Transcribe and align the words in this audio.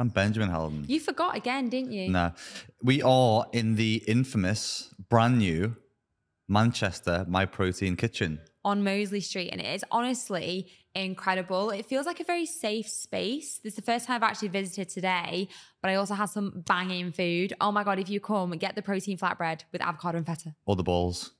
I'm 0.00 0.10
Benjamin 0.10 0.48
Haldon. 0.48 0.84
You 0.86 1.00
forgot 1.00 1.36
again, 1.36 1.68
didn't 1.68 1.90
you? 1.90 2.08
Nah, 2.08 2.30
we 2.80 3.02
are 3.02 3.46
in 3.52 3.74
the 3.74 4.04
infamous, 4.06 4.94
brand 5.08 5.38
new 5.38 5.74
Manchester 6.48 7.26
My 7.28 7.46
Protein 7.46 7.96
Kitchen. 7.96 8.38
On 8.64 8.84
Mosley 8.84 9.20
Street, 9.20 9.48
and 9.50 9.60
it 9.60 9.66
is 9.66 9.84
honestly 9.90 10.70
incredible. 10.94 11.70
It 11.70 11.86
feels 11.86 12.06
like 12.06 12.20
a 12.20 12.24
very 12.24 12.46
safe 12.46 12.88
space. 12.88 13.58
This 13.58 13.72
is 13.72 13.76
the 13.76 13.82
first 13.82 14.06
time 14.06 14.16
I've 14.16 14.30
actually 14.30 14.48
visited 14.48 14.88
today, 14.88 15.48
but 15.82 15.90
I 15.90 15.96
also 15.96 16.14
had 16.14 16.26
some 16.26 16.62
banging 16.64 17.10
food. 17.10 17.54
Oh 17.60 17.72
my 17.72 17.82
God, 17.82 17.98
if 17.98 18.08
you 18.08 18.20
come, 18.20 18.50
get 18.52 18.76
the 18.76 18.82
protein 18.82 19.18
flatbread 19.18 19.62
with 19.72 19.82
avocado 19.82 20.18
and 20.18 20.26
feta. 20.26 20.54
All 20.64 20.76
the 20.76 20.84
balls. 20.84 21.32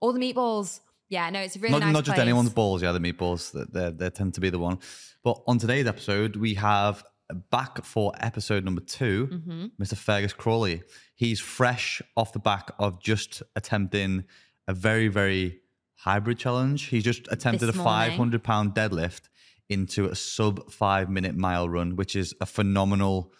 All 0.00 0.12
the 0.12 0.18
meatballs. 0.18 0.80
Yeah, 1.08 1.30
no, 1.30 1.38
it's 1.38 1.54
a 1.54 1.60
really 1.60 1.70
not, 1.70 1.80
nice 1.82 1.92
not 1.92 2.04
just 2.04 2.16
place. 2.16 2.22
anyone's 2.22 2.50
balls, 2.50 2.82
yeah, 2.82 2.90
the 2.90 2.98
meatballs. 2.98 3.52
They, 3.52 3.80
they, 3.80 3.90
they 3.92 4.10
tend 4.10 4.34
to 4.34 4.40
be 4.40 4.50
the 4.50 4.58
one. 4.58 4.80
But 5.22 5.40
on 5.46 5.58
today's 5.58 5.86
episode, 5.86 6.34
we 6.34 6.54
have 6.54 7.04
back 7.50 7.84
for 7.84 8.12
episode 8.20 8.64
number 8.64 8.80
2 8.80 9.26
Mm-hmm. 9.26 9.82
Mr. 9.82 9.96
Fergus 9.96 10.32
Crawley. 10.32 10.82
He's 11.14 11.40
fresh 11.40 12.00
off 12.16 12.32
the 12.32 12.38
back 12.38 12.70
of 12.78 13.00
just 13.02 13.42
attempting 13.56 14.24
a 14.68 14.74
very, 14.74 15.08
very 15.08 15.60
hybrid 15.94 16.38
challenge. 16.38 16.84
He's 16.86 17.04
just 17.04 17.26
attempted 17.30 17.66
This 17.68 17.74
a 17.76 17.78
morning. 17.78 18.10
500 18.10 18.44
pound 18.44 18.74
deadlift 18.74 19.22
into 19.68 20.04
a 20.06 20.14
sub 20.14 20.70
five 20.70 21.10
minute 21.10 21.34
mile 21.36 21.68
run, 21.68 21.96
which 21.96 22.14
is 22.14 22.34
a 22.40 22.46
phenomenal, 22.46 23.32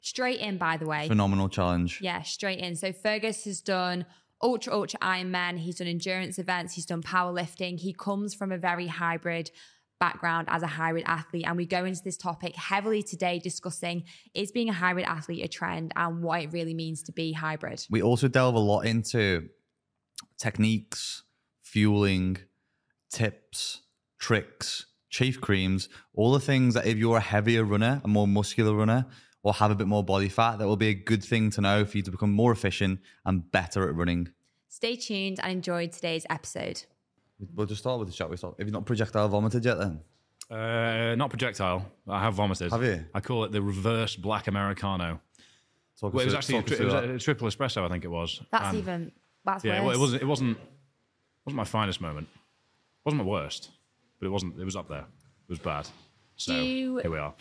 Straight 0.00 0.40
in, 0.40 0.56
by 0.56 0.76
the 0.76 0.86
way. 0.86 1.08
phenomenal 1.08 1.48
challenge. 1.48 2.00
Yeah, 2.00 2.22
straight 2.22 2.60
in. 2.60 2.76
So 2.76 2.92
Fergus 2.92 3.44
has 3.44 3.60
done 3.60 4.06
ultra, 4.40 4.72
ultra 4.72 4.98
Ironman. 5.00 5.58
He's 5.58 5.76
done 5.76 5.88
endurance 5.88 6.38
events. 6.38 6.74
He's 6.74 6.86
done 6.86 7.02
powerlifting. 7.02 7.78
He 7.80 7.92
comes 7.92 8.32
from 8.34 8.52
a 8.52 8.58
very 8.58 8.86
hybrid 8.86 9.50
background 9.98 10.48
as 10.50 10.62
a 10.62 10.66
hybrid 10.66 11.04
athlete. 11.06 11.44
And 11.46 11.56
we 11.56 11.66
go 11.66 11.84
into 11.84 12.02
this 12.02 12.16
topic 12.16 12.54
heavily 12.56 13.02
today 13.02 13.38
discussing 13.38 14.04
is 14.34 14.52
being 14.52 14.68
a 14.68 14.72
hybrid 14.72 15.06
athlete 15.06 15.44
a 15.44 15.48
trend 15.48 15.92
and 15.96 16.22
what 16.22 16.42
it 16.42 16.52
really 16.52 16.74
means 16.74 17.02
to 17.04 17.12
be 17.12 17.32
hybrid. 17.32 17.84
We 17.90 18.02
also 18.02 18.28
delve 18.28 18.54
a 18.54 18.60
lot 18.60 18.80
into 18.80 19.48
techniques, 20.38 21.22
fueling, 21.62 22.38
tips, 23.10 23.82
tricks, 24.18 24.86
chief 25.08 25.40
creams, 25.40 25.88
all 26.14 26.32
the 26.32 26.40
things 26.40 26.74
that 26.74 26.86
if 26.86 26.96
you're 26.96 27.16
a 27.16 27.20
heavier 27.20 27.64
runner, 27.64 28.00
a 28.04 28.08
more 28.08 28.28
muscular 28.28 28.74
runner, 28.74 29.06
or 29.42 29.54
have 29.54 29.70
a 29.70 29.76
bit 29.76 29.86
more 29.86 30.02
body 30.02 30.28
fat, 30.28 30.58
that 30.58 30.66
will 30.66 30.76
be 30.76 30.88
a 30.88 30.94
good 30.94 31.22
thing 31.22 31.50
to 31.50 31.60
know 31.60 31.84
for 31.84 31.96
you 31.96 32.02
to 32.02 32.10
become 32.10 32.32
more 32.32 32.52
efficient 32.52 32.98
and 33.24 33.50
better 33.52 33.88
at 33.88 33.94
running. 33.94 34.28
Stay 34.68 34.96
tuned 34.96 35.38
and 35.40 35.52
enjoy 35.52 35.86
today's 35.86 36.26
episode. 36.28 36.84
We'll 37.54 37.66
just 37.66 37.80
start 37.82 37.98
with 37.98 38.08
the 38.08 38.14
shot. 38.14 38.30
We 38.30 38.36
start. 38.36 38.54
Have 38.58 38.66
you 38.66 38.72
not 38.72 38.86
projectile 38.86 39.28
vomited 39.28 39.64
yet 39.64 39.78
then? 39.78 40.00
Uh, 40.50 41.14
not 41.16 41.28
projectile. 41.30 41.84
I 42.08 42.20
have 42.22 42.34
vomited. 42.34 42.70
Have 42.72 42.82
you? 42.84 43.04
I 43.14 43.20
call 43.20 43.44
it 43.44 43.52
the 43.52 43.60
reverse 43.60 44.16
black 44.16 44.46
Americano. 44.46 45.20
Talk 46.00 46.12
Well, 46.14 46.22
it 46.22 46.26
was 46.26 46.34
us 46.34 46.38
actually 46.50 46.62
through- 46.62 46.62
a, 46.62 46.62
talk 46.62 46.72
us 46.72 46.76
tri- 46.78 46.84
it 46.84 46.84
was 46.84 47.04
through 47.04 47.12
a, 47.12 47.16
a 47.16 47.18
triple 47.18 47.48
espresso. 47.48 47.84
I 47.84 47.88
think 47.88 48.04
it 48.04 48.08
was. 48.10 48.42
That's 48.52 48.66
And- 48.68 48.78
even, 48.78 49.12
that's 49.44 49.64
Yeah, 49.64 49.80
well, 49.80 49.86
worse. 49.86 49.96
it 49.96 50.00
wasn't. 50.00 50.22
It 50.22 50.26
wasn't. 50.26 50.58
Wasn't 51.44 51.56
my 51.56 51.64
finest 51.64 52.00
moment. 52.00 52.28
wasn't 53.04 53.22
my 53.22 53.28
worst, 53.28 53.70
but 54.18 54.26
it 54.26 54.30
wasn't. 54.30 54.58
It 54.58 54.64
was 54.64 54.76
up 54.76 54.88
there. 54.88 55.00
It 55.48 55.48
was 55.50 55.58
bad. 55.58 55.86
So 56.36 56.52
Do 56.54 56.60
you- 56.62 56.96
here 56.98 57.10
we 57.10 57.18
are. 57.18 57.34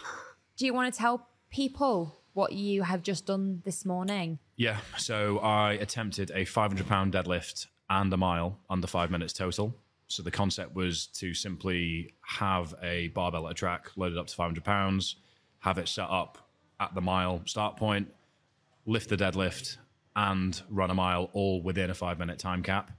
Do 0.58 0.66
you 0.66 0.74
want 0.74 0.94
to 0.94 0.98
tell 0.98 1.28
people 1.50 2.16
what 2.34 2.54
you 2.54 2.84
have 2.84 3.02
just 3.02 3.26
done 3.26 3.62
this 3.66 3.84
morning? 3.86 4.40
Yeah. 4.58 4.78
So 4.98 5.40
I 5.40 5.74
attempted 5.74 6.32
a 6.36 6.46
500 6.46 6.88
pound 6.88 7.14
deadlift 7.14 7.68
and 7.90 8.12
a 8.14 8.18
mile 8.18 8.60
under 8.70 8.88
five 8.88 9.10
minutes 9.12 9.34
total. 9.34 9.76
So 10.08 10.22
the 10.24 10.32
concept 10.32 10.76
was 10.76 11.08
to 11.08 11.34
simply 11.34 12.14
have 12.22 12.76
a 12.82 13.10
barbell 13.10 13.48
at 13.48 13.52
a 13.52 13.56
track 13.56 13.90
loaded 13.96 14.18
up 14.18 14.28
to 14.28 14.36
500 14.36 14.64
pounds, 14.64 15.16
have 15.60 15.78
it 15.78 15.88
set 15.88 16.10
up 16.10 16.38
at 16.80 16.94
the 16.94 17.02
mile 17.02 17.42
start 17.46 17.78
point, 17.78 18.14
lift 18.86 19.10
the 19.10 19.18
deadlift, 19.18 19.78
and 20.16 20.62
run 20.70 20.92
a 20.92 20.94
mile 20.94 21.30
all 21.34 21.62
within 21.62 21.90
a 21.90 21.94
five 21.94 22.20
minute 22.20 22.40
time 22.40 22.64
cap. 22.64 22.92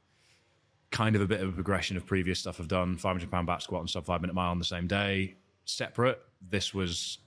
Kind 0.91 1.17
of 1.17 1.23
a 1.23 1.27
bit 1.27 1.41
of 1.41 1.49
a 1.49 1.53
progression 1.53 1.97
of 1.97 2.07
previous 2.07 2.41
stuff 2.41 2.61
I've 2.61 2.69
done 2.69 2.97
500 2.97 3.31
pound 3.31 3.47
back 3.47 3.61
squat 3.61 3.81
and 3.81 3.91
sub 3.91 4.05
five 4.05 4.21
minute 4.21 4.35
mile 4.35 4.51
on 4.51 4.59
the 4.59 4.65
same 4.65 4.87
day. 4.87 5.37
Separate. 5.65 6.21
This 6.49 6.75
was 6.75 7.19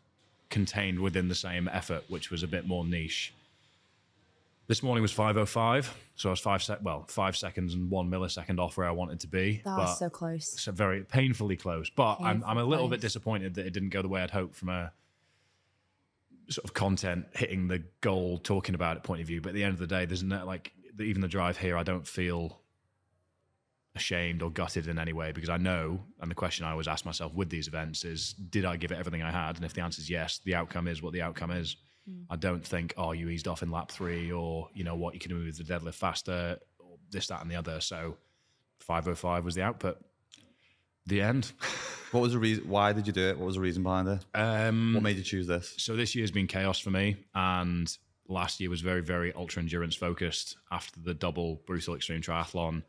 contained 0.50 1.00
within 1.00 1.28
the 1.28 1.36
same 1.36 1.70
effort, 1.72 2.04
which 2.08 2.32
was 2.32 2.44
a 2.44 2.48
bit 2.48 2.68
more 2.68 2.86
niche. 2.86 3.34
This 4.70 4.84
morning 4.84 5.02
was 5.02 5.12
5:05, 5.12 5.92
so 6.14 6.30
I 6.30 6.32
was 6.32 6.40
five 6.40 6.62
sec- 6.62 6.84
well 6.84 7.04
five 7.08 7.36
seconds 7.36 7.74
and 7.74 7.90
one 7.90 8.08
millisecond 8.08 8.60
off 8.60 8.78
where 8.78 8.88
I 8.88 8.92
wanted 8.92 9.20
to 9.22 9.28
be. 9.28 9.64
That 9.66 9.76
was 9.76 9.98
so 9.98 10.12
close. 10.12 10.62
so 10.62 10.72
very 10.72 11.04
painfully 11.04 11.58
close. 11.58 11.90
But 11.90 12.22
I'm, 12.22 12.44
I'm 12.46 12.60
a 12.60 12.64
little 12.64 12.86
Painfully 12.86 12.98
bit 12.98 13.02
disappointed 13.02 13.56
that 13.56 13.66
it 13.66 13.74
didn't 13.74 13.90
go 13.90 14.04
the 14.04 14.08
way 14.08 14.22
I'd 14.22 14.30
hoped 14.30 14.56
from 14.56 14.70
a 14.70 14.94
sort 16.50 16.66
of 16.66 16.76
content 16.76 17.26
hitting 17.34 17.68
the 17.68 17.84
goal, 18.02 18.38
talking 18.38 18.76
about 18.76 18.96
it 18.96 19.02
point 19.02 19.22
of 19.22 19.28
view. 19.28 19.42
But 19.42 19.50
at 19.50 19.56
the 19.56 19.64
end 19.64 19.74
of 19.74 19.80
the 19.80 19.88
day, 19.88 20.06
there's 20.06 20.22
no 20.22 20.46
like 20.46 20.72
even 21.00 21.24
the 21.24 21.28
drive 21.28 21.58
here. 21.58 21.76
I 21.76 21.82
don't 21.82 22.06
feel 22.08 22.62
ashamed 23.96 24.44
or 24.44 24.52
gutted 24.52 24.88
in 24.88 25.00
any 25.00 25.14
way 25.14 25.32
because 25.32 25.50
I 25.50 25.58
know, 25.58 26.04
and 26.22 26.30
the 26.30 26.36
question 26.36 26.64
I 26.64 26.72
always 26.72 26.88
ask 26.88 27.06
myself 27.06 27.34
with 27.34 27.50
these 27.50 27.68
events 27.68 28.06
is, 28.06 28.34
did 28.34 28.66
I 28.66 28.78
give 28.78 28.92
it 28.92 29.00
everything 29.00 29.24
I 29.24 29.32
had? 29.32 29.56
And 29.56 29.66
if 29.66 29.74
the 29.74 29.82
answer 29.82 30.00
is 30.00 30.12
yes, 30.12 30.42
the 30.46 30.54
outcome 30.54 30.88
is 30.88 31.02
what 31.02 31.14
the 31.14 31.24
outcome 31.24 31.50
is. 31.50 31.76
I 32.30 32.36
don't 32.36 32.66
think, 32.66 32.94
oh, 32.98 33.12
you 33.12 33.30
eased 33.30 33.48
off 33.48 33.64
in 33.64 33.72
lap 33.72 33.92
three, 33.92 34.32
or 34.32 34.70
you 34.74 34.84
know 34.84 34.96
what, 34.96 35.14
you 35.14 35.20
can 35.20 35.34
move 35.34 35.46
with 35.46 35.58
the 35.58 35.74
deadlift 35.74 35.96
faster, 35.96 36.60
or 36.80 36.98
this, 37.12 37.28
that, 37.28 37.42
and 37.42 37.50
the 37.50 37.56
other. 37.56 37.82
So 37.82 38.18
505 38.80 39.46
was 39.46 39.56
the 39.56 39.62
output. 39.64 39.98
The 41.06 41.22
end. 41.22 41.52
What 42.12 42.22
was 42.22 42.34
the 42.34 42.40
reason? 42.40 42.68
Why 42.68 42.92
did 42.92 43.06
you 43.06 43.14
do 43.14 43.30
it? 43.30 43.38
What 43.38 43.46
was 43.46 43.54
the 43.54 43.62
reason 43.62 43.84
behind 43.84 44.08
it? 44.08 44.26
Um, 44.34 44.96
What 44.96 45.04
made 45.04 45.18
you 45.18 45.22
choose 45.24 45.46
this? 45.46 45.76
so 45.78 45.96
this 45.96 46.16
year's 46.16 46.32
been 46.32 46.48
chaos 46.48 46.80
for 46.80 46.90
me, 46.90 47.18
and 47.36 47.96
last 48.28 48.60
year 48.60 48.68
was 48.72 48.82
very, 48.82 49.02
very 49.04 49.32
ultra 49.34 49.62
endurance 49.62 49.96
focused. 49.96 50.58
After 50.72 51.00
the 51.00 51.14
double 51.14 51.62
brutal 51.68 51.94
extreme 51.94 52.22
triathlon 52.22 52.82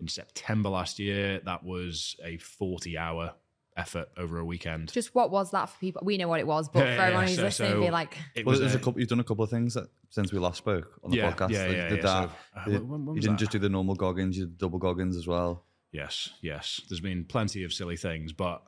in 0.00 0.08
September 0.08 0.70
last 0.70 0.98
year, 0.98 1.38
that 1.44 1.62
was 1.64 2.16
a 2.24 2.38
forty-hour 2.38 3.34
effort 3.76 4.08
over 4.16 4.38
a 4.38 4.44
weekend. 4.44 4.92
Just 4.92 5.14
what 5.14 5.30
was 5.30 5.50
that 5.52 5.66
for 5.70 5.78
people? 5.78 6.02
We 6.04 6.18
know 6.18 6.28
what 6.28 6.40
it 6.40 6.46
was, 6.46 6.68
but 6.68 6.80
Yeah, 6.80 6.84
for 6.84 6.90
yeah, 6.90 7.02
everyone 7.04 7.22
yeah. 7.24 7.28
who's 7.30 7.36
So- 7.38 7.42
listening, 7.44 7.70
so 7.72 7.80
be 7.80 7.90
like, 7.90 8.18
it 8.34 8.44
Well, 8.46 8.52
was 8.52 8.60
there's 8.60 8.74
a- 8.74 8.78
a 8.78 8.80
couple, 8.80 9.00
you've 9.00 9.08
done 9.08 9.20
a 9.20 9.24
couple 9.24 9.44
of 9.44 9.50
things 9.50 9.74
that, 9.74 9.88
since 10.10 10.32
we 10.32 10.38
last 10.38 10.58
spoke 10.58 10.98
on 11.02 11.10
the 11.10 11.16
Yeah, 11.18 11.32
podcast. 11.32 11.50
yeah, 11.50 11.66
You 11.68 11.76
yeah, 11.76 11.88
did 11.88 11.96
yeah. 11.98 12.02
that. 12.02 12.30
So, 12.30 12.60
uh, 12.60 12.64
you, 12.66 12.72
when- 12.84 12.88
when 12.90 13.00
you 13.00 13.06
was 13.12 13.20
didn't 13.22 13.34
that? 13.34 13.40
just 13.40 13.52
do 13.52 13.58
the 13.58 13.68
normal 13.70 13.94
Goggins, 13.94 14.36
you 14.36 14.44
did 14.46 14.58
double 14.58 14.78
Goggins 14.78 15.16
as 15.16 15.26
well. 15.26 15.64
Yes, 15.90 16.30
yes. 16.42 16.80
There's 16.88 17.00
been 17.00 17.24
plenty 17.24 17.64
of 17.64 17.72
silly 17.72 17.96
things, 17.96 18.32
but 18.32 18.62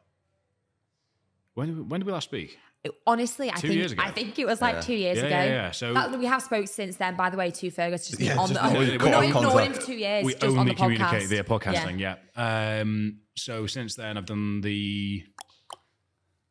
when 1.54 1.68
did 1.68 1.76
we, 1.76 1.82
when 1.82 2.00
did 2.00 2.06
we 2.06 2.12
last 2.12 2.24
speak? 2.24 2.58
honestly, 3.06 3.50
I 3.50 3.54
Two 3.54 3.68
think. 3.88 3.98
I 3.98 4.10
think 4.10 4.38
it 4.38 4.44
was 4.44 4.60
like 4.60 4.74
Yeah. 4.74 4.80
two 4.82 4.94
years 4.94 5.16
Yeah, 5.16 5.24
ago. 5.24 5.36
yeah, 5.36 5.44
yeah. 5.46 5.70
So- 5.70 5.94
that, 5.94 6.18
we 6.18 6.26
have 6.26 6.42
spoke 6.42 6.68
since 6.68 6.96
then. 6.96 7.16
By 7.16 7.30
the 7.30 7.36
way, 7.38 7.50
to 7.50 7.70
Fergus, 7.70 8.08
just 8.08 8.20
Yeah, 8.20 8.32
on 8.38 8.48
just 8.50 8.60
the 8.60 8.60
not- 8.70 8.78
we're 8.78 8.98
cut 8.98 9.10
not 9.10 9.24
ignoring 9.24 9.66
him 9.68 9.72
for 9.72 9.80
two 9.80 9.94
years. 9.94 10.22
we 10.24 10.32
just 10.32 10.44
only 10.44 10.58
on 10.58 10.66
the 10.66 10.74
communicate 10.74 11.22
podcast. 11.22 11.26
via 11.28 11.44
podcasting. 11.44 11.98
Yeah. 11.98 12.80
Um, 12.80 13.20
so 13.36 13.66
since 13.66 13.94
then, 13.94 14.16
I've 14.16 14.26
done 14.26 14.60
the 14.60 15.25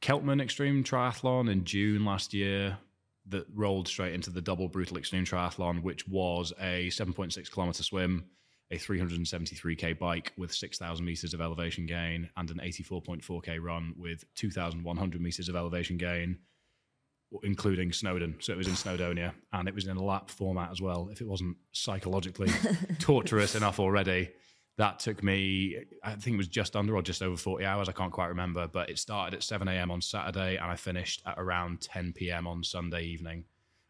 Celtman 0.02 0.42
Extreme 0.42 0.84
Triathlon 0.84 1.50
in 1.50 1.64
June 1.64 2.06
last 2.06 2.34
year. 2.34 2.78
That 3.28 3.46
rolled 3.54 3.88
straight 3.88 4.14
into 4.14 4.30
the 4.30 4.42
double 4.42 4.68
brutal 4.68 4.98
extreme 4.98 5.24
triathlon, 5.24 5.82
which 5.82 6.06
was 6.10 6.52
a 6.60 6.90
7.6 6.90 7.50
kilometer 7.50 7.82
swim, 7.82 8.26
a 8.70 8.78
373k 8.78 9.98
bike 9.98 10.34
with 10.38 10.54
6,000 10.54 11.06
meters 11.06 11.34
of 11.34 11.40
elevation 11.40 11.86
gain, 11.86 12.30
and 12.36 12.52
an 12.52 12.60
84.4k 12.62 13.62
run 13.62 13.94
with 13.98 14.26
2,100 14.36 15.22
meters 15.22 15.48
of 15.48 15.56
elevation 15.56 15.96
gain, 15.96 16.38
including 17.44 17.94
Snowdon. 17.94 18.36
So 18.40 18.52
it 18.52 18.58
was 18.58 18.68
in 18.68 18.74
Snowdonia, 18.74 19.32
and 19.54 19.70
it 19.70 19.74
was 19.74 19.88
in 19.88 19.96
a 19.96 20.04
lap 20.04 20.30
format 20.30 20.72
as 20.72 20.82
well. 20.82 21.08
If 21.10 21.22
it 21.22 21.28
wasn't 21.28 21.56
psychologically 21.72 22.52
torturous 23.00 23.56
enough 23.56 23.80
already, 23.80 24.32
that 24.78 25.00
took 25.00 25.24
me, 25.24 25.78
I 26.04 26.16
think 26.16 26.36
it 26.36 26.38
was 26.38 26.48
just 26.48 26.76
under 26.76 26.96
or 26.96 27.02
just 27.02 27.22
over 27.22 27.38
40 27.38 27.66
hours. 27.66 27.90
I 27.90 27.92
can't 27.92 28.12
quite 28.12 28.28
remember, 28.28 28.68
but 28.68 28.90
it 28.90 28.98
started 28.98 29.36
at 29.36 29.44
7 29.44 29.68
a.m. 29.68 29.92
on 29.92 30.02
Saturday, 30.02 30.56
and 30.58 30.66
I 30.66 30.76
finished 30.76 31.22
at 31.26 31.36
around 31.38 31.82
10 31.82 32.14
p.m. 32.14 32.48
on 32.48 32.64
Sunday 32.64 33.04
evening. 33.04 33.46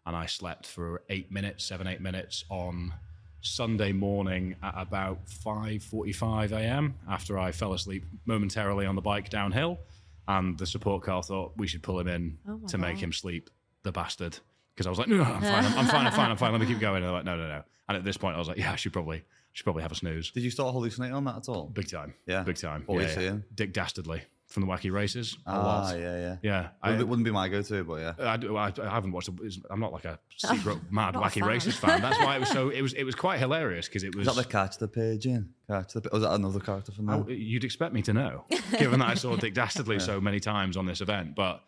And 0.06 0.16
I 0.16 0.26
slept 0.26 0.68
for 0.68 1.02
eight 1.10 1.32
minutes, 1.32 1.64
seven, 1.64 1.88
eight 1.88 2.02
minutes 2.02 2.44
on 2.50 2.94
Sunday 3.40 3.94
morning 3.94 4.56
at 4.62 4.74
about 4.76 5.26
5:45 5.28 6.52
a.m. 6.52 6.96
after 7.10 7.38
I 7.40 7.52
fell 7.52 7.74
asleep 7.74 8.06
momentarily 8.26 8.86
on 8.86 8.96
the 8.96 9.02
bike 9.02 9.30
downhill, 9.30 9.80
and 10.28 10.58
the 10.58 10.66
support 10.66 11.04
car 11.04 11.24
thought 11.24 11.54
we 11.58 11.68
should 11.68 11.84
pull 11.84 12.00
him 12.00 12.08
in 12.08 12.38
Oh 12.48 12.60
to 12.68 12.78
make 12.78 12.98
him 12.98 13.14
sleep, 13.14 13.50
the 13.84 13.92
bastard. 13.92 14.38
Because 14.74 14.88
I 14.88 14.90
was 14.90 15.00
like, 15.00 15.08
no, 15.08 15.22
I'm 15.22 15.42
fine, 15.42 15.66
I'm, 15.66 15.78
I'm 15.78 15.86
fine, 15.86 16.06
I'm 16.08 16.14
fine, 16.14 16.32
I'm 16.32 16.38
fine. 16.38 16.52
Let 16.52 16.62
me 16.62 16.68
keep 16.68 16.80
going. 16.80 16.98
And 16.98 17.06
they're 17.06 17.12
like, 17.12 17.26
no, 17.26 17.38
no, 17.38 17.48
no. 17.48 17.64
And 17.88 17.98
at 17.98 18.04
this 18.04 18.18
point, 18.18 18.36
I 18.36 18.40
was 18.40 18.48
like, 18.48 18.58
yeah, 18.58 18.72
I 18.72 18.76
should 18.76 18.94
probably, 18.94 19.24
should 19.54 19.64
probably 19.64 19.84
have 19.84 19.92
a 19.92 19.96
snooze. 19.96 20.32
Did 20.32 20.44
you 20.44 20.52
start 20.52 20.74
hallucinating 20.74 21.16
on 21.16 21.24
that 21.26 21.38
at 21.38 21.50
all? 21.50 21.68
Big 21.68 21.88
time, 21.90 22.14
Yeah. 22.28 22.44
big 22.44 22.58
time. 22.58 22.84
What 22.86 22.96
were 22.96 23.02
you 23.02 23.08
yeah. 23.08 23.14
seeing? 23.16 23.44
Dick 23.54 23.72
Dastardly 23.74 24.24
from 24.48 24.62
the 24.62 24.68
Wacky 24.68 24.92
Races. 24.92 25.38
a 25.48 25.52
Ah, 25.52 25.62
lot. 25.64 26.00
yeah, 26.00 26.18
yeah. 26.18 26.38
yeah. 26.44 26.68
I, 26.82 26.90
Wouldn't, 26.92 27.00
be- 27.08 27.10
wouldn't 27.10 27.26
be 27.26 27.32
my 27.32 27.48
go-to, 27.50 27.84
but 27.84 27.96
yeah. 27.96 28.14
I, 28.20 28.38
do- 28.38 28.56
I, 28.58 28.72
I 28.82 28.90
haven't 28.90 29.12
watched. 29.12 29.30
it. 29.30 29.36
I'm 29.72 29.80
not 29.80 29.92
like 29.94 30.06
a 30.06 30.20
secret 30.38 30.80
mad 30.92 31.16
wacky 31.16 31.40
fan. 31.40 31.46
races 31.50 31.76
fan. 31.76 32.02
That's 32.02 32.20
why 32.20 32.36
it 32.36 32.40
was 32.40 32.50
so. 32.50 32.70
It 32.74 32.82
was. 32.82 32.94
It 32.94 33.04
was 33.04 33.16
quite 33.16 33.40
hilarious 33.40 33.88
because 33.88 34.04
it 34.04 34.16
was. 34.16 34.28
Was 34.28 34.36
that 34.36 34.44
the 34.44 34.50
catch 34.50 34.78
the 34.78 34.88
pigeon? 34.88 35.54
Catch 35.70 35.94
the 35.94 36.02
pi- 36.02 36.10
Was 36.12 36.22
that 36.24 36.34
another 36.34 36.60
character 36.60 36.92
from 36.92 37.10
I- 37.10 37.18
that? 37.20 37.30
you'd 37.30 37.64
expect 37.64 37.94
me 37.94 38.02
to 38.04 38.14
know, 38.14 38.46
given 38.78 39.00
that 39.00 39.10
I 39.10 39.14
saw 39.16 39.36
Dick 39.36 39.54
Dastardly 39.56 40.00
so 40.00 40.20
many 40.22 40.40
times 40.40 40.78
on 40.78 40.86
this 40.86 41.02
event. 41.02 41.36
But 41.36 41.64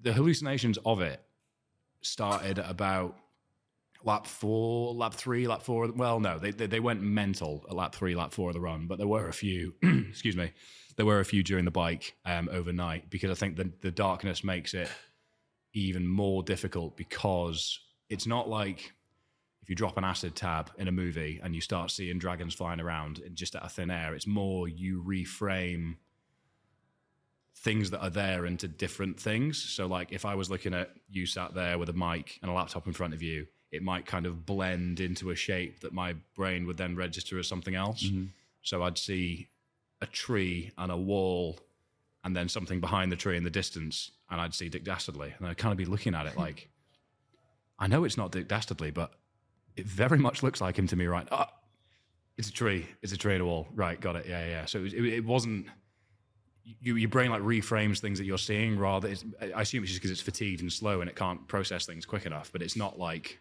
the 0.00 0.12
hallucinations 0.12 0.78
of 0.84 1.00
it 1.00 1.20
started 2.02 2.58
at 2.58 2.70
about 2.70 3.16
lap 4.04 4.26
four, 4.26 4.94
lap 4.94 5.14
three, 5.14 5.46
lap 5.46 5.62
four. 5.62 5.90
Well, 5.92 6.20
no, 6.20 6.38
they, 6.38 6.50
they 6.50 6.66
they 6.66 6.80
went 6.80 7.02
mental 7.02 7.64
at 7.68 7.74
lap 7.74 7.94
three, 7.94 8.14
lap 8.14 8.32
four 8.32 8.50
of 8.50 8.54
the 8.54 8.60
run. 8.60 8.86
But 8.86 8.98
there 8.98 9.06
were 9.06 9.28
a 9.28 9.32
few. 9.32 9.74
excuse 9.82 10.36
me. 10.36 10.52
There 10.96 11.06
were 11.06 11.20
a 11.20 11.24
few 11.24 11.42
during 11.42 11.64
the 11.64 11.70
bike 11.70 12.14
um, 12.26 12.48
overnight 12.52 13.10
because 13.10 13.30
I 13.30 13.34
think 13.34 13.56
the 13.56 13.72
the 13.80 13.90
darkness 13.90 14.44
makes 14.44 14.74
it 14.74 14.88
even 15.74 16.06
more 16.06 16.42
difficult 16.42 16.96
because 16.96 17.78
it's 18.08 18.26
not 18.26 18.48
like 18.48 18.92
if 19.62 19.70
you 19.70 19.76
drop 19.76 19.96
an 19.96 20.04
acid 20.04 20.34
tab 20.34 20.70
in 20.76 20.88
a 20.88 20.92
movie 20.92 21.40
and 21.42 21.54
you 21.54 21.60
start 21.60 21.90
seeing 21.90 22.18
dragons 22.18 22.52
flying 22.52 22.80
around 22.80 23.20
in 23.20 23.34
just 23.34 23.54
out 23.54 23.62
of 23.62 23.72
thin 23.72 23.90
air, 23.90 24.14
it's 24.14 24.26
more 24.26 24.68
you 24.68 25.02
reframe 25.06 25.96
things 27.54 27.90
that 27.90 28.00
are 28.00 28.10
there 28.10 28.46
into 28.46 28.66
different 28.68 29.20
things. 29.20 29.62
So, 29.62 29.86
like 29.86 30.12
if 30.12 30.24
I 30.24 30.34
was 30.34 30.50
looking 30.50 30.74
at 30.74 30.90
you 31.10 31.26
sat 31.26 31.54
there 31.54 31.78
with 31.78 31.88
a 31.88 31.92
mic 31.92 32.38
and 32.42 32.50
a 32.50 32.54
laptop 32.54 32.86
in 32.86 32.92
front 32.92 33.14
of 33.14 33.22
you, 33.22 33.46
it 33.70 33.82
might 33.82 34.06
kind 34.06 34.26
of 34.26 34.44
blend 34.44 35.00
into 35.00 35.30
a 35.30 35.34
shape 35.34 35.80
that 35.80 35.92
my 35.92 36.14
brain 36.36 36.66
would 36.66 36.76
then 36.76 36.96
register 36.96 37.38
as 37.38 37.46
something 37.48 37.74
else. 37.74 38.02
Mm-hmm. 38.04 38.26
So 38.62 38.82
I'd 38.82 38.98
see 38.98 39.48
a 40.00 40.06
tree 40.06 40.72
and 40.76 40.90
a 40.92 40.96
wall 40.96 41.58
and 42.24 42.36
then 42.36 42.48
something 42.48 42.80
behind 42.80 43.10
the 43.10 43.16
tree 43.16 43.36
in 43.36 43.44
the 43.44 43.50
distance, 43.50 44.10
and 44.30 44.40
I'd 44.40 44.54
see 44.54 44.68
Dick 44.68 44.84
Dastardly. 44.84 45.34
And 45.38 45.46
I'd 45.46 45.56
kind 45.58 45.72
of 45.72 45.78
be 45.78 45.84
looking 45.84 46.14
at 46.14 46.26
it 46.26 46.36
like, 46.46 46.68
I 47.78 47.86
know 47.86 48.04
it's 48.04 48.16
not 48.16 48.30
Dick 48.32 48.46
Dastardly, 48.48 48.90
but 48.90 49.12
it 49.76 49.86
very 49.86 50.18
much 50.18 50.42
looks 50.42 50.60
like 50.60 50.78
him 50.78 50.86
to 50.88 50.96
me, 50.96 51.06
right? 51.06 51.26
Oh, 51.32 51.46
it's 52.36 52.48
a 52.48 52.52
tree. 52.52 52.86
It's 53.02 53.12
a 53.12 53.16
tree 53.16 53.34
and 53.34 53.42
a 53.42 53.46
wall. 53.46 53.66
Right, 53.74 54.00
got 54.00 54.16
it. 54.16 54.26
Yeah, 54.28 54.46
yeah. 54.46 54.64
So 54.66 54.78
it, 54.78 54.82
was- 54.82 54.94
it, 54.94 55.04
it 55.04 55.24
wasn't. 55.24 55.66
You, 56.64 56.96
your 56.96 57.08
brain 57.08 57.30
like 57.30 57.42
reframes 57.42 57.98
things 57.98 58.18
that 58.18 58.24
you're 58.24 58.38
seeing 58.38 58.78
rather. 58.78 59.08
It's, 59.08 59.24
I 59.40 59.62
assume 59.62 59.82
it's 59.82 59.92
just 59.92 60.00
because 60.00 60.10
it's 60.10 60.20
fatigued 60.20 60.60
and 60.60 60.72
slow 60.72 61.00
and 61.00 61.10
it 61.10 61.16
can't 61.16 61.46
process 61.48 61.86
things 61.86 62.06
quick 62.06 62.26
enough. 62.26 62.50
But 62.52 62.62
it's 62.62 62.76
not 62.76 62.98
like, 62.98 63.38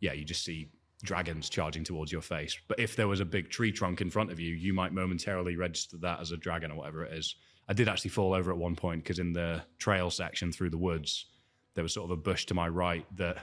yeah, 0.00 0.12
you 0.12 0.24
just 0.24 0.44
see 0.44 0.68
dragons 1.02 1.48
charging 1.48 1.84
towards 1.84 2.12
your 2.12 2.22
face. 2.22 2.56
But 2.68 2.78
if 2.78 2.94
there 2.96 3.08
was 3.08 3.20
a 3.20 3.24
big 3.24 3.50
tree 3.50 3.72
trunk 3.72 4.00
in 4.00 4.10
front 4.10 4.30
of 4.30 4.38
you, 4.38 4.54
you 4.54 4.72
might 4.72 4.92
momentarily 4.92 5.56
register 5.56 5.96
that 5.98 6.20
as 6.20 6.32
a 6.32 6.36
dragon 6.36 6.70
or 6.70 6.76
whatever 6.76 7.04
it 7.04 7.12
is. 7.12 7.36
I 7.68 7.72
did 7.72 7.88
actually 7.88 8.10
fall 8.10 8.34
over 8.34 8.50
at 8.50 8.56
one 8.56 8.76
point 8.76 9.02
because 9.02 9.18
in 9.18 9.32
the 9.32 9.62
trail 9.78 10.10
section 10.10 10.52
through 10.52 10.70
the 10.70 10.78
woods, 10.78 11.26
there 11.74 11.82
was 11.82 11.94
sort 11.94 12.10
of 12.10 12.10
a 12.10 12.20
bush 12.20 12.46
to 12.46 12.54
my 12.54 12.68
right 12.68 13.06
that 13.16 13.38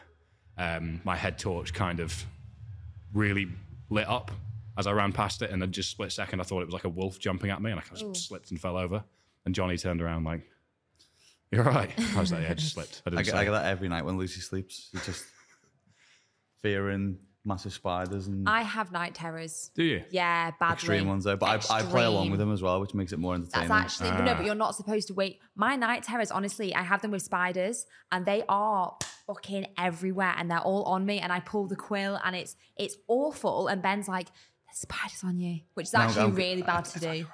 um, 0.58 1.02
my 1.04 1.16
head 1.16 1.40
torch 1.40 1.74
kind 1.74 2.00
of 2.00 2.26
really 3.14 3.48
lit 3.90 4.08
up 4.08 4.32
as 4.80 4.88
I 4.88 4.94
ran 4.94 5.12
past 5.12 5.42
it. 5.42 5.52
And 5.52 5.62
then 5.62 5.72
just 5.72 5.92
split 5.92 6.12
second, 6.12 6.40
I 6.40 6.44
thought 6.44 6.62
it 6.62 6.66
was 6.66 6.74
like 6.74 6.86
a 6.86 6.90
wolf 6.90 7.20
jumping 7.20 7.52
at 7.52 7.62
me, 7.62 7.70
and 7.70 7.80
I 7.80 7.84
kind 7.84 8.02
of 8.02 8.18
slipped 8.18 8.50
and 8.50 8.60
fell 8.60 8.78
over. 8.78 9.04
And 9.46 9.54
Johnny 9.54 9.78
turned 9.78 10.02
around 10.02 10.24
like, 10.24 10.42
"You're 11.52 11.64
right." 11.64 11.92
I 12.16 12.20
was 12.20 12.32
like, 12.32 12.44
"Yeah, 12.44 12.52
I 12.52 12.54
just 12.54 12.74
slipped." 12.74 13.04
I 13.06 13.10
didn't 13.12 13.20
I 13.20 13.24
get, 13.24 13.36
I 13.36 13.44
get 13.44 13.52
that 13.52 13.66
every 13.66 13.90
night 13.90 14.06
when 14.06 14.18
Lucy 14.18 14.40
sleeps. 14.40 14.90
She's 14.92 15.06
just 15.06 15.26
fearing 16.62 17.20
massive 17.46 17.74
spiders 17.74 18.28
and 18.28 18.48
I 18.48 18.62
have 18.62 18.92
night 18.92 19.16
terrors. 19.16 19.72
Do 19.76 19.84
you? 19.84 20.04
Yeah, 20.12 20.52
badly. 20.60 20.74
extreme 20.74 21.08
ones 21.08 21.24
though. 21.24 21.38
But 21.38 21.70
I, 21.70 21.80
I 21.80 21.82
play 21.84 22.04
along 22.04 22.32
with 22.32 22.40
them 22.40 22.52
as 22.52 22.62
well, 22.62 22.80
which 22.80 22.94
makes 22.94 23.12
it 23.12 23.20
more 23.20 23.36
entertaining. 23.36 23.70
That's 23.70 24.02
actually 24.02 24.12
no, 24.26 24.34
but 24.34 24.42
ah. 24.42 24.46
you're 24.46 24.56
not 24.56 24.76
supposed 24.76 25.08
to 25.08 25.14
wait. 25.14 25.40
My 25.56 25.76
night 25.76 26.04
terrors, 26.04 26.32
honestly, 26.32 26.74
I 26.76 26.84
have 26.84 27.02
them 27.02 27.12
with 27.12 27.22
spiders, 27.22 27.86
and 28.12 28.26
they 28.26 28.44
are 28.48 28.96
fucking 29.28 29.68
everywhere, 29.78 30.34
and 30.38 30.50
they're 30.50 30.60
all 30.60 30.84
on 30.84 31.06
me. 31.06 31.20
And 31.20 31.32
I 31.32 31.40
pull 31.40 31.68
the 31.68 31.76
quill, 31.76 32.20
and 32.24 32.36
it's 32.36 32.56
it's 32.78 32.96
awful. 33.08 33.68
And 33.68 33.82
Ben's 33.82 34.08
like, 34.08 34.28
"There's 34.70 34.80
spiders 34.80 35.24
on 35.24 35.40
you," 35.40 35.62
which 35.74 35.88
is 35.88 35.94
No, 35.94 36.00
actually 36.00 36.22
I'm- 36.22 36.36
really 36.36 36.62
bad 36.62 36.86
to 36.86 37.00
do. 37.00 37.26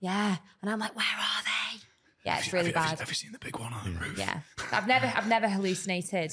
Yeah, 0.00 0.36
and 0.62 0.70
I'm 0.70 0.78
like, 0.78 0.94
"Where 0.96 1.04
are 1.06 1.42
they?" 1.44 1.80
Yeah, 2.24 2.38
it's 2.38 2.52
really 2.52 2.66
have, 2.66 2.74
you- 2.74 2.80
have 2.80 2.90
you- 2.90 2.96
bad. 2.96 2.98
have 3.00 3.08
you 3.08 3.14
seen 3.14 3.32
the 3.32 3.38
big 3.38 3.56
one 3.58 3.72
on 3.72 3.84
the 3.94 3.98
roof? 3.98 4.18
Yeah, 4.18 4.40
I've 4.72 4.86
never 4.86 5.06
I've 5.06 5.28
never 5.28 5.48
hallucinated. 5.48 6.32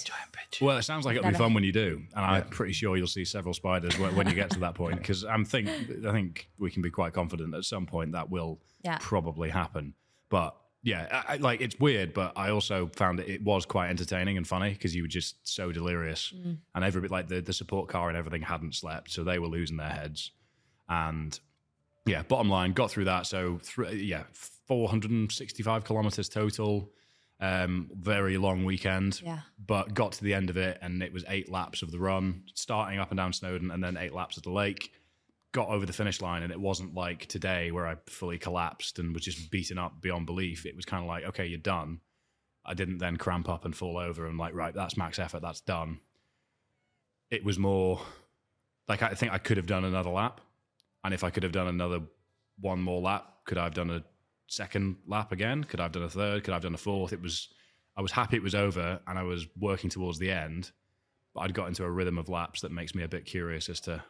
Well, 0.62 0.78
it 0.78 0.84
sounds 0.84 1.06
like 1.06 1.16
it'll 1.18 1.32
be 1.32 1.38
fun 1.38 1.54
when 1.54 1.64
you 1.64 1.72
do, 1.72 2.04
and 2.16 2.26
I'm 2.26 2.50
pretty 2.50 2.74
sure 2.74 2.98
you'll 2.98 3.08
see 3.08 3.24
several 3.26 3.54
spiders 3.54 3.98
when, 3.98 4.16
when 4.16 4.28
you 4.28 4.36
get 4.36 4.50
to 4.52 4.60
that 4.60 4.76
point. 4.76 4.98
Because 4.98 5.24
I'm 5.24 5.46
think 5.46 5.70
I 6.06 6.12
think 6.12 6.50
we 6.58 6.72
can 6.72 6.82
be 6.82 6.90
quite 6.90 7.14
confident 7.14 7.54
at 7.54 7.64
some 7.66 7.86
point 7.86 8.12
that 8.14 8.30
will 8.30 8.62
Yeah. 8.84 8.98
probably 9.00 9.50
happen. 9.50 9.94
But 10.30 10.56
yeah, 10.84 11.24
I, 11.28 11.34
I- 11.34 11.38
like 11.38 11.62
it's 11.62 11.80
weird, 11.80 12.14
but 12.14 12.34
I 12.36 12.50
also 12.50 12.88
found 12.96 13.20
it, 13.20 13.30
it 13.30 13.42
was 13.44 13.66
quite 13.66 13.90
entertaining 13.90 14.38
and 14.38 14.48
funny 14.48 14.72
because 14.74 14.94
you 14.96 15.04
were 15.04 15.08
just 15.08 15.48
so 15.48 15.72
delirious, 15.72 16.34
mm. 16.36 16.58
and 16.76 16.84
every 16.84 17.02
bit 17.02 17.12
like 17.12 17.28
the 17.30 17.42
the 17.42 17.54
support 17.54 17.88
car 17.90 18.10
and 18.10 18.18
everything 18.18 18.42
hadn't 18.42 18.76
slept, 18.76 19.12
so 19.12 19.24
they 19.24 19.40
were 19.40 19.48
losing 19.48 19.78
their 19.78 19.90
heads, 19.90 20.32
and 20.90 21.40
yeah, 22.06 22.24
bottom 22.24 22.50
line, 22.50 22.74
got 22.74 22.92
through 22.92 23.06
that. 23.06 23.26
So 23.26 23.60
thr 23.64 23.86
yeah, 23.86 24.24
465 24.32 25.84
kilometers 25.84 26.30
total. 26.30 26.92
Um, 27.42 27.90
very 27.94 28.38
long 28.38 28.64
weekend. 28.64 29.22
Yeah. 29.22 29.40
But 29.66 29.94
got 29.94 30.14
to 30.14 30.24
the 30.24 30.34
end 30.34 30.50
of 30.50 30.58
it, 30.58 30.78
and 30.82 31.04
it 31.04 31.12
was 31.12 31.26
eight 31.28 31.52
laps 31.52 31.82
of 31.82 31.92
the 31.92 32.00
run, 32.00 32.44
starting 32.54 33.00
up 33.00 33.12
and 33.12 33.18
down 33.18 33.34
Snowdon, 33.34 33.72
and 33.72 33.84
then 33.84 33.98
eight 33.98 34.14
laps 34.14 34.38
of 34.38 34.44
the 34.44 34.52
lake. 34.52 34.94
Got 35.52 35.68
over 35.70 35.86
the 35.86 35.94
finish 35.94 36.22
line, 36.22 36.44
and 36.44 36.52
it 36.52 36.60
wasn't 36.60 36.94
like 36.94 37.26
today 37.28 37.72
where 37.72 37.88
I 37.88 37.96
fully 38.08 38.38
collapsed 38.38 39.00
and 39.00 39.14
was 39.14 39.24
just 39.24 39.52
beaten 39.52 39.78
up 39.78 40.02
beyond 40.02 40.26
belief. 40.26 40.66
It 40.66 40.76
was 40.76 40.86
kind 40.86 41.04
of 41.04 41.08
like, 41.08 41.26
okay, 41.26 41.46
you're 41.46 41.60
done. 41.60 42.00
I 42.66 42.74
didn't 42.74 42.98
then 42.98 43.18
cramp 43.18 43.48
up 43.48 43.64
and 43.64 43.76
fall 43.76 43.98
over 43.98 44.26
and 44.26 44.38
like, 44.38 44.56
right, 44.56 44.74
that's 44.74 44.98
max 44.98 45.20
effort, 45.20 45.42
that's 45.42 45.62
done. 45.62 46.00
It 47.30 47.44
was 47.44 47.60
more 47.60 48.02
like 48.88 49.02
I 49.02 49.10
think 49.10 49.32
I 49.32 49.38
could 49.38 49.58
have 49.58 49.68
done 49.68 49.86
another 49.86 50.10
lap, 50.10 50.42
and 51.06 51.14
if 51.14 51.24
I 51.24 51.30
could 51.30 51.44
have 51.44 51.52
done 51.52 51.68
another 51.68 52.02
one 52.60 52.82
more 52.82 53.00
lap, 53.00 53.26
could 53.46 53.58
I 53.60 53.64
have 53.66 53.76
done 53.76 53.92
a 53.92 54.04
second 54.48 54.98
lap 55.08 55.32
again? 55.32 55.64
Could 55.64 55.80
I 55.80 55.84
have 55.84 55.92
done 55.92 56.04
a 56.04 56.10
third? 56.10 56.44
Could 56.44 56.52
I 56.52 56.56
have 56.56 56.64
done 56.64 56.74
a 56.74 56.78
fourth? 56.80 57.14
It 57.14 57.22
was 57.22 57.48
I 57.96 58.02
was 58.02 58.12
happy 58.12 58.36
it 58.36 58.44
was 58.44 58.56
over 58.56 59.00
and 59.08 59.18
I 59.18 59.24
was 59.24 59.48
working 59.58 59.90
towards 59.90 60.20
the 60.20 60.30
end, 60.32 60.72
but 61.34 61.42
I'd 61.42 61.54
got 61.54 61.68
into 61.68 61.86
a 61.86 61.90
rhythm 61.90 62.18
of 62.18 62.28
laps 62.28 62.62
that 62.62 62.72
makes 62.72 62.94
me 62.94 63.04
a 63.04 63.08
bit 63.08 63.26
curious 63.26 63.70
as 63.70 63.80
to 63.82 64.04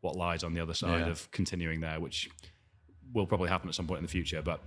what 0.00 0.16
lies 0.16 0.42
on 0.44 0.52
the 0.52 0.60
other 0.60 0.74
side 0.74 1.00
Yeah. 1.06 1.10
of 1.10 1.30
continuing 1.30 1.80
there, 1.80 2.00
which 2.00 2.28
will 3.14 3.26
probably 3.26 3.48
happen 3.48 3.68
at 3.68 3.74
some 3.74 3.86
point 3.86 3.98
in 3.98 4.04
the 4.04 4.10
future. 4.10 4.42
But 4.42 4.60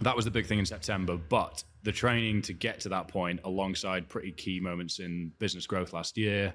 that 0.00 0.16
was 0.16 0.24
the 0.24 0.30
big 0.30 0.46
thing 0.46 0.58
in 0.58 0.66
September. 0.66 1.16
But 1.16 1.62
the 1.82 1.92
training 1.92 2.42
to 2.42 2.52
get 2.52 2.80
to 2.80 2.88
that 2.90 3.08
point, 3.08 3.40
alongside 3.44 4.08
pretty 4.08 4.32
key 4.32 4.58
moments 4.60 4.98
in 4.98 5.32
business 5.38 5.66
growth 5.66 5.92
last 5.92 6.18
year, 6.18 6.54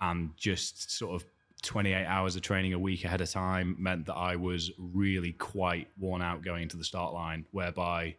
and 0.00 0.30
just 0.36 0.90
sort 0.90 1.14
of 1.20 1.26
28 1.66 2.06
hours 2.06 2.36
of 2.36 2.42
training 2.42 2.72
a 2.72 2.78
week 2.78 3.04
ahead 3.04 3.20
of 3.20 3.30
time 3.30 3.76
meant 3.78 4.06
that 4.06 4.14
I 4.14 4.36
was 4.36 4.70
really 4.78 5.32
quite 5.32 5.88
worn 5.98 6.22
out 6.22 6.42
going 6.42 6.62
into 6.62 6.76
the 6.76 6.84
start 6.84 7.12
line, 7.12 7.44
whereby 7.50 8.16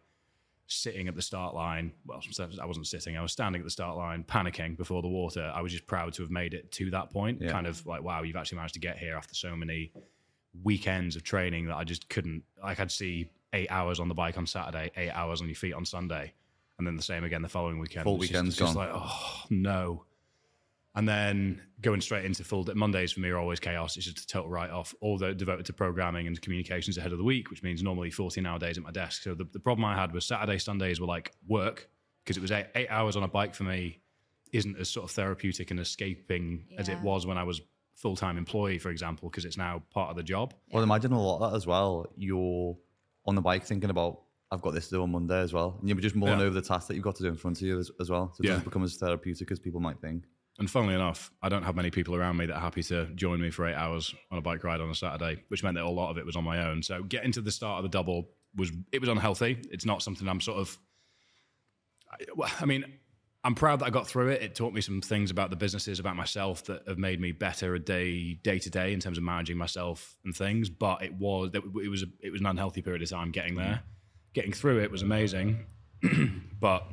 sitting 0.66 1.08
at 1.08 1.14
the 1.16 1.22
start 1.22 1.54
line, 1.54 1.92
well, 2.06 2.20
I 2.60 2.66
wasn't 2.66 2.86
sitting, 2.86 3.16
I 3.16 3.22
was 3.22 3.32
standing 3.32 3.62
at 3.62 3.64
the 3.64 3.70
start 3.70 3.96
line, 3.96 4.22
panicking 4.22 4.76
before 4.76 5.00
the 5.00 5.08
water. 5.08 5.50
I 5.54 5.62
was 5.62 5.72
just 5.72 5.86
proud 5.86 6.12
to 6.14 6.22
have 6.22 6.30
made 6.30 6.52
it 6.52 6.70
to 6.72 6.90
that 6.90 7.10
point. 7.10 7.40
Yeah. 7.40 7.50
Kind 7.50 7.66
of 7.66 7.84
like, 7.86 8.02
wow, 8.02 8.22
you've 8.22 8.36
actually 8.36 8.56
managed 8.56 8.74
to 8.74 8.80
get 8.80 8.98
here 8.98 9.16
after 9.16 9.34
so 9.34 9.56
many 9.56 9.92
weekends 10.62 11.16
of 11.16 11.22
training 11.22 11.66
that 11.68 11.76
I 11.76 11.84
just 11.84 12.08
couldn't, 12.10 12.42
like, 12.62 12.80
I'd 12.80 12.90
see 12.92 13.30
eight 13.54 13.68
hours 13.70 13.98
on 13.98 14.08
the 14.08 14.14
bike 14.14 14.36
on 14.36 14.46
Saturday, 14.46 14.90
eight 14.96 15.10
hours 15.10 15.40
on 15.40 15.48
your 15.48 15.54
feet 15.56 15.72
on 15.72 15.86
Sunday, 15.86 16.34
and 16.76 16.86
then 16.86 16.96
the 16.96 17.02
same 17.02 17.24
again 17.24 17.40
the 17.40 17.48
following 17.48 17.78
weekend. 17.78 18.04
Full 18.04 18.16
It 18.16 18.18
was 18.18 18.28
just- 18.28 18.34
weekend's 18.38 18.56
just 18.58 18.74
gone. 18.74 18.86
like, 18.86 18.94
oh, 18.94 19.42
no. 19.48 20.04
And 20.94 21.08
then 21.08 21.62
going 21.80 22.00
straight 22.00 22.24
into 22.24 22.42
full 22.42 22.64
day, 22.64 22.72
Mondays 22.74 23.12
for 23.12 23.20
me 23.20 23.28
are 23.28 23.38
always 23.38 23.60
chaos. 23.60 23.96
It's 23.96 24.06
just 24.06 24.18
a 24.20 24.26
total 24.26 24.50
write 24.50 24.70
off. 24.70 24.94
All 25.00 25.16
the 25.18 25.32
devoted 25.34 25.66
to 25.66 25.72
programming 25.72 26.26
and 26.26 26.40
communications 26.40 26.98
ahead 26.98 27.12
of 27.12 27.18
the 27.18 27.24
week, 27.24 27.50
which 27.50 27.62
means 27.62 27.82
normally 27.82 28.10
14 28.10 28.44
hour 28.46 28.58
days 28.58 28.78
at 28.78 28.84
my 28.84 28.90
desk. 28.90 29.22
So 29.22 29.34
the, 29.34 29.44
the 29.52 29.60
problem 29.60 29.84
I 29.84 29.94
had 29.94 30.12
was 30.12 30.24
Saturday, 30.24 30.58
Sundays 30.58 31.00
were 31.00 31.06
like 31.06 31.32
work 31.46 31.88
because 32.24 32.36
it 32.36 32.40
was 32.40 32.50
eight, 32.50 32.66
eight 32.74 32.88
hours 32.90 33.16
on 33.16 33.22
a 33.22 33.28
bike 33.28 33.54
for 33.54 33.64
me 33.64 34.00
isn't 34.52 34.78
as 34.78 34.88
sort 34.88 35.04
of 35.04 35.10
therapeutic 35.10 35.70
and 35.70 35.78
escaping 35.78 36.64
as 36.78 36.88
it 36.88 36.98
was 37.02 37.26
when 37.26 37.36
I 37.38 37.44
was 37.44 37.60
full 37.96 38.16
time 38.16 38.38
employee, 38.38 38.78
for 38.78 38.90
example, 38.90 39.28
because 39.28 39.44
it's 39.44 39.58
now 39.58 39.82
part 39.90 40.10
of 40.10 40.16
the 40.16 40.22
job. 40.22 40.54
Well, 40.72 40.82
imagine 40.82 41.12
a 41.12 41.20
lot 41.22 41.40
of 41.42 41.50
that 41.52 41.56
as 41.56 41.66
well. 41.66 42.06
You're 42.16 42.76
on 43.26 43.34
the 43.34 43.42
bike 43.42 43.64
thinking 43.64 43.90
about, 43.90 44.22
I've 44.50 44.62
got 44.62 44.72
this 44.72 44.88
to 44.88 44.96
do 44.96 45.02
on 45.02 45.12
Monday 45.12 45.38
as 45.40 45.52
well. 45.52 45.76
And 45.80 45.88
you're 45.88 45.98
just 45.98 46.16
mulling 46.16 46.38
Yeah. 46.40 46.46
over 46.46 46.54
the 46.54 46.62
task 46.66 46.88
that 46.88 46.94
you've 46.94 47.04
got 47.04 47.16
to 47.16 47.22
do 47.22 47.28
in 47.28 47.36
front 47.36 47.58
of 47.58 47.66
you 47.66 47.78
as, 47.78 47.90
as 48.00 48.08
well. 48.10 48.32
So 48.34 48.40
it 48.40 48.46
Yeah. 48.46 48.52
doesn't 48.52 48.64
become 48.64 48.82
as 48.84 48.96
therapeutic 48.96 49.50
as 49.52 49.58
people 49.60 49.80
might 49.80 50.00
think. 50.00 50.24
And 50.58 50.68
funnily 50.68 50.94
enough, 50.94 51.30
I 51.40 51.48
don't 51.48 51.62
have 51.62 51.76
many 51.76 51.90
people 51.90 52.16
around 52.16 52.36
me 52.36 52.46
that 52.46 52.54
are 52.54 52.60
happy 52.60 52.82
to 52.84 53.06
join 53.14 53.40
me 53.40 53.50
for 53.50 53.66
eight 53.68 53.76
hours 53.76 54.12
on 54.32 54.38
a 54.38 54.40
bike 54.42 54.64
ride 54.64 54.80
on 54.80 54.90
a 54.90 54.94
Saturday, 54.94 55.40
which 55.48 55.62
meant 55.62 55.76
that 55.76 55.84
a 55.84 55.88
lot 55.88 56.10
of 56.10 56.18
it 56.18 56.26
was 56.26 56.34
on 56.34 56.42
my 56.42 56.66
own. 56.66 56.82
So 56.82 57.04
getting 57.04 57.30
to 57.32 57.40
the 57.40 57.52
start 57.52 57.78
of 57.78 57.84
the 57.84 57.96
double 57.96 58.30
was 58.56 58.72
it 58.90 59.00
was 59.00 59.08
unhealthy. 59.08 59.58
It's 59.70 59.84
not 59.84 60.02
something 60.02 60.28
I'm 60.28 60.40
sort 60.40 60.58
of. 60.58 60.76
I, 62.60 62.64
mean, 62.64 62.84
I'm 63.44 63.54
proud 63.54 63.80
that 63.80 63.86
I 63.86 63.90
got 63.90 64.08
through 64.08 64.28
it. 64.28 64.42
It 64.42 64.54
taught 64.54 64.72
me 64.72 64.80
some 64.80 65.00
things 65.00 65.30
about 65.30 65.50
the 65.50 65.56
businesses, 65.56 66.00
about 66.00 66.16
myself 66.16 66.64
that 66.64 66.88
have 66.88 66.98
made 66.98 67.20
me 67.20 67.32
better 67.32 67.74
a 67.74 67.78
day 67.78 68.34
day 68.42 68.58
to 68.58 68.70
day 68.70 68.92
in 68.92 68.98
terms 68.98 69.16
of 69.16 69.24
managing 69.24 69.58
myself 69.58 70.16
and 70.24 70.34
things. 70.34 70.68
But 70.68 71.02
it 71.02 71.14
was 71.14 71.50
it 71.54 71.88
was 71.88 72.02
a, 72.02 72.06
it 72.20 72.32
was 72.32 72.40
an 72.40 72.46
unhealthy 72.46 72.82
period 72.82 73.02
of 73.02 73.10
time 73.10 73.30
getting 73.30 73.54
there. 73.54 73.82
Getting 74.32 74.52
through 74.52 74.80
it 74.80 74.90
was 74.90 75.02
amazing, 75.02 75.66
but 76.60 76.86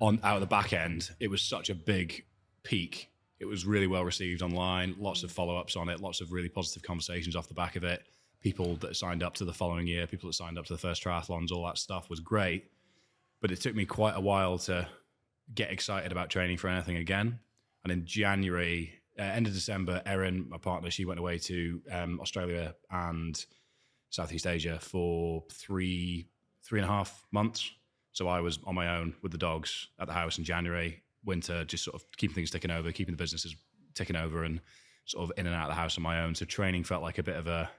on 0.00 0.18
out 0.24 0.36
of 0.36 0.40
the 0.40 0.46
back 0.46 0.72
end, 0.72 1.10
it 1.20 1.30
was 1.30 1.42
such 1.42 1.70
a 1.70 1.74
big 1.74 2.24
peak. 2.62 3.10
It 3.38 3.46
was 3.46 3.64
really 3.64 3.86
well 3.86 4.04
received 4.04 4.42
online, 4.42 4.94
lots 4.98 5.22
of 5.22 5.32
follow 5.32 5.56
ups 5.56 5.76
on 5.76 5.88
it, 5.88 6.00
lots 6.00 6.20
of 6.20 6.32
really 6.32 6.48
positive 6.48 6.82
conversations 6.82 7.36
off 7.36 7.48
the 7.48 7.54
back 7.54 7.76
of 7.76 7.84
it. 7.84 8.04
People 8.42 8.76
that 8.76 8.96
signed 8.96 9.22
up 9.22 9.34
to 9.34 9.44
the 9.44 9.52
following 9.52 9.86
year, 9.86 10.06
people 10.06 10.28
that 10.28 10.34
signed 10.34 10.58
up 10.58 10.66
to 10.66 10.72
the 10.72 10.78
first 10.78 11.02
triathlons, 11.02 11.50
all 11.50 11.66
that 11.66 11.78
stuff 11.78 12.10
was 12.10 12.20
great. 12.20 12.70
But 13.40 13.50
it 13.50 13.60
took 13.60 13.74
me 13.74 13.86
quite 13.86 14.16
a 14.16 14.20
while 14.20 14.58
to 14.58 14.86
get 15.54 15.70
excited 15.70 16.12
about 16.12 16.30
training 16.30 16.58
for 16.58 16.68
anything 16.68 16.96
again. 16.96 17.38
And 17.84 17.92
in 17.92 18.04
January, 18.04 19.00
uh, 19.18 19.22
end 19.22 19.46
of 19.46 19.52
December, 19.52 20.02
Erin, 20.06 20.46
my 20.48 20.58
partner, 20.58 20.90
she 20.90 21.04
went 21.04 21.20
away 21.20 21.38
to 21.38 21.82
um, 21.90 22.20
Australia 22.20 22.74
and 22.90 23.44
Southeast 24.10 24.46
Asia 24.46 24.78
for 24.80 25.44
three, 25.50 26.28
three 26.62 26.80
and 26.80 26.88
a 26.88 26.92
half 26.92 27.26
months. 27.32 27.70
So 28.12 28.28
I 28.28 28.40
was 28.40 28.58
on 28.64 28.74
my 28.74 28.96
own 28.96 29.14
with 29.22 29.32
the 29.32 29.38
dogs 29.38 29.88
at 29.98 30.06
the 30.06 30.12
house 30.12 30.38
in 30.38 30.44
January, 30.44 31.02
winter, 31.24 31.64
just 31.64 31.84
sort 31.84 31.94
of 31.94 32.04
keeping 32.16 32.34
things 32.34 32.50
ticking 32.50 32.70
over, 32.70 32.92
keeping 32.92 33.14
the 33.14 33.22
businesses 33.22 33.54
ticking 33.94 34.16
over, 34.16 34.44
and 34.44 34.60
sort 35.04 35.24
of 35.24 35.38
in 35.38 35.46
and 35.46 35.54
out 35.54 35.64
of 35.64 35.70
the 35.70 35.80
house 35.80 35.96
on 35.96 36.02
my 36.02 36.22
own. 36.22 36.34
So 36.34 36.44
training 36.44 36.84
felt 36.84 37.02
like 37.02 37.18
a 37.18 37.22
bit 37.22 37.36
of 37.36 37.46
a, 37.46 37.70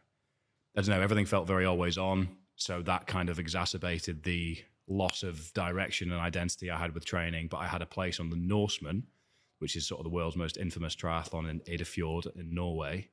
I 0.76 0.82
don't 0.82 0.90
know, 0.90 1.02
everything 1.02 1.26
felt 1.26 1.48
very 1.48 1.66
always 1.66 1.98
on. 1.98 2.30
So 2.56 2.82
that 2.84 3.08
kind 3.08 3.30
of 3.30 3.40
exacerbated 3.40 4.24
the 4.24 4.58
loss 4.88 5.24
of 5.24 5.54
direction 5.54 6.12
and 6.12 6.20
identity 6.20 6.70
I 6.70 6.78
had 6.78 6.94
with 6.94 7.06
training. 7.06 7.48
But 7.50 7.58
I 7.58 7.68
had 7.68 7.82
a 7.82 7.88
place 7.88 8.20
on 8.20 8.30
the 8.30 8.36
Norseman, 8.36 9.08
which 9.60 9.76
is 9.76 9.88
sort 9.88 10.00
of 10.00 10.04
the 10.04 10.10
world's 10.10 10.36
most 10.36 10.58
infamous 10.58 10.96
triathlon 10.96 11.50
in 11.50 11.60
Eidfjord 11.62 12.36
in 12.36 12.54
Norway. 12.54 13.10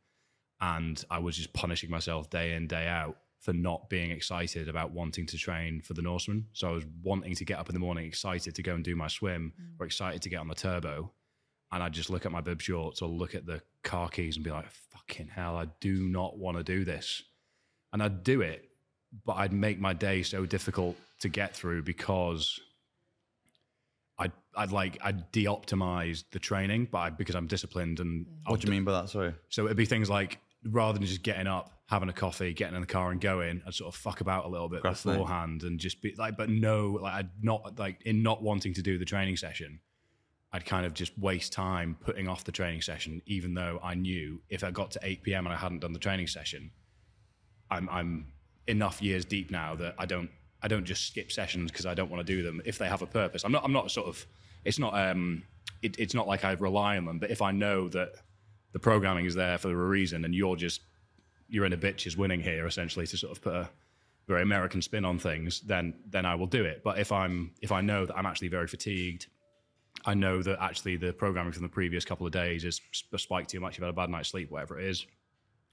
And 0.61 1.03
I 1.11 1.21
was 1.21 1.37
just 1.37 1.53
punishing 1.53 1.91
myself 1.91 2.31
day 2.31 2.55
in, 2.55 2.67
day 2.67 2.89
out 2.89 3.17
for 3.41 3.53
not 3.53 3.89
being 3.89 4.11
excited 4.11 4.69
about 4.69 4.91
wanting 4.91 5.27
to 5.27 5.39
train 5.39 5.81
for 5.81 5.95
the 5.95 6.03
Norseman. 6.03 6.47
So 6.53 6.69
I 6.69 6.73
was 6.73 6.85
wanting 7.03 7.35
to 7.37 7.45
get 7.45 7.59
up 7.59 7.69
in 7.69 7.75
the 7.75 7.81
morning, 7.81 8.05
excited 8.07 8.55
to 8.55 8.63
go 8.63 8.75
and 8.75 8.85
do 8.85 8.97
my 8.97 9.09
swim, 9.09 9.53
mm. 9.61 9.81
or 9.81 9.87
excited 9.87 10.23
to 10.23 10.29
get 10.29 10.41
on 10.41 10.49
the 10.49 10.55
turbo. 10.55 11.13
And 11.71 11.83
I'd 11.83 11.93
just 11.93 12.11
look 12.11 12.27
at 12.27 12.33
my 12.33 12.41
bib 12.41 12.61
shorts 12.61 13.03
or 13.03 13.09
look 13.09 13.35
at 13.35 13.47
the 13.47 13.61
car 13.85 14.09
keys 14.09 14.37
and 14.37 14.45
be 14.45 14.51
like, 14.51 14.67
fucking 14.91 15.29
hell, 15.29 15.57
I 15.57 15.67
do 15.81 16.09
not 16.09 16.39
want 16.39 16.57
to 16.57 16.65
do 16.65 16.85
this. 16.85 17.23
And 17.93 18.03
I'd 18.03 18.25
do 18.25 18.41
it, 18.41 18.69
but 19.25 19.35
I'd 19.35 19.53
make 19.53 19.79
my 19.79 19.93
day 19.93 20.23
so 20.23 20.45
difficult 20.45 20.97
to 21.21 21.29
get 21.29 21.55
through 21.55 21.83
because 21.83 22.59
I'd, 24.19 24.33
I'd 24.57 24.73
like, 24.73 24.99
I'd 25.03 25.31
de 25.31 25.45
optimize 25.45 26.25
the 26.33 26.39
training, 26.39 26.89
but 26.91 26.99
I, 26.99 27.11
because 27.11 27.37
I'm 27.37 27.47
disciplined 27.47 28.01
and 28.01 28.27
What 28.47 28.61
do 28.61 28.67
you 28.67 28.73
mean 28.73 28.85
by 28.85 28.93
that? 28.93 29.11
Sorry. 29.11 29.35
so 29.49 29.67
it'd 29.67 29.77
be 29.77 29.87
things 29.87 30.11
like 30.11 30.41
rather 30.65 30.99
than 30.99 31.07
just 31.07 31.23
getting 31.23 31.47
up, 31.47 31.71
having 31.87 32.09
a 32.09 32.13
coffee, 32.13 32.53
getting 32.53 32.75
in 32.75 32.81
the 32.81 32.87
car 32.87 33.11
and 33.11 33.21
going, 33.21 33.63
I'd 33.67 33.75
sort 33.75 33.95
of 33.95 34.01
fuck 34.01 34.21
about 34.21 34.45
a 34.45 34.49
little 34.49 34.69
bit 34.69 34.83
Procrastinate. 34.83 35.19
beforehand 35.19 35.63
and 35.63 35.79
just 35.79 36.03
be 36.03 36.15
like, 36.19 36.37
but 36.37 36.51
no, 36.51 36.99
like 37.01 37.15
I'd 37.15 37.31
not 37.43 37.79
like 37.79 38.03
in 38.05 38.23
not 38.23 38.43
wanting 38.43 38.75
to 38.75 38.83
do 38.83 38.99
the 38.99 39.05
training 39.05 39.37
session, 39.37 39.81
I'd 40.53 40.65
kind 40.65 40.87
of 40.87 40.95
just 40.95 41.17
waste 41.19 41.53
time 41.53 41.97
putting 42.01 42.29
off 42.29 42.45
the 42.45 42.53
training 42.53 42.83
session, 42.83 43.23
even 43.27 43.55
though 43.55 43.81
I 43.83 43.95
knew 43.95 44.41
if 44.49 44.65
I 44.65 44.71
got 44.71 44.91
to 44.93 45.01
8 45.03 45.23
p.m. 45.23 45.47
and 45.47 45.55
I 45.55 45.59
hadn't 45.59 45.81
done 45.81 45.93
the 45.93 45.99
training 45.99 46.27
session, 46.27 46.71
I'm 47.71 47.89
I'm 47.91 48.33
enough 48.67 49.01
years 49.03 49.25
deep 49.25 49.51
now 49.51 49.75
that 49.77 49.95
I 49.99 50.07
don't 50.07 50.31
I 50.63 50.69
don't 50.69 50.85
just 50.85 51.07
skip 51.07 51.31
sessions 51.31 51.71
because 51.71 51.87
I 51.87 51.95
don't 51.95 52.11
want 52.11 52.27
to 52.27 52.33
do 52.33 52.43
them 52.43 52.61
if 52.65 52.79
they 52.79 52.89
have 52.89 53.03
a 53.03 53.07
purpose. 53.07 53.45
I'm 53.45 53.53
not 53.53 53.65
I'm 53.65 53.73
not 53.73 53.91
sort 53.91 54.09
of 54.09 54.27
it's 54.65 54.79
not 54.79 54.99
um 54.99 55.43
it, 55.83 55.99
it's 55.99 56.15
not 56.15 56.27
like 56.27 56.45
I 56.45 56.53
rely 56.53 56.97
on 56.97 57.05
them, 57.05 57.19
but 57.19 57.31
if 57.31 57.41
I 57.41 57.53
know 57.53 57.89
that 57.91 58.15
the 58.73 58.79
programming 58.79 59.27
is 59.27 59.35
there 59.35 59.59
for 59.59 59.71
a 59.71 59.89
reason 59.89 60.25
and 60.25 60.35
you're 60.35 60.57
just 60.57 60.83
you're 61.49 61.65
in 61.65 61.73
a 61.73 61.79
bitch 61.79 62.07
is 62.07 62.17
winning 62.17 62.41
here 62.41 62.67
essentially 62.67 63.07
to 63.07 63.17
sort 63.17 63.33
of 63.33 63.43
put 63.43 63.55
a 63.55 63.69
very 64.29 64.43
American 64.43 64.83
spin 64.83 65.05
on 65.05 65.19
things, 65.19 65.61
then 65.63 65.95
then 66.07 66.27
I 66.27 66.35
will 66.35 66.47
do 66.47 66.65
it. 66.65 66.83
But 66.85 66.99
if 66.99 67.11
I'm 67.11 67.53
if 67.63 67.73
I 67.73 67.81
know 67.81 68.05
that 68.07 68.17
I'm 68.17 68.27
actually 68.27 68.49
very 68.49 68.69
fatigued, 68.69 69.27
I 70.05 70.15
know 70.15 70.43
that 70.43 70.63
actually 70.63 70.97
the 70.97 71.13
programming 71.13 71.53
from 71.53 71.63
the 71.63 71.69
previous 71.69 72.05
couple 72.05 72.27
of 72.27 72.33
days 72.33 72.65
is 72.65 72.81
sp- 72.93 73.17
spiked 73.17 73.51
too 73.51 73.61
much. 73.61 73.77
You've 73.77 73.85
had 73.85 73.91
a 73.91 73.97
bad 73.97 74.11
night's 74.11 74.29
sleep, 74.29 74.51
whatever 74.51 74.79
it 74.79 74.87
is, 74.87 75.07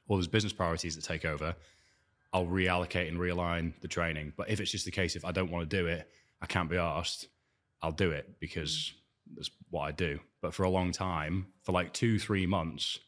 or 0.07 0.17
there's 0.17 0.27
business 0.27 0.53
priorities 0.53 0.95
that 0.95 1.03
take 1.03 1.25
over. 1.25 1.53
I'll 2.33 2.47
reallocate 2.47 3.07
and 3.07 3.17
realign 3.17 3.73
the 3.81 3.87
training. 3.87 4.33
But 4.35 4.49
if 4.49 4.59
it's 4.59 4.71
just 4.71 4.85
the 4.85 4.91
case, 4.91 5.15
if 5.15 5.25
I 5.25 5.31
don't 5.31 5.51
want 5.51 5.69
to 5.69 5.77
do 5.77 5.87
it, 5.87 6.09
I 6.41 6.45
can't 6.45 6.69
be 6.69 6.77
asked. 6.77 7.27
I'll 7.81 7.91
do 7.91 8.11
it 8.11 8.39
because 8.39 8.93
that's 9.34 9.50
what 9.70 9.82
I 9.82 9.91
do. 9.91 10.20
But 10.41 10.53
for 10.53 10.63
a 10.63 10.70
long 10.70 10.91
time, 10.91 11.48
for 11.63 11.72
like 11.72 11.94
two, 11.94 12.20
three 12.20 12.46
months, 12.46 13.00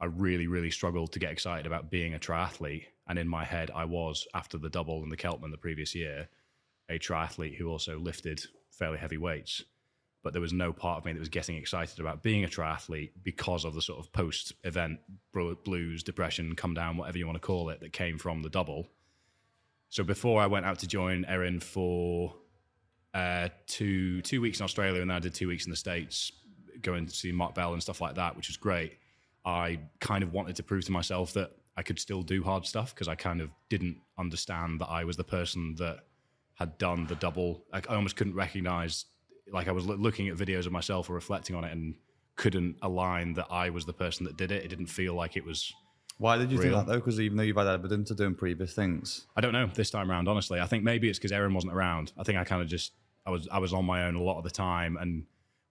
I 0.00 0.06
really, 0.06 0.46
really 0.46 0.70
struggled 0.70 1.12
to 1.12 1.18
get 1.18 1.32
excited 1.32 1.66
about 1.66 1.90
being 1.90 2.14
a 2.14 2.18
triathlete. 2.18 2.86
And 3.06 3.18
in 3.18 3.28
my 3.28 3.44
head, 3.44 3.70
I 3.74 3.84
was, 3.84 4.26
after 4.34 4.58
the 4.58 4.70
double 4.70 5.02
and 5.02 5.10
the 5.10 5.16
Celtman 5.16 5.50
the 5.50 5.58
previous 5.58 5.94
year, 5.94 6.28
a 6.88 6.98
triathlete 6.98 7.56
who 7.56 7.68
also 7.68 7.98
lifted 7.98 8.42
fairly 8.70 8.98
heavy 8.98 9.16
weights. 9.18 9.62
But 10.22 10.32
there 10.32 10.42
was 10.42 10.52
no 10.52 10.72
part 10.72 10.98
of 10.98 11.04
me 11.04 11.12
that 11.12 11.18
was 11.18 11.28
getting 11.28 11.56
excited 11.56 11.98
about 11.98 12.22
being 12.22 12.44
a 12.44 12.48
triathlete 12.48 13.10
because 13.22 13.64
of 13.64 13.74
the 13.74 13.82
sort 13.82 13.98
of 13.98 14.12
post 14.12 14.52
event 14.62 15.00
blues, 15.32 16.02
depression, 16.02 16.54
come 16.54 16.74
down, 16.74 16.96
whatever 16.96 17.18
you 17.18 17.26
want 17.26 17.40
to 17.40 17.46
call 17.46 17.70
it, 17.70 17.80
that 17.80 17.92
came 17.92 18.18
from 18.18 18.42
the 18.42 18.50
double. 18.50 18.86
So 19.88 20.04
before 20.04 20.40
I 20.40 20.46
went 20.46 20.64
out 20.64 20.78
to 20.80 20.86
join 20.86 21.24
Erin 21.24 21.60
for 21.60 22.34
uh, 23.14 23.48
two 23.66 24.22
two 24.22 24.40
weeks 24.40 24.60
in 24.60 24.64
Australia, 24.64 25.00
and 25.00 25.10
then 25.10 25.16
I 25.16 25.20
did 25.20 25.34
two 25.34 25.48
weeks 25.48 25.64
in 25.64 25.70
the 25.70 25.76
States, 25.76 26.32
going 26.80 27.06
to 27.06 27.14
see 27.14 27.32
Mark 27.32 27.54
Bell 27.54 27.72
and 27.72 27.82
stuff 27.82 28.00
like 28.00 28.14
that, 28.16 28.36
which 28.36 28.48
was 28.48 28.56
great. 28.56 28.98
I 29.44 29.80
kind 30.00 30.22
of 30.22 30.32
wanted 30.32 30.56
to 30.56 30.62
prove 30.62 30.84
to 30.86 30.92
myself 30.92 31.32
that 31.34 31.50
I 31.76 31.82
could 31.82 31.98
still 31.98 32.22
do 32.22 32.42
hard 32.42 32.66
stuff 32.66 32.94
because 32.94 33.08
I 33.08 33.14
kind 33.14 33.40
of 33.40 33.50
didn't 33.68 33.96
understand 34.18 34.80
that 34.80 34.88
I 34.88 35.04
was 35.04 35.16
the 35.16 35.24
person 35.24 35.74
that 35.78 36.00
had 36.54 36.78
done 36.78 37.06
the 37.06 37.16
double. 37.16 37.64
Like 37.72 37.90
I 37.90 37.96
almost 37.96 38.16
couldn't 38.16 38.34
recognize, 38.34 39.06
like 39.52 39.68
I 39.68 39.72
was 39.72 39.86
loo- 39.86 39.96
looking 39.96 40.28
at 40.28 40.36
videos 40.36 40.66
of 40.66 40.72
myself 40.72 41.10
or 41.10 41.14
reflecting 41.14 41.56
on 41.56 41.64
it 41.64 41.72
and 41.72 41.94
couldn't 42.36 42.76
align 42.82 43.34
that 43.34 43.46
I 43.50 43.70
was 43.70 43.84
the 43.84 43.92
person 43.92 44.24
that 44.24 44.36
did 44.36 44.52
it. 44.52 44.64
It 44.64 44.68
didn't 44.68 44.86
feel 44.86 45.14
like 45.14 45.36
it 45.36 45.44
was. 45.44 45.72
Why 46.18 46.36
did 46.36 46.52
you 46.52 46.58
think 46.58 46.70
Real. 46.70 46.78
that 46.78 46.86
though? 46.86 46.98
Because 46.98 47.20
even 47.20 47.36
though 47.36 47.42
you've 47.42 47.56
had 47.56 47.66
evidence 47.66 48.10
of 48.10 48.16
doing 48.16 48.34
previous 48.34 48.74
things, 48.74 49.26
I 49.34 49.40
don't 49.40 49.52
know 49.52 49.66
this 49.66 49.90
time 49.90 50.10
around. 50.10 50.28
Honestly, 50.28 50.60
I 50.60 50.66
think 50.66 50.84
maybe 50.84 51.08
it's 51.08 51.18
because 51.18 51.32
Erin 51.32 51.54
wasn't 51.54 51.72
around. 51.72 52.12
I 52.18 52.22
think 52.22 52.38
I 52.38 52.44
kind 52.44 52.62
of 52.62 52.68
just 52.68 52.92
I 53.26 53.30
was 53.30 53.48
I 53.50 53.58
was 53.58 53.72
on 53.72 53.84
my 53.84 54.04
own 54.04 54.14
a 54.14 54.22
lot 54.22 54.38
of 54.38 54.44
the 54.44 54.50
time, 54.50 54.96
and 54.96 55.24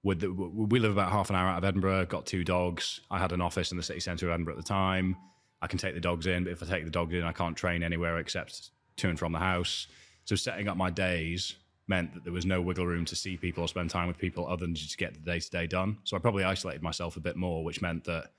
with 0.04 0.20
the, 0.22 0.32
we 0.32 0.80
live 0.80 0.92
about 0.92 1.12
half 1.12 1.30
an 1.30 1.36
hour 1.36 1.50
out 1.50 1.58
of 1.58 1.64
Edinburgh. 1.64 2.06
Got 2.08 2.26
two 2.26 2.44
dogs. 2.44 3.02
I 3.12 3.20
had 3.20 3.32
an 3.32 3.42
office 3.42 3.72
in 3.72 3.78
the 3.78 3.84
city 3.84 4.00
centre 4.00 4.28
of 4.28 4.34
Edinburgh 4.34 4.56
at 4.56 4.58
the 4.58 4.68
time. 4.68 5.16
I 5.62 5.68
can 5.68 5.78
take 5.78 5.94
the 5.94 6.02
dogs 6.02 6.26
in, 6.26 6.44
but 6.44 6.54
if 6.54 6.64
I 6.64 6.66
take 6.66 6.86
the 6.86 6.92
dogs 6.92 7.14
in, 7.14 7.24
I 7.24 7.32
can't 7.32 7.56
train 7.56 7.84
anywhere 7.84 8.18
except 8.18 8.72
to 8.98 9.10
and 9.10 9.20
from 9.20 9.32
the 9.32 9.40
house. 9.40 9.88
So 10.26 10.36
setting 10.36 10.68
up 10.68 10.78
my 10.78 10.90
days 10.90 11.56
meant 11.88 12.14
that 12.14 12.24
there 12.24 12.34
was 12.34 12.46
no 12.46 12.62
wiggle 12.62 12.88
room 12.88 13.06
to 13.06 13.16
see 13.16 13.38
people 13.38 13.64
or 13.64 13.68
spend 13.68 13.90
time 13.90 14.08
with 14.08 14.18
people 14.18 14.48
other 14.48 14.66
than 14.66 14.74
just 14.74 14.98
get 14.98 15.14
the 15.14 15.20
day 15.20 15.40
to 15.40 15.50
day 15.50 15.68
done. 15.68 15.98
So 16.04 16.16
I 16.16 16.20
probably 16.20 16.44
isolated 16.44 16.82
myself 16.82 17.16
a 17.16 17.20
bit 17.20 17.36
more, 17.36 17.64
which 17.64 17.82
meant 17.82 18.06
that 18.06 18.32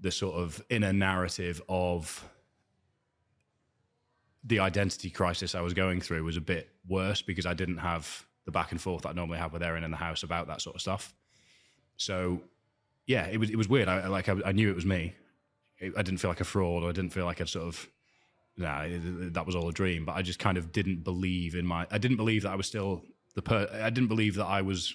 the 0.00 0.10
sort 0.10 0.36
of 0.36 0.62
inner 0.70 0.92
narrative 0.92 1.60
of 1.68 2.24
the 4.44 4.60
identity 4.60 5.10
crisis 5.10 5.54
I 5.54 5.60
was 5.60 5.74
going 5.74 6.00
through 6.00 6.24
was 6.24 6.36
a 6.36 6.40
bit 6.40 6.70
worse 6.88 7.22
because 7.22 7.46
I 7.46 7.54
didn't 7.54 7.78
have 7.78 8.24
the 8.44 8.52
back 8.52 8.72
and 8.72 8.80
forth 8.80 9.02
that 9.02 9.10
I 9.10 9.12
normally 9.12 9.38
have 9.38 9.52
with 9.52 9.62
Erin 9.62 9.84
in 9.84 9.90
the 9.90 9.96
house 9.96 10.22
about 10.22 10.46
that 10.48 10.60
sort 10.62 10.76
of 10.76 10.80
stuff. 10.80 11.14
So, 11.96 12.40
yeah, 13.06 13.26
it 13.26 13.38
was 13.38 13.50
it 13.50 13.56
was 13.56 13.68
weird. 13.68 13.88
I 13.88 14.06
like 14.08 14.28
I, 14.28 14.36
I 14.46 14.52
knew 14.52 14.70
it 14.70 14.74
was 14.76 14.86
me. 14.86 15.14
It, 15.78 15.92
I 15.96 16.02
didn't 16.02 16.18
feel 16.18 16.30
like 16.30 16.40
a 16.40 16.44
fraud, 16.44 16.82
or 16.82 16.88
I 16.88 16.92
didn't 16.92 17.12
feel 17.12 17.24
like 17.24 17.40
a 17.40 17.46
sort 17.46 17.66
of 17.66 17.88
nah, 18.56 18.82
it- 18.82 19.34
that 19.34 19.46
was 19.46 19.54
all 19.54 19.68
a 19.68 19.72
dream. 19.72 20.04
But 20.04 20.16
I 20.16 20.22
just 20.22 20.38
kind 20.38 20.58
of 20.58 20.72
didn't 20.72 21.04
believe 21.04 21.54
in 21.54 21.66
my. 21.66 21.86
I 21.90 21.98
didn't 21.98 22.16
believe 22.16 22.42
that 22.42 22.50
I 22.50 22.56
was 22.56 22.66
still 22.66 23.02
the 23.34 23.42
per. 23.42 23.68
I 23.72 23.90
didn't 23.90 24.08
believe 24.08 24.34
that 24.36 24.46
I 24.46 24.62
was 24.62 24.94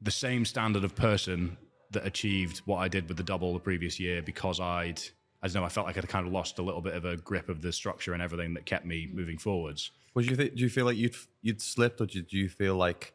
the 0.00 0.10
same 0.10 0.44
standard 0.44 0.84
of 0.84 0.94
person 0.94 1.56
that 1.92 2.06
achieved 2.06 2.58
what 2.66 2.78
I 2.78 2.88
did 2.88 3.08
with 3.08 3.16
the 3.16 3.22
double 3.22 3.52
the 3.54 3.60
previous 3.60 3.98
year 3.98 4.20
because 4.20 4.60
I'd, 4.60 5.00
I 5.42 5.48
don't 5.48 5.56
know, 5.56 5.64
I 5.64 5.68
felt 5.68 5.86
like 5.86 5.98
I'd 5.98 6.08
kind 6.08 6.26
of 6.26 6.32
lost 6.32 6.58
a 6.58 6.62
little 6.62 6.80
bit 6.80 6.94
of 6.94 7.04
a 7.04 7.16
grip 7.16 7.48
of 7.48 7.62
the 7.62 7.72
structure 7.72 8.14
and 8.14 8.22
everything 8.22 8.54
that 8.54 8.66
kept 8.66 8.84
me 8.84 9.06
mm. 9.06 9.14
moving 9.14 9.38
forwards. 9.38 9.90
What 10.12 10.24
do 10.24 10.30
you 10.30 10.36
think? 10.36 10.54
Do 10.54 10.62
you 10.62 10.70
feel 10.70 10.86
like 10.86 10.96
you'd 10.96 11.14
you'd 11.42 11.60
slipped, 11.60 12.00
or 12.00 12.06
do 12.06 12.24
you 12.30 12.48
feel 12.48 12.74
like 12.74 13.12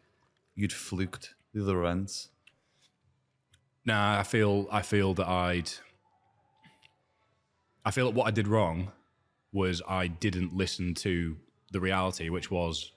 you'd 0.55 0.73
fluked 0.73 1.33
the 1.53 1.63
other 1.63 1.85
ends? 1.85 2.29
Nah, 3.85 4.19
I 4.19 4.23
feel 4.23 4.67
I 4.71 4.81
feel 4.83 5.13
that 5.15 5.27
I'd 5.27 5.71
I 7.83 7.91
feel 7.91 8.05
that 8.05 8.15
what 8.15 8.27
I 8.27 8.31
did 8.31 8.47
wrong 8.47 8.91
was 9.51 9.81
I 9.87 10.07
didn't 10.07 10.55
listen 10.55 10.93
to 10.95 11.37
the 11.71 11.79
reality, 11.79 12.29
which 12.29 12.51
was 12.51 12.91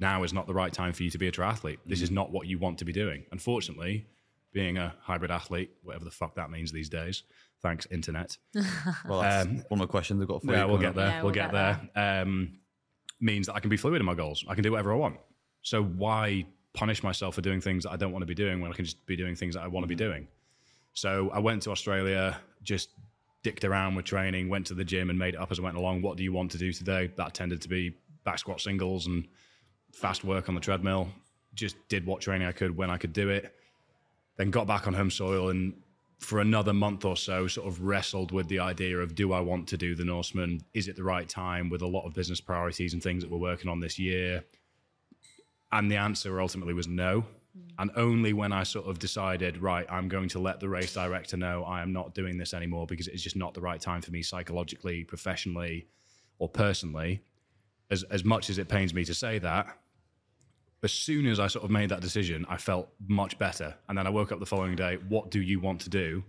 now 0.00 0.22
is 0.22 0.32
not 0.32 0.46
the 0.46 0.54
right 0.54 0.72
time 0.72 0.92
for 0.92 1.02
you 1.02 1.10
to 1.10 1.18
be 1.18 1.28
a 1.28 1.32
triathlete. 1.32 1.78
This 1.86 2.00
is 2.00 2.10
mm. 2.10 2.14
not 2.14 2.32
what 2.32 2.46
you 2.46 2.58
want 2.58 2.78
to 2.78 2.84
be 2.84 2.92
doing. 2.92 3.24
Unfortunately, 3.30 4.06
being 4.54 4.78
a 4.78 4.94
hybrid 5.02 5.30
athlete, 5.30 5.70
whatever 5.82 6.06
the 6.06 6.10
fuck 6.10 6.34
that 6.36 6.48
means 6.50 6.72
these 6.72 6.88
days, 6.88 7.24
thanks 7.60 7.86
internet. 7.90 8.38
Well, 9.06 9.20
that's 9.20 9.44
Um, 9.46 9.56
one 9.68 9.80
of 9.80 9.86
the 9.88 9.90
questions 9.90 10.22
I've 10.22 10.28
got 10.28 10.40
for 10.42 10.46
you. 10.52 10.56
yeah, 10.56 10.64
we'll 10.64 10.78
get 10.78 10.94
there. 10.94 11.08
Yeah, 11.08 11.16
we'll, 11.16 11.24
we'll 11.26 11.34
get, 11.34 11.52
get 11.52 11.90
there. 11.94 12.22
Um, 12.22 12.58
means 13.20 13.46
that 13.48 13.54
I 13.54 13.60
can 13.60 13.68
be 13.68 13.76
fluid 13.76 14.00
in 14.00 14.06
my 14.06 14.14
goals. 14.14 14.44
I 14.48 14.54
can 14.54 14.62
do 14.62 14.70
whatever 14.72 14.92
I 14.92 14.96
want. 14.96 15.16
So 15.62 15.82
why 15.82 16.46
punish 16.72 17.02
myself 17.02 17.34
for 17.34 17.40
doing 17.42 17.60
things 17.60 17.84
that 17.84 17.90
I 17.90 17.96
don't 17.96 18.12
want 18.12 18.22
to 18.22 18.26
be 18.26 18.34
doing 18.34 18.60
when 18.60 18.70
I 18.72 18.74
can 18.74 18.84
just 18.84 19.04
be 19.06 19.16
doing 19.16 19.34
things 19.34 19.54
that 19.56 19.62
I 19.62 19.66
want 19.68 19.84
to 19.84 19.88
be 19.88 19.94
doing? 19.94 20.26
So 20.94 21.30
I 21.34 21.40
went 21.40 21.62
to 21.62 21.70
Australia, 21.70 22.38
just 22.62 22.90
dicked 23.42 23.64
around 23.64 23.94
with 23.96 24.04
training, 24.04 24.48
went 24.48 24.66
to 24.68 24.74
the 24.74 24.84
gym 24.84 25.10
and 25.10 25.18
made 25.18 25.34
it 25.34 25.40
up 25.40 25.50
as 25.50 25.58
I 25.58 25.62
went 25.62 25.76
along. 25.76 26.02
What 26.02 26.16
do 26.16 26.22
you 26.22 26.32
want 26.32 26.50
to 26.52 26.58
do 26.58 26.72
today? 26.72 27.10
That 27.16 27.34
tended 27.34 27.60
to 27.62 27.68
be 27.68 27.94
back 28.24 28.38
squat 28.38 28.60
singles 28.60 29.06
and 29.06 29.26
fast 29.92 30.22
work 30.24 30.48
on 30.48 30.54
the 30.54 30.60
treadmill. 30.60 31.08
Just 31.54 31.76
did 31.88 32.06
what 32.06 32.20
training 32.20 32.46
I 32.46 32.52
could 32.52 32.76
when 32.76 32.90
I 32.90 32.96
could 32.98 33.12
do 33.12 33.28
it. 33.30 33.54
Then 34.36 34.50
got 34.50 34.66
back 34.66 34.86
on 34.86 34.94
home 34.94 35.10
soil 35.10 35.50
and 35.50 35.74
for 36.18 36.40
another 36.40 36.72
month 36.72 37.04
or 37.04 37.16
so 37.16 37.46
sort 37.46 37.68
of 37.68 37.82
wrestled 37.82 38.32
with 38.32 38.48
the 38.48 38.58
idea 38.58 38.98
of 38.98 39.14
do 39.14 39.32
I 39.32 39.40
want 39.40 39.68
to 39.68 39.76
do 39.76 39.94
the 39.94 40.04
Norseman? 40.04 40.62
Is 40.72 40.88
it 40.88 40.96
the 40.96 41.04
right 41.04 41.28
time 41.28 41.68
with 41.68 41.82
a 41.82 41.86
lot 41.86 42.06
of 42.06 42.14
business 42.14 42.40
priorities 42.40 42.94
and 42.94 43.02
things 43.02 43.22
that 43.22 43.30
we're 43.30 43.38
working 43.38 43.68
on 43.70 43.80
this 43.80 43.98
year? 43.98 44.44
And 45.70 45.90
the 45.90 45.96
answer 45.96 46.40
ultimately 46.40 46.72
was 46.72 46.88
no. 46.88 47.26
Mm. 47.56 47.70
And 47.78 47.90
only 47.96 48.32
when 48.32 48.52
I 48.52 48.62
sort 48.62 48.86
of 48.86 48.98
decided, 48.98 49.58
right, 49.58 49.86
I'm 49.90 50.08
going 50.08 50.28
to 50.30 50.38
let 50.38 50.60
the 50.60 50.68
race 50.68 50.94
director 50.94 51.36
know 51.36 51.64
I 51.64 51.82
am 51.82 51.92
not 51.92 52.14
doing 52.14 52.38
this 52.38 52.54
anymore 52.54 52.86
because 52.86 53.08
it's 53.08 53.22
just 53.22 53.36
not 53.36 53.54
the 53.54 53.60
right 53.60 53.80
time 53.80 54.00
for 54.00 54.10
me 54.10 54.22
psychologically, 54.22 55.04
professionally, 55.04 55.88
or 56.38 56.48
personally. 56.48 57.22
As 57.90 58.02
as 58.04 58.24
much 58.24 58.48
as 58.48 58.58
it 58.58 58.68
pains 58.68 58.94
me 58.94 59.04
to 59.04 59.14
say 59.14 59.38
that, 59.40 59.66
as 60.84 60.92
soon 60.92 61.26
as 61.26 61.38
I 61.40 61.46
sort 61.46 61.64
of 61.64 61.70
made 61.70 61.88
that 61.90 62.00
decision, 62.00 62.44
I 62.48 62.56
felt 62.56 62.88
much 63.06 63.38
better. 63.38 63.74
And 63.88 63.96
then 63.96 64.06
I 64.06 64.10
woke 64.10 64.32
up 64.32 64.40
the 64.40 64.46
following 64.46 64.76
day, 64.76 64.98
what 65.08 65.30
do 65.30 65.40
you 65.40 65.60
want 65.60 65.80
to 65.82 65.90
do? 65.90 66.24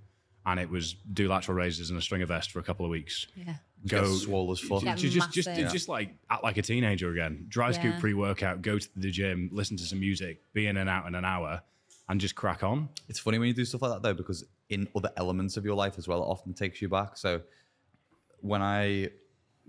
And 0.45 0.59
it 0.59 0.69
was 0.69 0.93
do 1.13 1.27
lateral 1.27 1.57
raises 1.57 1.89
and 1.89 1.97
a 1.97 2.01
stringer 2.01 2.27
vest 2.27 2.51
for 2.51 2.59
a 2.59 2.63
couple 2.63 2.85
of 2.85 2.91
weeks. 2.91 3.27
Yeah. 3.35 3.55
Get 3.87 4.05
swole 4.05 4.51
as 4.51 4.59
fuck. 4.59 4.83
Get 4.83 4.97
Just, 4.97 5.13
just, 5.13 5.31
just, 5.31 5.47
massive. 5.47 5.71
just 5.71 5.89
like 5.89 6.15
act 6.29 6.43
like 6.43 6.57
a 6.57 6.61
teenager 6.61 7.11
again. 7.11 7.45
Dry 7.49 7.71
scoop 7.71 7.93
Yeah. 7.95 7.99
pre 7.99 8.13
workout, 8.13 8.61
go 8.61 8.77
to 8.79 8.87
the 8.95 9.11
gym, 9.11 9.49
listen 9.51 9.77
to 9.77 9.83
some 9.83 9.99
music, 9.99 10.41
be 10.53 10.67
in 10.67 10.77
and 10.77 10.89
out 10.89 11.07
in 11.07 11.15
an 11.15 11.25
hour, 11.25 11.61
and 12.09 12.19
just 12.21 12.35
crack 12.35 12.63
on. 12.63 12.89
It's 13.09 13.19
funny 13.19 13.37
when 13.39 13.47
you 13.47 13.53
do 13.53 13.65
stuff 13.65 13.81
like 13.81 13.91
that 13.91 14.01
though, 14.01 14.13
because 14.13 14.43
in 14.69 14.87
other 14.95 15.11
elements 15.17 15.57
of 15.57 15.65
your 15.65 15.75
life 15.75 15.95
as 15.97 16.07
well, 16.07 16.19
it 16.23 16.25
often 16.27 16.53
takes 16.53 16.81
you 16.81 16.89
back. 16.89 17.17
So 17.17 17.41
when 18.41 18.61
I 18.61 19.09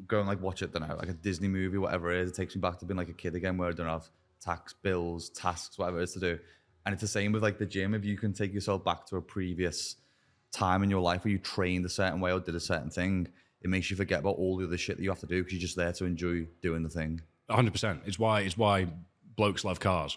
go 0.07 0.19
and 0.19 0.28
like 0.28 0.40
watch 0.43 0.62
it, 0.62 0.73
don't 0.73 0.87
know, 0.87 0.95
like 0.97 1.09
a 1.09 1.14
Disney 1.14 1.49
movie, 1.49 1.78
whatever 1.78 2.12
it 2.12 2.21
is, 2.21 2.31
it 2.31 2.35
takes 2.37 2.55
me 2.55 2.61
back 2.61 2.78
to 2.78 2.85
being 2.87 2.99
like 2.99 3.09
a 3.09 3.14
kid 3.14 3.35
again, 3.35 3.57
where 3.57 3.69
I 3.69 3.73
don't 3.73 3.87
have 3.87 4.09
tax 4.40 4.75
bills, 4.83 5.31
tasks, 5.31 5.78
whatever 5.78 6.00
it 6.00 6.05
is 6.05 6.12
to 6.14 6.21
do. 6.21 6.38
And 6.85 6.93
it's 6.93 7.02
the 7.02 7.09
same 7.09 7.33
with 7.33 7.43
like 7.43 7.59
the 7.59 7.66
gym. 7.66 7.95
If 7.95 8.05
you 8.05 8.16
can 8.16 8.33
take 8.33 8.55
yourself 8.55 8.85
back 8.85 9.07
to 9.07 9.16
a 9.16 9.23
previous 9.23 9.97
time 10.52 10.83
in 10.83 10.90
your 10.90 11.00
life 11.00 11.25
where 11.25 11.33
you 11.33 11.38
trained 11.38 11.85
a 11.85 11.88
certain 11.88 12.21
way 12.21 12.33
or 12.33 12.40
did 12.40 12.55
a 12.55 12.61
certain 12.61 12.90
thing, 12.90 13.28
it 13.61 13.69
makes 13.69 13.90
you 13.90 13.97
forget 13.97 14.21
about 14.21 14.37
all 14.37 14.57
the 14.57 14.66
other 14.66 14.78
shit 14.78 14.97
that 14.97 15.02
you 15.02 15.11
have 15.11 15.21
to 15.21 15.26
do 15.26 15.43
because 15.43 15.55
you're 15.55 15.61
just 15.61 15.76
there 15.76 15.93
to 15.93 16.05
enjoy 16.05 16.47
doing 16.62 16.83
the 16.83 16.88
thing. 16.88 17.21
hundred 17.50 17.73
percent. 17.73 18.02
It's 18.07 18.19
why 18.19 18.43
it's 18.43 18.57
why 18.57 18.87
blokes 19.37 19.64
love 19.64 19.81
cars 19.81 20.16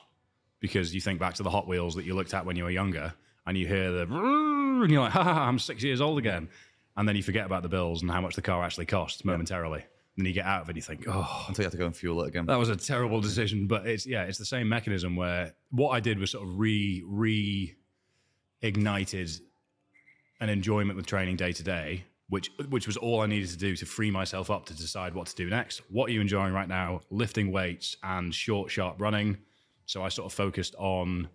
because 0.59 0.93
you 0.93 1.01
think 1.01 1.19
back 1.19 1.35
to 1.35 1.43
the 1.43 1.49
Hot 1.49 1.67
Wheels 1.67 1.95
that 1.95 2.05
you 2.05 2.13
looked 2.15 2.33
at 2.33 2.45
when 2.45 2.55
you 2.55 2.63
were 2.63 2.69
younger, 2.69 3.13
and 3.45 3.57
you 3.57 3.67
hear 3.67 3.91
the 3.91 4.01
and 4.03 4.91
you're 4.91 5.01
like, 5.01 5.11
ha, 5.11 5.23
ha, 5.23 5.33
ha, 5.33 5.47
I'm 5.47 5.59
six 5.59 5.83
years 5.83 6.01
old 6.01 6.17
again, 6.17 6.49
and 6.95 7.07
then 7.07 7.15
you 7.15 7.23
forget 7.23 7.45
about 7.45 7.63
the 7.63 7.69
bills 7.69 8.01
and 8.01 8.11
how 8.11 8.21
much 8.21 8.35
the 8.35 8.41
car 8.41 8.63
actually 8.63 8.85
costs 8.85 9.25
momentarily. 9.25 9.83
And 10.19 10.25
then 10.25 10.31
you 10.31 10.33
get 10.33 10.45
out 10.45 10.63
of 10.63 10.67
it, 10.67 10.71
and 10.71 10.75
you 10.75 10.81
think, 10.81 11.05
oh, 11.07 11.45
Until 11.47 11.63
you 11.63 11.65
have 11.67 11.71
to 11.71 11.77
go 11.77 11.85
and 11.85 11.95
fuel 11.95 12.21
it 12.25 12.27
again. 12.27 12.45
that 12.47 12.59
was 12.59 12.67
a 12.67 12.75
terrible 12.75 13.21
decision. 13.21 13.67
But 13.67 13.87
it's 13.87 14.05
yeah, 14.05 14.23
it's 14.23 14.37
the 14.37 14.43
same 14.43 14.67
mechanism 14.67 15.15
where 15.15 15.53
what 15.71 15.91
I 15.91 16.01
did 16.01 16.19
was 16.19 16.31
sort 16.31 16.45
of 16.45 16.59
re 16.59 17.01
re 17.07 17.73
ignited 18.61 19.31
an 20.41 20.49
enjoyment 20.49 20.97
with 20.97 21.05
training 21.05 21.37
day 21.37 21.53
to 21.53 21.63
day, 21.63 22.03
which 22.27 22.51
which 22.67 22.85
was 22.85 22.97
all 22.97 23.21
I 23.21 23.27
needed 23.27 23.49
to 23.51 23.57
do 23.57 23.77
to 23.77 23.85
free 23.85 24.11
myself 24.11 24.51
up 24.51 24.65
to 24.65 24.73
decide 24.73 25.13
what 25.13 25.27
to 25.27 25.35
do 25.35 25.49
next. 25.49 25.81
What 25.89 26.09
are 26.09 26.11
you 26.11 26.19
enjoying 26.19 26.51
right 26.51 26.67
now? 26.67 26.99
Lifting 27.09 27.49
weights 27.49 27.95
and 28.03 28.35
short, 28.35 28.69
sharp 28.69 28.99
running. 28.99 29.37
So 29.85 30.03
I 30.03 30.09
sort 30.09 30.25
of 30.25 30.35
focused 30.35 30.75
on 30.77 31.29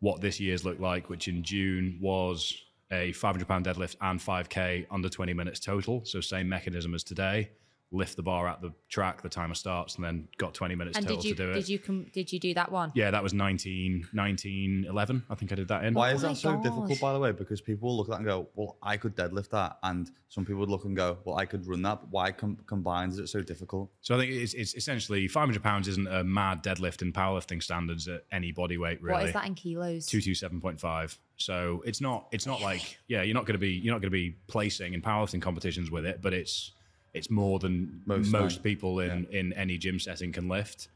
what 0.00 0.20
this 0.20 0.40
year's 0.40 0.64
looked 0.64 0.80
like, 0.80 1.08
which 1.08 1.28
in 1.28 1.44
June 1.44 1.98
was 2.00 2.52
a 2.90 3.12
500 3.12 3.46
pound 3.46 3.64
deadlift 3.64 3.94
and 4.00 4.18
5k 4.18 4.86
under 4.90 5.08
20 5.08 5.32
minutes 5.34 5.60
total. 5.60 6.04
So 6.04 6.20
same 6.20 6.48
mechanism 6.48 6.94
as 6.94 7.04
today. 7.04 7.50
Lift 7.94 8.16
the 8.16 8.22
bar 8.22 8.48
at 8.48 8.60
the 8.60 8.72
track, 8.88 9.22
the 9.22 9.28
timer 9.28 9.54
starts, 9.54 9.94
and 9.96 10.04
then 10.04 10.26
got 10.38 10.52
20 10.52 10.74
minutes 10.74 10.96
And 10.98 11.06
total 11.06 11.22
did 11.22 11.28
you 11.28 11.34
to 11.36 11.42
do 11.46 11.50
it. 11.52 11.54
did 11.54 11.68
you 11.68 11.78
com- 11.78 12.06
did 12.12 12.32
you 12.32 12.40
do 12.40 12.52
that 12.54 12.72
one? 12.72 12.90
yeah, 12.94 13.10
that 13.12 13.22
was 13.22 13.32
19, 13.32 14.08
19, 14.12 14.86
11. 14.88 15.22
I 15.30 15.34
think 15.36 15.52
I 15.52 15.54
did 15.54 15.68
that 15.68 15.84
in. 15.84 15.94
Why 15.94 16.12
is 16.12 16.24
Oh 16.24 16.26
my 16.28 16.32
that 16.32 16.38
so 16.38 16.52
God. 16.54 16.62
difficult, 16.64 17.00
by 17.00 17.12
the 17.12 17.18
way? 17.20 17.30
Because 17.32 17.60
people 17.60 17.88
will 17.88 17.96
look 17.96 18.08
at 18.08 18.10
that 18.10 18.16
and 18.18 18.26
go, 18.26 18.48
well, 18.56 18.76
I 18.82 18.96
could 18.96 19.14
deadlift 19.16 19.50
that. 19.50 19.78
And 19.82 20.10
some 20.28 20.44
people 20.44 20.58
would 20.60 20.70
look 20.70 20.84
and 20.84 20.96
go, 20.96 21.18
well, 21.24 21.36
I 21.36 21.46
could 21.46 21.66
run 21.66 21.82
that. 21.82 22.00
But 22.00 22.10
why 22.10 22.32
com- 22.32 22.58
combined 22.66 23.12
is 23.12 23.18
it 23.20 23.28
so 23.28 23.40
difficult? 23.42 23.90
So 24.00 24.16
I 24.16 24.18
think 24.18 24.32
it's, 24.32 24.54
it's 24.54 24.74
essentially 24.74 25.28
500 25.28 25.62
pounds 25.62 25.86
isn't 25.88 26.08
a 26.08 26.24
mad 26.24 26.62
deadlift 26.64 27.00
in 27.02 27.12
powerlifting 27.12 27.62
standards 27.62 28.08
at 28.08 28.24
any 28.32 28.50
body 28.50 28.76
weight 28.76 29.00
really. 29.00 29.14
What 29.18 29.26
is 29.26 29.32
that 29.34 29.46
in 29.46 29.54
kilos? 29.54 30.06
227.5. 30.08 31.18
So 31.36 31.82
it's 31.84 32.00
not 32.00 32.26
it's 32.32 32.46
not 32.46 32.60
like 32.60 32.98
yeah, 33.08 33.22
you're 33.22 33.34
not 33.34 33.46
going 33.46 33.54
to 33.54 33.58
be 33.58 33.72
you're 33.72 33.94
not 33.94 34.00
going 34.00 34.10
to 34.10 34.16
be 34.16 34.36
placing 34.46 34.94
in 34.94 35.02
powerlifting 35.02 35.42
competitions 35.42 35.90
with 35.90 36.04
it, 36.06 36.20
but 36.22 36.32
it's 36.32 36.72
it's 37.14 37.30
more 37.30 37.58
than 37.58 38.02
Most 38.06 38.30
most, 38.30 38.62
people 38.62 39.00
in 39.00 39.26
in 39.30 39.52
any 39.54 39.78
gym 39.78 39.98
setting 39.98 40.32
can 40.32 40.48
lift. 40.48 40.88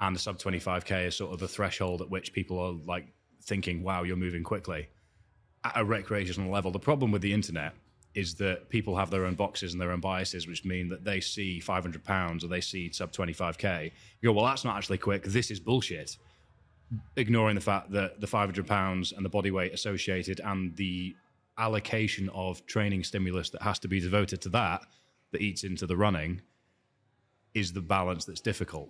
And 0.00 0.14
the 0.16 0.20
sub 0.20 0.38
25k 0.38 1.06
is 1.06 1.16
sort 1.16 1.32
of 1.32 1.40
the 1.40 1.48
threshold 1.48 2.00
at 2.00 2.10
which 2.10 2.32
people 2.32 2.58
are 2.58 2.72
like 2.86 3.06
thinking, 3.42 3.82
"Wow, 3.82 4.02
you're 4.02 4.16
moving 4.16 4.42
quickly." 4.42 4.88
At 5.62 5.72
a 5.76 5.84
recreational 5.84 6.50
level, 6.50 6.70
the 6.70 6.78
problem 6.78 7.12
with 7.12 7.22
the 7.22 7.32
internet 7.32 7.74
is 8.14 8.34
that 8.36 8.68
people 8.68 8.96
have 8.96 9.10
their 9.10 9.24
own 9.24 9.34
boxes 9.34 9.72
and 9.72 9.80
their 9.80 9.92
own 9.92 10.00
biases, 10.00 10.46
which 10.46 10.64
mean 10.64 10.88
that 10.88 11.04
they 11.04 11.20
see 11.20 11.60
500 11.60 12.02
pounds 12.02 12.42
or 12.42 12.48
they 12.48 12.60
see 12.60 12.90
sub 12.90 13.12
25k. 13.12 13.92
You 14.20 14.30
go, 14.30 14.32
well, 14.32 14.46
that's 14.46 14.64
not 14.64 14.76
actually 14.76 14.98
quick. 14.98 15.22
This 15.22 15.50
is 15.50 15.60
bullshit 15.60 16.16
ignoring 17.16 17.54
the 17.54 17.60
fact 17.60 17.90
that 17.92 18.20
the 18.20 18.26
500 18.26 18.66
pounds 18.66 19.12
and 19.12 19.24
the 19.24 19.28
body 19.28 19.50
weight 19.50 19.72
associated 19.72 20.40
and 20.44 20.74
the 20.76 21.14
allocation 21.58 22.28
of 22.30 22.64
training 22.66 23.04
stimulus 23.04 23.50
that 23.50 23.62
has 23.62 23.78
to 23.78 23.88
be 23.88 24.00
devoted 24.00 24.40
to 24.40 24.48
that 24.48 24.82
that 25.32 25.40
eats 25.40 25.64
into 25.64 25.86
the 25.86 25.96
running 25.96 26.40
is 27.54 27.72
the 27.72 27.80
balance 27.80 28.24
that's 28.24 28.40
difficult. 28.40 28.88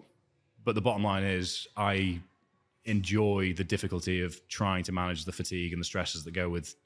But 0.65 0.75
the 0.75 0.81
bottom 0.81 1.03
line 1.03 1.25
is 1.25 1.67
i 1.77 2.21
enjoy 2.85 3.53
the 3.53 3.65
difficulty 3.65 4.23
of 4.23 4.41
trying 4.49 4.83
to 4.85 4.93
manage 4.93 5.25
the 5.25 5.33
fatigue 5.33 5.73
and 5.73 5.81
the 5.81 5.85
stresses 5.85 6.25
that 6.25 6.33
go 6.33 6.49
with 6.49 6.77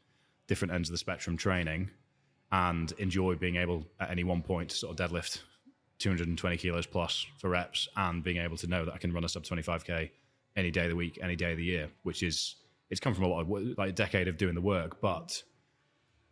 different 0.49 0.73
ends 0.75 0.88
of 0.88 0.93
the 0.93 0.99
spectrum 0.99 1.37
training 1.37 1.88
and 2.53 2.93
enjoy 2.99 3.35
being 3.35 3.57
able 3.57 3.87
at 4.01 4.11
any 4.11 4.25
one 4.25 4.43
point 4.43 4.71
to 4.71 4.77
sort 4.77 4.99
of 4.99 5.11
deadlift 5.11 5.43
220 5.99 6.57
kilos 6.57 6.87
plus 6.87 7.27
for 7.38 7.49
reps 7.49 7.88
and 7.97 8.23
being 8.23 8.38
able 8.38 8.57
to 8.57 8.67
know 8.67 8.85
that 8.85 8.93
I 8.93 8.99
can 8.99 9.12
run 9.12 9.25
a 9.25 9.29
sub 9.29 9.45
25k 9.45 10.11
any 10.57 10.71
day 10.71 10.85
of 10.85 10.90
the 10.90 10.97
week, 10.97 11.19
any 11.23 11.37
day 11.37 11.53
of 11.53 11.59
the 11.59 11.64
year, 11.64 11.88
which 12.03 12.23
is 12.23 12.57
it's 12.90 13.01
come 13.01 13.14
from 13.14 13.25
a 13.25 13.29
lot 13.29 13.40
of 13.40 13.49
like 13.79 13.90
a 13.90 13.93
decade 13.93 14.29
of 14.29 14.37
doing 14.37 14.55
the 14.55 14.61
work, 14.61 15.01
but 15.01 15.43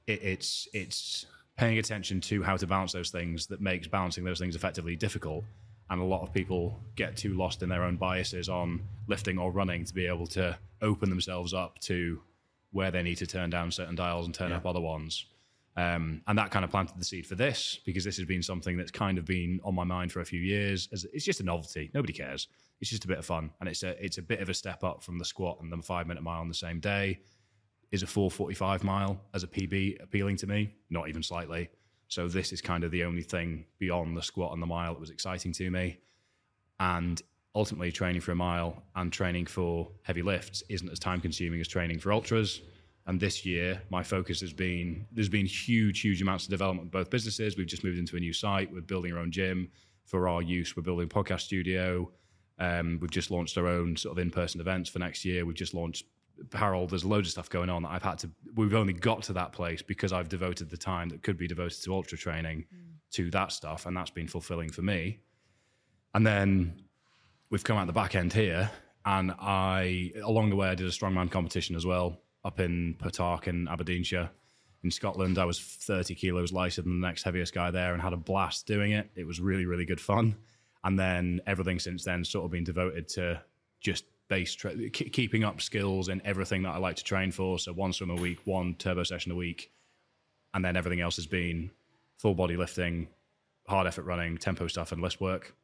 it, 0.06 0.22
it's 0.22 0.68
it's 0.72 1.26
paying 1.56 1.78
attention 1.78 2.20
to 2.20 2.42
how 2.42 2.56
to 2.56 2.66
balance 2.66 2.92
those 2.92 3.10
things 3.10 3.46
that 3.46 3.60
makes 3.60 3.86
balancing 3.86 4.24
those 4.24 4.38
things 4.38 4.56
effectively 4.56 4.96
difficult. 4.96 5.44
And 5.90 6.00
a 6.00 6.04
lot 6.04 6.22
of 6.22 6.32
people 6.32 6.80
get 6.96 7.16
too 7.16 7.34
lost 7.34 7.62
in 7.62 7.68
their 7.68 7.82
own 7.82 7.96
biases 7.96 8.48
on 8.48 8.80
lifting 9.08 9.38
or 9.38 9.52
running 9.52 9.84
to 9.84 9.92
be 9.92 10.06
able 10.06 10.26
to 10.28 10.56
open 10.80 11.10
themselves 11.10 11.52
up 11.52 11.78
to 11.80 12.20
where 12.70 12.90
they 12.90 13.02
need 13.02 13.16
to 13.16 13.26
turn 13.26 13.50
down 13.50 13.70
certain 13.70 13.94
dials 13.94 14.24
and 14.26 14.34
turn 14.34 14.52
up 14.52 14.64
other 14.64 14.80
ones. 14.80 15.26
Um, 15.76 16.22
and 16.26 16.38
that 16.38 16.50
kind 16.50 16.64
of 16.64 16.70
planted 16.70 16.98
the 16.98 17.04
seed 17.04 17.26
for 17.26 17.34
this 17.34 17.78
because 17.84 18.04
this 18.04 18.16
has 18.16 18.26
been 18.26 18.42
something 18.42 18.76
that's 18.76 18.90
kind 18.90 19.18
of 19.18 19.24
been 19.24 19.60
on 19.64 19.74
my 19.74 19.84
mind 19.84 20.12
for 20.12 20.20
a 20.20 20.24
few 20.24 20.40
years. 20.40 20.88
It's 20.90 21.24
just 21.24 21.40
a 21.40 21.44
novelty. 21.44 21.90
Nobody 21.94 22.12
cares. 22.12 22.48
It's 22.80 22.90
just 22.90 23.04
a 23.04 23.08
bit 23.08 23.18
of 23.18 23.24
fun, 23.24 23.50
and 23.60 23.68
it's 23.68 23.82
a 23.84 24.04
it's 24.04 24.18
a 24.18 24.22
bit 24.22 24.40
of 24.40 24.48
a 24.48 24.54
step 24.54 24.82
up 24.82 25.04
from 25.04 25.18
the 25.18 25.24
squat 25.24 25.58
and 25.60 25.70
the 25.70 25.80
five 25.80 26.08
minute 26.08 26.22
mile 26.22 26.40
on 26.40 26.48
the 26.48 26.54
same 26.54 26.80
day. 26.80 27.20
Is 27.92 28.02
a 28.02 28.06
445 28.06 28.84
mile 28.84 29.20
as 29.34 29.42
a 29.42 29.46
PB 29.46 30.02
appealing 30.02 30.36
to 30.38 30.46
me? 30.46 30.74
Not 30.90 31.08
even 31.08 31.22
slightly. 31.22 31.68
So 32.08 32.26
this 32.26 32.52
is 32.52 32.60
kind 32.60 32.84
of 32.84 32.90
the 32.90 33.04
only 33.04 33.22
thing 33.22 33.66
beyond 33.78 34.16
the 34.16 34.22
squat 34.22 34.52
and 34.52 34.62
the 34.62 34.66
mile 34.66 34.94
that 34.94 35.00
was 35.00 35.10
exciting 35.10 35.52
to 35.52 35.70
me. 35.70 35.98
And 36.80 37.22
ultimately 37.54 37.92
training 37.92 38.22
for 38.22 38.32
a 38.32 38.36
mile 38.36 38.82
and 38.96 39.12
training 39.12 39.46
for 39.46 39.90
heavy 40.02 40.22
lifts 40.22 40.62
isn't 40.68 40.90
as 40.90 40.98
time 40.98 41.20
consuming 41.20 41.60
as 41.60 41.68
training 41.68 41.98
for 41.98 42.12
ultras. 42.12 42.62
And 43.06 43.20
this 43.20 43.44
year, 43.44 43.82
my 43.90 44.02
focus 44.02 44.40
has 44.40 44.52
been 44.52 45.06
there's 45.12 45.28
been 45.28 45.46
huge, 45.46 46.00
huge 46.00 46.22
amounts 46.22 46.44
of 46.44 46.50
development 46.50 46.86
with 46.86 46.92
both 46.92 47.10
businesses. 47.10 47.56
We've 47.56 47.66
just 47.66 47.84
moved 47.84 47.98
into 47.98 48.16
a 48.16 48.20
new 48.20 48.32
site. 48.32 48.72
We're 48.72 48.80
building 48.80 49.12
our 49.12 49.18
own 49.18 49.32
gym 49.32 49.70
for 50.04 50.28
our 50.28 50.40
use. 50.40 50.76
We're 50.76 50.82
building 50.82 51.06
a 51.06 51.08
podcast 51.08 51.40
studio. 51.40 52.10
Um, 52.58 52.98
we've 53.00 53.10
just 53.10 53.30
launched 53.30 53.58
our 53.58 53.66
own 53.66 53.96
sort 53.96 54.16
of 54.16 54.22
in 54.22 54.30
person 54.30 54.60
events 54.60 54.88
for 54.88 54.98
next 54.98 55.24
year. 55.24 55.44
We've 55.44 55.56
just 55.56 55.74
launched 55.74 56.04
apparel. 56.42 56.86
There's 56.86 57.04
loads 57.04 57.28
of 57.28 57.32
stuff 57.32 57.50
going 57.50 57.70
on 57.70 57.82
that 57.82 57.90
I've 57.90 58.02
had 58.02 58.18
to, 58.18 58.30
we've 58.54 58.74
only 58.74 58.92
got 58.92 59.22
to 59.24 59.32
that 59.34 59.52
place 59.52 59.82
because 59.82 60.12
I've 60.12 60.28
devoted 60.28 60.70
the 60.70 60.76
time 60.76 61.08
that 61.10 61.22
could 61.22 61.38
be 61.38 61.46
devoted 61.46 61.82
to 61.82 61.94
ultra 61.94 62.18
training 62.18 62.66
mm. 62.74 62.78
to 63.12 63.30
that 63.30 63.52
stuff. 63.52 63.86
And 63.86 63.96
that's 63.96 64.10
been 64.10 64.28
fulfilling 64.28 64.70
for 64.70 64.82
me. 64.82 65.20
And 66.14 66.26
then 66.26 66.82
we've 67.50 67.64
come 67.64 67.76
out 67.76 67.86
the 67.86 67.92
back 67.92 68.14
end 68.14 68.32
here, 68.32 68.70
and 69.04 69.32
I 69.38 70.12
along 70.24 70.50
the 70.50 70.56
way 70.56 70.68
I 70.68 70.74
did 70.74 70.86
a 70.86 70.90
strongman 70.90 71.30
competition 71.30 71.76
as 71.76 71.86
well 71.86 72.18
up 72.44 72.60
in 72.60 72.96
Portark 73.00 73.46
in 73.46 73.68
Aberdeenshire. 73.68 74.30
In 74.82 74.90
Scotland, 74.90 75.38
I 75.38 75.44
was 75.44 75.60
30 75.60 76.16
kilos 76.16 76.50
lighter 76.50 76.82
than 76.82 77.00
the 77.00 77.06
next 77.06 77.22
heaviest 77.22 77.54
guy 77.54 77.70
there 77.70 77.92
and 77.92 78.02
had 78.02 78.12
a 78.12 78.16
blast 78.16 78.66
doing 78.66 78.92
it. 78.92 79.10
It 79.14 79.24
was 79.24 79.40
really, 79.40 79.64
really 79.64 79.84
good 79.84 80.00
fun. 80.00 80.34
And 80.82 80.98
then 80.98 81.40
everything 81.46 81.78
since 81.78 82.02
then 82.02 82.24
sort 82.24 82.44
of 82.44 82.50
been 82.50 82.64
devoted 82.64 83.06
to 83.10 83.40
just 83.80 84.06
base 84.32 84.54
tra- 84.54 84.74
keeping 84.90 85.44
up 85.44 85.60
skills 85.60 86.08
and 86.08 86.22
everything 86.24 86.62
that 86.62 86.70
I 86.70 86.78
like 86.78 86.96
to 86.96 87.04
train 87.04 87.30
for. 87.32 87.58
So 87.58 87.72
one 87.72 87.92
swim 87.92 88.10
a 88.10 88.14
week, 88.14 88.38
one 88.44 88.74
turbo 88.76 89.02
session 89.02 89.30
a 89.30 89.34
week, 89.34 89.70
and 90.54 90.64
then 90.64 90.74
everything 90.76 91.00
else 91.00 91.16
has 91.16 91.26
been 91.26 91.70
full 92.16 92.34
body 92.34 92.56
lifting, 92.56 93.08
hard 93.66 93.86
effort 93.86 94.04
running, 94.04 94.38
tempo 94.38 94.68
stuff, 94.68 94.92
and 94.92 95.02
list 95.02 95.20
work 95.20 95.54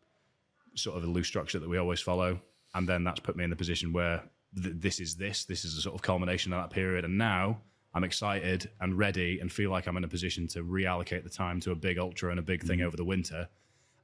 sort 0.74 0.96
of 0.96 1.04
a 1.04 1.06
loose 1.06 1.26
structure 1.26 1.58
that 1.58 1.68
we 1.68 1.78
always 1.78 2.00
follow. 2.00 2.40
And 2.74 2.88
then 2.88 3.04
that's 3.04 3.20
put 3.20 3.36
me 3.36 3.44
in 3.44 3.50
the 3.50 3.56
position 3.56 3.92
where 3.92 4.22
th- 4.62 4.76
this 4.78 5.00
is 5.00 5.16
this. 5.16 5.44
This 5.44 5.64
is 5.64 5.76
a 5.76 5.80
sort 5.80 5.94
of 5.94 6.02
culmination 6.02 6.52
of 6.52 6.62
that 6.62 6.70
period. 6.70 7.04
And 7.04 7.18
now 7.18 7.60
I'm 7.94 8.04
excited 8.04 8.70
and 8.80 8.98
ready 8.98 9.40
and 9.40 9.50
feel 9.50 9.70
like 9.70 9.86
I'm 9.86 9.96
in 9.96 10.04
a 10.04 10.08
position 10.08 10.46
to 10.48 10.62
reallocate 10.62 11.24
the 11.24 11.30
time 11.30 11.60
to 11.60 11.72
a 11.72 11.74
big 11.74 11.98
ultra 11.98 12.30
and 12.30 12.38
a 12.38 12.42
big 12.42 12.62
thing 12.62 12.80
mm. 12.80 12.84
over 12.84 12.96
the 12.96 13.04
winter. 13.04 13.48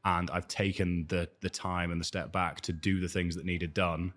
And 0.04 0.30
I've 0.30 0.48
taken 0.48 1.06
the 1.08 1.28
the 1.40 1.50
time 1.50 1.90
and 1.90 2.00
the 2.00 2.04
step 2.04 2.32
back 2.32 2.60
to 2.62 2.72
do 2.72 3.00
the 3.00 3.08
things 3.08 3.36
that 3.36 3.44
needed 3.44 3.72
done 3.74 4.12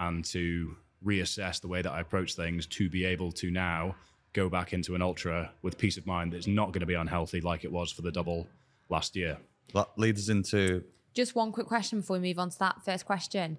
and 0.00 0.24
to 0.26 0.76
reassess 1.04 1.60
the 1.60 1.68
way 1.68 1.82
that 1.82 1.90
I 1.92 2.00
approach 2.00 2.34
things 2.34 2.66
to 2.66 2.90
be 2.90 3.04
able 3.04 3.30
to 3.32 3.50
now 3.50 3.94
go 4.32 4.48
back 4.48 4.72
into 4.72 4.94
an 4.94 5.02
ultra 5.02 5.50
with 5.62 5.78
peace 5.78 5.96
of 5.96 6.06
mind 6.06 6.32
that's 6.32 6.46
not 6.46 6.72
going 6.72 6.80
to 6.80 6.86
be 6.86 6.94
unhealthy 6.94 7.40
like 7.40 7.64
it 7.64 7.72
was 7.72 7.90
for 7.92 8.02
the 8.02 8.12
double 8.12 8.46
last 8.88 9.16
year. 9.16 9.38
That 9.74 9.88
leads 9.96 10.20
us 10.22 10.28
into 10.28 10.84
Just 11.14 11.34
one 11.34 11.52
quick 11.52 11.66
question 11.66 12.00
before 12.00 12.18
we 12.18 12.28
move 12.28 12.38
on 12.38 12.50
to 12.50 12.58
that 12.58 12.84
first 12.84 13.06
question. 13.06 13.58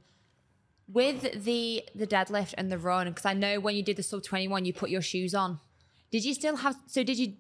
With 0.92 1.46
the 1.46 1.84
the 1.96 2.06
deadlift 2.06 2.54
and 2.58 2.70
the 2.70 2.78
run, 2.78 3.08
because 3.08 3.26
I 3.26 3.34
know 3.34 3.60
when 3.62 3.76
you 3.76 3.84
did 3.84 3.96
the 3.96 4.04
sub 4.04 4.24
twenty 4.24 4.50
one, 4.50 4.66
you 4.66 4.74
put 4.74 4.90
your 4.90 5.02
shoes 5.02 5.34
on. 5.34 5.60
Did 6.12 6.26
you 6.26 6.34
still 6.34 6.58
have? 6.58 6.76
So 6.88 7.04
did 7.04 7.18
you? 7.18 7.36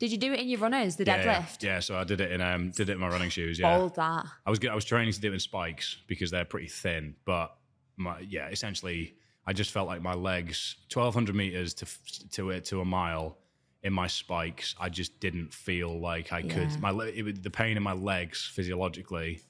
Did 0.00 0.10
you 0.10 0.18
do 0.18 0.32
it 0.32 0.40
in 0.40 0.48
your 0.48 0.58
runners? 0.58 0.96
The 0.96 1.04
Yeah, 1.04 1.16
yeah. 1.24 1.38
deadlift. 1.42 1.62
Yeah, 1.62 1.78
so 1.78 1.96
I 1.96 2.02
did 2.02 2.20
it 2.20 2.32
in 2.32 2.40
um 2.40 2.70
did 2.72 2.88
it 2.88 2.94
in 2.94 2.98
my 2.98 3.08
running 3.08 3.30
shoes. 3.30 3.60
Yeah, 3.60 3.78
Bold 3.78 3.94
that. 3.94 4.26
I 4.44 4.50
was 4.50 4.58
good. 4.58 4.70
I 4.70 4.74
was 4.74 4.84
training 4.84 5.12
to 5.12 5.20
do 5.20 5.30
it 5.30 5.34
in 5.34 5.40
spikes 5.40 5.98
because 6.08 6.32
they're 6.32 6.44
pretty 6.44 6.66
thin. 6.66 7.14
But 7.24 7.54
my 7.96 8.20
yeah, 8.20 8.48
essentially, 8.48 9.14
I 9.46 9.52
just 9.52 9.70
felt 9.70 9.86
like 9.86 10.02
my 10.02 10.14
legs, 10.14 10.76
twelve 10.88 11.14
hundred 11.14 11.36
meters 11.36 11.74
to 11.74 11.86
to 12.32 12.50
it 12.50 12.64
to 12.66 12.80
a 12.80 12.84
mile 12.84 13.38
in 13.82 13.92
my 13.92 14.06
spikes. 14.06 14.74
I 14.80 14.88
just 14.88 15.20
didn't 15.20 15.52
feel 15.52 16.00
like 16.00 16.32
I 16.32 16.38
Yeah. 16.38 16.54
could. 16.54 16.80
My 16.80 16.90
it, 17.04 17.42
the 17.42 17.50
pain 17.50 17.76
in 17.76 17.82
my 17.82 17.92
legs 17.92 18.50
physiologically 18.54 19.42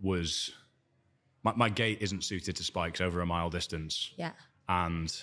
was 0.00 0.50
my, 1.42 1.52
my 1.54 1.68
gait 1.68 1.98
isn't 2.00 2.24
suited 2.24 2.56
to 2.56 2.64
spikes 2.64 3.00
over 3.00 3.20
a 3.20 3.26
mile 3.26 3.50
distance 3.50 4.12
Yeah. 4.16 4.32
and 4.68 5.22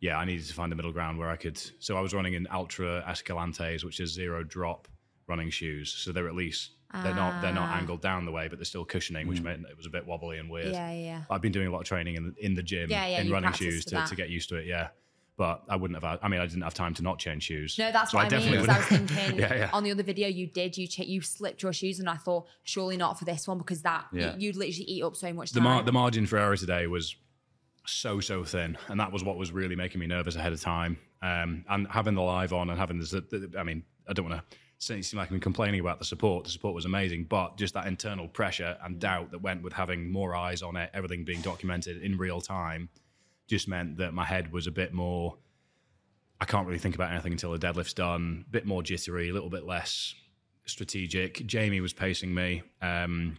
yeah, 0.00 0.18
I 0.18 0.24
needed 0.26 0.46
to 0.46 0.52
find 0.54 0.72
a 0.72 0.76
middle 0.76 0.92
ground 0.92 1.18
where 1.18 1.30
I 1.30 1.36
could. 1.36 1.58
So 1.78 1.96
I 1.96 2.00
was 2.00 2.12
running 2.12 2.34
in 2.34 2.46
Altra 2.48 3.02
Escalantes, 3.08 3.84
which 3.84 4.00
is 4.00 4.12
zero 4.12 4.42
drop 4.44 4.86
running 5.26 5.48
shoes. 5.48 5.90
So 5.90 6.12
they're 6.12 6.28
at 6.28 6.34
least 6.34 6.72
they're 6.92 7.14
not 7.14 7.42
they're 7.42 7.52
not 7.52 7.68
Ah. 7.70 7.78
angled 7.78 8.00
down 8.02 8.24
the 8.24 8.30
way, 8.32 8.46
but 8.48 8.58
they're 8.58 8.64
still 8.64 8.84
cushioning, 8.84 9.26
which 9.26 9.40
meant 9.40 9.64
it 9.68 9.76
was 9.76 9.86
a 9.86 9.90
bit 9.90 10.06
wobbly 10.06 10.38
and 10.38 10.48
weird. 10.50 10.72
Yeah, 10.72 10.92
yeah. 10.92 11.22
I've 11.30 11.40
been 11.42 11.52
doing 11.52 11.66
a 11.68 11.70
lot 11.72 11.80
of 11.80 11.86
training 11.86 12.14
in 12.16 12.24
the, 12.34 12.44
in 12.44 12.54
the 12.54 12.62
gym 12.62 12.90
Yeah, 12.90 13.06
yeah, 13.06 13.20
in 13.20 13.26
you 13.26 13.32
running 13.32 13.48
practiced 13.48 13.70
shoes 13.70 13.84
for 13.84 13.90
to, 13.90 13.94
that. 13.96 14.08
to 14.08 14.16
get 14.16 14.28
used 14.30 14.48
to 14.50 14.56
it. 14.56 14.66
Yeah, 14.66 14.88
but 15.36 15.62
I 15.68 15.74
wouldn't 15.74 16.00
have. 16.00 16.08
Had, 16.08 16.20
I 16.22 16.28
mean, 16.28 16.40
I 16.40 16.46
didn't 16.46 16.62
have 16.62 16.74
time 16.74 16.94
to 16.94 17.02
not 17.02 17.18
change 17.18 17.42
shoes. 17.44 17.76
No, 17.78 17.90
that's 17.90 18.12
So 18.12 18.18
what 18.18 18.32
I, 18.32 18.36
mean. 18.36 18.52
definitely 18.52 18.66
Because 18.66 18.76
I 18.76 18.78
was 18.78 18.90
wouldn't- 18.90 19.10
thinking 19.18 19.38
yeah, 19.40 19.54
yeah. 19.54 19.70
on 19.72 19.82
the 19.82 19.90
other 19.90 20.02
video 20.04 20.28
you 20.28 20.46
did, 20.46 20.78
you 20.78 20.86
ch- 20.86 20.98
you 21.00 21.20
slipped 21.20 21.62
your 21.64 21.72
shoes, 21.72 21.98
and 21.98 22.08
I 22.08 22.16
thought 22.16 22.46
surely 22.62 22.96
not 22.96 23.18
for 23.18 23.24
this 23.24 23.48
one 23.48 23.58
because 23.58 23.82
that 23.82 24.06
Yeah. 24.12 24.36
you'd 24.36 24.54
literally 24.56 24.84
eat 24.84 25.02
up 25.02 25.16
so 25.16 25.32
much 25.32 25.50
the 25.50 25.58
time. 25.60 25.64
mar- 25.68 25.82
the 25.82 25.92
margin 25.92 26.26
for 26.26 26.38
error 26.38 26.56
today 26.56 26.86
was 26.86 27.16
so 27.86 28.20
so 28.20 28.44
thin, 28.44 28.78
and 28.88 28.98
that 29.00 29.10
was 29.12 29.24
what 29.24 29.36
was 29.36 29.50
really 29.52 29.74
making 29.76 30.00
me 30.00 30.06
nervous 30.06 30.36
ahead 30.36 30.52
of 30.52 30.60
time. 30.60 30.96
Um, 31.22 31.64
and 31.68 31.86
having 31.88 32.14
the 32.14 32.22
live 32.22 32.52
on 32.52 32.68
and 32.70 32.78
having 32.78 32.98
this, 32.98 33.14
I 33.58 33.62
mean, 33.62 33.82
I 34.08 34.12
don't 34.12 34.28
want 34.28 34.40
to 34.50 34.56
seem 34.86 35.18
like 35.18 35.30
I'm 35.30 35.40
complaining 35.40 35.80
about 35.80 35.98
the 35.98 36.04
support. 36.04 36.44
The 36.44 36.50
support 36.50 36.74
was 36.74 36.84
amazing, 36.84 37.24
but 37.24 37.56
just 37.56 37.74
that 37.74 37.86
internal 37.86 38.28
pressure 38.28 38.76
and 38.84 38.98
doubt 38.98 39.30
that 39.32 39.40
went 39.42 39.62
with 39.62 39.72
having 39.72 40.10
more 40.10 40.34
eyes 40.34 40.62
on 40.62 40.76
it, 40.76 40.90
everything 40.94 41.24
being 41.24 41.40
documented 41.40 42.02
in 42.02 42.16
real 42.18 42.40
time, 42.40 42.88
just 43.46 43.68
meant 43.68 43.96
that 43.98 44.12
my 44.14 44.24
head 44.24 44.52
was 44.52 44.66
a 44.66 44.70
bit 44.70 44.92
more. 44.92 45.36
I 46.40 46.44
can't 46.46 46.66
really 46.66 46.78
think 46.78 46.94
about 46.94 47.12
anything 47.12 47.32
until 47.32 47.52
the 47.52 47.58
deadlift's 47.58 47.94
done. 47.94 48.44
A 48.46 48.50
bit 48.50 48.66
more 48.66 48.82
jittery, 48.82 49.30
a 49.30 49.32
little 49.32 49.50
bit 49.50 49.64
less 49.64 50.14
strategic. 50.66 51.46
Jamie 51.46 51.80
was 51.80 51.92
pacing 51.92 52.34
me. 52.34 52.62
Um, 52.82 53.38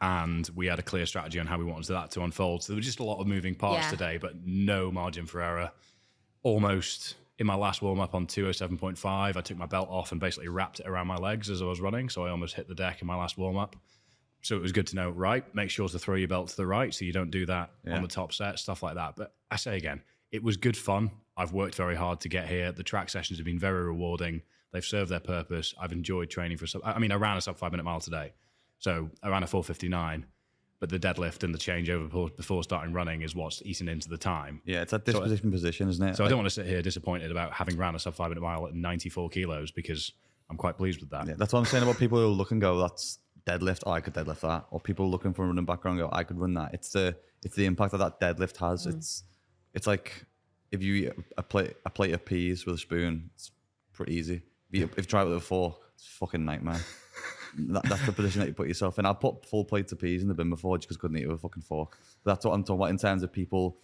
and 0.00 0.48
we 0.54 0.66
had 0.66 0.78
a 0.78 0.82
clear 0.82 1.06
strategy 1.06 1.40
on 1.40 1.46
how 1.46 1.58
we 1.58 1.64
wanted 1.64 1.88
that 1.92 2.10
to 2.12 2.22
unfold. 2.22 2.62
So 2.62 2.72
there 2.72 2.76
was 2.76 2.86
just 2.86 3.00
a 3.00 3.04
lot 3.04 3.20
of 3.20 3.26
moving 3.26 3.54
parts 3.54 3.86
Yeah. 3.86 3.90
today, 3.90 4.16
but 4.18 4.34
no 4.44 4.90
margin 4.92 5.26
for 5.26 5.40
error. 5.42 5.72
Almost 6.42 7.16
in 7.38 7.46
my 7.46 7.54
last 7.54 7.82
warm 7.82 8.00
up 8.00 8.14
on 8.14 8.26
207.5, 8.26 9.36
I 9.36 9.40
took 9.40 9.56
my 9.56 9.66
belt 9.66 9.88
off 9.90 10.10
and 10.12 10.20
basically 10.20 10.48
wrapped 10.48 10.80
it 10.80 10.86
around 10.86 11.06
my 11.06 11.16
legs 11.16 11.48
as 11.50 11.62
I 11.62 11.66
was 11.66 11.80
running. 11.80 12.08
So 12.08 12.24
I 12.24 12.30
almost 12.30 12.54
hit 12.54 12.68
the 12.68 12.74
deck 12.74 13.00
in 13.00 13.06
my 13.06 13.14
last 13.16 13.38
warm 13.38 13.56
up. 13.56 13.76
So 14.42 14.56
it 14.56 14.62
was 14.62 14.72
good 14.72 14.86
to 14.88 14.96
know, 14.96 15.10
right? 15.10 15.44
Make 15.54 15.70
sure 15.70 15.88
to 15.88 15.98
throw 15.98 16.14
your 16.16 16.28
belt 16.28 16.48
to 16.48 16.56
the 16.56 16.66
right 16.66 16.92
so 16.94 17.04
you 17.04 17.12
don't 17.12 17.30
do 17.30 17.46
that 17.46 17.70
Yeah. 17.84 17.96
on 17.96 18.02
the 18.02 18.08
top 18.08 18.32
set, 18.32 18.58
stuff 18.58 18.82
like 18.82 18.94
that. 18.94 19.14
But 19.16 19.34
I 19.50 19.56
say 19.56 19.76
again, 19.76 20.02
it 20.30 20.42
was 20.42 20.56
good 20.56 20.76
fun. 20.76 21.10
I've 21.36 21.52
worked 21.52 21.74
very 21.74 21.96
hard 21.96 22.20
to 22.20 22.28
get 22.28 22.48
here. 22.48 22.72
The 22.72 22.82
track 22.82 23.08
sessions 23.10 23.38
have 23.38 23.46
been 23.46 23.58
very 23.58 23.84
rewarding. 23.84 24.42
They've 24.72 24.84
served 24.84 25.10
their 25.10 25.20
purpose. 25.20 25.74
I've 25.80 25.92
enjoyed 25.92 26.30
training 26.30 26.58
for. 26.58 26.66
Sub- 26.66 26.82
I 26.84 26.98
mean, 26.98 27.12
I 27.12 27.16
ran 27.16 27.36
a 27.36 27.40
sub 27.40 27.56
five 27.56 27.70
minute 27.72 27.84
mile 27.84 28.00
today, 28.00 28.32
so 28.78 29.10
I 29.22 29.28
ran 29.28 29.42
a 29.42 29.46
four 29.46 29.64
fifty 29.64 29.88
nine. 29.88 30.26
But 30.80 30.90
the 30.90 30.98
deadlift 30.98 31.42
and 31.42 31.52
the 31.52 31.58
changeover 31.58 32.04
before, 32.04 32.28
before 32.30 32.62
starting 32.62 32.92
running 32.92 33.22
is 33.22 33.34
what's 33.34 33.60
eating 33.64 33.88
into 33.88 34.08
the 34.08 34.16
time. 34.16 34.62
yeah, 34.64 34.82
it's 34.82 34.92
a 34.92 35.00
disposition 35.00 35.50
position, 35.50 35.88
isn't 35.88 36.08
it? 36.08 36.16
So 36.16 36.24
I 36.24 36.28
don't 36.28 36.38
want 36.38 36.46
to 36.46 36.54
sit 36.54 36.66
here 36.66 36.82
disappointed 36.82 37.32
about 37.32 37.52
having 37.52 37.76
ran 37.76 37.96
a 37.96 37.98
sub 37.98 38.14
five 38.14 38.28
minute 38.28 38.42
mile 38.42 38.66
at 38.68 38.74
ninety 38.74 39.08
four 39.08 39.28
kilos 39.28 39.72
because 39.72 40.12
I'm 40.48 40.56
quite 40.56 40.76
pleased 40.76 41.00
with 41.00 41.10
that. 41.10 41.26
Yeah, 41.26 41.34
that's 41.36 41.52
what 41.52 41.58
I'm 41.58 41.64
saying 41.64 41.82
about 41.82 41.98
people 41.98 42.18
who 42.18 42.28
look 42.28 42.52
and 42.52 42.60
go, 42.60 42.78
that's 42.78 43.18
deadlift. 43.46 43.82
Oh, 43.86 43.92
I 43.92 44.00
could 44.00 44.14
deadlift 44.14 44.40
that. 44.40 44.66
Or 44.70 44.80
people 44.80 45.10
looking 45.10 45.32
for 45.32 45.44
a 45.44 45.46
running 45.46 45.64
background 45.64 45.98
go, 45.98 46.08
I 46.12 46.22
could 46.24 46.38
run 46.38 46.54
that. 46.54 46.74
It's 46.74 46.90
the 46.90 47.16
it's 47.44 47.56
the 47.56 47.66
impact 47.66 47.92
that 47.92 47.98
that 47.98 48.20
deadlift 48.20 48.56
has. 48.58 48.86
Mm. 48.86 48.94
It's 48.94 49.24
it's 49.74 49.86
like 49.86 50.24
if 50.70 50.82
you 50.82 50.94
eat 50.94 51.12
a 51.36 51.42
plate 51.42 51.74
a 51.84 51.90
plate 51.90 52.12
of 52.12 52.24
peas 52.24 52.66
with 52.66 52.76
a 52.76 52.78
spoon, 52.78 53.30
it's 53.34 53.50
pretty 53.92 54.14
easy. 54.14 54.42
If 54.70 54.80
you, 54.80 54.84
if 54.96 54.98
you 54.98 55.04
try 55.04 55.22
it 55.22 55.24
with 55.24 55.38
a 55.38 55.40
fork, 55.40 55.76
it's 55.94 56.06
a 56.06 56.10
fucking 56.10 56.44
nightmare. 56.44 56.80
that, 57.56 57.82
that's 57.84 58.04
the 58.06 58.12
position 58.12 58.40
that 58.40 58.48
you 58.48 58.54
put 58.54 58.68
yourself 58.68 58.98
in. 58.98 59.06
I 59.06 59.12
put 59.12 59.44
full 59.46 59.64
plates 59.64 59.92
of 59.92 59.98
peas 59.98 60.22
in 60.22 60.28
the 60.28 60.34
bin 60.34 60.50
before 60.50 60.78
just 60.78 60.88
because 60.88 60.96
I 60.98 61.00
couldn't 61.00 61.16
eat 61.18 61.24
it 61.24 61.28
with 61.28 61.36
a 61.38 61.40
fucking 61.40 61.62
fork. 61.62 61.98
That's 62.24 62.44
what 62.44 62.52
I'm 62.52 62.62
talking 62.64 62.76
about 62.80 62.90
in 62.90 62.98
terms 62.98 63.22
of 63.22 63.32
people 63.32 63.76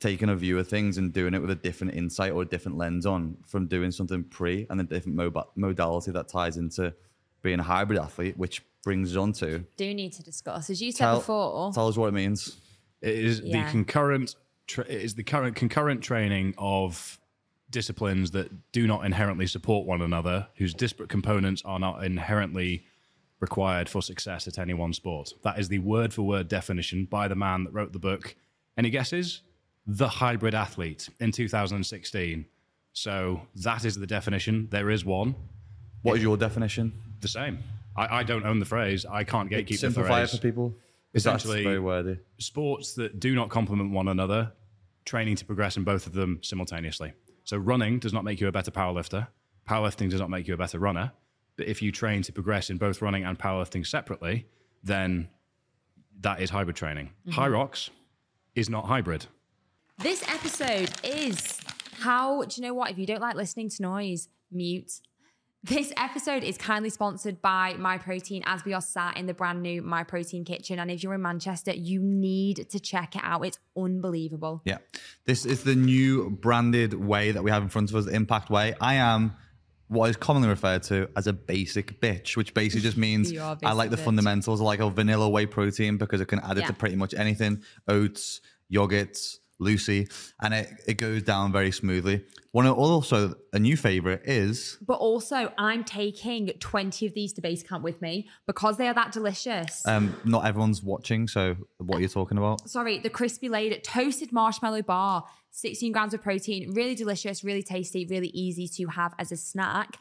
taking 0.00 0.28
a 0.28 0.36
view 0.36 0.58
of 0.58 0.68
things 0.68 0.98
and 0.98 1.12
doing 1.12 1.34
it 1.34 1.40
with 1.40 1.50
a 1.50 1.54
different 1.54 1.94
insight 1.94 2.32
or 2.32 2.42
a 2.42 2.44
different 2.44 2.76
lens 2.76 3.06
on 3.06 3.36
from 3.46 3.66
doing 3.66 3.90
something 3.90 4.24
pre 4.24 4.66
and 4.70 4.80
a 4.80 4.84
different 4.84 5.16
mobi- 5.16 5.46
modality 5.54 6.10
that 6.10 6.28
ties 6.28 6.56
into 6.56 6.92
being 7.42 7.60
a 7.60 7.62
hybrid 7.62 7.98
athlete, 7.98 8.36
which 8.36 8.62
brings 8.82 9.12
us 9.12 9.16
on 9.16 9.32
to 9.32 9.64
Do 9.76 9.94
need 9.94 10.12
to 10.14 10.22
discuss, 10.22 10.68
as 10.68 10.82
you 10.82 10.92
said 10.92 11.04
tell, 11.04 11.18
before. 11.18 11.72
tell 11.72 11.88
us 11.88 11.96
what 11.96 12.08
it 12.08 12.12
means. 12.14 12.56
It 13.00 13.14
is 13.18 13.40
Yeah. 13.40 13.64
the 13.66 13.70
concurrent. 13.70 14.34
Tra- 14.66 14.84
it 14.88 15.00
is 15.02 15.14
the 15.14 15.22
current 15.22 15.56
concurrent 15.56 16.02
training 16.02 16.54
of 16.58 17.18
disciplines 17.74 18.30
that 18.30 18.72
do 18.72 18.86
not 18.86 19.04
inherently 19.04 19.46
support 19.46 19.86
one 19.86 20.00
another, 20.00 20.46
whose 20.54 20.72
disparate 20.72 21.10
components 21.10 21.60
are 21.66 21.78
not 21.78 22.02
inherently 22.04 22.84
required 23.40 23.88
for 23.88 24.00
success 24.00 24.46
at 24.48 24.58
any 24.58 24.72
one 24.72 24.94
sport. 24.94 25.34
That 25.42 25.58
is 25.58 25.68
the 25.68 25.80
word 25.80 26.14
for 26.14 26.22
word 26.22 26.48
definition 26.48 27.04
by 27.04 27.28
the 27.28 27.34
man 27.34 27.64
that 27.64 27.74
wrote 27.74 27.92
the 27.92 27.98
book. 27.98 28.36
Any 28.78 28.90
guesses? 28.90 29.42
The 29.86 30.08
hybrid 30.08 30.54
athlete 30.54 31.10
in 31.20 31.32
2016. 31.32 32.46
So 32.92 33.42
that 33.56 33.84
is 33.84 33.96
the 33.96 34.06
definition. 34.06 34.68
There 34.70 34.88
is 34.88 35.04
one. 35.04 35.34
What 36.02 36.16
is 36.16 36.22
your 36.22 36.36
definition? 36.36 36.92
The 37.20 37.28
same. 37.28 37.58
I, 37.96 38.20
I 38.20 38.22
don't 38.22 38.46
own 38.46 38.60
the 38.60 38.66
phrase. 38.66 39.04
I 39.04 39.24
can't 39.24 39.50
gatekeep 39.50 39.68
the 39.68 39.76
Simplify 39.76 40.22
it 40.22 40.30
for 40.30 40.38
people. 40.38 40.74
Because 41.12 41.24
that's 41.24 41.44
very 41.44 41.78
wordy. 41.78 42.18
sports 42.38 42.94
that 42.94 43.20
do 43.20 43.34
not 43.34 43.48
complement 43.48 43.92
one 43.92 44.08
another, 44.08 44.52
training 45.04 45.36
to 45.36 45.44
progress 45.44 45.76
in 45.76 45.84
both 45.84 46.06
of 46.06 46.12
them 46.12 46.40
simultaneously. 46.42 47.12
So 47.44 47.56
running 47.56 47.98
does 47.98 48.12
not 48.12 48.24
make 48.24 48.40
you 48.40 48.48
a 48.48 48.52
better 48.52 48.70
powerlifter. 48.70 49.28
Powerlifting 49.68 50.10
does 50.10 50.20
not 50.20 50.30
make 50.30 50.48
you 50.48 50.54
a 50.54 50.56
better 50.56 50.78
runner. 50.78 51.12
But 51.56 51.68
if 51.68 51.80
you 51.82 51.92
train 51.92 52.22
to 52.22 52.32
progress 52.32 52.70
in 52.70 52.78
both 52.78 53.00
running 53.00 53.24
and 53.24 53.38
powerlifting 53.38 53.86
separately, 53.86 54.46
then 54.82 55.28
that 56.20 56.40
is 56.40 56.50
hybrid 56.50 56.76
training. 56.76 57.10
Mm-hmm. 57.28 57.40
Hyrox 57.40 57.90
is 58.54 58.68
not 58.68 58.86
hybrid. 58.86 59.26
This 59.98 60.26
episode 60.28 60.90
is 61.04 61.60
how 62.00 62.42
do 62.44 62.60
you 62.60 62.66
know 62.66 62.74
what? 62.74 62.90
If 62.90 62.98
you 62.98 63.06
don't 63.06 63.20
like 63.20 63.36
listening 63.36 63.68
to 63.70 63.82
noise, 63.82 64.28
mute. 64.50 65.00
This 65.66 65.94
episode 65.96 66.44
is 66.44 66.58
kindly 66.58 66.90
sponsored 66.90 67.40
by 67.40 67.72
My 67.78 67.96
Protein 67.96 68.42
as 68.44 68.62
we 68.66 68.74
are 68.74 68.82
sat 68.82 69.16
in 69.16 69.24
the 69.24 69.32
brand 69.32 69.62
new 69.62 69.80
My 69.80 70.04
Protein 70.04 70.44
kitchen. 70.44 70.78
And 70.78 70.90
if 70.90 71.02
you're 71.02 71.14
in 71.14 71.22
Manchester, 71.22 71.72
you 71.72 72.00
need 72.02 72.68
to 72.68 72.78
check 72.78 73.16
it 73.16 73.22
out. 73.24 73.46
It's 73.46 73.58
unbelievable. 73.74 74.60
Yeah. 74.66 74.76
This 75.24 75.46
is 75.46 75.64
the 75.64 75.74
new 75.74 76.28
branded 76.28 76.92
way 76.92 77.30
that 77.30 77.42
we 77.42 77.50
have 77.50 77.62
in 77.62 77.70
front 77.70 77.88
of 77.88 77.96
us, 77.96 78.04
the 78.04 78.10
Impact 78.14 78.50
Whey. 78.50 78.74
I 78.78 78.96
am 78.96 79.36
what 79.88 80.10
is 80.10 80.16
commonly 80.16 80.48
referred 80.50 80.82
to 80.84 81.08
as 81.16 81.26
a 81.26 81.32
basic 81.32 81.98
bitch, 81.98 82.36
which 82.36 82.52
basically 82.52 82.82
just 82.82 82.96
means 82.98 83.34
are 83.34 83.56
like 83.74 83.88
the 83.88 83.96
bitch. 83.96 84.00
fundamentals. 84.04 84.60
I 84.60 84.64
like 84.64 84.80
a 84.80 84.90
vanilla 84.90 85.30
whey 85.30 85.46
protein 85.46 85.96
because 85.96 86.20
it 86.20 86.26
can 86.28 86.40
add 86.40 86.58
it 86.58 86.60
Yeah. 86.60 86.66
to 86.66 86.72
pretty 86.74 86.96
much 86.96 87.14
anything 87.14 87.62
oats, 87.88 88.42
yogurts, 88.70 89.38
Lucy, 89.60 90.08
and 90.42 90.52
it, 90.54 90.68
it 90.86 90.94
goes 90.94 91.22
down 91.22 91.52
very 91.52 91.70
smoothly. 91.70 92.24
One 92.52 92.66
of 92.66 92.76
also 92.76 93.34
a 93.52 93.58
new 93.58 93.76
favorite 93.76 94.22
is 94.24 94.78
But 94.86 94.94
also, 94.94 95.52
I'm 95.58 95.84
taking 95.84 96.48
20 96.60 97.06
of 97.06 97.14
these 97.14 97.32
to 97.34 97.40
base 97.40 97.62
camp 97.62 97.82
with 97.82 98.00
me 98.02 98.28
because 98.46 98.76
they 98.76 98.86
are 98.88 98.94
that 98.94 99.12
delicious. 99.12 99.86
um, 99.86 100.14
not 100.24 100.44
everyone's 100.46 100.82
watching, 100.82 101.26
so 101.28 101.56
what 101.78 101.96
are 101.96 102.00
you're 102.00 102.08
talking 102.08 102.38
about? 102.38 102.68
Sorry, 102.68 102.98
the 102.98 103.10
crispy 103.10 103.48
laid 103.48 103.82
toasted 103.84 104.32
marshmallow 104.32 104.82
bar, 104.82 105.24
16 105.50 105.92
grams 105.92 106.14
of 106.14 106.22
protein, 106.22 106.72
really 106.74 106.94
delicious, 106.94 107.42
really 107.44 107.62
tasty, 107.62 108.06
really 108.06 108.28
easy 108.28 108.68
to 108.68 108.86
have 108.90 109.14
as 109.18 109.32
a 109.32 109.36
snack. 109.36 109.98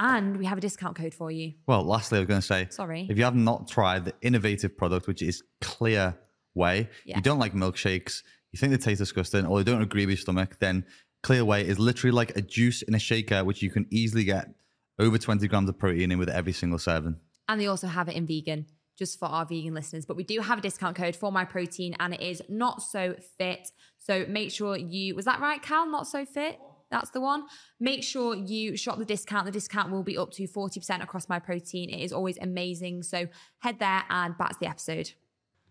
And 0.00 0.36
we 0.36 0.44
have 0.46 0.58
a 0.58 0.60
discount 0.60 0.96
code 0.96 1.12
for 1.12 1.30
you. 1.30 1.54
Well, 1.66 1.82
lastly, 1.82 2.18
I 2.18 2.20
was 2.20 2.28
going 2.28 2.40
to 2.40 2.46
say, 2.46 2.68
Sorry. 2.70 3.06
if 3.10 3.18
you 3.18 3.24
have 3.24 3.34
not 3.34 3.66
tried 3.68 4.04
the 4.04 4.14
innovative 4.22 4.76
product, 4.76 5.08
which 5.08 5.22
is 5.22 5.42
Clear 5.60 6.16
Whey, 6.54 6.88
Yeah. 7.04 7.16
you 7.16 7.22
don't 7.22 7.38
like 7.40 7.52
milkshakes, 7.52 8.22
you 8.52 8.58
think 8.58 8.72
they 8.72 8.78
taste 8.78 8.98
disgusting, 8.98 9.46
or 9.46 9.62
they 9.62 9.70
don't 9.70 9.82
agree 9.82 10.06
with 10.06 10.16
your 10.16 10.22
stomach, 10.22 10.58
then 10.58 10.84
Clear 11.22 11.44
Whey 11.44 11.62
is 11.66 11.78
literally 11.78 12.12
like 12.12 12.36
a 12.36 12.40
juice 12.40 12.82
in 12.82 12.94
a 12.94 12.98
shaker, 12.98 13.44
which 13.44 13.62
you 13.62 13.70
can 13.70 13.86
easily 13.90 14.24
get 14.24 14.48
over 14.98 15.18
20 15.18 15.46
grams 15.48 15.68
of 15.68 15.78
protein 15.78 16.12
in 16.12 16.18
with 16.18 16.28
every 16.28 16.52
single 16.52 16.78
serving. 16.78 17.16
And 17.48 17.60
they 17.60 17.66
also 17.66 17.86
have 17.86 18.08
it 18.08 18.14
in 18.14 18.26
vegan, 18.26 18.66
just 18.98 19.18
for 19.18 19.26
our 19.26 19.44
vegan 19.44 19.74
listeners. 19.74 20.04
But 20.06 20.16
we 20.16 20.24
do 20.24 20.40
have 20.40 20.58
a 20.58 20.62
discount 20.62 20.96
code 20.96 21.16
for 21.16 21.32
my 21.32 21.44
protein, 21.44 21.96
and 21.98 22.14
it 22.14 22.20
is 22.20 22.42
not 22.48 22.82
so 22.82 23.16
fit. 23.36 23.68
So 23.98 24.26
make 24.28 24.50
sure 24.50 24.76
you 24.76 25.14
was 25.14 25.24
that 25.24 25.40
right, 25.40 25.62
Cal? 25.62 25.88
Not 25.90 26.06
so 26.06 26.24
fit. 26.24 26.58
That's 26.90 27.10
the 27.10 27.20
one. 27.20 27.44
Make 27.78 28.02
sure 28.02 28.34
you 28.34 28.76
shop 28.76 28.98
the 28.98 29.04
discount. 29.04 29.44
The 29.44 29.52
discount 29.52 29.92
will 29.92 30.02
be 30.02 30.16
up 30.16 30.30
to 30.32 30.48
40% 30.48 31.02
across 31.02 31.28
my 31.28 31.38
protein. 31.38 31.90
It 31.90 32.00
is 32.00 32.12
always 32.12 32.38
amazing. 32.38 33.02
So 33.02 33.28
head 33.58 33.78
there 33.78 34.04
and 34.08 34.38
back 34.38 34.50
to 34.52 34.56
the 34.60 34.68
episode. 34.68 35.12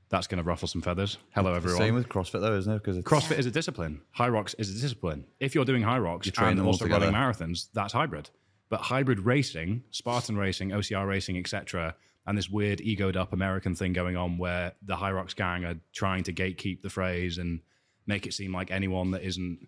That's 0.09 0.27
going 0.27 0.37
to 0.37 0.43
ruffle 0.43 0.67
some 0.67 0.81
feathers. 0.81 1.17
Hello, 1.35 1.53
everyone. 1.53 1.79
Same 1.79 1.95
with 1.95 2.07
CrossFit, 2.07 2.41
though, 2.41 2.55
isn't 2.57 2.71
it? 2.71 2.81
Because 2.81 2.97
CrossFit 2.99 3.39
is 3.39 3.45
a 3.45 3.51
discipline. 3.51 4.01
Hyrox 4.17 4.55
is 4.57 4.69
a 4.69 4.81
discipline. 4.81 5.25
If 5.39 5.53
you're 5.53 5.65
doing 5.65 5.83
Hyrox 5.83 6.25
You 6.25 6.31
train 6.31 6.51
and 6.51 6.59
them 6.59 6.67
also 6.67 6.87
running 6.87 7.11
marathons, 7.11 7.67
that's 7.73 7.91
hybrid. 7.91 8.29
But 8.69 8.81
hybrid 8.81 9.19
racing, 9.19 9.83
Spartan 9.91 10.37
racing, 10.37 10.69
OCR 10.69 11.07
racing, 11.07 11.37
etc., 11.37 11.95
and 12.25 12.37
this 12.37 12.49
weird 12.49 12.79
egoed 12.79 13.15
up 13.15 13.31
American 13.31 13.73
thing 13.73 13.93
going 13.93 14.17
on 14.17 14.37
where 14.37 14.73
the 14.81 14.97
Hyrox 14.97 15.33
gang 15.33 15.63
are 15.63 15.75
trying 15.93 16.23
to 16.23 16.33
gatekeep 16.33 16.81
the 16.81 16.89
phrase 16.89 17.37
and 17.37 17.61
make 18.05 18.27
it 18.27 18.33
seem 18.33 18.53
like 18.53 18.69
anyone 18.69 19.11
that 19.11 19.23
isn't 19.23 19.67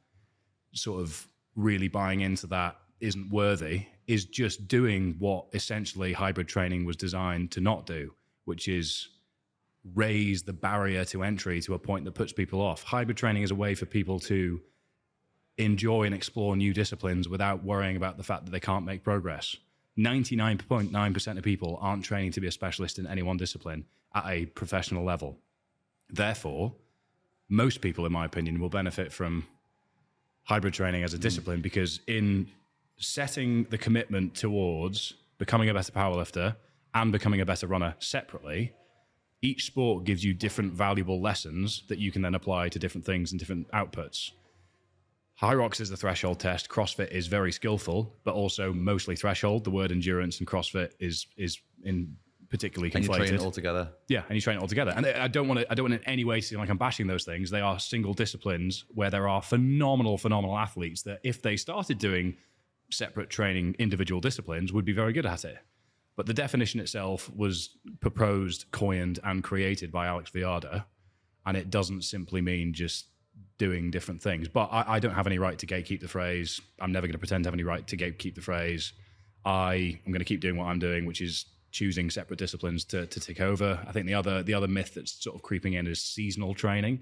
sort 0.74 1.02
of 1.02 1.26
really 1.56 1.88
buying 1.88 2.20
into 2.22 2.48
that 2.48 2.78
isn't 3.00 3.30
worthy 3.32 3.86
is 4.08 4.26
just 4.26 4.68
doing 4.68 5.16
what 5.20 5.46
essentially 5.54 6.12
hybrid 6.12 6.48
training 6.48 6.84
was 6.84 6.98
designed 6.98 7.52
to 7.52 7.62
not 7.62 7.86
do, 7.86 8.14
which 8.44 8.68
is 8.68 9.08
raise 9.96 10.44
the 10.44 10.54
barrier 10.54 11.06
to 11.06 11.24
entry 11.24 11.62
to 11.62 11.74
a 11.74 11.80
point 11.80 12.06
that 12.06 12.14
puts 12.14 12.34
people 12.34 12.62
off. 12.62 12.84
Hybrid 12.84 13.18
training 13.18 13.44
is 13.44 13.52
a 13.52 13.56
way 13.56 13.76
for 13.76 13.86
people 13.86 14.20
to 14.22 14.62
enjoy 15.58 16.04
and 16.04 16.16
explore 16.16 16.56
new 16.56 16.74
disciplines 16.74 17.28
without 17.28 17.64
worrying 17.64 17.96
about 17.96 18.18
the 18.18 18.24
fact 18.24 18.46
that 18.46 18.52
they 18.52 18.60
can't 18.60 18.86
make 18.86 19.04
progress. 19.04 19.56
99.9% 19.98 21.38
of 21.38 21.44
people 21.44 21.78
aren't 21.82 22.04
training 22.04 22.32
to 22.32 22.42
be 22.42 22.48
a 22.48 22.52
specialist 22.52 23.00
in 23.00 23.08
any 23.08 23.22
one 23.22 23.38
discipline 23.38 23.86
at 24.16 24.26
a 24.28 24.46
professional 24.48 25.04
level. 25.04 25.38
Therefore, 26.10 26.74
most 27.50 27.82
people, 27.82 28.06
in 28.06 28.12
my 28.12 28.26
opinion, 28.26 28.60
will 28.60 28.70
benefit 28.70 29.12
from 29.12 29.46
hybrid 30.44 30.74
training 30.74 31.04
as 31.04 31.14
a 31.14 31.18
hmm. 31.18 31.22
discipline 31.22 31.62
because 31.62 32.00
in 32.08 32.48
setting 32.98 33.66
the 33.66 33.78
commitment 33.78 34.36
towards 34.36 35.14
becoming 35.38 35.70
a 35.70 35.74
better 35.74 35.92
powerlifter 35.92 36.56
and 36.94 37.12
becoming 37.12 37.42
a 37.42 37.46
better 37.46 37.68
runner 37.68 37.96
separately, 38.00 38.74
each 39.42 39.66
sport 39.66 40.04
gives 40.04 40.24
you 40.24 40.34
different 40.34 40.74
valuable 40.74 41.22
lessons 41.22 41.84
that 41.88 42.00
you 42.00 42.12
can 42.12 42.22
then 42.22 42.36
apply 42.36 42.70
to 42.70 42.80
different 42.80 43.06
things 43.06 43.32
and 43.32 43.40
different 43.40 43.70
outputs. 43.72 44.32
Hyrox 45.42 45.80
is 45.80 45.90
the 45.90 45.96
threshold 45.96 46.40
test. 46.40 46.68
CrossFit 46.68 47.12
is 47.12 47.28
very 47.28 47.52
skillful, 47.52 48.14
but 48.26 48.34
also 48.34 48.74
mostly 48.74 49.16
threshold. 49.16 49.64
The 49.64 49.72
word 49.72 49.92
endurance 49.92 50.40
and 50.40 50.48
CrossFit 50.48 50.92
is 51.00 51.28
is 51.38 51.60
in 51.84 52.18
particularly 52.50 52.92
and 52.94 53.06
you 53.06 53.14
train 53.14 53.34
it 53.34 53.42
all 53.42 53.52
together. 53.52 53.90
Yeah, 54.10 54.24
and 54.28 54.36
you 54.36 54.42
train 54.42 54.58
it 54.58 54.62
all 54.62 54.68
together. 54.68 54.92
And 54.96 55.06
I 55.06 55.28
don't 55.28 55.48
want 55.48 55.62
to. 55.62 55.72
I 55.72 55.76
don't 55.76 55.90
want 55.90 56.02
in 56.02 56.08
any 56.10 56.26
way 56.26 56.42
to 56.42 56.46
seem 56.46 56.60
like 56.60 56.70
I'm 56.70 56.78
bashing 56.78 57.08
those 57.08 57.24
things. 57.24 57.50
They 57.50 57.62
are 57.62 57.80
single 57.80 58.14
disciplines 58.14 58.84
where 58.90 59.10
there 59.10 59.30
are 59.30 59.42
phenomenal, 59.42 60.18
phenomenal 60.18 60.58
athletes 60.58 61.04
that, 61.04 61.20
if 61.24 61.42
they 61.42 61.56
started 61.56 62.00
doing 62.00 62.36
separate 62.92 63.30
training, 63.30 63.76
individual 63.80 64.20
disciplines, 64.20 64.74
would 64.74 64.86
be 64.86 64.94
very 64.94 65.14
good 65.14 65.26
at 65.26 65.46
it. 65.46 65.60
But 66.20 66.26
the 66.26 66.34
definition 66.34 66.82
itself 66.82 67.34
was 67.34 67.78
proposed, 68.02 68.66
coined, 68.72 69.20
and 69.24 69.42
created 69.42 69.90
by 69.90 70.08
Alex 70.08 70.30
Viada, 70.32 70.84
and 71.46 71.56
it 71.56 71.70
doesn't 71.70 72.02
simply 72.02 72.42
mean 72.42 72.74
just 72.74 73.06
doing 73.58 73.90
different 73.90 74.22
things. 74.22 74.50
But 74.50 74.68
I, 74.70 74.96
I 74.96 75.00
don't 75.00 75.14
have 75.14 75.28
any 75.28 75.40
right 75.40 75.58
to 75.58 75.66
gatekeep 75.66 76.02
the 76.02 76.10
phrase. 76.10 76.60
I'm 76.78 76.92
never 76.92 77.08
going 77.08 77.14
to 77.14 77.20
pretend 77.20 77.46
to 77.46 77.48
have 77.48 77.54
any 77.54 77.64
right 77.64 77.88
to 77.88 77.96
gatekeep 77.96 78.36
the 78.36 78.42
phrase. 78.42 78.92
I 79.46 79.98
am 80.06 80.12
going 80.12 80.20
to 80.20 80.26
keep 80.26 80.42
doing 80.42 80.58
what 80.58 80.66
I'm 80.66 80.78
doing, 80.78 81.06
which 81.06 81.22
is 81.22 81.46
choosing 81.72 82.10
separate 82.10 82.38
disciplines 82.38 82.84
to, 82.84 83.06
to 83.06 83.20
take 83.22 83.40
over. 83.40 83.80
I 83.88 83.94
think 83.94 84.06
the 84.06 84.16
other 84.16 84.44
the 84.44 84.56
other 84.56 84.68
myth 84.68 84.96
that's 84.96 85.24
sort 85.24 85.38
of 85.38 85.42
creeping 85.42 85.72
in 85.72 85.88
is 85.88 86.02
seasonal 86.02 86.54
training. 86.54 87.02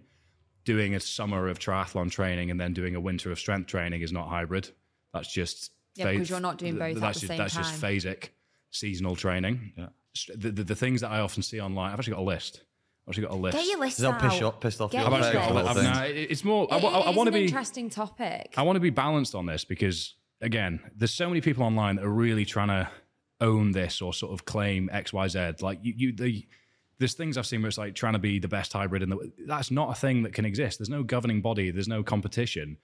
Doing 0.64 0.94
a 0.94 1.00
summer 1.00 1.48
of 1.48 1.58
triathlon 1.58 2.12
training 2.12 2.52
and 2.52 2.62
then 2.62 2.72
doing 2.72 2.94
a 2.94 3.00
winter 3.00 3.32
of 3.32 3.40
strength 3.40 3.66
training 3.66 4.02
is 4.02 4.12
not 4.12 4.28
hybrid. 4.28 4.70
That's 5.12 5.34
just 5.34 5.72
Yeah, 5.96 6.12
because 6.12 6.30
you're 6.30 6.40
not 6.40 6.60
doing 6.60 6.78
both 6.78 6.98
at 6.98 7.02
the 7.02 7.20
just, 7.20 7.26
same 7.26 7.38
That's 7.40 7.56
just 7.56 7.82
phasic 7.82 8.30
seasonal 8.72 9.16
training. 9.16 9.74
Yeah. 9.78 9.88
The, 10.36 10.52
the, 10.52 10.64
the 10.64 10.76
things 10.76 11.02
that 11.02 11.12
I 11.12 11.20
often 11.20 11.44
see 11.44 11.60
online, 11.62 11.92
I've 11.94 12.00
actually 12.00 12.14
got 12.14 12.22
a 12.22 12.24
list. 12.24 12.62
I've 13.06 13.12
actually 13.12 13.24
got 13.28 13.34
a 13.34 13.36
list. 13.36 13.58
Get 13.58 13.68
your 13.68 13.80
list 13.80 13.98
Is 14.00 14.02
that 14.04 14.14
out. 14.16 14.22
pissed 14.22 14.42
off- 14.42 14.60
pissed 14.60 14.82
off 14.82 14.92
Get? 14.92 15.06
I've 15.06 15.12
your 15.12 15.22
actually 15.22 15.34
got 15.34 15.52
a 15.52 15.54
list. 15.54 15.76
list. 15.76 15.88
I've- 15.88 16.00
no, 16.00 16.06
it- 16.22 16.28
it's 16.32 16.44
more. 16.44 16.68
I, 16.74 16.78
It- 16.78 16.84
I, 16.84 17.00
it 17.08 17.10
is 17.12 17.16
want 17.16 17.28
to 17.28 17.34
an 17.36 17.40
be. 17.40 17.46
interesting 17.46 17.90
topic. 17.90 18.54
I 18.58 18.64
want 18.64 18.76
to 18.76 18.80
be 18.82 18.90
balanced 18.90 19.36
on 19.36 19.46
this 19.46 19.64
because, 19.64 20.16
again, 20.42 20.80
there's 20.96 21.14
so 21.14 21.28
many 21.30 21.40
people 21.42 21.64
online 21.64 21.96
that 21.98 22.06
are 22.06 22.10
really 22.10 22.46
trying 22.46 22.68
to 22.70 22.90
own 23.40 23.72
this 23.72 24.02
or 24.02 24.14
sort 24.14 24.34
of 24.34 24.46
claim 24.46 24.90
X, 24.92 25.14
Y, 25.14 25.28
Z. 25.28 25.52
Like 25.62 25.80
you, 25.84 25.94
you 25.96 26.12
the, 26.14 26.46
there's 26.98 27.14
things 27.14 27.38
I've 27.38 27.46
seen 27.46 27.62
where 27.62 27.70
it's 27.70 27.78
like 27.78 27.94
trying 27.94 28.14
to 28.14 28.20
be 28.20 28.40
the 28.40 28.48
best 28.48 28.74
hybrid, 28.74 29.04
and 29.04 29.12
the, 29.12 29.32
that's 29.46 29.70
not 29.70 29.92
a 29.92 29.94
thing 30.00 30.24
that 30.24 30.34
can 30.34 30.44
exist. 30.46 30.80
There's 30.80 30.90
no 30.90 31.04
governing 31.04 31.42
body. 31.42 31.70
There's 31.70 31.88
no 31.88 32.02
competition, 32.02 32.78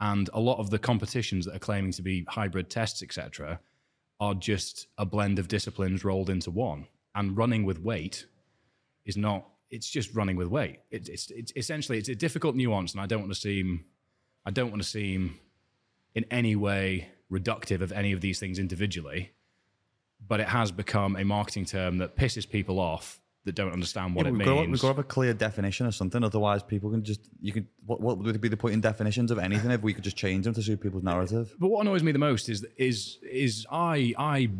and 0.00 0.28
a 0.34 0.40
lot 0.40 0.58
of 0.58 0.70
the 0.70 0.78
competitions 0.80 1.46
that 1.46 1.54
are 1.54 1.58
claiming 1.60 1.92
to 1.92 2.02
be 2.02 2.26
hybrid 2.28 2.68
tests, 2.68 3.02
etc., 3.02 3.60
are 4.20 4.34
just 4.34 4.86
a 4.98 5.06
blend 5.06 5.38
of 5.38 5.48
disciplines 5.48 6.04
rolled 6.04 6.30
into 6.30 6.50
one. 6.50 6.86
And 7.14 7.36
running 7.36 7.64
with 7.64 7.80
weight 7.80 8.26
is 9.04 9.16
not. 9.16 9.48
It's 9.70 9.88
just 9.88 10.14
running 10.14 10.36
with 10.36 10.48
weight. 10.48 10.80
It, 10.90 11.08
it's 11.08 11.30
it's 11.30 11.52
essentially 11.56 11.98
it's 11.98 12.08
a 12.08 12.14
difficult 12.14 12.54
nuance, 12.54 12.92
and 12.92 13.00
I 13.00 13.06
don't 13.06 13.20
want 13.20 13.32
to 13.32 13.40
seem 13.40 13.84
I 14.44 14.50
don't 14.50 14.70
want 14.70 14.82
to 14.82 14.88
seem 14.88 15.38
in 16.14 16.24
any 16.30 16.56
way 16.56 17.08
reductive 17.30 17.80
of 17.80 17.92
any 17.92 18.12
of 18.12 18.20
these 18.20 18.38
things 18.38 18.58
individually, 18.58 19.30
but 20.26 20.40
it 20.40 20.48
has 20.48 20.72
become 20.72 21.16
a 21.16 21.24
marketing 21.24 21.64
term 21.64 21.98
that 21.98 22.16
pisses 22.16 22.48
people 22.48 22.78
off 22.78 23.19
that 23.44 23.54
don't 23.54 23.72
understand 23.72 24.14
what 24.14 24.26
Yeah, 24.26 24.30
it 24.30 24.32
we've, 24.32 24.38
means. 24.46 24.48
got, 24.48 24.68
we've 24.68 24.80
got 24.80 24.88
to 24.88 24.94
have 24.94 24.98
a 24.98 25.04
clear 25.04 25.32
definition 25.32 25.86
of 25.86 25.94
something. 25.94 26.22
Otherwise, 26.22 26.62
people 26.62 26.90
can 26.90 27.02
just 27.02 27.20
you 27.40 27.52
can. 27.52 27.66
What, 27.86 28.00
what 28.00 28.18
would 28.18 28.40
be 28.40 28.48
the 28.48 28.56
point 28.56 28.74
in 28.74 28.80
definitions 28.80 29.30
of 29.30 29.38
anything 29.38 29.70
if 29.70 29.82
we 29.82 29.94
could 29.94 30.04
just 30.04 30.16
change 30.16 30.44
them 30.44 30.54
to 30.54 30.62
suit 30.62 30.80
people's 30.80 31.02
narrative? 31.02 31.54
but 31.58 31.68
what 31.68 31.80
annoys 31.80 32.02
me 32.02 32.12
the 32.12 32.18
most 32.18 32.48
is 32.48 32.66
is 32.76 33.18
is 33.22 33.66
I 33.70 34.14
I 34.18 34.50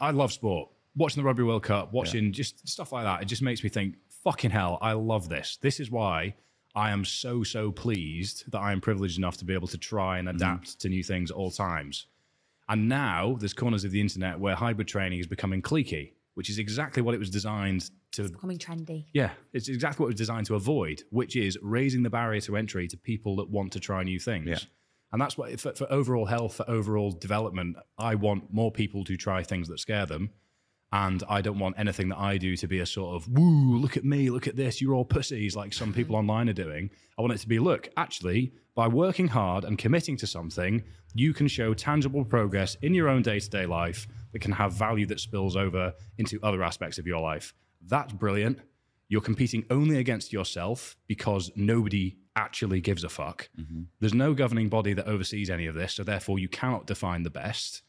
I 0.00 0.10
love 0.10 0.32
sport. 0.32 0.70
Watching 0.94 1.22
the 1.22 1.26
Rugby 1.26 1.42
World 1.42 1.62
Cup, 1.62 1.92
watching 1.92 2.32
just 2.32 2.68
stuff 2.68 2.92
like 2.92 3.04
that, 3.04 3.22
it 3.22 3.24
just 3.24 3.40
makes 3.40 3.64
me 3.64 3.70
think, 3.70 3.94
fucking 4.24 4.50
hell, 4.50 4.76
I 4.82 4.92
love 4.92 5.30
this. 5.30 5.56
This 5.56 5.80
is 5.80 5.90
why 5.90 6.34
I 6.74 6.90
am 6.90 7.04
so 7.04 7.42
so 7.42 7.72
pleased 7.72 8.50
that 8.52 8.58
I 8.58 8.72
am 8.72 8.80
privileged 8.80 9.18
enough 9.18 9.38
to 9.38 9.44
be 9.44 9.54
able 9.54 9.68
to 9.68 9.78
try 9.78 10.18
and 10.18 10.28
mm-hmm. 10.28 10.36
adapt 10.36 10.80
to 10.80 10.88
new 10.88 11.02
things 11.02 11.30
at 11.30 11.36
all 11.36 11.50
times. 11.50 12.06
And 12.68 12.88
now 12.88 13.36
there's 13.38 13.52
corners 13.52 13.84
of 13.84 13.90
the 13.90 14.00
internet 14.00 14.38
where 14.38 14.54
hybrid 14.54 14.88
training 14.88 15.18
is 15.18 15.26
becoming 15.26 15.60
cliquey, 15.60 16.12
which 16.34 16.48
is 16.48 16.58
exactly 16.58 17.02
what 17.02 17.14
it 17.14 17.18
was 17.18 17.28
designed 17.28 17.90
to 18.12 18.28
Becoming 18.28 18.58
trendy. 18.58 19.06
yeah, 19.12 19.30
it's 19.52 19.68
exactly 19.68 20.04
what 20.04 20.08
it 20.08 20.14
was 20.14 20.18
designed 20.18 20.46
to 20.46 20.54
avoid, 20.54 21.02
which 21.10 21.36
is 21.36 21.58
raising 21.62 22.02
the 22.02 22.10
barrier 22.10 22.40
to 22.42 22.56
entry 22.56 22.86
to 22.88 22.96
people 22.96 23.36
that 23.36 23.50
want 23.50 23.72
to 23.72 23.80
try 23.80 24.02
new 24.02 24.20
things. 24.20 24.48
Yeah. 24.48 24.58
And 25.12 25.20
that's 25.20 25.36
what, 25.36 25.60
for, 25.60 25.74
for 25.74 25.90
overall 25.92 26.26
health, 26.26 26.54
for 26.54 26.68
overall 26.70 27.10
development, 27.12 27.76
I 27.98 28.14
want 28.14 28.52
more 28.52 28.72
people 28.72 29.04
to 29.04 29.16
try 29.16 29.42
things 29.42 29.68
that 29.68 29.78
scare 29.78 30.06
them. 30.06 30.30
And 30.94 31.22
I 31.26 31.40
don't 31.40 31.58
want 31.58 31.76
anything 31.78 32.10
that 32.10 32.18
I 32.18 32.36
do 32.36 32.54
to 32.56 32.66
be 32.66 32.80
a 32.80 32.86
sort 32.86 33.16
of, 33.16 33.28
woo, 33.28 33.78
look 33.78 33.96
at 33.96 34.04
me, 34.04 34.28
look 34.28 34.46
at 34.46 34.56
this, 34.56 34.80
you're 34.80 34.94
all 34.94 35.06
pussies, 35.06 35.56
like 35.56 35.72
some 35.72 35.92
people 35.92 36.14
mm-hmm. 36.14 36.30
online 36.30 36.50
are 36.50 36.54
doing. 36.54 36.90
I 37.18 37.22
want 37.22 37.32
it 37.32 37.38
to 37.38 37.48
be, 37.48 37.58
look, 37.58 37.88
actually, 37.96 38.52
by 38.74 38.88
working 38.88 39.28
hard 39.28 39.64
and 39.64 39.78
committing 39.78 40.18
to 40.18 40.26
something, 40.26 40.82
you 41.14 41.32
can 41.32 41.48
show 41.48 41.72
tangible 41.72 42.24
progress 42.24 42.76
in 42.82 42.94
your 42.94 43.08
own 43.08 43.22
day 43.22 43.40
to 43.40 43.50
day 43.50 43.66
life 43.66 44.06
that 44.32 44.40
can 44.40 44.52
have 44.52 44.72
value 44.72 45.06
that 45.06 45.20
spills 45.20 45.56
over 45.56 45.92
into 46.18 46.38
other 46.42 46.62
aspects 46.62 46.98
of 46.98 47.06
your 47.06 47.20
life. 47.20 47.54
That's 47.86 48.12
brilliant. 48.12 48.58
You're 49.08 49.20
competing 49.20 49.64
only 49.70 49.98
against 49.98 50.32
yourself 50.32 50.96
because 51.06 51.50
nobody 51.54 52.16
actually 52.34 52.80
gives 52.80 53.04
a 53.04 53.08
fuck. 53.08 53.50
Mm-hmm. 53.60 53.82
There's 54.00 54.14
no 54.14 54.32
governing 54.32 54.68
body 54.68 54.94
that 54.94 55.06
oversees 55.06 55.50
any 55.50 55.66
of 55.66 55.74
this, 55.74 55.94
so 55.94 56.02
therefore 56.02 56.38
you 56.38 56.48
cannot 56.48 56.86
define 56.86 57.22
the 57.22 57.30
best. 57.30 57.82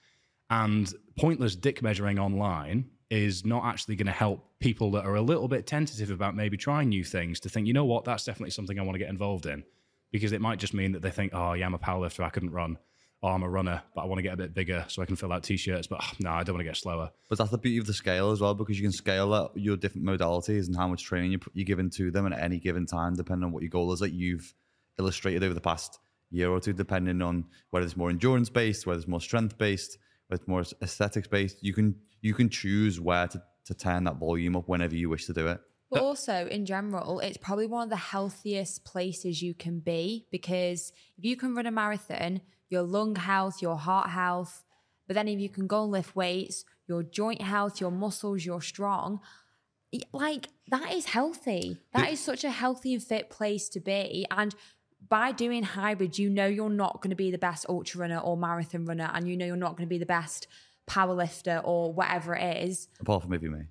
And 0.49 0.93
pointless 1.17 1.55
dick 1.55 1.81
measuring 1.81 2.19
online 2.19 2.89
is 3.09 3.45
not 3.45 3.63
actually 3.65 3.95
going 3.95 4.07
to 4.07 4.11
help 4.11 4.45
people 4.59 4.91
that 4.91 5.05
are 5.05 5.15
a 5.15 5.21
little 5.21 5.47
bit 5.47 5.67
tentative 5.67 6.09
about 6.09 6.35
maybe 6.35 6.57
trying 6.57 6.89
new 6.89 7.03
things 7.03 7.39
to 7.41 7.49
think, 7.49 7.67
you 7.67 7.73
know 7.73 7.85
what, 7.85 8.03
that's 8.03 8.25
definitely 8.25 8.51
something 8.51 8.79
I 8.79 8.83
want 8.83 8.95
to 8.95 8.99
get 8.99 9.09
involved 9.09 9.45
in. 9.45 9.63
Because 10.11 10.31
it 10.31 10.41
might 10.41 10.59
just 10.59 10.73
mean 10.73 10.91
that 10.91 11.01
they 11.01 11.09
think, 11.09 11.33
oh, 11.33 11.53
yeah, 11.53 11.65
I'm 11.65 11.73
a 11.73 11.79
powerlifter, 11.79 12.23
I 12.23 12.29
couldn't 12.29 12.51
run. 12.51 12.77
Oh, 13.23 13.29
I'm 13.29 13.41
a 13.41 13.49
runner, 13.49 13.81
but 13.95 14.01
I 14.01 14.05
want 14.05 14.19
to 14.19 14.21
get 14.21 14.33
a 14.33 14.37
bit 14.37 14.53
bigger 14.53 14.83
so 14.89 15.01
I 15.01 15.05
can 15.05 15.15
fill 15.15 15.31
out 15.31 15.43
t 15.43 15.55
shirts. 15.55 15.87
But 15.87 16.03
no, 16.19 16.31
I 16.31 16.43
don't 16.43 16.55
want 16.55 16.59
to 16.59 16.69
get 16.69 16.75
slower. 16.75 17.09
But 17.29 17.37
that's 17.37 17.51
the 17.51 17.57
beauty 17.57 17.77
of 17.77 17.87
the 17.87 17.93
scale 17.93 18.31
as 18.31 18.41
well, 18.41 18.53
because 18.53 18.77
you 18.77 18.83
can 18.83 18.91
scale 18.91 19.33
out 19.33 19.53
your 19.55 19.77
different 19.77 20.05
modalities 20.05 20.67
and 20.67 20.75
how 20.75 20.89
much 20.89 21.03
training 21.03 21.31
you 21.31 21.39
put- 21.39 21.55
you're 21.55 21.63
giving 21.63 21.89
to 21.91 22.11
them 22.11 22.31
at 22.31 22.37
any 22.37 22.59
given 22.59 22.85
time, 22.85 23.15
depending 23.15 23.45
on 23.45 23.53
what 23.53 23.63
your 23.63 23.69
goal 23.69 23.93
is. 23.93 24.01
That 24.01 24.11
you've 24.11 24.53
illustrated 24.99 25.41
over 25.41 25.53
the 25.53 25.61
past 25.61 25.99
year 26.31 26.49
or 26.49 26.59
two, 26.59 26.73
depending 26.73 27.21
on 27.21 27.45
whether 27.69 27.85
it's 27.85 27.95
more 27.95 28.09
endurance 28.09 28.49
based, 28.49 28.85
whether 28.85 28.99
it's 28.99 29.07
more 29.07 29.21
strength 29.21 29.57
based, 29.57 29.97
whether 30.27 30.41
it's 30.41 30.47
more 30.47 30.63
aesthetics 30.81 31.27
based. 31.27 31.63
You 31.63 31.73
can 31.73 31.95
you 32.21 32.33
can 32.33 32.49
choose 32.49 32.99
where 32.99 33.27
to, 33.27 33.41
to 33.65 33.73
turn 33.73 34.03
that 34.03 34.17
volume 34.17 34.57
up 34.57 34.67
whenever 34.67 34.95
you 34.95 35.09
wish 35.09 35.27
to 35.27 35.33
do 35.33 35.47
it. 35.47 35.61
But 35.93 36.01
also, 36.01 36.47
in 36.47 36.65
general, 36.65 37.19
it's 37.19 37.37
probably 37.37 37.67
one 37.67 37.83
of 37.83 37.89
the 37.89 37.95
healthiest 37.95 38.83
places 38.83 39.41
you 39.41 39.53
can 39.53 39.79
be 39.79 40.25
because 40.31 40.91
if 41.17 41.25
you 41.25 41.35
can 41.35 41.55
run 41.55 41.65
a 41.65 41.71
marathon, 41.71 42.41
your 42.69 42.81
lung 42.81 43.15
health, 43.15 43.61
your 43.61 43.77
heart 43.77 44.09
health, 44.09 44.63
but 45.07 45.15
then 45.15 45.27
if 45.27 45.39
you 45.39 45.49
can 45.49 45.67
go 45.67 45.83
and 45.83 45.91
lift 45.91 46.15
weights, 46.15 46.65
your 46.87 47.03
joint 47.03 47.41
health, 47.41 47.79
your 47.79 47.91
muscles, 47.91 48.45
you're 48.45 48.61
strong. 48.61 49.19
Like 50.11 50.49
that 50.69 50.91
is 50.91 51.05
healthy. 51.05 51.77
That 51.93 52.11
is 52.11 52.19
such 52.19 52.43
a 52.43 52.49
healthy 52.49 52.93
and 52.93 53.03
fit 53.03 53.29
place 53.29 53.69
to 53.69 53.79
be. 53.79 54.25
And 54.31 54.55
by 55.07 55.31
doing 55.31 55.63
hybrid, 55.63 56.17
you 56.17 56.29
know 56.29 56.47
you're 56.47 56.69
not 56.69 57.01
going 57.01 57.11
to 57.11 57.15
be 57.15 57.29
the 57.29 57.37
best 57.37 57.65
ultra 57.69 58.01
runner 58.01 58.17
or 58.17 58.35
marathon 58.37 58.85
runner, 58.85 59.11
and 59.13 59.27
you 59.27 59.37
know 59.37 59.45
you're 59.45 59.55
not 59.55 59.77
going 59.77 59.87
to 59.87 59.93
be 59.93 59.99
the 59.99 60.05
best 60.05 60.47
power 60.85 61.13
lifter 61.13 61.61
or 61.63 61.93
whatever 61.93 62.35
it 62.35 62.63
is 62.67 62.89
Apart 62.99 63.21
from 63.21 63.31
maybe 63.31 63.47
me. 63.47 63.61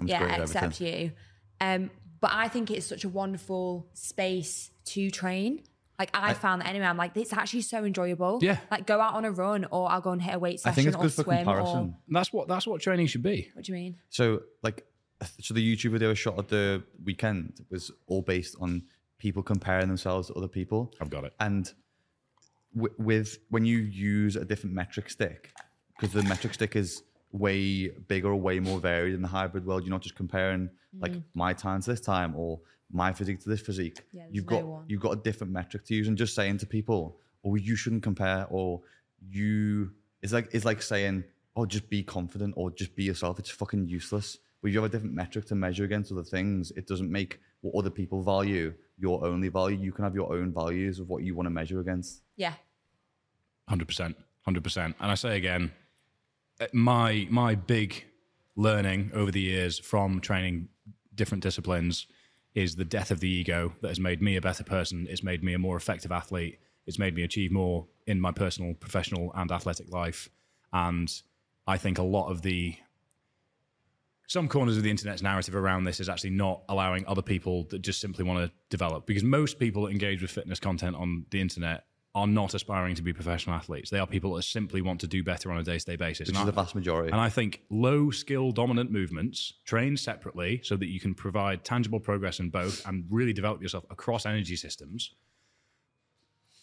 I'm 0.00 0.08
yeah, 0.08 0.42
except 0.42 0.80
you. 0.80 1.12
Um, 1.62 1.90
but 2.20 2.30
I 2.32 2.48
think 2.48 2.70
it's 2.70 2.86
such 2.86 3.04
a 3.04 3.08
wonderful 3.08 3.86
space 3.94 4.70
to 4.86 5.10
train. 5.10 5.62
Like 5.98 6.10
I, 6.14 6.34
found 6.34 6.62
that 6.62 6.68
anyway, 6.68 6.86
I'm 6.86 6.96
like, 6.96 7.16
it's 7.16 7.32
actually 7.32 7.62
so 7.62 7.84
enjoyable. 7.84 8.40
Yeah. 8.42 8.58
Like 8.70 8.86
go 8.86 9.00
out 9.00 9.14
on 9.14 9.24
a 9.24 9.30
run 9.30 9.66
or 9.70 9.88
I'll 9.90 10.00
go 10.00 10.10
and 10.10 10.20
hit 10.20 10.34
a 10.34 10.38
weight 10.38 10.58
session 10.58 10.70
I 10.72 10.74
session 10.74 10.92
think 10.92 10.94
it's 10.94 10.96
or 10.96 11.24
good 11.24 11.24
for 11.24 11.30
swim 11.30 11.44
comparison. 11.44 11.78
or 11.78 11.94
that's 12.08 12.32
what 12.32 12.48
that's 12.48 12.66
what 12.66 12.80
training 12.80 13.06
should 13.06 13.22
be. 13.22 13.50
what 13.54 13.64
do 13.64 13.72
you 13.72 13.78
mean? 13.78 13.96
So 14.10 14.42
like, 14.62 14.84
so 15.40 15.54
the 15.54 15.76
YouTube 15.76 15.92
video 15.92 16.10
I 16.10 16.14
shot 16.14 16.38
at 16.38 16.48
the 16.48 16.82
weekend 17.04 17.64
was 17.70 17.92
all 18.08 18.22
based 18.22 18.56
on 18.60 18.82
people 19.18 19.44
comparing 19.44 19.86
themselves 19.86 20.26
to 20.28 20.34
other 20.34 20.48
people. 20.48 20.92
I've 21.00 21.10
got 21.10 21.22
it. 21.24 21.34
And 21.38 21.72
w- 22.74 22.94
with 22.98 23.38
when 23.50 23.64
you 23.64 23.78
use 23.78 24.34
a 24.34 24.44
different 24.44 24.74
metric 24.74 25.08
stick, 25.08 25.52
because 25.96 26.12
the 26.12 26.24
metric 26.24 26.54
stick 26.54 26.74
is 26.74 27.04
way 27.32 27.88
bigger 27.88 28.28
or 28.28 28.36
way 28.36 28.60
more 28.60 28.78
varied 28.78 29.14
in 29.14 29.22
the 29.22 29.28
hybrid 29.28 29.66
world, 29.66 29.82
you're 29.82 29.90
not 29.90 30.02
just 30.02 30.14
comparing 30.14 30.70
like 31.00 31.12
mm. 31.12 31.22
my 31.34 31.52
time 31.52 31.80
to 31.80 31.90
this 31.90 32.00
time 32.00 32.34
or 32.36 32.60
my 32.90 33.12
physique 33.12 33.40
to 33.40 33.48
this 33.48 33.60
physique. 33.60 34.00
Yeah, 34.12 34.22
there's 34.22 34.34
you've 34.34 34.50
no 34.50 34.56
got 34.56 34.66
one. 34.66 34.84
you've 34.86 35.00
got 35.00 35.12
a 35.12 35.16
different 35.16 35.52
metric 35.52 35.84
to 35.86 35.94
use, 35.94 36.08
and 36.08 36.16
just 36.16 36.34
saying 36.34 36.58
to 36.58 36.66
people, 36.66 37.18
"Oh, 37.44 37.54
you 37.54 37.74
shouldn't 37.74 38.02
compare," 38.02 38.46
or 38.50 38.82
"You," 39.26 39.90
it's 40.20 40.32
like 40.32 40.50
it's 40.52 40.64
like 40.64 40.82
saying, 40.82 41.24
"Oh, 41.56 41.64
just 41.64 41.88
be 41.88 42.02
confident," 42.02 42.54
or 42.56 42.70
"Just 42.70 42.94
be 42.94 43.04
yourself." 43.04 43.38
It's 43.38 43.50
fucking 43.50 43.88
useless. 43.88 44.38
But 44.60 44.68
if 44.68 44.74
you 44.74 44.82
have 44.82 44.90
a 44.90 44.92
different 44.92 45.14
metric 45.14 45.46
to 45.46 45.54
measure 45.56 45.84
against 45.84 46.12
other 46.12 46.22
things, 46.22 46.70
it 46.76 46.86
doesn't 46.86 47.10
make 47.10 47.40
what 47.62 47.74
other 47.76 47.90
people 47.90 48.22
value 48.22 48.74
your 48.98 49.24
only 49.24 49.48
value. 49.48 49.76
You 49.76 49.92
can 49.92 50.04
have 50.04 50.14
your 50.14 50.32
own 50.32 50.52
values 50.52 51.00
of 51.00 51.08
what 51.08 51.24
you 51.24 51.34
want 51.34 51.46
to 51.46 51.50
measure 51.50 51.80
against. 51.80 52.22
Yeah. 52.36 52.54
Hundred 53.68 53.88
percent, 53.88 54.16
hundred 54.42 54.62
percent. 54.62 54.96
And 55.00 55.10
I 55.10 55.14
say 55.14 55.36
again, 55.36 55.72
Uh, 56.62 56.66
my 56.72 57.26
my 57.28 57.56
big 57.56 58.04
learning 58.54 59.10
over 59.14 59.32
the 59.32 59.40
years 59.40 59.80
from 59.80 60.20
training 60.20 60.68
different 61.14 61.42
disciplines 61.42 62.06
is 62.54 62.76
the 62.76 62.84
death 62.84 63.10
of 63.10 63.18
the 63.18 63.28
ego 63.28 63.72
that 63.80 63.88
has 63.88 63.98
made 63.98 64.22
me 64.22 64.36
a 64.36 64.40
better 64.40 64.62
person. 64.62 65.06
It's 65.10 65.24
made 65.24 65.42
me 65.42 65.54
a 65.54 65.58
more 65.58 65.76
effective 65.76 66.12
athlete. 66.12 66.60
It's 66.86 66.98
made 66.98 67.16
me 67.16 67.24
achieve 67.24 67.50
more 67.50 67.88
in 68.06 68.20
my 68.20 68.30
personal, 68.30 68.74
professional, 68.74 69.32
and 69.34 69.50
athletic 69.50 69.90
life. 69.90 70.28
And 70.72 71.12
I 71.66 71.78
think 71.78 71.98
a 71.98 72.02
lot 72.02 72.30
of 72.30 72.42
the 72.42 72.76
some 74.28 74.48
corners 74.48 74.76
of 74.76 74.84
the 74.84 74.90
internet's 74.90 75.22
narrative 75.22 75.56
around 75.56 75.84
this 75.84 75.98
is 75.98 76.08
actually 76.08 76.30
not 76.30 76.62
allowing 76.68 77.04
other 77.06 77.22
people 77.22 77.64
that 77.70 77.80
just 77.80 78.00
simply 78.00 78.24
want 78.24 78.38
to 78.38 78.52
develop 78.70 79.04
because 79.04 79.24
most 79.24 79.58
people 79.58 79.82
that 79.82 79.90
engage 79.90 80.22
with 80.22 80.30
fitness 80.30 80.60
content 80.60 80.94
on 80.94 81.26
the 81.30 81.40
internet 81.40 81.86
are 82.14 82.26
not 82.26 82.52
aspiring 82.52 82.94
to 82.94 83.02
be 83.02 83.12
professional 83.12 83.56
athletes. 83.56 83.88
They 83.88 83.98
are 83.98 84.06
people 84.06 84.34
that 84.34 84.42
simply 84.42 84.82
want 84.82 85.00
to 85.00 85.06
do 85.06 85.22
better 85.24 85.50
on 85.50 85.58
a 85.58 85.62
day-to-day 85.62 85.96
basis. 85.96 86.28
Which 86.28 86.36
And 86.36 86.46
is 86.48 86.54
the 86.54 86.60
I- 86.60 86.62
vast 86.64 86.74
majority. 86.74 87.10
and 87.10 87.20
I 87.20 87.30
think 87.30 87.62
low 87.70 88.10
skill 88.10 88.52
dominant 88.52 88.90
movements 88.90 89.54
trained 89.64 89.98
separately 89.98 90.60
so 90.62 90.76
that 90.76 90.88
you 90.88 91.00
can 91.00 91.14
provide 91.14 91.64
tangible 91.64 92.00
progress 92.00 92.38
in 92.38 92.50
both 92.50 92.86
and 92.86 93.06
really 93.08 93.32
develop 93.32 93.62
yourself 93.62 93.84
across 93.90 94.26
energy 94.26 94.56
systems 94.56 95.14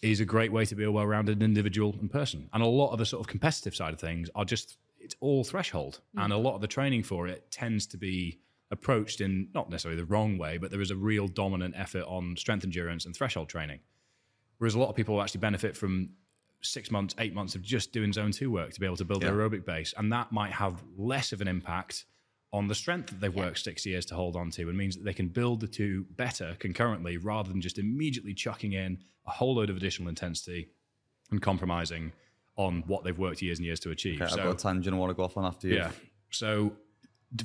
is 0.02 0.20
a 0.20 0.24
great 0.24 0.52
way 0.52 0.64
to 0.64 0.74
be 0.74 0.84
a 0.84 0.90
well 0.92 1.06
rounded 1.06 1.42
individual 1.42 1.96
and 2.00 2.10
person. 2.10 2.48
And 2.52 2.62
a 2.62 2.66
lot 2.66 2.92
of 2.92 2.98
the 2.98 3.06
sort 3.06 3.20
of 3.20 3.26
competitive 3.26 3.74
side 3.74 3.92
of 3.92 4.00
things 4.00 4.30
are 4.34 4.44
just, 4.44 4.78
it's 5.00 5.16
all 5.20 5.44
threshold. 5.44 6.00
Mm. 6.16 6.24
And 6.24 6.32
a 6.32 6.38
lot 6.38 6.54
of 6.54 6.60
the 6.60 6.68
training 6.68 7.02
for 7.02 7.26
it 7.26 7.50
tends 7.50 7.86
to 7.88 7.98
be 7.98 8.38
approached 8.70 9.20
in 9.20 9.48
not 9.52 9.68
necessarily 9.68 10.00
the 10.00 10.06
wrong 10.06 10.38
way, 10.38 10.56
but 10.56 10.70
there 10.70 10.80
is 10.80 10.92
a 10.92 10.96
real 10.96 11.26
dominant 11.26 11.74
effort 11.76 12.04
on 12.06 12.36
strength 12.36 12.64
endurance 12.64 13.04
and 13.04 13.14
threshold 13.16 13.48
training. 13.48 13.80
Whereas 14.60 14.74
a 14.74 14.78
lot 14.78 14.90
of 14.90 14.94
people 14.94 15.22
actually 15.22 15.40
benefit 15.40 15.74
from 15.74 16.10
six 16.60 16.90
months, 16.90 17.14
eight 17.18 17.34
months 17.34 17.54
of 17.54 17.62
just 17.62 17.92
doing 17.92 18.12
zone 18.12 18.30
two 18.30 18.50
work 18.50 18.74
to 18.74 18.78
be 18.78 18.84
able 18.84 18.98
to 18.98 19.06
build 19.06 19.22
their 19.22 19.32
aerobic 19.32 19.64
base. 19.64 19.94
And 19.96 20.12
that 20.12 20.32
might 20.32 20.52
have 20.52 20.82
less 20.98 21.32
of 21.32 21.40
an 21.40 21.48
impact 21.48 22.04
on 22.52 22.68
the 22.68 22.74
strength 22.74 23.08
that 23.08 23.20
they've 23.22 23.34
worked 23.34 23.58
six 23.60 23.86
years 23.86 24.04
to 24.04 24.14
hold 24.14 24.36
on 24.36 24.50
to 24.50 24.68
and 24.68 24.76
means 24.76 24.96
that 24.96 25.04
they 25.04 25.14
can 25.14 25.28
build 25.28 25.60
the 25.60 25.66
two 25.66 26.04
better 26.10 26.56
concurrently 26.58 27.16
rather 27.16 27.48
than 27.48 27.62
just 27.62 27.78
immediately 27.78 28.34
chucking 28.34 28.74
in 28.74 28.98
a 29.26 29.30
whole 29.30 29.54
load 29.54 29.70
of 29.70 29.78
additional 29.78 30.10
intensity 30.10 30.68
and 31.30 31.40
compromising 31.40 32.12
on 32.56 32.84
what 32.86 33.02
they've 33.02 33.18
worked 33.18 33.40
years 33.40 33.58
and 33.58 33.64
years 33.64 33.80
to 33.80 33.90
achieve. 33.90 34.16
Okay, 34.20 34.24
I've 34.24 34.30
so, 34.32 34.42
got 34.42 34.60
a 34.60 34.62
tangent 34.62 34.94
I 34.94 34.98
want 34.98 35.08
to 35.08 35.14
go 35.14 35.24
off 35.24 35.38
on 35.38 35.46
after 35.46 35.68
you. 35.68 35.76
yeah. 35.76 35.90
So, 36.28 36.74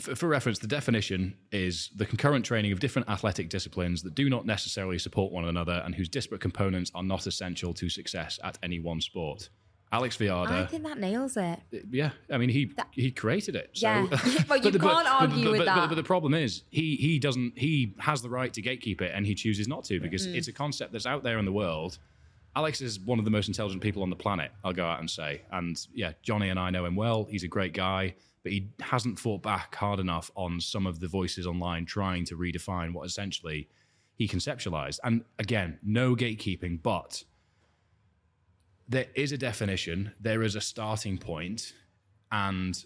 for 0.02 0.28
reference, 0.28 0.60
the 0.60 0.67
definition 0.67 1.36
is 1.52 1.91
the 1.95 2.06
concurrent 2.06 2.43
training 2.43 2.71
of 2.71 2.80
different 2.80 3.08
athletic 3.08 3.50
disciplines 3.50 4.02
that 4.02 4.15
do 4.15 4.30
not 4.30 4.45
necessarily 4.45 4.98
support 4.98 5.32
one 5.32 5.45
another 5.45 5.82
and 5.86 5.93
whose 5.93 6.10
disparate 6.10 6.41
components 6.41 6.91
are 6.95 7.04
not 7.04 7.28
essential 7.28 7.74
to 7.76 7.88
success 7.89 8.39
at 8.43 8.58
any 8.63 8.80
one 8.80 9.00
sport. 9.00 9.50
Alex 9.91 10.19
I 10.19 10.65
think 10.65 10.84
that 10.84 10.98
nails 10.98 11.38
it. 11.38 11.60
yeah, 11.91 12.10
I 12.30 12.38
mean 12.38 12.50
he 12.50 12.71
he 12.91 13.12
created 13.12 13.56
it. 13.56 13.69
So, 13.74 13.88
Yeah. 13.88 14.08
But 14.48 14.65
you 14.65 14.71
the- 14.71 14.80
can't 14.80 15.08
argue 15.08 15.45
but, 15.45 15.52
with 15.52 15.60
but- 15.62 15.65
but- 15.67 15.76
that. 15.76 15.89
But 15.89 15.95
the 15.95 16.04
problem 16.04 16.34
is 16.34 16.63
he 16.71 16.95
he 16.95 17.19
doesn't 17.19 17.58
he 17.58 17.93
has 18.00 18.21
the 18.21 18.30
right 18.30 18.52
to 18.56 18.62
gatekeep 18.62 19.02
it 19.02 19.12
and 19.15 19.26
he 19.26 19.36
chooses 19.36 19.67
not 19.67 19.84
to 19.86 20.00
because 20.02 20.28
Mm. 20.28 20.36
it's 20.36 20.48
a 20.48 20.52
concept 20.54 20.91
that's 20.91 21.06
out 21.06 21.24
there 21.24 21.38
in 21.38 21.45
the 21.45 21.52
world. 21.54 22.00
Alex 22.58 22.82
is 22.82 23.00
one 23.00 23.19
of 23.19 23.26
the 23.26 23.32
most 23.32 23.48
intelligent 23.48 23.82
people 23.84 24.02
on 24.02 24.10
the 24.10 24.15
planet. 24.15 24.52
I'll 24.63 24.74
go 24.74 24.86
out 24.86 25.00
and 25.00 25.10
say, 25.10 25.43
and 25.52 25.78
yeah, 25.93 26.13
Johnny 26.24 26.50
and 26.50 26.60
I 26.60 26.71
know 26.71 26.86
him 26.86 26.95
well. 26.95 27.26
He's 27.30 27.43
a 27.43 27.48
great 27.50 27.74
guy, 27.74 28.15
but 28.46 28.52
he 28.52 28.70
hasn't 28.80 29.18
fought 29.18 29.42
back 29.42 29.74
hard 29.74 30.00
enough 30.00 30.30
on 30.36 30.62
some 30.62 30.86
of 30.86 31.00
the 31.00 31.08
voices 31.08 31.48
online 31.48 31.84
trying 31.84 32.24
to 32.24 32.38
redefine 32.38 32.94
what 32.94 33.04
essentially 33.04 33.68
he 34.18 34.28
conceptualized. 34.28 35.00
And 35.04 35.24
again, 35.40 35.80
no 35.82 36.16
gatekeeping, 36.16 36.84
but 36.84 37.24
there 38.88 39.08
is 39.16 39.32
a 39.32 39.38
definition, 39.40 40.14
there 40.20 40.43
is 40.43 40.56
a 40.56 40.62
starting 40.62 41.18
point, 41.18 41.74
and 42.32 42.86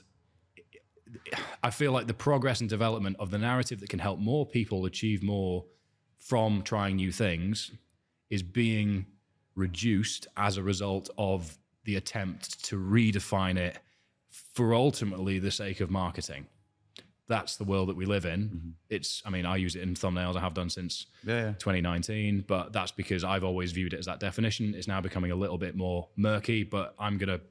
I 1.61 1.71
feel 1.71 1.91
like 1.91 2.07
the 2.07 2.13
progress 2.13 2.61
and 2.61 2.69
development 2.69 3.17
of 3.19 3.29
the 3.29 3.37
narrative 3.37 3.81
that 3.81 3.89
can 3.89 3.99
help 3.99 4.17
more 4.17 4.45
people 4.45 4.85
achieve 4.85 5.21
more 5.21 5.65
from 6.19 6.61
trying 6.61 6.95
new 6.95 7.11
things 7.11 7.71
is 8.29 8.43
being 8.43 9.07
reduced 9.55 10.25
as 10.37 10.55
a 10.55 10.63
result 10.63 11.09
of 11.17 11.57
the 11.83 11.97
attempt 11.97 12.63
to 12.63 12.77
redefine 12.77 13.57
it 13.57 13.79
for 14.53 14.73
ultimately 14.73 15.39
the 15.39 15.51
sake 15.51 15.79
of 15.79 15.89
marketing. 15.89 16.47
That's 17.27 17.57
the 17.57 17.63
world 17.63 17.89
that 17.89 17.95
we 17.95 18.05
live 18.05 18.25
in. 18.25 18.41
Mm-hmm. 18.41 18.69
It's, 18.89 19.21
I 19.23 19.29
mean, 19.29 19.45
I 19.45 19.57
use 19.57 19.75
it 19.75 19.83
in 19.83 19.93
thumbnails. 19.93 20.35
I 20.35 20.39
have 20.39 20.55
done 20.55 20.69
since 20.69 21.05
Yeah, 21.23 21.35
yeah. 21.35 21.51
2019, 21.59 22.45
but 22.47 22.73
that's 22.73 22.91
because 22.91 23.23
I've 23.23 23.43
always 23.43 23.71
viewed 23.71 23.93
it 23.93 23.99
as 23.99 24.07
that 24.07 24.19
definition. 24.19 24.73
It's 24.75 24.87
now 24.87 24.99
becoming 24.99 25.31
a 25.31 25.35
little 25.35 25.59
bit 25.59 25.75
more 25.75 26.07
murky, 26.15 26.63
but 26.63 26.95
I'm 26.97 27.19
going 27.19 27.29
to 27.29 27.41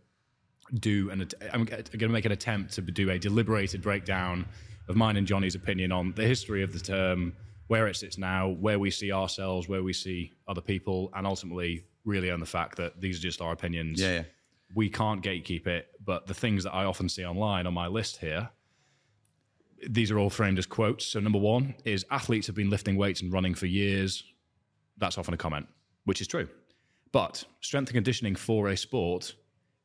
do 0.74 1.10
an. 1.10 1.28
I'm 1.52 1.64
going 1.64 1.84
to 1.84 2.08
make 2.08 2.24
an 2.24 2.32
attempt 2.32 2.74
to 2.74 2.82
do 2.82 3.10
a 3.10 3.18
deliberated 3.18 3.80
breakdown 3.80 4.46
of 4.88 4.96
mine 4.96 5.16
and 5.16 5.26
Johnny's 5.26 5.54
opinion 5.54 5.92
on 5.92 6.12
the 6.12 6.24
history 6.24 6.62
of 6.62 6.72
the 6.72 6.80
term, 6.80 7.34
where 7.68 7.86
it 7.86 7.94
sits 7.96 8.18
now, 8.18 8.48
where 8.48 8.78
we 8.78 8.90
see 8.90 9.12
ourselves, 9.12 9.68
where 9.68 9.82
we 9.82 9.92
see 9.92 10.32
other 10.48 10.60
people, 10.60 11.10
and 11.14 11.26
ultimately 11.26 11.84
really 12.04 12.30
on 12.30 12.40
the 12.40 12.46
fact 12.46 12.78
that 12.78 13.00
these 13.00 13.18
are 13.18 13.22
just 13.22 13.40
our 13.40 13.52
opinions. 13.52 14.00
Yeah, 14.00 14.12
yeah. 14.12 14.22
We 14.74 14.90
can't 14.90 15.22
gatekeep 15.22 15.66
it, 15.66 15.88
but 16.04 16.26
the 16.26 16.34
things 16.34 16.64
that 16.64 16.74
I 16.74 16.84
often 16.84 17.08
see 17.08 17.24
online 17.24 17.66
on 17.66 17.74
my 17.74 17.86
list 17.86 18.18
here 18.18 18.50
these 19.88 20.10
are 20.10 20.18
all 20.18 20.30
framed 20.30 20.58
as 20.58 20.66
quotes. 20.66 21.06
So 21.06 21.20
number 21.20 21.38
one 21.38 21.74
is 21.84 22.04
athletes 22.10 22.46
have 22.46 22.56
been 22.56 22.70
lifting 22.70 22.96
weights 22.96 23.22
and 23.22 23.32
running 23.32 23.54
for 23.54 23.66
years. 23.66 24.24
That's 24.96 25.18
often 25.18 25.34
a 25.34 25.36
comment, 25.36 25.66
which 26.04 26.20
is 26.20 26.26
true. 26.26 26.48
But 27.12 27.44
strength 27.60 27.88
and 27.88 27.94
conditioning 27.94 28.34
for 28.34 28.68
a 28.68 28.76
sport 28.76 29.34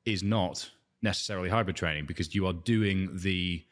is 0.05 0.23
not 0.23 0.69
necessarily 1.01 1.49
hybrid 1.49 1.75
training 1.75 2.05
because 2.05 2.34
you 2.34 2.47
are 2.47 2.53
doing 2.53 3.09
the 3.13 3.63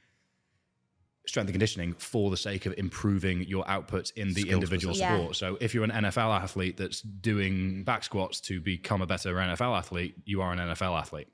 strength 1.31 1.47
and 1.47 1.53
conditioning 1.53 1.93
for 1.97 2.29
the 2.29 2.37
sake 2.37 2.65
of 2.65 2.73
improving 2.77 3.43
your 3.43 3.63
outputs 3.65 4.11
in 4.15 4.33
the 4.33 4.41
Skill 4.41 4.53
individual 4.55 4.93
specific. 4.93 5.17
sport. 5.21 5.35
So 5.37 5.57
if 5.61 5.73
you're 5.73 5.83
an 5.85 5.91
NFL 5.91 6.39
athlete 6.41 6.77
that's 6.77 7.01
doing 7.01 7.83
back 7.83 8.03
squats 8.03 8.39
to 8.41 8.59
become 8.61 9.01
a 9.01 9.07
better 9.07 9.33
NFL 9.33 9.77
athlete, 9.77 10.15
you 10.25 10.41
are 10.41 10.51
an 10.51 10.59
NFL 10.59 10.99
athlete. 10.99 11.27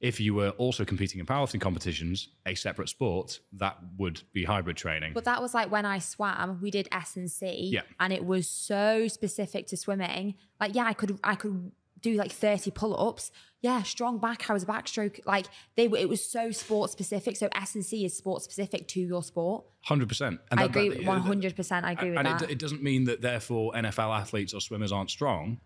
If 0.00 0.18
you 0.18 0.34
were 0.34 0.50
also 0.58 0.84
competing 0.84 1.20
in 1.20 1.26
powerlifting 1.26 1.60
competitions, 1.60 2.28
a 2.44 2.56
separate 2.56 2.88
sport, 2.88 3.38
that 3.52 3.76
would 3.98 4.20
be 4.32 4.42
hybrid 4.44 4.76
training. 4.76 5.12
But 5.14 5.24
that 5.26 5.40
was 5.40 5.54
like 5.54 5.70
when 5.70 5.86
I 5.86 6.00
swam, 6.00 6.58
we 6.60 6.72
did 6.72 6.88
S 6.90 7.14
and 7.14 7.30
C, 7.30 7.70
Yeah. 7.72 7.82
and 8.00 8.12
it 8.12 8.24
was 8.24 8.48
so 8.48 9.06
specific 9.06 9.68
to 9.68 9.76
swimming. 9.76 10.34
Like, 10.58 10.74
yeah, 10.74 10.86
I 10.86 10.92
could 10.94 11.20
I 11.22 11.36
could 11.36 11.70
do 12.02 12.14
like 12.14 12.32
thirty 12.32 12.70
pull 12.70 12.98
ups. 13.08 13.30
Yeah, 13.60 13.82
strong 13.84 14.18
back. 14.18 14.50
I 14.50 14.52
was 14.52 14.64
a 14.64 14.66
backstroke. 14.66 15.20
Like 15.24 15.46
they 15.76 15.86
were. 15.88 15.96
It 15.98 16.08
was 16.08 16.24
so 16.24 16.50
sport 16.50 16.90
specific. 16.90 17.36
So 17.36 17.48
S 17.54 17.74
and 17.76 17.84
C 17.84 18.04
is 18.04 18.16
sport 18.16 18.42
specific 18.42 18.88
to 18.88 19.00
your 19.00 19.22
sport. 19.22 19.64
Hundred 19.82 20.08
percent. 20.08 20.40
I 20.50 20.64
agree. 20.64 21.02
Hundred 21.04 21.54
percent. 21.56 21.86
I 21.86 21.92
agree 21.92 22.10
with 22.10 22.18
And 22.18 22.26
that. 22.26 22.42
it, 22.42 22.50
it 22.52 22.58
doesn't 22.58 22.82
mean 22.82 23.04
that 23.04 23.20
therefore 23.22 23.72
NFL 23.72 24.18
athletes 24.18 24.52
or 24.52 24.60
swimmers 24.60 24.90
aren't 24.92 25.10
strong. 25.10 25.60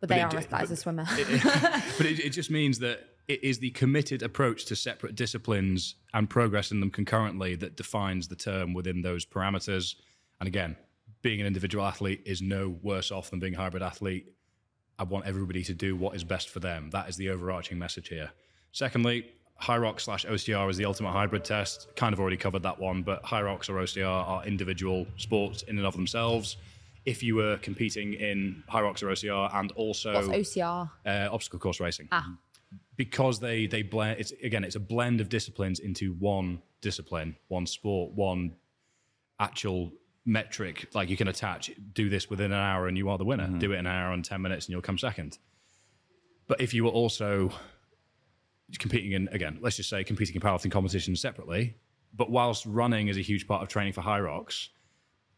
but 0.00 0.08
they 0.10 0.16
but 0.16 0.24
are 0.24 0.28
it- 0.28 0.34
listed 0.34 0.54
as 0.54 0.70
a 0.70 0.76
swimmer. 0.76 1.04
but 1.96 2.06
it, 2.06 2.20
it 2.20 2.30
just 2.30 2.50
means 2.50 2.78
that 2.80 3.00
it 3.28 3.42
is 3.44 3.58
the 3.58 3.70
committed 3.70 4.22
approach 4.22 4.64
to 4.66 4.76
separate 4.76 5.14
disciplines 5.14 5.96
and 6.14 6.30
progress 6.30 6.70
in 6.70 6.80
them 6.80 6.90
concurrently 6.90 7.54
that 7.56 7.76
defines 7.76 8.28
the 8.28 8.36
term 8.36 8.72
within 8.74 9.02
those 9.02 9.26
parameters. 9.26 9.96
And 10.40 10.46
again, 10.46 10.76
being 11.20 11.40
an 11.40 11.46
individual 11.46 11.84
athlete 11.84 12.22
is 12.24 12.40
no 12.40 12.68
worse 12.82 13.10
off 13.10 13.28
than 13.30 13.38
being 13.38 13.54
a 13.54 13.58
hybrid 13.58 13.82
athlete. 13.82 14.32
I 14.98 15.04
want 15.04 15.26
everybody 15.26 15.62
to 15.64 15.74
do 15.74 15.96
what 15.96 16.14
is 16.16 16.24
best 16.24 16.48
for 16.50 16.60
them. 16.60 16.90
That 16.90 17.08
is 17.08 17.16
the 17.16 17.30
overarching 17.30 17.78
message 17.78 18.08
here. 18.08 18.30
Secondly, 18.72 19.26
Hyrox 19.62 20.00
slash 20.02 20.24
OCR 20.26 20.68
is 20.70 20.76
the 20.76 20.84
ultimate 20.84 21.12
hybrid 21.12 21.44
test. 21.44 21.88
Kind 21.96 22.12
of 22.12 22.20
already 22.20 22.36
covered 22.36 22.62
that 22.64 22.78
one, 22.78 23.02
but 23.02 23.22
Rocks 23.30 23.68
or 23.68 23.74
OCR 23.74 24.06
are 24.06 24.44
individual 24.44 25.06
sports 25.16 25.62
in 25.62 25.78
and 25.78 25.86
of 25.86 25.94
themselves. 25.94 26.56
If 27.04 27.22
you 27.22 27.36
were 27.36 27.56
competing 27.58 28.14
in 28.14 28.62
Rocks 28.72 29.02
or 29.02 29.08
OCR 29.08 29.54
and 29.54 29.72
also 29.72 30.14
What's 30.14 30.28
OCR? 30.56 30.90
uh, 31.06 31.28
obstacle 31.32 31.58
course 31.58 31.80
racing 31.80 32.08
Ah. 32.12 32.36
because 32.96 33.40
they 33.40 33.66
they 33.66 33.82
blend 33.82 34.20
it's 34.20 34.32
again 34.42 34.62
it's 34.62 34.76
a 34.76 34.80
blend 34.80 35.20
of 35.20 35.28
disciplines 35.28 35.78
into 35.80 36.12
one 36.14 36.60
discipline 36.82 37.34
one 37.48 37.66
sport 37.66 38.12
one 38.12 38.54
actual 39.40 39.90
metric 40.28 40.86
like 40.94 41.08
you 41.08 41.16
can 41.16 41.26
attach 41.26 41.70
do 41.94 42.10
this 42.10 42.28
within 42.28 42.52
an 42.52 42.58
hour 42.58 42.86
and 42.86 42.98
you 42.98 43.08
are 43.08 43.16
the 43.16 43.24
winner. 43.24 43.46
Mm-hmm. 43.46 43.58
Do 43.58 43.72
it 43.72 43.78
in 43.78 43.86
an 43.86 43.92
hour 43.92 44.12
and 44.12 44.24
10 44.24 44.42
minutes 44.42 44.66
and 44.66 44.72
you'll 44.72 44.82
come 44.82 44.98
second. 44.98 45.38
But 46.46 46.60
if 46.60 46.74
you 46.74 46.84
were 46.84 46.90
also 46.90 47.50
competing 48.78 49.12
in 49.12 49.28
again 49.32 49.58
let's 49.62 49.76
just 49.76 49.88
say 49.88 50.04
competing 50.04 50.34
in 50.34 50.42
powerlifting 50.42 50.70
competitions 50.70 51.22
separately 51.22 51.74
but 52.14 52.30
whilst 52.30 52.66
running 52.66 53.08
is 53.08 53.16
a 53.16 53.22
huge 53.22 53.46
part 53.46 53.62
of 53.62 53.68
training 53.68 53.94
for 53.94 54.02
Hyrox 54.02 54.68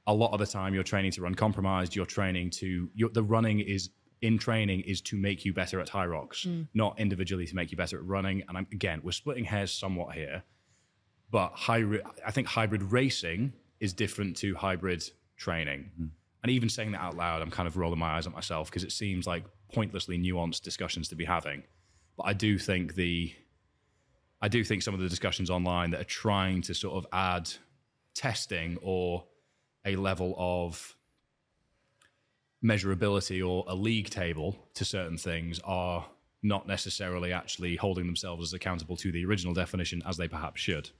a 0.08 0.12
lot 0.12 0.32
of 0.32 0.40
the 0.40 0.46
time 0.46 0.74
you're 0.74 0.82
training 0.82 1.12
to 1.12 1.22
run 1.22 1.36
compromised 1.36 1.94
you're 1.94 2.06
training 2.06 2.50
to 2.50 2.90
you're, 2.92 3.10
the 3.10 3.22
running 3.22 3.60
is 3.60 3.90
in 4.20 4.36
training 4.36 4.80
is 4.80 5.00
to 5.00 5.16
make 5.16 5.44
you 5.44 5.52
better 5.52 5.78
at 5.78 5.88
Hyrox 5.88 6.44
mm. 6.44 6.66
not 6.74 6.98
individually 6.98 7.46
to 7.46 7.54
make 7.54 7.70
you 7.70 7.76
better 7.76 7.98
at 7.98 8.04
running. 8.04 8.42
And 8.48 8.58
I'm, 8.58 8.66
again 8.72 9.00
we're 9.04 9.12
splitting 9.12 9.44
hairs 9.44 9.70
somewhat 9.70 10.16
here 10.16 10.42
but 11.30 11.52
hybrid 11.54 12.02
i 12.26 12.32
think 12.32 12.48
hybrid 12.48 12.82
racing 12.82 13.52
is 13.80 13.92
different 13.92 14.36
to 14.36 14.54
hybrid 14.54 15.02
training. 15.36 15.90
Mm-hmm. 15.94 16.06
And 16.42 16.52
even 16.52 16.68
saying 16.68 16.92
that 16.92 17.00
out 17.00 17.16
loud 17.16 17.42
i'm 17.42 17.50
kind 17.50 17.66
of 17.66 17.76
rolling 17.76 17.98
my 17.98 18.16
eyes 18.16 18.26
at 18.26 18.32
myself 18.32 18.70
because 18.70 18.84
it 18.84 18.92
seems 18.92 19.26
like 19.26 19.44
pointlessly 19.72 20.18
nuanced 20.18 20.62
discussions 20.62 21.08
to 21.08 21.14
be 21.14 21.24
having. 21.24 21.62
But 22.16 22.24
i 22.24 22.32
do 22.32 22.58
think 22.58 22.94
the 22.94 23.32
i 24.40 24.48
do 24.48 24.64
think 24.64 24.82
some 24.82 24.94
of 24.94 25.00
the 25.00 25.08
discussions 25.08 25.50
online 25.50 25.90
that 25.90 26.00
are 26.00 26.04
trying 26.04 26.62
to 26.62 26.74
sort 26.74 26.96
of 26.96 27.06
add 27.12 27.50
testing 28.14 28.78
or 28.82 29.24
a 29.84 29.96
level 29.96 30.34
of 30.36 30.96
measurability 32.62 33.46
or 33.46 33.64
a 33.68 33.74
league 33.74 34.10
table 34.10 34.56
to 34.74 34.84
certain 34.84 35.16
things 35.16 35.60
are 35.64 36.06
not 36.42 36.66
necessarily 36.66 37.32
actually 37.32 37.76
holding 37.76 38.06
themselves 38.06 38.48
as 38.48 38.52
accountable 38.52 38.96
to 38.96 39.12
the 39.12 39.24
original 39.24 39.54
definition 39.54 40.02
as 40.06 40.16
they 40.16 40.28
perhaps 40.28 40.60
should. 40.60 40.90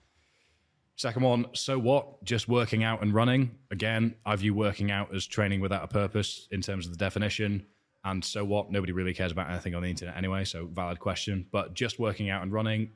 Second 1.01 1.23
one, 1.23 1.47
so 1.55 1.79
what? 1.79 2.23
Just 2.25 2.47
working 2.47 2.85
out 2.85 3.01
and 3.01 3.15
running. 3.15 3.53
Again, 3.71 4.17
I 4.27 4.37
view 4.37 4.53
working 4.53 4.91
out 4.91 5.15
as 5.15 5.27
training 5.27 5.63
without 5.63 5.83
a 5.83 5.87
purpose 5.87 6.47
in 6.51 6.61
terms 6.61 6.85
of 6.85 6.93
the 6.93 6.99
definition. 6.99 7.65
And 8.05 8.23
so 8.23 8.45
what? 8.45 8.71
Nobody 8.71 8.93
really 8.93 9.15
cares 9.15 9.33
about 9.33 9.49
anything 9.49 9.75
on 9.75 9.81
the 9.81 9.89
internet 9.89 10.15
anyway, 10.15 10.45
so 10.45 10.67
valid 10.67 10.99
question. 10.99 11.47
But 11.51 11.73
just 11.73 11.99
working 11.99 12.29
out 12.29 12.43
and 12.43 12.53
running, 12.53 12.91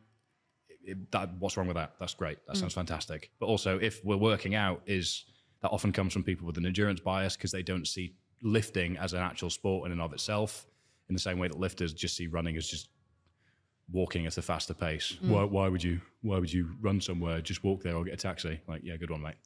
it- 0.82 1.10
that, 1.12 1.30
what's 1.38 1.56
wrong 1.56 1.66
with 1.66 1.76
that? 1.76 1.94
That's 1.98 2.12
great. 2.12 2.44
That 2.46 2.56
mm. 2.56 2.60
sounds 2.60 2.74
fantastic. 2.74 3.30
But 3.40 3.46
also, 3.46 3.78
if 3.78 4.04
we're 4.04 4.18
working 4.18 4.54
out, 4.54 4.82
is 4.84 5.24
that 5.62 5.70
often 5.70 5.90
comes 5.90 6.12
from 6.12 6.24
people 6.24 6.46
with 6.46 6.58
an 6.58 6.66
endurance 6.66 7.00
bias 7.00 7.38
because 7.38 7.52
they 7.52 7.62
don't 7.62 7.88
see 7.88 8.16
lifting 8.42 8.98
as 8.98 9.14
an 9.14 9.20
actual 9.20 9.48
sport 9.48 9.86
in 9.86 9.92
and 9.92 10.02
of 10.02 10.12
itself, 10.12 10.66
in 11.08 11.14
the 11.14 11.22
same 11.22 11.38
way 11.38 11.48
that 11.48 11.58
lifters 11.58 11.94
just 11.94 12.18
see 12.18 12.26
running 12.26 12.58
as 12.58 12.68
just 12.68 12.90
walking 13.90 14.26
at 14.26 14.38
a 14.38 14.42
faster 14.42 14.74
pace. 14.74 15.16
Mm. 15.22 15.28
Why, 15.28 15.44
why 15.44 15.68
would 15.68 15.82
you? 15.82 16.00
Why 16.22 16.38
would 16.38 16.52
you 16.52 16.70
run 16.80 17.00
somewhere? 17.00 17.40
Just 17.40 17.64
walk 17.64 17.82
there 17.82 17.94
or 17.94 18.04
get 18.04 18.14
a 18.14 18.16
taxi. 18.16 18.60
Like, 18.66 18.82
yeah, 18.82 18.96
good 18.96 19.10
one, 19.10 19.22
mate. 19.22 19.36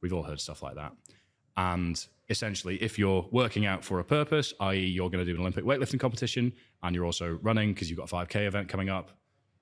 We've 0.00 0.12
all 0.12 0.22
heard 0.22 0.40
stuff 0.40 0.62
like 0.62 0.76
that. 0.76 0.92
And 1.56 2.04
essentially, 2.28 2.76
if 2.80 2.98
you're 2.98 3.26
working 3.32 3.66
out 3.66 3.84
for 3.84 3.98
a 3.98 4.04
purpose, 4.04 4.54
i.e., 4.60 4.78
you're 4.78 5.10
going 5.10 5.24
to 5.24 5.30
do 5.30 5.34
an 5.34 5.40
Olympic 5.40 5.64
weightlifting 5.64 5.98
competition, 5.98 6.52
and 6.82 6.94
you're 6.94 7.04
also 7.04 7.38
running 7.42 7.74
because 7.74 7.90
you've 7.90 7.98
got 7.98 8.10
a 8.10 8.14
5K 8.14 8.46
event 8.46 8.68
coming 8.68 8.88
up, 8.88 9.10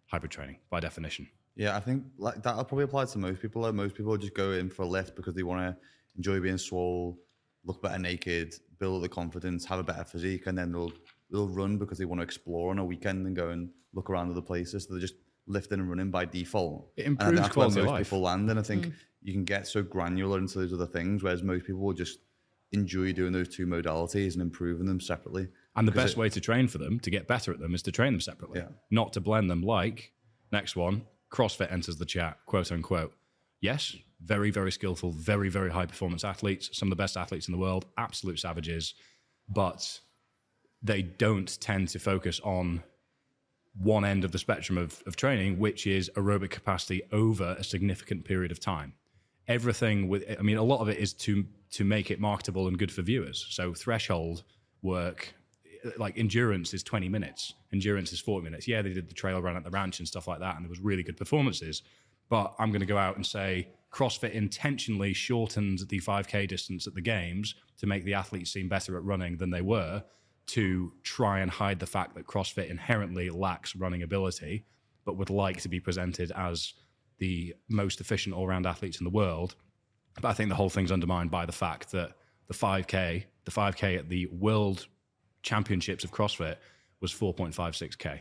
hybrid 0.07 0.31
training 0.31 0.59
by 0.69 0.81
definition. 0.81 1.27
Yeah, 1.55 1.75
I 1.75 1.81
think 1.81 2.05
like 2.19 2.43
that'll 2.43 2.65
probably 2.65 2.85
apply 2.85 3.07
to 3.07 3.19
most 3.19 3.41
people. 3.41 3.63
Like 3.63 3.73
most 3.73 3.95
people 3.95 4.15
just 4.19 4.35
go 4.35 4.53
in 4.53 4.69
for 4.69 4.83
a 4.83 4.87
lift 4.87 5.17
because 5.17 5.35
they 5.35 5.43
want 5.43 5.63
to 5.63 5.77
enjoy 6.17 6.39
being 6.39 6.59
swole, 6.59 7.19
look 7.65 7.83
better 7.83 7.99
naked, 7.99 8.55
build 8.79 9.03
the 9.03 9.09
confidence, 9.09 9.65
have 9.65 9.79
a 9.79 9.83
better 9.83 10.05
physique, 10.05 10.47
and 10.47 10.59
then 10.59 10.73
they'll 10.73 10.93
they'll 11.31 11.49
run 11.49 11.79
because 11.79 11.99
they 11.99 12.05
want 12.05 12.21
to 12.21 12.25
explore 12.25 12.71
on 12.71 12.79
a 12.79 12.85
weekend 12.85 13.27
and 13.27 13.35
go 13.35 13.51
and 13.51 13.71
look 13.93 14.11
around 14.11 14.31
other 14.31 14.43
places. 14.43 14.85
So 14.85 14.93
they're 14.93 15.01
just 15.01 15.15
lifting 15.47 15.81
and 15.81 15.89
running 15.89 16.11
by 16.11 16.25
default. 16.25 16.91
It 16.97 17.07
And 17.07 17.13
improves 17.13 17.41
that's 17.41 17.57
where 17.57 17.65
quality 17.65 17.81
of 17.81 17.87
most 17.87 17.93
life. 17.93 18.07
people 18.07 18.21
land, 18.21 18.51
and 18.51 18.59
I 18.59 18.63
think 18.63 18.87
mm-hmm. 18.87 18.97
you 19.23 19.33
can 19.33 19.45
get 19.45 19.67
so 19.67 19.83
granular 19.83 20.39
into 20.39 20.59
those 20.59 20.73
other 20.73 20.87
things, 20.87 21.23
whereas 21.23 21.43
most 21.43 21.67
people 21.67 21.81
will 21.83 21.93
just 21.93 22.19
enjoy 22.73 23.13
doing 23.13 23.33
those 23.33 23.49
two 23.49 23.67
modalities 23.67 24.33
and 24.33 24.43
improving 24.43 24.87
them 24.87 25.01
separately. 25.01 25.49
And 25.77 25.87
the 25.87 25.93
best 25.93 26.15
it- 26.15 26.19
way 26.19 26.29
to 26.29 26.41
train 26.41 26.69
for 26.69 26.79
them, 26.79 26.99
to 27.01 27.11
get 27.11 27.29
better 27.29 27.53
at 27.53 27.61
them, 27.61 27.75
is 27.75 27.83
to 27.83 27.93
train 27.93 28.13
them 28.13 28.21
separately, 28.21 28.61
Yeah. 28.61 28.69
not 28.91 29.13
to 29.15 29.21
blend 29.21 29.51
them. 29.51 29.63
Like, 29.63 30.13
next 30.53 30.75
one, 30.75 31.07
CrossFit 31.31 31.73
enters 31.73 31.97
the 31.97 32.07
chat, 32.07 32.39
quote 32.47 32.73
unquote. 32.73 33.15
Yes, 33.61 33.97
very, 34.21 34.51
very 34.51 34.73
skillful, 34.73 35.13
very, 35.13 35.49
very 35.49 35.71
high 35.71 35.87
performance 35.87 36.25
athletes, 36.25 36.71
some 36.73 36.89
of 36.89 36.91
the 36.91 36.97
best 36.97 37.17
athletes 37.17 37.49
in 37.49 37.53
the 37.53 37.59
world, 37.59 37.87
absolute 37.97 38.39
savages, 38.39 38.95
but 39.49 40.01
they 40.83 41.03
don't 41.03 41.59
tend 41.61 41.89
to 41.89 41.99
focus 41.99 42.41
on 42.45 42.83
one 43.79 44.05
end 44.05 44.25
of 44.25 44.33
the 44.33 44.39
spectrum 44.39 44.79
of, 44.79 45.03
of 45.07 45.17
training, 45.17 45.59
which 45.59 45.87
is 45.87 46.11
aerobic 46.17 46.51
capacity 46.51 47.03
over 47.13 47.57
a 47.59 47.65
significant 47.65 48.25
period 48.25 48.51
of 48.51 48.59
time. 48.59 48.95
Everything 49.49 50.09
with, 50.09 50.25
I 50.39 50.43
mean, 50.43 50.57
a 50.57 50.63
lot 50.63 50.81
of 50.81 50.89
it 50.89 50.99
is 50.99 51.13
to 51.15 51.45
to 51.73 51.85
make 51.85 52.11
it 52.11 52.21
marketable 52.21 52.69
and 52.69 52.79
good 52.79 52.93
for 52.93 53.03
viewers. 53.03 53.47
So 53.51 53.75
threshold 53.75 54.45
work, 54.83 55.35
like 55.99 56.17
endurance, 56.19 56.73
is 56.75 56.83
twenty 56.83 57.09
minutes. 57.09 57.55
Endurance 57.73 58.13
is 58.13 58.21
forty 58.21 58.45
minutes. 58.45 58.67
Yeah, 58.67 58.83
they 58.83 58.93
did 58.93 59.09
the 59.09 59.15
trail 59.15 59.41
run 59.41 59.57
at 59.57 59.65
the 59.65 59.71
ranch 59.71 59.99
and 59.99 60.09
stuff 60.09 60.27
like 60.27 60.41
that, 60.41 60.57
and 60.57 60.65
there 60.65 60.71
was 60.71 60.81
really 60.81 61.03
good 61.03 61.17
performances. 61.17 61.83
But 62.29 62.55
I'm 62.59 62.71
going 62.71 62.81
to 62.81 62.87
go 62.87 62.99
out 62.99 63.17
and 63.17 63.25
say 63.25 63.69
CrossFit 63.93 64.33
intentionally 64.33 65.13
shortened 65.13 65.81
the 65.89 66.01
5K 66.01 66.49
distance 66.49 66.89
at 66.89 66.95
the 66.95 67.01
games 67.01 67.55
to 67.79 67.87
make 67.87 68.05
the 68.05 68.15
athletes 68.15 68.53
seem 68.53 68.69
better 68.69 68.97
at 68.97 69.05
running 69.05 69.37
than 69.37 69.51
they 69.51 69.61
were 69.61 70.03
to 70.47 70.93
try 71.03 71.41
and 71.41 71.51
hide 71.51 71.81
the 71.81 71.87
fact 71.87 72.15
that 72.15 72.27
CrossFit 72.27 72.71
inherently 72.71 73.31
lacks 73.31 73.75
running 73.75 74.03
ability, 74.03 74.65
but 75.05 75.17
would 75.17 75.31
like 75.31 75.61
to 75.63 75.69
be 75.69 75.81
presented 75.81 76.31
as 76.33 76.75
the 77.19 77.55
most 77.69 78.01
efficient 78.01 78.35
all 78.35 78.47
round 78.47 78.67
athletes 78.67 78.99
in 79.01 79.05
the 79.05 79.11
world. 79.11 79.57
But 80.21 80.29
I 80.29 80.33
think 80.33 80.49
the 80.49 80.55
whole 80.55 80.71
thing's 80.71 80.93
undermined 80.93 81.31
by 81.31 81.47
the 81.47 81.53
fact 81.53 81.91
that 81.93 82.13
the 82.49 82.55
5K, 82.55 83.25
the 83.45 83.51
5K 83.51 83.99
at 83.99 84.09
the 84.09 84.27
World 84.27 84.87
Championships 85.43 86.05
of 86.05 86.13
CrossFit 86.13 86.57
was 87.01 87.13
4.56K, 87.13 88.21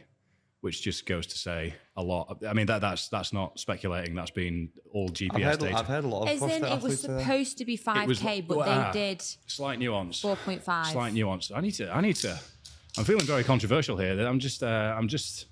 which 0.65 0.81
just 0.81 1.05
goes 1.05 1.27
to 1.27 1.37
say 1.37 1.75
a 1.95 2.01
lot. 2.01 2.41
I 2.43 2.53
mean, 2.53 2.65
that 2.65 2.81
that's 2.81 3.07
that's 3.09 3.31
not 3.31 3.59
speculating. 3.59 4.15
That's 4.15 4.31
been 4.31 4.69
all 4.91 5.09
GPS 5.09 5.35
I've 5.35 5.43
heard, 5.43 5.59
data. 5.59 5.77
I've 5.77 5.85
heard 5.85 6.03
a 6.03 6.07
lot 6.07 6.23
of 6.23 6.29
As 6.29 6.41
in, 6.41 6.49
it 6.49 6.61
was 6.61 6.71
athletes 6.71 7.01
say 7.01 7.19
supposed 7.19 7.57
to 7.59 7.65
be 7.65 7.77
5K, 7.77 8.07
was- 8.07 8.19
but 8.47 8.57
well, 8.57 8.67
ah, 8.67 8.91
they 8.91 9.09
did 9.09 9.21
slight 9.45 9.77
nuance. 9.77 10.23
4.5. 10.23 10.85
Slight 10.87 11.13
nuance. 11.13 11.51
I 11.53 11.61
need 11.61 11.73
to. 11.73 11.95
I 11.95 12.01
need 12.01 12.15
to. 12.15 12.39
I'm 12.97 13.03
feeling 13.03 13.27
very 13.27 13.43
controversial 13.43 13.95
here. 13.95 14.15
That 14.15 14.25
I'm 14.25 14.39
just. 14.39 14.63
Uh, 14.63 14.95
I'm 14.97 15.07
just. 15.07 15.45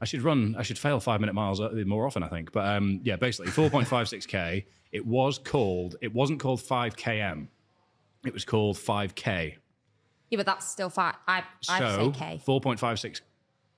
I 0.00 0.06
should 0.06 0.22
run. 0.22 0.56
I 0.58 0.62
should 0.62 0.78
fail 0.78 0.98
five 0.98 1.20
minute 1.20 1.34
miles 1.34 1.60
uh, 1.60 1.70
more 1.84 2.06
often. 2.06 2.22
I 2.22 2.28
think. 2.28 2.50
But 2.50 2.66
um, 2.66 3.00
yeah, 3.04 3.16
basically 3.16 3.52
4.56k. 3.52 4.64
It 4.92 5.04
was 5.04 5.38
called. 5.38 5.96
It 6.00 6.14
wasn't 6.14 6.38
called 6.38 6.60
5km. 6.60 7.48
It 8.24 8.32
was 8.32 8.44
called 8.44 8.76
5k. 8.76 9.56
Yeah, 10.30 10.36
but 10.36 10.46
that's 10.46 10.70
still 10.70 10.88
five. 10.88 11.16
I, 11.26 11.42
I'd 11.68 11.80
So 11.80 12.12
say 12.12 12.18
K. 12.18 12.40
4.56, 12.46 13.20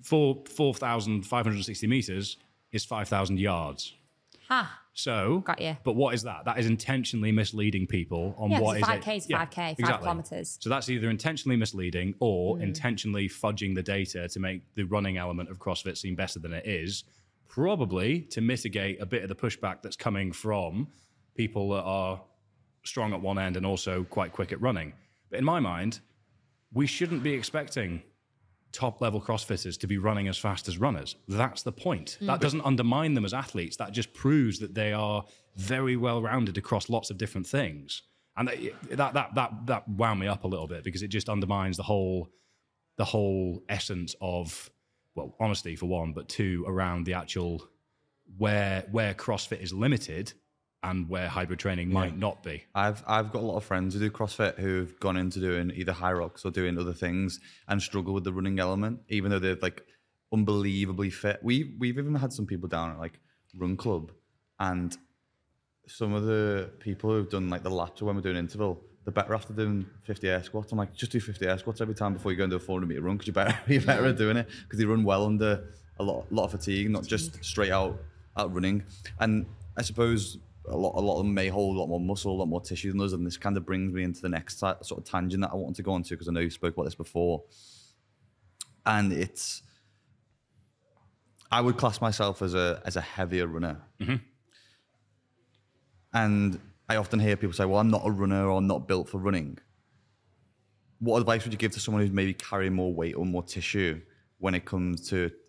four 0.02 0.42
4,560 0.48 1.86
meters 1.86 2.36
is 2.72 2.84
5,000 2.84 3.38
yards. 3.38 3.94
Ha. 4.48 4.80
So, 4.92 5.40
Got 5.40 5.60
you. 5.60 5.76
But 5.84 5.94
what 5.94 6.14
is 6.14 6.22
that? 6.22 6.46
That 6.46 6.58
is 6.58 6.66
intentionally 6.66 7.30
misleading 7.30 7.86
people 7.86 8.34
on 8.38 8.50
Yeah, 8.50 8.60
what 8.60 8.78
is 8.78 8.84
'cause 8.84 8.96
it. 8.96 9.02
5K 9.02 9.16
is 9.16 9.26
5K, 9.26 9.74
five 9.78 10.00
kilometers. 10.00 10.58
So 10.60 10.70
that's 10.70 10.88
either 10.88 11.10
intentionally 11.10 11.56
misleading 11.56 12.14
or 12.18 12.56
hmm. 12.56 12.62
intentionally 12.62 13.28
fudging 13.28 13.74
the 13.74 13.82
data 13.82 14.26
to 14.28 14.40
make 14.40 14.62
the 14.74 14.84
running 14.84 15.18
element 15.18 15.50
of 15.50 15.58
CrossFit 15.58 15.98
seem 15.98 16.14
better 16.14 16.38
than 16.38 16.52
it 16.52 16.66
is. 16.66 17.04
Probably 17.48 18.22
to 18.22 18.40
mitigate 18.40 19.00
a 19.00 19.06
bit 19.06 19.22
of 19.22 19.28
the 19.28 19.34
pushback 19.34 19.82
that's 19.82 19.96
coming 19.96 20.32
from 20.32 20.88
people 21.34 21.68
that 21.70 21.82
are 21.82 22.22
strong 22.84 23.12
at 23.12 23.20
one 23.20 23.38
end 23.38 23.56
and 23.56 23.66
also 23.66 24.04
quite 24.04 24.32
quick 24.32 24.52
at 24.52 24.60
running. 24.62 24.94
But 25.28 25.40
in 25.40 25.44
my 25.44 25.60
mind, 25.60 26.00
we 26.72 26.86
shouldn't 26.86 27.22
be 27.22 27.34
expecting 27.34 28.02
top 28.76 29.00
level 29.00 29.20
CrossFitters 29.20 29.78
to 29.80 29.86
be 29.86 29.96
running 29.96 30.28
as 30.28 30.36
fast 30.36 30.68
as 30.68 30.76
runners. 30.76 31.16
That's 31.28 31.62
the 31.62 31.72
point. 31.72 32.18
Mm. 32.20 32.26
That 32.26 32.40
doesn't 32.40 32.60
undermine 32.60 33.14
them 33.14 33.24
as 33.24 33.32
athletes. 33.32 33.76
That 33.76 33.92
just 33.92 34.12
proves 34.12 34.58
that 34.58 34.74
they 34.74 34.92
are 34.92 35.24
very 35.56 35.96
well 35.96 36.20
rounded 36.20 36.58
across 36.58 36.90
lots 36.90 37.10
of 37.10 37.16
different 37.16 37.46
things. 37.46 38.02
And 38.36 38.48
that 38.48 38.58
that 38.90 39.14
that 39.14 39.34
that, 39.34 39.50
that 39.66 39.88
wound 39.88 40.20
me 40.20 40.26
up 40.26 40.44
a 40.44 40.46
little 40.46 40.66
bit 40.66 40.84
because 40.84 41.02
it 41.02 41.08
just 41.08 41.30
undermines 41.30 41.78
the 41.78 41.82
whole 41.82 42.28
the 42.96 43.04
whole 43.04 43.62
essence 43.68 44.14
of 44.20 44.70
well, 45.14 45.34
honesty 45.40 45.74
for 45.74 45.86
one, 45.86 46.12
but 46.12 46.28
two 46.28 46.62
around 46.68 47.06
the 47.06 47.14
actual 47.14 47.66
where 48.36 48.84
where 48.90 49.14
CrossFit 49.14 49.62
is 49.62 49.72
limited 49.72 50.34
and 50.82 51.08
where 51.08 51.28
hybrid 51.28 51.58
training 51.58 51.92
might 51.92 52.16
not 52.16 52.42
be. 52.42 52.64
I've 52.74 53.02
I've 53.06 53.32
got 53.32 53.42
a 53.42 53.46
lot 53.46 53.56
of 53.56 53.64
friends 53.64 53.94
who 53.94 54.00
do 54.00 54.10
CrossFit 54.10 54.58
who've 54.58 54.98
gone 55.00 55.16
into 55.16 55.40
doing 55.40 55.72
either 55.74 55.92
Hyrox 55.92 56.44
or 56.44 56.50
doing 56.50 56.78
other 56.78 56.92
things 56.92 57.40
and 57.68 57.82
struggle 57.82 58.14
with 58.14 58.24
the 58.24 58.32
running 58.32 58.58
element, 58.58 59.00
even 59.08 59.30
though 59.30 59.38
they're 59.38 59.56
like 59.56 59.84
unbelievably 60.32 61.10
fit. 61.10 61.40
We 61.42 61.74
we've 61.78 61.98
even 61.98 62.14
had 62.14 62.32
some 62.32 62.46
people 62.46 62.68
down 62.68 62.90
at 62.92 62.98
like 62.98 63.18
Run 63.56 63.76
Club, 63.76 64.12
and 64.60 64.96
some 65.88 66.12
of 66.12 66.24
the 66.24 66.70
people 66.80 67.10
who've 67.10 67.30
done 67.30 67.48
like 67.48 67.62
the 67.62 67.70
laps 67.70 68.02
or 68.02 68.06
when 68.06 68.16
we're 68.16 68.22
doing 68.22 68.36
interval, 68.36 68.82
they're 69.04 69.12
better 69.12 69.34
after 69.34 69.52
doing 69.52 69.86
50 70.04 70.28
air 70.28 70.42
squats. 70.42 70.72
I'm 70.72 70.78
like, 70.78 70.94
just 70.94 71.12
do 71.12 71.20
50 71.20 71.46
air 71.46 71.58
squats 71.58 71.80
every 71.80 71.94
time 71.94 72.12
before 72.12 72.32
you 72.32 72.38
go 72.38 72.44
into 72.44 72.56
a 72.56 72.60
400 72.60 72.86
meter 72.86 73.02
run 73.02 73.16
because 73.16 73.28
you're 73.28 73.34
better 73.34 73.56
you're 73.72 73.82
better 73.82 74.06
at 74.06 74.16
doing 74.16 74.36
it 74.36 74.48
because 74.64 74.80
you 74.80 74.90
run 74.90 75.04
well 75.04 75.26
under 75.26 75.72
a 75.98 76.02
lot 76.02 76.30
lot 76.30 76.44
of 76.44 76.50
fatigue, 76.52 76.90
not 76.90 77.06
just 77.06 77.42
straight 77.44 77.72
out 77.72 77.98
out 78.36 78.52
running. 78.52 78.84
And 79.20 79.46
I 79.76 79.82
suppose 79.82 80.38
a 80.68 80.76
lot 80.76 80.94
a 80.96 81.00
lot 81.00 81.18
of 81.18 81.24
them 81.24 81.34
may 81.34 81.48
hold 81.48 81.76
a 81.76 81.80
lot 81.80 81.88
more 81.88 82.00
muscle, 82.00 82.32
a 82.32 82.38
lot 82.38 82.48
more 82.48 82.60
tissue 82.60 82.92
than 82.92 83.00
us, 83.00 83.12
and 83.12 83.26
this 83.26 83.36
kind 83.36 83.56
of 83.56 83.64
brings 83.64 83.92
me 83.92 84.02
into 84.02 84.20
the 84.20 84.28
next 84.28 84.58
sort 84.58 84.90
of 84.90 85.04
tangent 85.04 85.42
that 85.42 85.50
I 85.52 85.56
wanted 85.56 85.76
to 85.76 85.82
go 85.82 85.96
into 85.96 86.10
because 86.10 86.28
I 86.28 86.32
know 86.32 86.40
you 86.40 86.50
spoke 86.50 86.74
about 86.74 86.84
this 86.84 86.94
before. 86.94 87.44
And 88.84 89.12
it's 89.12 89.62
I 91.50 91.60
would 91.60 91.76
class 91.76 92.00
myself 92.00 92.42
as 92.42 92.54
a 92.54 92.82
as 92.84 92.96
a 92.96 93.00
heavier 93.00 93.46
runner. 93.46 93.80
Mm-hmm. 94.00 94.16
And 96.12 96.60
I 96.88 96.96
often 96.96 97.18
hear 97.18 97.36
people 97.36 97.52
say, 97.52 97.64
"Well, 97.64 97.78
I'm 97.78 97.90
not 97.90 98.02
a 98.04 98.10
runner 98.10 98.48
or 98.48 98.58
I'm 98.58 98.66
not 98.66 98.88
built 98.88 99.08
for 99.08 99.18
running." 99.18 99.58
What 100.98 101.20
advice 101.20 101.44
would 101.44 101.52
you 101.52 101.58
give 101.58 101.72
to 101.72 101.80
someone 101.80 102.02
who's 102.02 102.12
maybe 102.12 102.32
carrying 102.32 102.72
more 102.72 102.92
weight 102.92 103.16
or 103.16 103.26
more 103.26 103.42
tissue 103.42 104.00
when 104.38 104.54
it 104.54 104.64
comes 104.64 105.08
to 105.10 105.30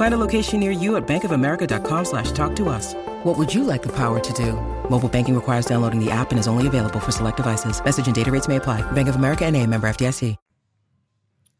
Find 0.00 0.14
a 0.14 0.16
location 0.16 0.60
near 0.60 0.70
you 0.70 0.96
at 0.96 1.06
bankofamerica.com 1.06 2.04
slash 2.06 2.32
talk 2.32 2.56
to 2.56 2.70
us. 2.70 2.94
What 3.22 3.36
would 3.36 3.52
you 3.52 3.64
like 3.64 3.82
the 3.82 3.94
power 3.94 4.18
to 4.18 4.32
do? 4.32 4.54
Mobile 4.88 5.10
banking 5.10 5.34
requires 5.34 5.66
downloading 5.66 6.02
the 6.02 6.10
app 6.10 6.30
and 6.30 6.40
is 6.40 6.48
only 6.48 6.66
available 6.66 7.00
for 7.00 7.12
select 7.12 7.36
devices. 7.36 7.84
Message 7.84 8.06
and 8.06 8.14
data 8.14 8.30
rates 8.30 8.48
may 8.48 8.56
apply. 8.56 8.80
Bank 8.92 9.08
of 9.08 9.16
America 9.16 9.44
and 9.44 9.54
a 9.56 9.66
member 9.66 9.86
FDIC. 9.86 10.36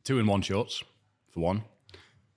Two 0.05 0.19
in 0.19 0.27
one 0.27 0.41
shorts, 0.41 0.83
for 1.29 1.41
one. 1.41 1.65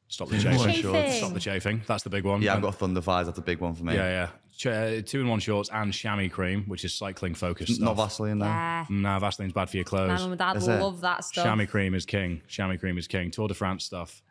Stop 0.10 0.28
the 0.28 0.39
Two 0.39 0.49
in 0.49 0.58
one 0.58 0.74
chafing. 0.74 1.12
Stop 1.14 1.34
the 1.34 1.39
chafing. 1.39 1.82
That's 1.88 2.04
the 2.04 2.10
big 2.10 2.26
one. 2.26 2.41
Yeah, 2.41 2.56
I've 2.56 2.62
got 2.62 2.76
Thunder 2.76 2.99
Thighs. 2.99 3.28
That's 3.28 3.39
a 3.39 3.41
big 3.41 3.62
one 3.62 3.74
for 3.74 3.86
me. 3.86 3.95
Yeah, 3.95 4.10
yeah. 4.10 4.30
Ch- 4.58 4.68
uh, 4.68 5.01
two 5.06 5.22
in 5.22 5.30
one 5.30 5.39
shorts 5.39 5.70
and 5.72 5.93
chamois 5.93 6.28
cream, 6.28 6.66
which 6.68 6.84
is 6.84 6.93
cycling 6.93 7.34
focused. 7.34 7.80
Not. 7.80 7.95
Vaseline 7.95 8.39
though. 8.39 8.45
Yeah. 8.45 8.86
Nah, 8.89 9.20
Vaseline's 9.20 9.54
bad 9.54 9.70
for 9.70 9.78
your 9.78 9.86
My 9.86 9.89
clothes. 9.89 10.22
mum 10.22 10.34
and 10.34 10.39
dad 10.39 10.58
Is 10.58 10.68
it? 10.68 10.82
love 10.82 10.99
that 10.99 11.24
stuff. 11.24 11.45
Chamois 11.45 11.66
cream 11.66 11.95
is 11.95 12.06
king. 12.06 12.41
Chamois 12.49 12.76
cream 12.78 12.97
is 12.97 13.08
king. 13.08 13.32
Tour 13.32 13.47
de 13.47 13.54
France 13.54 13.86
stuff. 13.86 14.22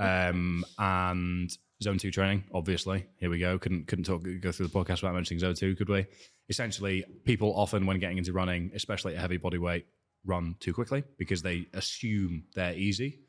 Um, 0.00 0.64
and 0.78 1.56
zone 1.82 1.98
two 1.98 2.10
training, 2.10 2.44
obviously. 2.52 3.06
Here 3.16 3.30
we 3.30 3.38
go. 3.38 3.58
Couldn't 3.58 3.86
couldn't 3.86 4.04
talk 4.04 4.22
go 4.40 4.52
through 4.52 4.66
the 4.66 4.72
podcast 4.72 5.02
without 5.02 5.14
mentioning 5.14 5.40
zone 5.40 5.54
two, 5.54 5.74
could 5.76 5.88
we? 5.88 6.06
Essentially, 6.48 7.04
people 7.24 7.52
often 7.56 7.86
when 7.86 7.98
getting 7.98 8.18
into 8.18 8.32
running, 8.32 8.70
especially 8.74 9.14
at 9.14 9.20
heavy 9.20 9.36
body 9.36 9.58
weight, 9.58 9.86
run 10.24 10.56
too 10.60 10.72
quickly 10.72 11.04
because 11.18 11.42
they 11.42 11.66
assume 11.74 12.44
they're 12.54 12.74
easy. 12.74 13.20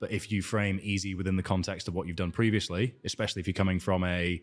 But 0.00 0.12
if 0.12 0.32
you 0.32 0.40
frame 0.40 0.80
easy 0.82 1.14
within 1.14 1.36
the 1.36 1.42
context 1.42 1.86
of 1.86 1.94
what 1.94 2.06
you've 2.06 2.16
done 2.16 2.32
previously, 2.32 2.94
especially 3.04 3.40
if 3.40 3.46
you're 3.46 3.54
coming 3.54 3.78
from 3.78 4.02
a 4.04 4.42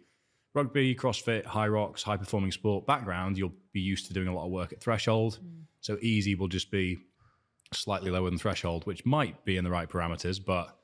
rugby, 0.54 0.94
CrossFit, 0.94 1.46
Hyrox, 1.46 2.04
high 2.04 2.18
performing 2.18 2.52
sport 2.52 2.86
background, 2.86 3.38
you'll 3.38 3.56
be 3.74 3.82
used 3.82 4.06
to 4.08 4.14
doing 4.14 4.28
a 4.28 4.36
lot 4.36 4.46
of 4.46 4.52
work 4.52 4.72
at 4.72 4.82
threshold. 4.82 5.40
So 5.82 5.98
easy 6.02 6.36
will 6.36 6.48
just 6.48 6.70
be 6.70 7.00
slightly 7.74 8.12
lower 8.12 8.30
than 8.30 8.38
threshold, 8.38 8.86
which 8.86 9.04
might 9.06 9.44
be 9.46 9.58
in 9.58 9.64
the 9.64 9.72
right 9.72 9.90
parameters. 9.90 10.44
But 10.44 10.77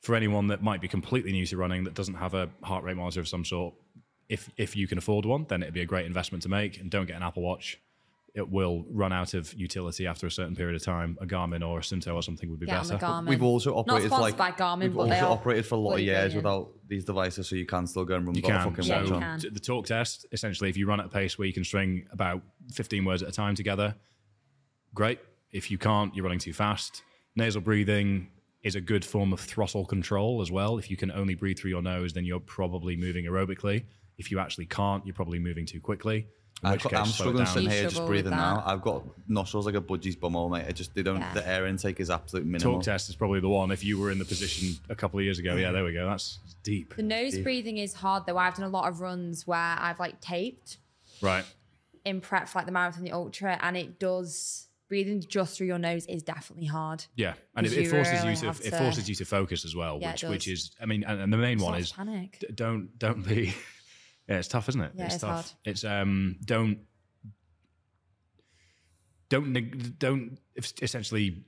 for 0.00 0.14
anyone 0.14 0.46
that 0.48 0.62
might 0.62 0.80
be 0.80 0.88
completely 0.88 1.32
new 1.32 1.46
to 1.46 1.56
running 1.56 1.84
that 1.84 1.94
doesn't 1.94 2.14
have 2.14 2.34
a 2.34 2.48
heart 2.62 2.84
rate 2.84 2.96
monitor 2.96 3.20
of 3.20 3.28
some 3.28 3.44
sort, 3.44 3.74
if 4.28 4.50
if 4.56 4.76
you 4.76 4.86
can 4.86 4.98
afford 4.98 5.24
one, 5.24 5.46
then 5.48 5.62
it'd 5.62 5.74
be 5.74 5.80
a 5.80 5.86
great 5.86 6.06
investment 6.06 6.42
to 6.42 6.48
make. 6.48 6.78
And 6.78 6.90
don't 6.90 7.06
get 7.06 7.16
an 7.16 7.22
Apple 7.22 7.42
Watch. 7.42 7.78
It 8.34 8.48
will 8.50 8.84
run 8.90 9.12
out 9.12 9.34
of 9.34 9.52
utility 9.54 10.06
after 10.06 10.26
a 10.26 10.30
certain 10.30 10.54
period 10.54 10.76
of 10.76 10.84
time. 10.84 11.16
A 11.20 11.26
Garmin 11.26 11.66
or 11.66 11.78
a 11.78 11.82
Suunto 11.82 12.14
or 12.14 12.22
something 12.22 12.48
would 12.50 12.60
be 12.60 12.66
Get 12.66 12.76
on 12.78 12.86
better. 12.88 13.04
Garmin. 13.04 13.26
We've 13.28 13.42
also 13.42 13.74
operated 13.76 14.10
for 14.10 14.16
sponsored 14.16 14.38
like 14.38 14.56
by 14.56 14.64
Garmin, 14.64 14.80
we've 14.82 14.94
but 14.94 15.00
also 15.00 15.14
they 15.14 15.20
operated 15.20 15.66
for 15.66 15.74
a 15.74 15.78
lot 15.78 15.94
of 15.94 16.00
years 16.00 16.34
brilliant. 16.34 16.36
without 16.36 16.68
these 16.86 17.04
devices, 17.04 17.48
so 17.48 17.56
you 17.56 17.66
can 17.66 17.86
still 17.86 18.04
go 18.04 18.14
and 18.16 18.26
run 18.26 18.36
You 18.36 18.42
without 18.42 18.60
a 18.60 18.64
can. 18.64 18.74
fucking 18.74 18.88
Yeah, 18.90 19.02
you 19.02 19.40
can. 19.42 19.54
the 19.54 19.60
talk 19.60 19.86
test, 19.86 20.26
essentially, 20.30 20.70
if 20.70 20.76
you 20.76 20.86
run 20.86 21.00
at 21.00 21.06
a 21.06 21.08
pace 21.08 21.36
where 21.38 21.46
you 21.48 21.54
can 21.54 21.64
string 21.64 22.06
about 22.12 22.42
15 22.74 23.04
words 23.04 23.22
at 23.22 23.30
a 23.30 23.32
time 23.32 23.56
together, 23.56 23.96
great. 24.94 25.18
If 25.50 25.70
you 25.70 25.78
can't, 25.78 26.14
you're 26.14 26.24
running 26.24 26.38
too 26.38 26.52
fast. 26.52 27.02
Nasal 27.34 27.62
breathing 27.62 28.28
is 28.62 28.74
a 28.74 28.80
good 28.80 29.04
form 29.04 29.32
of 29.32 29.40
throttle 29.40 29.84
control 29.86 30.40
as 30.42 30.50
well. 30.50 30.78
If 30.78 30.90
you 30.90 30.96
can 30.96 31.10
only 31.12 31.34
breathe 31.34 31.58
through 31.58 31.70
your 31.70 31.82
nose, 31.82 32.12
then 32.12 32.24
you're 32.24 32.40
probably 32.40 32.96
moving 32.96 33.24
aerobically. 33.24 33.84
If 34.18 34.30
you 34.30 34.40
actually 34.40 34.66
can't, 34.66 35.06
you're 35.06 35.14
probably 35.14 35.38
moving 35.38 35.64
too 35.64 35.80
quickly. 35.80 36.26
In 36.64 36.68
I 36.70 36.72
which 36.72 36.82
ca- 36.82 36.88
case, 36.88 36.98
I'm 36.98 37.06
struggling 37.06 37.44
down. 37.44 37.46
sitting 37.46 37.62
You 37.68 37.70
here 37.70 37.82
just 37.84 37.94
struggle 37.94 38.08
breathing 38.08 38.30
now. 38.32 38.64
I've 38.66 38.82
got 38.82 39.04
nostrils 39.28 39.64
like 39.64 39.76
a 39.76 39.80
budgie's 39.80 40.16
bum 40.16 40.32
bumhole, 40.32 40.50
mate. 40.50 40.64
I 40.66 40.72
just 40.72 40.92
they 40.92 41.04
don't. 41.04 41.20
Yeah. 41.20 41.32
The 41.34 41.46
air 41.48 41.66
intake 41.68 42.00
is 42.00 42.10
absolute 42.10 42.46
minimal. 42.46 42.74
Talk 42.74 42.82
test 42.82 43.08
is 43.08 43.14
probably 43.14 43.38
the 43.38 43.48
one. 43.48 43.70
If 43.70 43.84
you 43.84 43.96
were 43.96 44.10
in 44.10 44.18
the 44.18 44.24
position 44.24 44.70
a 44.88 44.96
couple 44.96 45.20
of 45.20 45.24
years 45.24 45.38
ago, 45.38 45.54
yeah, 45.54 45.70
there 45.70 45.84
we 45.84 45.92
go. 45.92 46.04
That's 46.08 46.40
deep. 46.64 46.96
The 46.96 47.04
nose 47.04 47.38
breathing 47.38 47.78
is 47.78 47.94
hard 47.94 48.24
though. 48.26 48.38
I've 48.38 48.56
done 48.56 48.64
a 48.64 48.70
lot 48.70 48.88
of 48.88 49.00
runs 49.00 49.46
where 49.46 49.56
I've 49.78 50.00
like 50.00 50.20
taped 50.20 50.78
Right. 51.22 51.44
in 52.04 52.20
prep 52.20 52.48
for 52.48 52.58
like 52.58 52.66
the 52.66 52.72
marathon, 52.72 53.04
the 53.04 53.12
ultra, 53.12 53.56
and 53.62 53.76
it 53.76 54.00
does 54.00 54.66
breathing 54.88 55.22
just 55.28 55.56
through 55.56 55.66
your 55.68 55.78
nose 55.78 56.06
is 56.06 56.22
definitely 56.22 56.66
hard. 56.66 57.04
Yeah, 57.14 57.34
and 57.56 57.66
it, 57.66 57.72
it 57.72 57.88
forces 57.88 58.20
really 58.20 58.30
you 58.30 58.36
to 58.36 58.46
have 58.46 58.60
it 58.60 58.70
to- 58.70 58.78
forces 58.78 59.08
you 59.08 59.14
to 59.16 59.24
focus 59.24 59.64
as 59.64 59.76
well, 59.76 59.98
Yeah, 60.00 60.12
which 60.12 60.22
which 60.24 60.48
is 60.48 60.70
I 60.80 60.86
mean, 60.86 61.04
and, 61.04 61.20
and 61.20 61.32
the 61.32 61.36
main 61.36 61.58
one 61.58 61.78
is 61.78 61.92
panic. 61.92 62.38
d- 62.40 62.46
don't 62.54 62.98
don't 62.98 63.26
be. 63.26 63.54
Yeah, 64.30 64.36
it's 64.36 64.48
tough, 64.48 64.68
isn't 64.68 64.80
it? 64.82 64.92
Yeah, 64.94 65.06
it's 65.06 65.16
tough. 65.16 65.30
hard. 65.30 65.46
It's 65.64 65.84
um 65.84 66.36
don't 66.44 66.80
don't 69.28 69.52
neg- 69.52 69.98
don't 69.98 70.38
essentially 70.82 71.44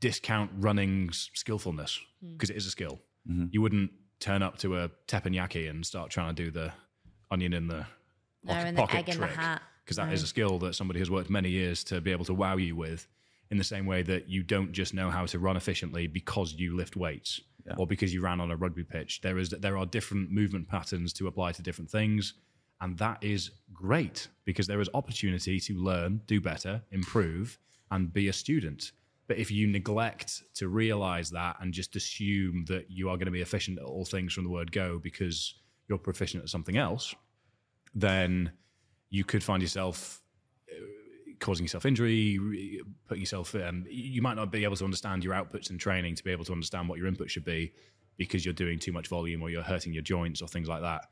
discount 0.00 0.50
running's 0.56 1.30
skillfulness 1.34 1.98
Hmm. 2.22 2.32
because 2.32 2.50
it 2.50 2.56
is 2.56 2.66
a 2.66 2.70
skill. 2.70 3.00
You 3.26 3.62
wouldn't 3.62 3.92
turn 4.18 4.42
up 4.42 4.58
to 4.58 4.76
a 4.78 4.90
teppanyaki 5.06 5.70
and 5.70 5.86
start 5.86 6.10
trying 6.10 6.34
to 6.34 6.44
do 6.44 6.50
the 6.50 6.72
onion 7.30 7.52
in 7.52 7.68
the 7.68 7.86
No, 8.42 8.52
pocket, 8.54 8.66
and 8.66 8.76
the 8.76 8.80
pocket 8.80 8.96
egg 8.96 9.08
in 9.10 9.20
the 9.20 9.26
hat. 9.28 9.62
Because 9.96 10.08
that 10.08 10.14
is 10.14 10.20
mm. 10.20 10.24
a 10.24 10.28
skill 10.28 10.58
that 10.58 10.74
somebody 10.74 10.98
has 10.98 11.10
worked 11.10 11.30
many 11.30 11.50
years 11.50 11.84
to 11.84 12.00
be 12.00 12.12
able 12.12 12.24
to 12.24 12.34
wow 12.34 12.56
you 12.56 12.76
with. 12.76 13.06
In 13.50 13.58
the 13.58 13.64
same 13.64 13.84
way 13.84 14.00
that 14.04 14.30
you 14.30 14.42
don't 14.42 14.72
just 14.72 14.94
know 14.94 15.10
how 15.10 15.26
to 15.26 15.38
run 15.38 15.58
efficiently 15.58 16.06
because 16.06 16.54
you 16.54 16.74
lift 16.74 16.96
weights 16.96 17.38
or 17.76 17.86
because 17.86 18.12
you 18.12 18.22
ran 18.22 18.40
on 18.40 18.50
a 18.50 18.56
rugby 18.56 18.82
pitch. 18.82 19.20
There 19.20 19.36
is 19.36 19.50
there 19.50 19.76
are 19.76 19.84
different 19.84 20.30
movement 20.30 20.68
patterns 20.68 21.12
to 21.14 21.26
apply 21.26 21.52
to 21.52 21.62
different 21.62 21.90
things, 21.90 22.32
and 22.80 22.96
that 22.96 23.18
is 23.20 23.50
great 23.72 24.28
because 24.46 24.66
there 24.66 24.80
is 24.80 24.88
opportunity 24.94 25.60
to 25.60 25.74
learn, 25.74 26.22
do 26.26 26.40
better, 26.40 26.80
improve, 26.92 27.58
and 27.90 28.10
be 28.10 28.28
a 28.28 28.32
student. 28.32 28.92
But 29.28 29.36
if 29.36 29.50
you 29.50 29.66
neglect 29.66 30.42
to 30.54 30.68
realize 30.68 31.30
that 31.30 31.56
and 31.60 31.74
just 31.74 31.94
assume 31.94 32.64
that 32.68 32.90
you 32.90 33.10
are 33.10 33.16
going 33.16 33.26
to 33.26 33.32
be 33.32 33.42
efficient 33.42 33.78
at 33.78 33.84
all 33.84 34.06
things 34.06 34.32
from 34.32 34.44
the 34.44 34.50
word 34.50 34.72
go 34.72 34.98
because 34.98 35.54
you're 35.88 35.98
proficient 35.98 36.42
at 36.42 36.48
something 36.48 36.78
else, 36.78 37.14
then 37.94 38.52
you 39.12 39.24
could 39.24 39.44
find 39.44 39.62
yourself 39.62 40.22
uh, 40.72 40.74
causing 41.38 41.64
yourself 41.64 41.84
injury, 41.84 42.80
putting 43.06 43.20
yourself. 43.20 43.54
Um, 43.54 43.84
you 43.88 44.22
might 44.22 44.34
not 44.34 44.50
be 44.50 44.64
able 44.64 44.76
to 44.76 44.84
understand 44.84 45.22
your 45.22 45.34
outputs 45.34 45.70
in 45.70 45.76
training 45.76 46.14
to 46.16 46.24
be 46.24 46.32
able 46.32 46.46
to 46.46 46.52
understand 46.52 46.88
what 46.88 46.98
your 46.98 47.06
input 47.06 47.30
should 47.30 47.44
be 47.44 47.72
because 48.16 48.44
you're 48.44 48.54
doing 48.54 48.78
too 48.78 48.90
much 48.90 49.08
volume 49.08 49.42
or 49.42 49.50
you're 49.50 49.62
hurting 49.62 49.92
your 49.92 50.02
joints 50.02 50.40
or 50.40 50.48
things 50.48 50.66
like 50.66 50.80
that. 50.80 51.10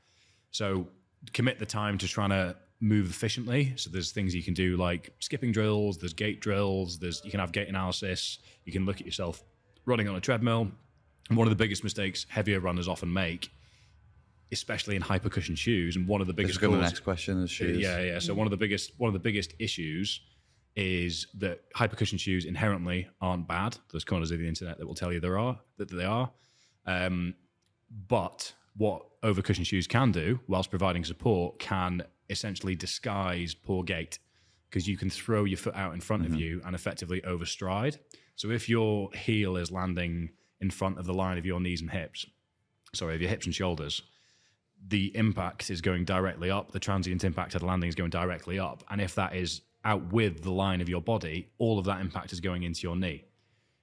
So 0.51 0.89
commit 1.35 1.59
the 1.59 1.67
time 1.67 1.99
to 1.99 2.09
trying 2.09 2.31
to 2.31 2.57
move 2.81 3.11
efficiently. 3.11 3.75
So 3.77 3.91
there's 3.91 4.13
things 4.13 4.35
you 4.35 4.43
can 4.43 4.55
do 4.55 4.79
like 4.79 5.11
skipping 5.19 5.53
drills, 5.53 5.99
there's 5.99 6.15
gait 6.15 6.41
drills, 6.41 6.99
there's 6.99 7.21
you 7.23 7.31
can 7.31 7.41
have 7.41 7.53
gait 7.53 7.69
analysis, 7.69 8.39
you 8.65 8.73
can 8.73 8.87
look 8.87 8.99
at 8.99 9.07
yourself 9.07 9.45
running 9.85 10.09
on 10.09 10.17
a 10.17 10.21
treadmill. 10.21 10.71
And 11.29 11.37
one 11.37 11.47
of 11.47 11.51
the 11.51 11.63
biggest 11.63 11.85
mistakes 11.85 12.25
heavier 12.31 12.61
runners 12.61 12.89
often 12.89 13.13
make, 13.13 13.51
especially 14.53 14.97
in 14.97 15.03
hypercushion 15.03 15.57
shoes, 15.57 15.97
and 15.97 16.07
one 16.07 16.21
of 16.21 16.27
the 16.27 16.33
This 16.33 16.45
biggest 16.47 16.61
to 16.61 16.69
the 16.69 16.77
next 16.79 17.01
question 17.01 17.43
is 17.43 17.51
shoes. 17.51 17.79
yeah, 17.79 18.01
yeah. 18.01 18.19
So 18.19 18.35
one 18.35 18.47
of 18.47 18.51
the 18.51 18.57
biggest 18.57 18.93
one 18.99 19.09
of 19.09 19.15
the 19.15 19.21
biggest 19.21 19.55
issues 19.59 20.21
is 20.77 21.27
that 21.35 21.71
hypercushion 21.75 22.19
shoes 22.19 22.45
inherently 22.45 23.09
aren't 23.21 23.47
bad. 23.49 23.77
There's 23.91 24.05
corners 24.05 24.31
of 24.31 24.39
the 24.39 24.47
internet 24.49 24.79
that 24.79 24.87
will 24.87 24.95
tell 24.95 25.13
you 25.13 25.21
there 25.21 25.39
are 25.39 25.59
that 25.79 25.91
they 25.91 26.05
are. 26.05 26.31
Um, 26.87 27.35
but 28.09 28.53
what 28.77 29.03
overcushion 29.23 29.67
shoes 29.67 29.87
can 29.87 30.13
do, 30.13 30.41
whilst 30.47 30.71
providing 30.71 31.05
support, 31.05 31.59
can 31.59 32.03
essentially 32.29 32.77
disguise 32.77 33.55
poor 33.55 33.83
gait 33.83 34.19
because 34.71 34.87
you 34.87 34.97
can 34.97 35.11
throw 35.11 35.45
your 35.45 35.59
foot 35.59 35.75
out 35.75 35.95
in 35.95 36.01
front 36.01 36.25
of 36.25 36.37
you 36.37 36.63
and 36.65 36.77
effectively 36.77 37.21
overstride. 37.23 37.99
So 38.37 38.51
if 38.51 38.69
your 38.69 39.11
heel 39.13 39.57
is 39.57 39.73
landing 39.73 40.31
in 40.61 40.71
front 40.71 40.99
of 40.99 41.07
the 41.07 41.13
line 41.13 41.39
of 41.39 41.45
your 41.45 41.59
knees 41.59 41.81
and 41.81 41.91
hips, 41.91 42.25
sorry, 42.95 43.17
of 43.17 43.21
your 43.21 43.29
hips 43.29 43.47
and 43.47 43.55
shoulders, 43.55 44.01
the 44.89 45.15
impact 45.17 45.71
is 45.71 45.81
going 45.81 46.05
directly 46.05 46.51
up. 46.51 46.73
The 46.73 46.81
transient 46.81 47.25
impact 47.25 47.55
of 47.55 47.61
the 47.61 47.67
landing 47.67 47.89
is 47.89 47.95
going 47.95 48.11
directly 48.11 48.59
up. 48.59 48.83
And 48.91 49.01
if 49.01 49.15
that 49.15 49.35
is 49.35 49.63
out 49.85 50.13
with 50.13 50.43
the 50.43 50.51
line 50.51 50.81
of 50.81 50.89
your 50.89 51.01
body, 51.01 51.49
all 51.59 51.79
of 51.79 51.85
that 51.87 52.01
impact 52.01 52.33
is 52.33 52.41
going 52.41 52.65
into 52.65 52.83
your 52.83 52.97
knee, 52.97 53.25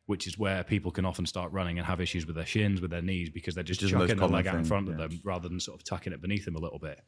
which 0.05 0.27
is 0.27 0.37
where 0.37 0.63
people 0.63 0.91
can 0.91 1.05
often 1.05 1.25
start 1.25 1.51
running 1.51 1.77
and 1.77 1.87
have 1.87 2.01
issues 2.01 2.25
with 2.25 2.35
their 2.35 2.45
shins, 2.45 2.81
with 2.81 2.91
their 2.91 3.01
knees, 3.01 3.29
because 3.29 3.55
they're 3.55 3.63
just 3.63 3.81
Which 3.81 3.87
is 3.87 3.91
the 3.91 3.97
most 3.97 4.09
chucking 4.09 4.19
their 4.19 4.29
leg 4.29 4.47
out 4.47 4.55
in 4.55 4.61
thing, 4.61 4.67
front 4.67 4.89
of 4.89 4.99
yeah. 4.99 5.07
them 5.07 5.21
rather 5.23 5.47
than 5.47 5.59
sort 5.59 5.79
of 5.79 5.83
tucking 5.83 6.13
it 6.13 6.21
beneath 6.21 6.45
them 6.45 6.55
a 6.55 6.59
little 6.59 6.79
bit. 6.79 7.01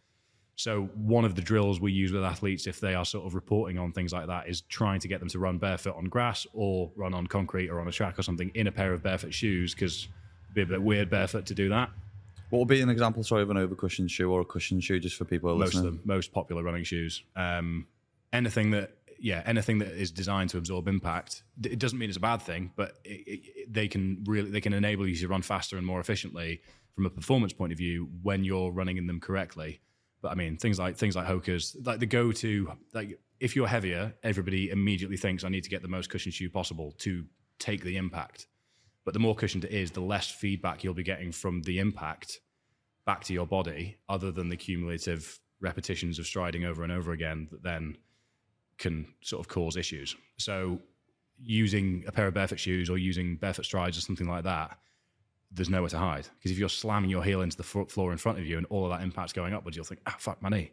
So 0.56 0.90
one 0.96 1.24
of 1.24 1.36
the 1.36 1.42
drills 1.42 1.80
we 1.80 1.94
use 1.94 2.12
with 2.12 2.24
athletes, 2.24 2.68
if 2.68 2.82
they 2.82 2.94
are 2.94 3.06
sort 3.06 3.26
of 3.26 3.34
reporting 3.34 3.80
on 3.80 3.94
things 3.94 4.12
like 4.12 4.28
that, 4.28 4.50
is 4.50 4.62
trying 4.62 5.00
to 5.00 5.08
get 5.08 5.22
them 5.22 5.30
to 5.30 5.40
run 5.40 5.58
barefoot 5.58 5.96
on 5.96 6.06
grass 6.06 6.46
or 6.54 6.92
run 6.98 7.14
on 7.14 7.28
concrete 7.28 7.70
or 7.70 7.80
on 7.80 7.88
a 7.88 7.92
track 7.92 8.20
or 8.20 8.24
something 8.24 8.52
in 8.56 8.68
a 8.68 8.72
pair 8.72 8.92
of 8.92 9.02
barefoot 9.02 9.34
shoes, 9.34 9.74
because 9.74 10.10
it'd 10.46 10.56
be 10.56 10.62
a 10.62 10.66
bit 10.66 10.82
weird 10.82 11.10
barefoot 11.10 11.46
to 11.46 11.56
do 11.56 11.70
that. 11.70 11.90
What 12.50 12.60
would 12.60 12.68
be 12.68 12.82
an 12.82 12.90
example, 12.90 13.24
sorry, 13.24 13.44
of 13.44 13.50
an 13.50 13.58
overcushion 13.58 14.10
shoe 14.10 14.32
or 14.32 14.42
a 14.42 14.46
cushion 14.46 14.80
shoe, 14.80 15.00
just 15.00 15.16
for 15.16 15.26
people 15.26 15.50
who 15.50 15.56
are 15.56 15.60
most 15.60 15.70
of 15.70 15.84
listening? 15.84 15.92
them, 15.98 16.02
most 16.06 16.32
popular 16.32 16.64
running 16.64 16.84
shoes. 16.84 17.24
Um, 17.36 17.88
anything 18.34 18.72
that, 18.72 18.98
yeah, 19.20 19.44
anything 19.46 19.80
that 19.80 19.90
is 19.90 20.12
designed 20.12 20.50
to 20.52 20.58
absorb 20.58 20.88
impact. 20.88 21.44
It 21.64 21.78
doesn't 21.78 22.00
mean 22.00 22.10
it's 22.10 22.18
a 22.18 22.22
bad 22.22 22.42
thing, 22.42 22.72
but 22.76 22.94
it, 23.04 23.42
it, 23.46 23.74
they 23.74 23.88
can 23.88 24.24
really 24.26 24.50
they 24.50 24.62
can 24.62 24.74
enable 24.74 25.08
you 25.08 25.16
to 25.18 25.28
run 25.28 25.42
faster 25.42 25.78
and 25.78 25.86
more 25.86 26.00
efficiently 26.00 26.62
from 26.96 27.06
a 27.06 27.10
performance 27.10 27.54
point 27.54 27.72
of 27.72 27.78
view 27.78 28.10
when 28.24 28.44
you're 28.44 28.72
running 28.72 28.98
in 28.98 29.08
them 29.08 29.20
correctly. 29.20 29.82
But 30.22 30.32
I 30.32 30.36
mean, 30.36 30.58
things 30.58 30.80
like 30.80 30.98
things 30.98 31.16
like 31.16 31.28
Hoka's, 31.28 31.76
like 31.84 32.00
the 32.00 32.06
go-to, 32.06 32.72
like 32.94 33.20
if 33.40 33.56
you're 33.56 33.68
heavier, 33.68 34.14
everybody 34.24 34.70
immediately 34.70 35.18
thinks 35.18 35.44
I 35.44 35.50
need 35.50 35.64
to 35.64 35.70
get 35.70 35.82
the 35.82 35.88
most 35.88 36.10
cushion 36.10 36.32
shoe 36.32 36.50
possible 36.50 36.94
to 37.00 37.26
take 37.58 37.84
the 37.84 37.98
impact. 37.98 38.48
But 39.06 39.14
the 39.14 39.20
more 39.20 39.36
cushioned 39.36 39.66
it 39.66 39.72
is, 39.72 39.92
the 39.92 40.02
less 40.02 40.30
feedback 40.30 40.84
you'll 40.84 40.94
be 40.94 41.04
getting 41.04 41.32
from 41.32 41.62
the 41.64 41.80
impact 41.80 42.40
back 43.06 43.24
to 43.26 43.34
your 43.34 43.48
body, 43.48 43.98
other 44.08 44.32
than 44.32 44.50
the 44.50 44.58
cumulative 44.58 45.40
repetitions 45.62 46.20
of 46.20 46.28
striding 46.28 46.66
over 46.66 46.84
and 46.84 46.92
over 46.92 47.12
again 47.12 47.48
that 47.52 47.64
then 47.64 47.98
can 48.78 49.08
sort 49.22 49.40
of 49.40 49.48
cause 49.48 49.76
issues. 49.78 50.16
So, 50.38 50.80
using 51.42 52.04
a 52.08 52.12
pair 52.12 52.28
of 52.28 52.34
barefoot 52.34 52.60
shoes 52.60 52.90
or 52.90 52.98
using 52.98 53.36
barefoot 53.36 53.66
strides 53.66 53.98
or 53.98 54.02
something 54.02 54.28
like 54.28 54.44
that, 54.44 54.78
there's 55.52 55.70
nowhere 55.70 55.90
to 55.90 55.98
hide. 55.98 56.28
Because 56.38 56.52
if 56.52 56.60
you're 56.60 56.70
slamming 56.70 57.10
your 57.10 57.24
heel 57.24 57.42
into 57.42 57.58
the 57.58 57.64
floor 57.64 58.12
in 58.12 58.18
front 58.18 58.40
of 58.40 58.46
you 58.46 58.58
and 58.58 58.66
all 58.70 58.86
of 58.86 58.92
that 58.92 59.04
impact's 59.04 59.34
going 59.34 59.54
upwards, 59.54 59.76
you'll 59.76 59.86
think, 59.86 60.02
ah, 60.06 60.16
fuck 60.20 60.42
my 60.42 60.50
knee. 60.50 60.72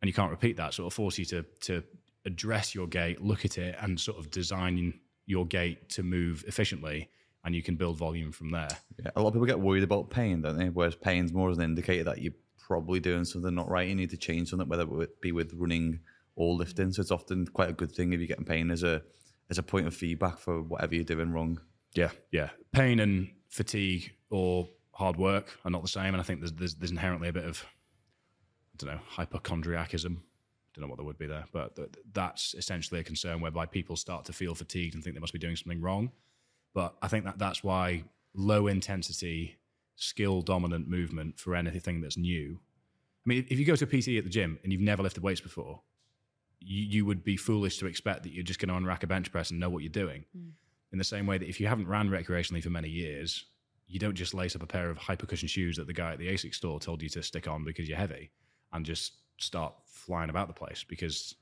And 0.00 0.08
you 0.08 0.12
can't 0.12 0.30
repeat 0.30 0.56
that. 0.56 0.74
So 0.74 0.82
it'll 0.82 0.90
force 0.90 1.18
you 1.18 1.24
to, 1.26 1.44
to 1.60 1.82
address 2.26 2.74
your 2.74 2.86
gait, 2.86 3.22
look 3.22 3.44
at 3.44 3.58
it, 3.58 3.76
and 3.80 3.98
sort 3.98 4.18
of 4.18 4.30
design 4.30 5.00
your 5.26 5.46
gait 5.46 5.88
to 5.90 6.02
move 6.02 6.44
efficiently. 6.46 7.08
And 7.44 7.54
you 7.54 7.62
can 7.62 7.74
build 7.74 7.98
volume 7.98 8.30
from 8.30 8.50
there. 8.50 8.68
Yeah, 9.02 9.10
a 9.16 9.20
lot 9.20 9.28
of 9.28 9.34
people 9.34 9.46
get 9.46 9.58
worried 9.58 9.82
about 9.82 10.10
pain, 10.10 10.42
don't 10.42 10.56
they? 10.56 10.68
Whereas 10.68 10.94
pain's 10.94 11.32
more 11.32 11.50
as 11.50 11.58
an 11.58 11.64
indicator 11.64 12.04
that 12.04 12.22
you're 12.22 12.34
probably 12.58 13.00
doing 13.00 13.24
something 13.24 13.54
not 13.54 13.68
right. 13.68 13.88
You 13.88 13.96
need 13.96 14.10
to 14.10 14.16
change 14.16 14.50
something, 14.50 14.68
whether 14.68 14.86
it 15.02 15.20
be 15.20 15.32
with 15.32 15.52
running 15.54 16.00
or 16.36 16.54
lifting. 16.54 16.92
So 16.92 17.00
it's 17.00 17.10
often 17.10 17.46
quite 17.46 17.68
a 17.68 17.72
good 17.72 17.90
thing 17.90 18.12
if 18.12 18.20
you're 18.20 18.28
getting 18.28 18.44
pain 18.44 18.70
as 18.70 18.82
a 18.84 19.02
as 19.50 19.58
a 19.58 19.62
point 19.62 19.86
of 19.86 19.94
feedback 19.94 20.38
for 20.38 20.62
whatever 20.62 20.94
you're 20.94 21.04
doing 21.04 21.32
wrong. 21.32 21.60
Yeah, 21.94 22.10
yeah. 22.30 22.50
Pain 22.72 23.00
and 23.00 23.28
fatigue 23.48 24.12
or 24.30 24.68
hard 24.92 25.16
work 25.16 25.58
are 25.64 25.70
not 25.70 25.82
the 25.82 25.88
same, 25.88 26.14
and 26.14 26.18
I 26.18 26.22
think 26.22 26.40
there's 26.40 26.52
there's, 26.52 26.74
there's 26.76 26.90
inherently 26.90 27.28
a 27.28 27.32
bit 27.32 27.44
of 27.44 27.64
I 28.74 28.76
don't 28.78 28.94
know 28.94 29.00
hypochondriacism. 29.10 30.16
I 30.16 30.80
Don't 30.80 30.82
know 30.84 30.88
what 30.88 30.96
the 30.96 31.04
would 31.04 31.18
be 31.18 31.26
there, 31.26 31.44
but 31.52 31.76
th- 31.76 31.90
that's 32.12 32.54
essentially 32.54 33.00
a 33.00 33.04
concern 33.04 33.42
whereby 33.42 33.66
people 33.66 33.96
start 33.96 34.24
to 34.26 34.32
feel 34.32 34.54
fatigued 34.54 34.94
and 34.94 35.04
think 35.04 35.14
they 35.14 35.20
must 35.20 35.34
be 35.34 35.38
doing 35.38 35.56
something 35.56 35.82
wrong. 35.82 36.12
But 36.74 36.94
I 37.02 37.08
think 37.08 37.24
that 37.24 37.38
that's 37.38 37.62
why 37.62 38.04
low 38.34 38.66
intensity, 38.66 39.58
skill 39.96 40.42
dominant 40.42 40.88
movement 40.88 41.38
for 41.38 41.54
anything 41.54 42.00
that's 42.00 42.16
new. 42.16 42.58
I 43.24 43.28
mean, 43.28 43.46
if 43.48 43.58
you 43.58 43.64
go 43.64 43.76
to 43.76 43.84
a 43.84 43.86
PT 43.86 44.18
at 44.18 44.24
the 44.24 44.30
gym 44.30 44.58
and 44.62 44.72
you've 44.72 44.82
never 44.82 45.02
lifted 45.02 45.22
weights 45.22 45.40
before, 45.40 45.82
you, 46.60 46.84
you 46.84 47.06
would 47.06 47.22
be 47.22 47.36
foolish 47.36 47.78
to 47.78 47.86
expect 47.86 48.22
that 48.24 48.32
you're 48.32 48.44
just 48.44 48.60
going 48.60 48.68
to 48.68 48.74
unrack 48.74 49.02
a 49.02 49.06
bench 49.06 49.30
press 49.30 49.50
and 49.50 49.60
know 49.60 49.70
what 49.70 49.82
you're 49.82 49.90
doing 49.90 50.24
hmm. 50.36 50.50
in 50.92 50.98
the 50.98 51.04
same 51.04 51.26
way 51.26 51.38
that 51.38 51.48
if 51.48 51.60
you 51.60 51.66
haven't 51.66 51.88
ran 51.88 52.08
recreationally 52.08 52.62
for 52.62 52.70
many 52.70 52.88
years, 52.88 53.44
you 53.86 53.98
don't 53.98 54.14
just 54.14 54.34
lace 54.34 54.56
up 54.56 54.62
a 54.62 54.66
pair 54.66 54.90
of 54.90 54.98
hypercushion 54.98 55.48
shoes 55.48 55.76
that 55.76 55.86
the 55.86 55.92
guy 55.92 56.12
at 56.12 56.18
the 56.18 56.28
ASIC 56.28 56.54
store 56.54 56.80
told 56.80 57.02
you 57.02 57.08
to 57.10 57.22
stick 57.22 57.46
on 57.46 57.64
because 57.64 57.88
you're 57.88 57.98
heavy 57.98 58.30
and 58.72 58.86
just 58.86 59.12
start 59.38 59.74
flying 59.84 60.30
about 60.30 60.48
the 60.48 60.54
place 60.54 60.84
because 60.88 61.34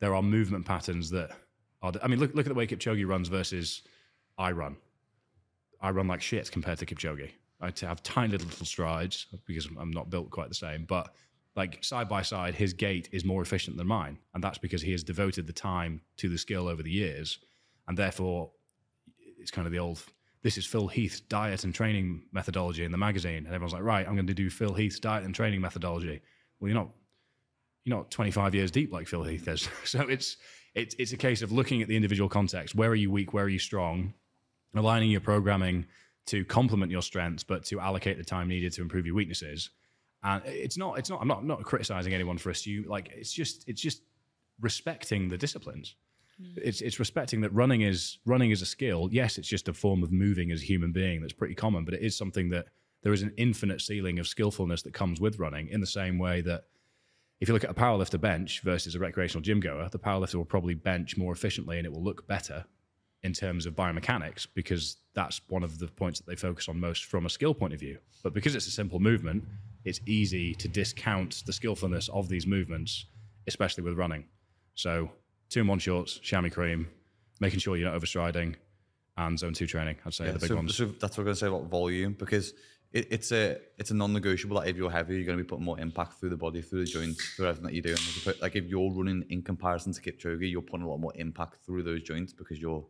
there 0.00 0.14
are 0.14 0.22
movement 0.22 0.64
patterns 0.64 1.10
that 1.10 1.30
are. 1.82 1.92
I 2.02 2.08
mean, 2.08 2.20
look 2.20 2.34
look 2.34 2.46
at 2.46 2.48
the 2.48 2.54
way 2.54 2.66
Kipchoge 2.66 3.06
runs 3.06 3.28
versus 3.28 3.82
I 4.38 4.52
run. 4.52 4.76
I 5.80 5.90
run 5.90 6.08
like 6.08 6.22
shit 6.22 6.50
compared 6.50 6.78
to 6.78 6.86
Kipchoge. 6.86 7.30
I 7.60 7.72
have 7.80 8.02
tiny 8.02 8.32
little, 8.32 8.48
little 8.48 8.66
strides 8.66 9.26
because 9.46 9.66
I'm 9.78 9.90
not 9.90 10.10
built 10.10 10.30
quite 10.30 10.48
the 10.48 10.54
same, 10.54 10.84
but 10.84 11.14
like 11.54 11.82
side 11.82 12.08
by 12.08 12.20
side, 12.22 12.54
his 12.54 12.74
gait 12.74 13.08
is 13.12 13.24
more 13.24 13.40
efficient 13.40 13.78
than 13.78 13.86
mine, 13.86 14.18
and 14.34 14.44
that's 14.44 14.58
because 14.58 14.82
he 14.82 14.92
has 14.92 15.02
devoted 15.02 15.46
the 15.46 15.54
time 15.54 16.02
to 16.18 16.28
the 16.28 16.36
skill 16.36 16.68
over 16.68 16.82
the 16.82 16.90
years, 16.90 17.38
and 17.88 17.96
therefore 17.96 18.50
it's 19.38 19.50
kind 19.50 19.66
of 19.66 19.72
the 19.72 19.78
old 19.78 20.02
this 20.42 20.58
is 20.58 20.66
Phil 20.66 20.86
Heath's 20.86 21.20
diet 21.20 21.64
and 21.64 21.74
training 21.74 22.22
methodology 22.30 22.84
in 22.84 22.92
the 22.92 22.98
magazine. 22.98 23.38
And 23.38 23.48
everyone's 23.48 23.72
like, 23.72 23.82
right, 23.82 24.06
I'm 24.06 24.14
going 24.14 24.28
to 24.28 24.34
do 24.34 24.48
Phil 24.48 24.74
Heath's 24.74 25.00
diet 25.00 25.24
and 25.24 25.34
training 25.34 25.60
methodology. 25.60 26.20
Well, 26.60 26.68
you're 26.68 26.78
not 26.78 26.90
you're 27.84 27.96
not 27.96 28.10
25 28.10 28.54
years 28.54 28.70
deep 28.70 28.92
like 28.92 29.08
Phil 29.08 29.24
Heath 29.24 29.48
is. 29.48 29.68
So 29.84 30.02
it's 30.02 30.36
it's 30.74 30.94
it's 30.98 31.12
a 31.12 31.16
case 31.16 31.42
of 31.42 31.52
looking 31.52 31.82
at 31.82 31.88
the 31.88 31.96
individual 31.96 32.28
context. 32.28 32.74
Where 32.74 32.90
are 32.90 32.94
you 32.94 33.10
weak? 33.10 33.32
Where 33.32 33.44
are 33.44 33.48
you 33.48 33.58
strong? 33.58 34.14
Aligning 34.74 35.10
your 35.10 35.20
programming 35.20 35.86
to 36.26 36.44
complement 36.44 36.90
your 36.90 37.02
strengths, 37.02 37.44
but 37.44 37.64
to 37.64 37.80
allocate 37.80 38.18
the 38.18 38.24
time 38.24 38.48
needed 38.48 38.72
to 38.72 38.82
improve 38.82 39.06
your 39.06 39.14
weaknesses. 39.14 39.70
And 40.22 40.42
it's 40.44 40.76
not 40.76 40.98
it's 40.98 41.08
not 41.08 41.20
I'm 41.20 41.28
not 41.28 41.44
not 41.44 41.62
criticizing 41.62 42.12
anyone 42.12 42.38
for 42.38 42.50
assume 42.50 42.86
like 42.88 43.10
it's 43.14 43.32
just 43.32 43.64
it's 43.68 43.80
just 43.80 44.02
respecting 44.60 45.28
the 45.28 45.38
disciplines. 45.38 45.94
Mm. 46.40 46.58
It's 46.58 46.80
it's 46.80 46.98
respecting 46.98 47.40
that 47.42 47.52
running 47.52 47.82
is 47.82 48.18
running 48.26 48.50
is 48.50 48.60
a 48.60 48.66
skill. 48.66 49.08
Yes, 49.12 49.38
it's 49.38 49.48
just 49.48 49.68
a 49.68 49.72
form 49.72 50.02
of 50.02 50.10
moving 50.10 50.50
as 50.50 50.62
a 50.62 50.64
human 50.64 50.92
being 50.92 51.20
that's 51.20 51.32
pretty 51.32 51.54
common, 51.54 51.84
but 51.84 51.94
it 51.94 52.02
is 52.02 52.16
something 52.16 52.50
that 52.50 52.66
there 53.02 53.12
is 53.12 53.22
an 53.22 53.32
infinite 53.36 53.80
ceiling 53.80 54.18
of 54.18 54.26
skillfulness 54.26 54.82
that 54.82 54.92
comes 54.92 55.20
with 55.20 55.38
running. 55.38 55.68
In 55.68 55.80
the 55.80 55.86
same 55.86 56.18
way 56.18 56.40
that 56.40 56.64
if 57.40 57.48
you 57.48 57.54
look 57.54 57.64
at 57.64 57.70
a 57.70 57.74
powerlifter 57.74 58.20
bench 58.20 58.62
versus 58.62 58.94
a 58.94 58.98
recreational 58.98 59.42
gym 59.42 59.60
goer, 59.60 59.88
the 59.90 59.98
powerlifter 59.98 60.36
will 60.36 60.44
probably 60.44 60.74
bench 60.74 61.16
more 61.16 61.32
efficiently 61.32 61.76
and 61.76 61.86
it 61.86 61.92
will 61.92 62.02
look 62.02 62.26
better 62.26 62.64
in 63.26 63.32
terms 63.32 63.66
of 63.66 63.74
biomechanics 63.74 64.46
because 64.54 64.98
that's 65.14 65.40
one 65.48 65.64
of 65.64 65.78
the 65.80 65.88
points 65.88 66.20
that 66.20 66.26
they 66.28 66.36
focus 66.36 66.68
on 66.68 66.78
most 66.78 67.04
from 67.04 67.26
a 67.26 67.30
skill 67.30 67.52
point 67.52 67.74
of 67.74 67.80
view. 67.80 67.98
But 68.22 68.32
because 68.32 68.54
it's 68.54 68.68
a 68.68 68.70
simple 68.70 69.00
movement, 69.00 69.42
it's 69.84 70.00
easy 70.06 70.54
to 70.54 70.68
discount 70.68 71.42
the 71.44 71.52
skillfulness 71.52 72.08
of 72.08 72.28
these 72.28 72.46
movements, 72.46 73.06
especially 73.48 73.82
with 73.82 73.98
running. 73.98 74.24
So, 74.74 75.10
two 75.50 75.60
and 75.60 75.68
one 75.68 75.80
shorts, 75.80 76.18
chamois 76.18 76.50
cream, 76.50 76.88
making 77.40 77.58
sure 77.58 77.76
you're 77.76 77.90
not 77.90 78.00
overstriding, 78.00 78.54
and 79.16 79.38
zone 79.38 79.54
two 79.54 79.66
training. 79.66 79.96
I'd 80.06 80.14
say 80.14 80.28
are 80.28 80.32
the 80.32 80.38
big 80.38 80.48
so, 80.48 80.56
ones. 80.56 80.76
so 80.76 80.84
that's 80.86 81.16
what 81.16 81.22
I'm 81.22 81.24
going 81.24 81.34
to 81.34 81.40
say 81.40 81.48
about 81.48 81.64
volume 81.64 82.12
because 82.18 82.54
it, 82.92 83.08
it's 83.10 83.32
a 83.32 83.58
it's 83.78 83.90
a 83.90 83.94
non-negotiable 83.94 84.60
that 84.60 84.68
if 84.68 84.76
you're 84.76 84.90
heavy, 84.90 85.16
you're 85.16 85.24
going 85.24 85.38
to 85.38 85.44
be 85.44 85.48
putting 85.48 85.64
more 85.64 85.80
impact 85.80 86.14
through 86.20 86.30
the 86.30 86.36
body, 86.36 86.62
through 86.62 86.84
the 86.84 86.90
joints, 86.90 87.34
through 87.34 87.46
everything 87.46 87.66
that 87.66 87.74
you 87.74 87.82
do. 87.82 87.90
And 87.90 87.98
like, 87.98 88.16
if, 88.16 88.26
you- 88.26 88.42
like 88.42 88.56
if 88.56 88.64
you're 88.66 88.90
running 88.92 89.24
in 89.30 89.42
comparison 89.42 89.92
to 89.92 90.00
Kipchoge, 90.00 90.50
you're 90.50 90.62
putting 90.62 90.86
a 90.86 90.88
lot 90.88 90.98
more 90.98 91.12
impact 91.16 91.56
through 91.64 91.82
those 91.82 92.02
joints 92.02 92.32
because 92.32 92.60
you're 92.60 92.84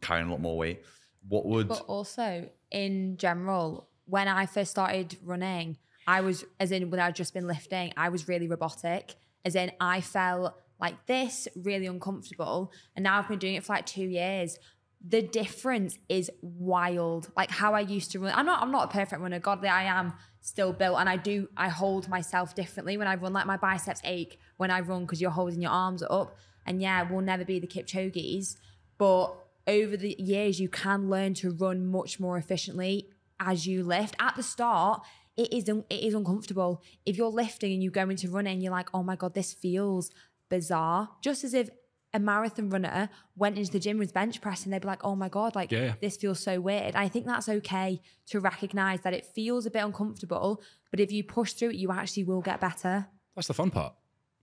carrying 0.00 0.28
a 0.28 0.30
lot 0.30 0.40
more 0.40 0.56
weight. 0.56 0.82
What 1.28 1.46
would 1.46 1.68
But 1.68 1.82
also, 1.82 2.48
in 2.70 3.16
general, 3.16 3.88
when 4.06 4.28
I 4.28 4.46
first 4.46 4.70
started 4.70 5.16
running, 5.22 5.78
I 6.06 6.22
was, 6.22 6.44
as 6.58 6.72
in 6.72 6.90
when 6.90 7.00
I'd 7.00 7.14
just 7.14 7.34
been 7.34 7.46
lifting, 7.46 7.92
I 7.96 8.08
was 8.08 8.28
really 8.28 8.48
robotic. 8.48 9.14
As 9.44 9.54
in, 9.54 9.70
I 9.80 10.00
felt 10.00 10.54
like 10.80 11.06
this, 11.06 11.46
really 11.54 11.86
uncomfortable. 11.86 12.72
And 12.96 13.02
now 13.02 13.18
I've 13.18 13.28
been 13.28 13.38
doing 13.38 13.54
it 13.54 13.64
for 13.64 13.74
like 13.74 13.86
two 13.86 14.04
years. 14.04 14.58
The 15.06 15.22
difference 15.22 15.98
is 16.08 16.30
wild. 16.42 17.30
Like 17.36 17.50
how 17.50 17.74
I 17.74 17.80
used 17.80 18.10
to 18.12 18.18
run. 18.18 18.32
I'm 18.34 18.44
not. 18.44 18.62
I'm 18.62 18.70
not 18.70 18.90
a 18.90 18.92
perfect 18.92 19.20
runner. 19.20 19.38
Godly, 19.38 19.68
I 19.68 19.84
am 19.84 20.12
still 20.40 20.72
built, 20.72 20.98
and 20.98 21.08
I 21.08 21.16
do. 21.16 21.48
I 21.56 21.68
hold 21.68 22.08
myself 22.08 22.54
differently 22.54 22.96
when 22.98 23.06
I 23.06 23.14
run. 23.14 23.32
Like 23.32 23.46
my 23.46 23.56
biceps 23.56 24.00
ache 24.04 24.38
when 24.56 24.70
I 24.70 24.80
run 24.80 25.02
because 25.02 25.20
you're 25.20 25.30
holding 25.30 25.62
your 25.62 25.70
arms 25.70 26.02
up. 26.02 26.36
And 26.66 26.82
yeah, 26.82 27.10
we'll 27.10 27.22
never 27.22 27.44
be 27.44 27.58
the 27.58 27.66
Kipchoge's, 27.66 28.58
but 28.98 29.34
over 29.66 29.96
the 29.96 30.16
years, 30.18 30.60
you 30.60 30.68
can 30.68 31.08
learn 31.08 31.34
to 31.34 31.50
run 31.52 31.86
much 31.86 32.18
more 32.20 32.36
efficiently 32.38 33.08
as 33.38 33.66
you 33.66 33.84
lift. 33.84 34.14
At 34.18 34.36
the 34.36 34.42
start, 34.42 35.02
it 35.36 35.52
is 35.52 35.68
un- 35.68 35.84
it 35.90 36.02
is 36.02 36.14
uncomfortable. 36.14 36.82
If 37.06 37.16
you're 37.16 37.28
lifting 37.28 37.72
and 37.72 37.82
you 37.82 37.90
go 37.90 38.08
into 38.08 38.28
running, 38.28 38.60
you're 38.60 38.72
like, 38.72 38.88
oh 38.92 39.02
my 39.02 39.16
god, 39.16 39.34
this 39.34 39.52
feels 39.52 40.10
bizarre. 40.48 41.10
Just 41.22 41.44
as 41.44 41.54
if 41.54 41.70
a 42.12 42.18
marathon 42.18 42.68
runner 42.70 43.08
went 43.36 43.56
into 43.56 43.70
the 43.70 43.78
gym 43.78 43.96
with 43.96 44.12
bench 44.12 44.40
press 44.40 44.64
and 44.64 44.72
they'd 44.72 44.82
be 44.82 44.88
like, 44.88 45.04
oh 45.04 45.14
my 45.14 45.28
god, 45.28 45.54
like 45.54 45.70
yeah. 45.70 45.94
this 46.00 46.16
feels 46.16 46.40
so 46.40 46.60
weird. 46.60 46.96
I 46.96 47.08
think 47.08 47.24
that's 47.26 47.48
okay 47.48 48.00
to 48.26 48.40
recognize 48.40 49.02
that 49.02 49.14
it 49.14 49.24
feels 49.26 49.64
a 49.64 49.70
bit 49.70 49.84
uncomfortable, 49.84 50.60
but 50.90 50.98
if 50.98 51.12
you 51.12 51.22
push 51.22 51.52
through 51.52 51.70
it, 51.70 51.76
you 51.76 51.92
actually 51.92 52.24
will 52.24 52.40
get 52.40 52.60
better. 52.60 53.06
That's 53.36 53.46
the 53.46 53.54
fun 53.54 53.70
part 53.70 53.94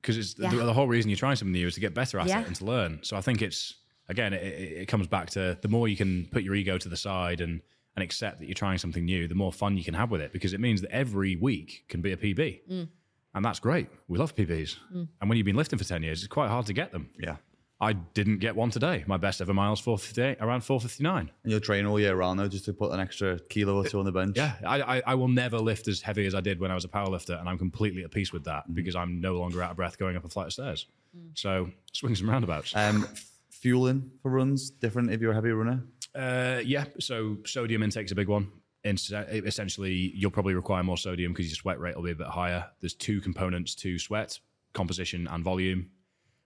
because 0.01 0.17
it's 0.17 0.35
Yeah. 0.39 0.49
the, 0.49 0.63
the 0.63 0.73
whole 0.73 0.87
reason 0.87 1.09
you're 1.09 1.17
trying 1.17 1.35
something 1.35 1.51
new 1.51 1.67
is 1.67 1.73
to 1.73 1.81
get 1.81 1.93
better 1.93 2.17
at 2.19 2.27
Yeah. 2.27 2.39
it 2.41 2.47
and 2.47 2.55
to 2.55 2.65
learn. 2.65 2.99
So 3.03 3.17
I 3.17 3.21
think 3.21 3.41
it's 3.41 3.73
again, 4.09 4.33
it, 4.33 4.43
it 4.43 4.71
it 4.83 4.85
comes 4.87 5.07
back 5.07 5.29
to 5.31 5.57
the 5.61 5.67
more 5.67 5.87
you 5.87 5.97
can 5.97 6.27
put 6.31 6.43
your 6.43 6.55
ego 6.55 6.77
to 6.77 6.89
the 6.89 6.97
side 6.97 7.41
and 7.41 7.61
and 7.95 8.03
accept 8.03 8.37
that 8.39 8.45
you're 8.45 8.53
trying 8.53 8.77
something 8.77 9.05
new, 9.05 9.27
the 9.27 9.33
more 9.35 9.51
fun 9.51 9.75
you 9.77 9.83
can 9.83 9.95
have 9.95 10.11
with 10.11 10.21
it 10.21 10.31
because 10.31 10.53
it 10.53 10.59
means 10.59 10.81
that 10.81 10.91
every 10.91 11.35
week 11.35 11.85
can 11.89 12.01
be 12.01 12.11
a 12.11 12.17
PB, 12.17 12.61
Mm. 12.69 12.87
and 13.33 13.43
that's 13.45 13.59
great. 13.59 13.87
We 14.07 14.17
love 14.19 14.35
PBs, 14.35 14.75
and 14.93 15.29
when 15.29 15.37
you've 15.37 15.45
been 15.45 15.55
lifting 15.55 15.79
for 15.79 15.85
ten 15.85 16.03
years, 16.03 16.19
it's 16.19 16.27
quite 16.27 16.49
hard 16.49 16.65
to 16.67 16.73
get 16.73 16.91
them. 16.91 17.09
yeah? 17.19 17.37
I 17.79 17.93
didn't 17.93 18.39
get 18.39 18.55
one 18.55 18.71
today. 18.71 19.03
My 19.05 19.17
best 19.17 19.39
ever 19.39 19.53
miles 19.53 19.79
four 19.79 19.99
fifty 19.99 20.21
eight, 20.23 20.37
around 20.41 20.61
four 20.61 20.79
fifty 20.81 21.03
nine. 21.03 21.29
And 21.43 21.51
you'll 21.51 21.59
train 21.59 21.85
all 21.85 21.99
year 21.99 22.15
round 22.15 22.39
though, 22.39 22.47
just 22.47 22.65
to 22.65 22.73
put 22.73 22.91
an 22.91 22.99
extra 22.99 23.37
kilo 23.49 23.75
or 23.77 23.85
two 23.87 23.99
on 23.99 24.05
the 24.05 24.11
bench. 24.11 24.35
Yeah, 24.35 24.53
I, 24.65 24.81
I, 24.97 25.01
I 25.07 25.13
will 25.15 25.27
never 25.27 25.59
lift 25.59 25.87
as 25.87 26.01
heavy 26.01 26.25
as 26.25 26.33
I 26.33 26.41
did 26.41 26.59
when 26.59 26.71
I 26.71 26.73
was 26.73 26.85
a 26.85 26.87
powerlifter, 26.87 27.39
and 27.39 27.47
I'm 27.47 27.59
completely 27.59 28.03
at 28.03 28.09
peace 28.09 28.33
with 28.33 28.45
that 28.45 28.63
Mm-hmm. 28.63 28.73
because 28.73 28.95
I'm 28.95 29.21
no 29.21 29.33
longer 29.39 29.61
out 29.61 29.71
of 29.71 29.77
breath 29.77 29.99
going 29.99 30.15
up 30.17 30.25
a 30.25 30.29
flight 30.29 30.47
of 30.47 30.53
stairs. 30.53 30.87
So 31.35 31.69
swings 31.93 32.19
and 32.19 32.29
roundabouts. 32.29 32.75
Um, 32.75 33.03
f- 33.11 33.25
fueling 33.57 34.11
for 34.21 34.31
runs 34.31 34.69
different 34.69 35.11
if 35.11 35.21
you're 35.21 35.31
a 35.31 35.35
heavy 35.35 35.51
runner. 35.51 35.83
Uh, 36.15 36.61
yeah, 36.63 36.85
so 36.99 37.37
sodium 37.45 37.83
intake's 37.83 38.11
a 38.11 38.15
big 38.15 38.27
one. 38.27 38.51
Essentially, 38.85 40.13
you'll 40.15 40.31
probably 40.31 40.53
require 40.53 40.81
more 40.81 40.97
sodium 40.97 41.33
because 41.33 41.47
your 41.47 41.55
sweat 41.55 41.79
rate 41.79 41.95
will 41.95 42.03
be 42.03 42.11
a 42.11 42.15
bit 42.15 42.27
higher. 42.27 42.65
There's 42.79 42.93
two 42.93 43.19
components 43.19 43.75
to 43.75 43.99
sweat: 43.99 44.39
composition 44.73 45.27
and 45.27 45.43
volume. 45.43 45.89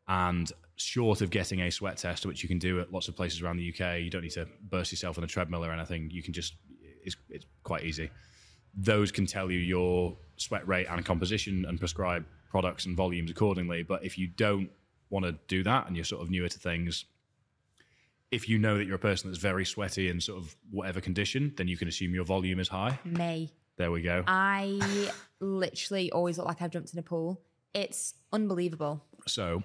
And 0.08 0.52
short 0.76 1.22
of 1.22 1.30
getting 1.30 1.62
a 1.62 1.70
sweat 1.70 1.98
test, 1.98 2.26
which 2.26 2.42
you 2.42 2.50
can 2.50 2.58
do 2.58 2.80
at 2.80 2.92
lots 2.92 3.08
of 3.08 3.16
places 3.16 3.42
around 3.42 3.58
the 3.58 3.70
UK, 3.70 4.00
you 4.00 4.10
don't 4.10 4.24
need 4.24 4.32
to 4.32 4.48
burst 4.64 4.92
yourself 4.92 5.18
on 5.18 5.24
a 5.24 5.28
treadmill 5.28 5.64
or 5.64 5.72
anything. 5.72 6.10
You 6.10 6.24
can 6.24 6.34
just 6.34 6.56
it's, 7.04 7.16
it's 7.30 7.46
quite 7.64 7.84
easy. 7.84 8.10
Those 8.76 9.12
can 9.12 9.26
tell 9.26 9.52
you 9.52 9.60
your 9.60 10.18
sweat 10.38 10.68
rate 10.68 10.88
and 10.90 11.06
composition 11.06 11.66
and 11.68 11.80
prescribe 11.80 12.26
products 12.50 12.86
and 12.86 12.96
volumes 12.96 13.32
accordingly. 13.32 13.84
But 13.84 14.04
if 14.04 14.18
you 14.18 14.28
don't 14.28 14.70
want 15.12 15.26
to 15.26 15.34
do 15.48 15.62
that 15.64 15.86
and 15.86 15.96
you're 15.96 16.06
sort 16.06 16.24
of 16.24 16.32
newer 16.32 16.50
to 16.50 16.58
things, 16.58 17.06
if 18.32 18.48
you 18.50 18.58
know 18.58 18.78
that 18.78 18.86
you're 18.86 18.96
a 18.96 19.00
person 19.00 19.30
that's 19.30 19.42
very 19.42 19.66
sweaty 19.66 20.10
in 20.10 20.20
sort 20.20 20.42
of 20.42 20.56
whatever 20.72 21.02
condition, 21.02 21.54
then 21.58 21.68
you 21.68 21.78
can 21.78 21.88
assume 21.88 22.16
your 22.16 22.24
volume 22.24 22.60
is 22.60 22.70
high. 22.70 22.98
Me. 23.04 23.52
There 23.78 23.92
we 23.92 24.02
go. 24.02 24.24
I 24.28 25.12
literally 25.40 26.12
always 26.12 26.38
look 26.38 26.48
like 26.48 26.62
I've 26.62 26.72
jumped 26.72 26.94
in 26.94 27.00
a 27.00 27.04
pool. 27.04 27.42
It's 27.74 28.14
unbelievable. 28.32 29.04
So, 29.28 29.64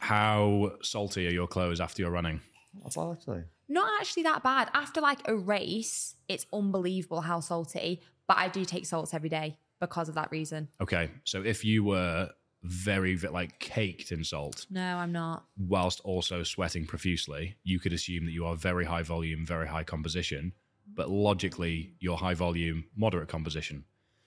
how 0.00 0.72
salty 0.82 1.26
are 1.26 1.30
your 1.30 1.46
clothes 1.46 1.80
after 1.80 2.02
you're 2.02 2.10
running? 2.10 2.40
That's 2.82 2.96
all 2.96 3.12
actually. 3.12 3.44
Not 3.68 3.88
actually 4.00 4.24
that 4.24 4.42
bad. 4.42 4.70
After 4.74 5.00
like 5.00 5.26
a 5.26 5.36
race, 5.36 6.16
it's 6.28 6.46
unbelievable 6.52 7.20
how 7.20 7.40
salty, 7.40 8.00
but 8.26 8.36
I 8.36 8.48
do 8.48 8.64
take 8.64 8.86
salts 8.86 9.14
every 9.14 9.28
day 9.28 9.56
because 9.80 10.08
of 10.08 10.14
that 10.16 10.30
reason. 10.30 10.68
Okay, 10.80 11.10
so 11.24 11.42
if 11.42 11.64
you 11.64 11.84
were 11.84 12.30
very 12.64 13.14
ve- 13.14 13.28
like 13.28 13.58
caked 13.58 14.10
in 14.10 14.24
salt 14.24 14.66
No, 14.70 14.96
I'm 14.96 15.12
not. 15.12 15.44
whilst 15.56 16.00
also 16.00 16.42
sweating 16.42 16.86
profusely, 16.86 17.56
you 17.62 17.78
could 17.78 17.92
assume 17.92 18.24
that 18.24 18.32
you 18.32 18.46
are 18.46 18.56
very 18.56 18.84
high 18.86 19.02
volume, 19.02 19.44
very 19.46 19.68
high 19.68 19.84
composition, 19.84 20.52
but 20.94 21.10
logically 21.10 21.94
you're 22.00 22.16
high 22.16 22.34
volume, 22.34 22.84
moderate 22.96 23.28
composition, 23.28 23.84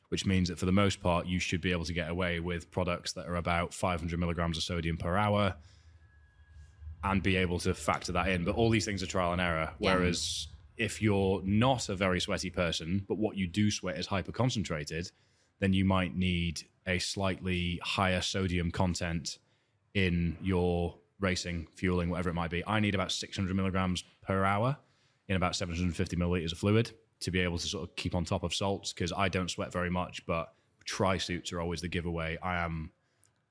which 0.10 0.26
means 0.26 0.50
that 0.50 0.60
for 0.60 0.66
the 0.68 0.72
most 0.72 1.02
part 1.02 1.26
you 1.26 1.40
should 1.40 1.62
be 1.62 1.72
able 1.72 1.86
to 1.86 1.94
get 1.94 2.10
away 2.10 2.40
with 2.40 2.70
products 2.72 3.12
that 3.14 3.26
are 3.28 3.36
about 3.38 3.74
500 3.74 4.20
milligrams 4.20 4.56
of 4.58 4.64
sodium 4.64 4.98
per 4.98 5.18
hour 5.18 5.56
and 7.04 7.22
be 7.24 7.36
able 7.38 7.60
to 7.60 7.74
factor 7.74 8.12
that 8.12 8.28
in. 8.28 8.44
But 8.44 8.56
all 8.56 8.70
these 8.70 8.86
things 8.86 9.02
are 9.04 9.08
trial 9.08 9.32
and 9.32 9.42
error. 9.42 9.72
Yeah. 9.80 9.96
Whereas 9.96 10.48
if 10.78 11.02
you're 11.02 11.42
not 11.44 11.90
a 11.90 11.96
very 11.96 12.20
sweaty 12.20 12.50
person, 12.50 13.04
but 13.08 13.18
what 13.18 13.36
you 13.38 13.48
do 13.48 13.72
sweat 13.72 13.98
is 13.98 14.08
hyper 14.08 14.32
concentrated, 14.32 15.12
then 15.60 15.74
you 15.74 15.86
might 15.86 16.16
need 16.16 16.64
a 16.86 17.00
slightly 17.00 17.80
higher 17.84 18.22
sodium 18.22 18.72
content 18.72 19.40
in 19.94 20.38
your 20.42 20.96
racing, 21.20 21.68
fueling, 21.76 22.10
whatever 22.10 22.30
it 22.30 22.34
might 22.34 22.52
be. 22.52 22.64
I 22.68 22.80
need 22.80 22.96
about 22.96 23.12
600 23.12 23.56
milligrams 23.56 24.04
per 24.22 24.44
hour 24.44 24.78
in 25.28 25.36
about 25.36 25.56
750 25.56 26.16
milliliters 26.16 26.52
of 26.52 26.60
fluid 26.60 26.92
to 27.22 27.32
be 27.32 27.40
able 27.40 27.58
to 27.58 27.68
sort 27.68 27.90
of 27.90 27.96
keep 27.96 28.14
on 28.16 28.24
top 28.24 28.44
of 28.44 28.54
salts 28.54 28.94
because 28.94 29.12
I 29.12 29.28
don't 29.28 29.50
sweat 29.50 29.74
very 29.74 29.90
much, 29.90 30.26
but 30.26 30.54
tri 30.86 31.18
suits 31.18 31.52
are 31.52 31.60
always 31.60 31.82
the 31.82 31.88
giveaway. 31.88 32.38
I 32.42 32.58
am 32.64 32.92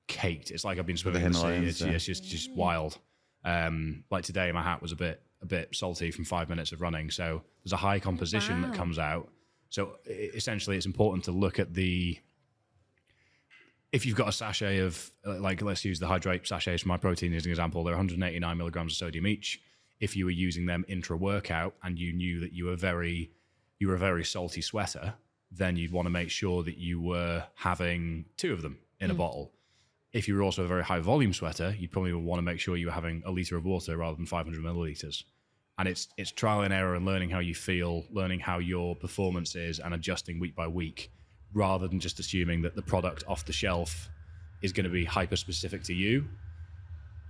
caked. 0.07 0.51
It's 0.51 0.63
like 0.63 0.79
I've 0.79 0.85
been 0.85 0.97
swimming 0.97 1.23
in 1.23 1.33
the 1.33 1.37
sea. 1.37 1.43
Himalayas, 1.45 1.81
It's, 1.81 1.81
yeah. 1.81 1.91
it's 1.93 2.05
just 2.05 2.23
just 2.23 2.51
wild. 2.53 2.97
Um, 3.43 4.03
like 4.09 4.23
today, 4.23 4.51
my 4.51 4.63
hat 4.63 4.81
was 4.81 4.91
a 4.91 4.95
bit 4.95 5.21
a 5.41 5.45
bit 5.45 5.75
salty 5.75 6.09
from 6.11 6.25
five 6.25 6.49
minutes 6.49 6.71
of 6.71 6.81
running. 6.81 7.11
So 7.11 7.43
there's 7.63 7.73
a 7.73 7.77
high 7.77 7.99
composition 7.99 8.61
that 8.63 8.73
comes 8.73 8.97
out. 8.97 9.29
So 9.69 9.97
essentially, 10.07 10.77
it's 10.77 10.85
important 10.85 11.25
to 11.25 11.31
look 11.31 11.59
at 11.59 11.73
the 11.73 12.19
if 13.91 14.05
you've 14.05 14.15
got 14.15 14.27
a 14.27 14.31
sachet 14.31 14.79
of 14.79 15.11
uh, 15.25 15.39
like 15.39 15.61
let's 15.61 15.85
use 15.85 15.99
the 15.99 16.07
hydrate 16.07 16.45
sachets 16.47 16.83
for 16.83 16.89
MyProtein 16.89 17.35
as 17.35 17.45
an 17.45 17.51
example 17.51 17.83
they're 17.83 17.93
189 17.93 18.57
milligrams 18.57 18.93
of 18.93 18.97
sodium 18.97 19.27
each. 19.27 19.61
If 19.99 20.15
you 20.15 20.25
were 20.25 20.31
using 20.31 20.65
them 20.65 20.85
intra 20.87 21.17
workout 21.17 21.75
and 21.83 21.97
you 21.97 22.13
knew 22.13 22.39
that 22.41 22.53
you 22.53 22.65
were 22.65 22.75
very 22.75 23.31
you 23.79 23.87
were 23.87 23.95
a 23.95 23.99
very 23.99 24.25
salty 24.25 24.61
sweater 24.61 25.15
then 25.51 25.77
you'd 25.77 25.91
want 25.93 26.05
to 26.05 26.09
make 26.09 26.29
sure 26.29 26.63
that 26.63 26.77
you 26.77 27.01
were 27.01 27.45
having 27.55 28.25
two 28.35 28.51
of 28.51 28.61
them 28.61 28.77
in 28.99 29.09
a 29.09 29.13
bottle. 29.13 29.53
If 30.11 30.27
you 30.27 30.35
were 30.35 30.41
also 30.41 30.63
a 30.63 30.67
very 30.67 30.83
high 30.83 30.99
volume 30.99 31.33
sweater 31.33 31.75
you'd 31.77 31.91
probably 31.91 32.13
want 32.13 32.39
to 32.39 32.43
make 32.43 32.59
sure 32.59 32.75
you 32.75 32.87
were 32.87 32.91
having 32.91 33.23
a 33.25 33.31
liter 33.31 33.55
of 33.55 33.65
water 33.65 33.95
rather 33.97 34.15
than 34.15 34.25
500 34.25 34.61
milliliters 34.61 35.23
and 35.77 35.87
it's 35.87 36.07
it's 36.17 36.31
trial 36.31 36.61
and 36.61 36.73
error 36.73 36.95
and 36.95 37.05
learning 37.05 37.29
how 37.29 37.39
you 37.39 37.53
feel 37.53 38.03
learning 38.11 38.39
how 38.39 38.59
your 38.59 38.95
performance 38.95 39.55
is 39.55 39.79
and 39.79 39.93
adjusting 39.93 40.39
week 40.39 40.55
by 40.55 40.67
week 40.67 41.11
rather 41.53 41.87
than 41.87 41.99
just 41.99 42.19
assuming 42.19 42.61
that 42.61 42.75
the 42.75 42.81
product 42.81 43.23
off 43.27 43.45
the 43.45 43.53
shelf 43.53 44.09
is 44.61 44.73
going 44.73 44.83
to 44.83 44.89
be 44.89 45.05
hyper 45.05 45.35
specific 45.35 45.83
to 45.83 45.93
you. 45.93 46.25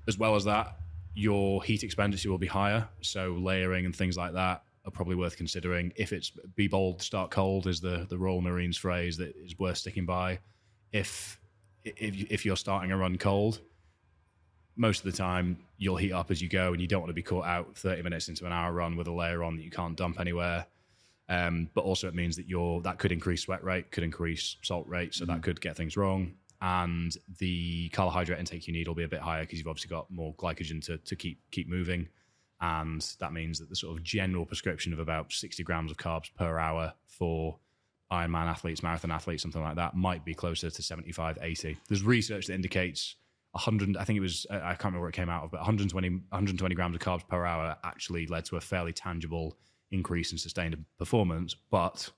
As 0.07 0.17
well 0.17 0.35
as 0.35 0.45
that, 0.45 0.77
your 1.13 1.63
heat 1.63 1.83
expenditure 1.83 2.29
will 2.29 2.37
be 2.37 2.47
higher. 2.47 2.87
So 3.01 3.33
layering 3.39 3.85
and 3.85 3.95
things 3.95 4.17
like 4.17 4.33
that 4.33 4.63
are 4.85 4.91
probably 4.91 5.15
worth 5.15 5.35
considering. 5.35 5.91
If 5.95 6.13
it's 6.13 6.31
be 6.55 6.67
bold, 6.67 7.01
start 7.01 7.31
cold 7.31 7.67
is 7.67 7.81
the, 7.81 8.05
the 8.09 8.17
Royal 8.17 8.41
Marines 8.41 8.77
phrase 8.77 9.17
that 9.17 9.35
is 9.35 9.57
worth 9.59 9.77
sticking 9.77 10.05
by. 10.05 10.39
If 10.91 11.39
if 11.83 12.31
if 12.31 12.45
you're 12.45 12.57
starting 12.57 12.91
a 12.91 12.97
run 12.97 13.17
cold, 13.17 13.59
most 14.77 14.99
of 15.03 15.11
the 15.11 15.17
time 15.17 15.57
you'll 15.77 15.97
heat 15.97 16.13
up 16.13 16.31
as 16.31 16.41
you 16.41 16.47
go, 16.47 16.71
and 16.71 16.81
you 16.81 16.87
don't 16.87 17.01
want 17.01 17.09
to 17.09 17.15
be 17.15 17.23
caught 17.23 17.45
out 17.45 17.75
30 17.75 18.03
minutes 18.03 18.29
into 18.29 18.45
an 18.45 18.53
hour 18.53 18.71
run 18.71 18.95
with 18.95 19.07
a 19.07 19.11
layer 19.11 19.43
on 19.43 19.57
that 19.57 19.63
you 19.63 19.71
can't 19.71 19.97
dump 19.97 20.19
anywhere. 20.19 20.65
Um, 21.29 21.69
but 21.73 21.83
also, 21.83 22.07
it 22.07 22.15
means 22.15 22.37
that 22.37 22.47
your 22.47 22.81
that 22.81 22.99
could 22.99 23.11
increase 23.11 23.41
sweat 23.41 23.63
rate, 23.63 23.91
could 23.91 24.03
increase 24.03 24.55
salt 24.61 24.87
rate, 24.87 25.13
so 25.13 25.25
that 25.25 25.43
could 25.43 25.59
get 25.59 25.75
things 25.75 25.97
wrong. 25.97 26.33
And 26.61 27.15
the 27.39 27.89
carbohydrate 27.89 28.39
intake 28.39 28.67
you 28.67 28.73
need 28.73 28.87
will 28.87 28.95
be 28.95 29.03
a 29.03 29.09
bit 29.09 29.19
higher 29.19 29.41
because 29.41 29.59
you've 29.59 29.67
obviously 29.67 29.89
got 29.89 30.09
more 30.09 30.33
glycogen 30.35 30.83
to, 30.85 30.97
to 30.97 31.15
keep 31.15 31.39
keep 31.51 31.67
moving, 31.67 32.07
and 32.61 33.01
that 33.19 33.33
means 33.33 33.59
that 33.59 33.69
the 33.69 33.75
sort 33.75 33.97
of 33.97 34.03
general 34.03 34.45
prescription 34.45 34.93
of 34.93 34.99
about 34.99 35.33
60 35.33 35.63
grams 35.63 35.91
of 35.91 35.97
carbs 35.97 36.33
per 36.35 36.57
hour 36.57 36.93
for 37.05 37.57
Ironman 38.11 38.45
athletes, 38.45 38.81
marathon 38.81 39.11
athletes, 39.11 39.43
something 39.43 39.61
like 39.61 39.75
that, 39.75 39.95
might 39.95 40.23
be 40.23 40.33
closer 40.33 40.69
to 40.69 40.81
75, 40.81 41.39
80. 41.41 41.77
There's 41.89 42.03
research 42.03 42.47
that 42.47 42.53
indicates 42.53 43.15
100, 43.51 43.97
I 43.97 44.03
think 44.03 44.17
it 44.17 44.21
was, 44.21 44.45
I 44.49 44.59
can't 44.75 44.83
remember 44.85 45.01
where 45.01 45.09
it 45.09 45.15
came 45.15 45.29
out 45.29 45.43
of, 45.43 45.51
but 45.51 45.57
120, 45.59 46.09
120 46.09 46.75
grams 46.75 46.95
of 46.95 47.01
carbs 47.01 47.27
per 47.27 47.45
hour 47.45 47.75
actually 47.83 48.27
led 48.27 48.45
to 48.45 48.57
a 48.57 48.61
fairly 48.61 48.93
tangible 48.93 49.57
increase 49.91 50.31
in 50.31 50.37
sustained 50.37 50.77
performance. 50.99 51.55
But 51.71 52.09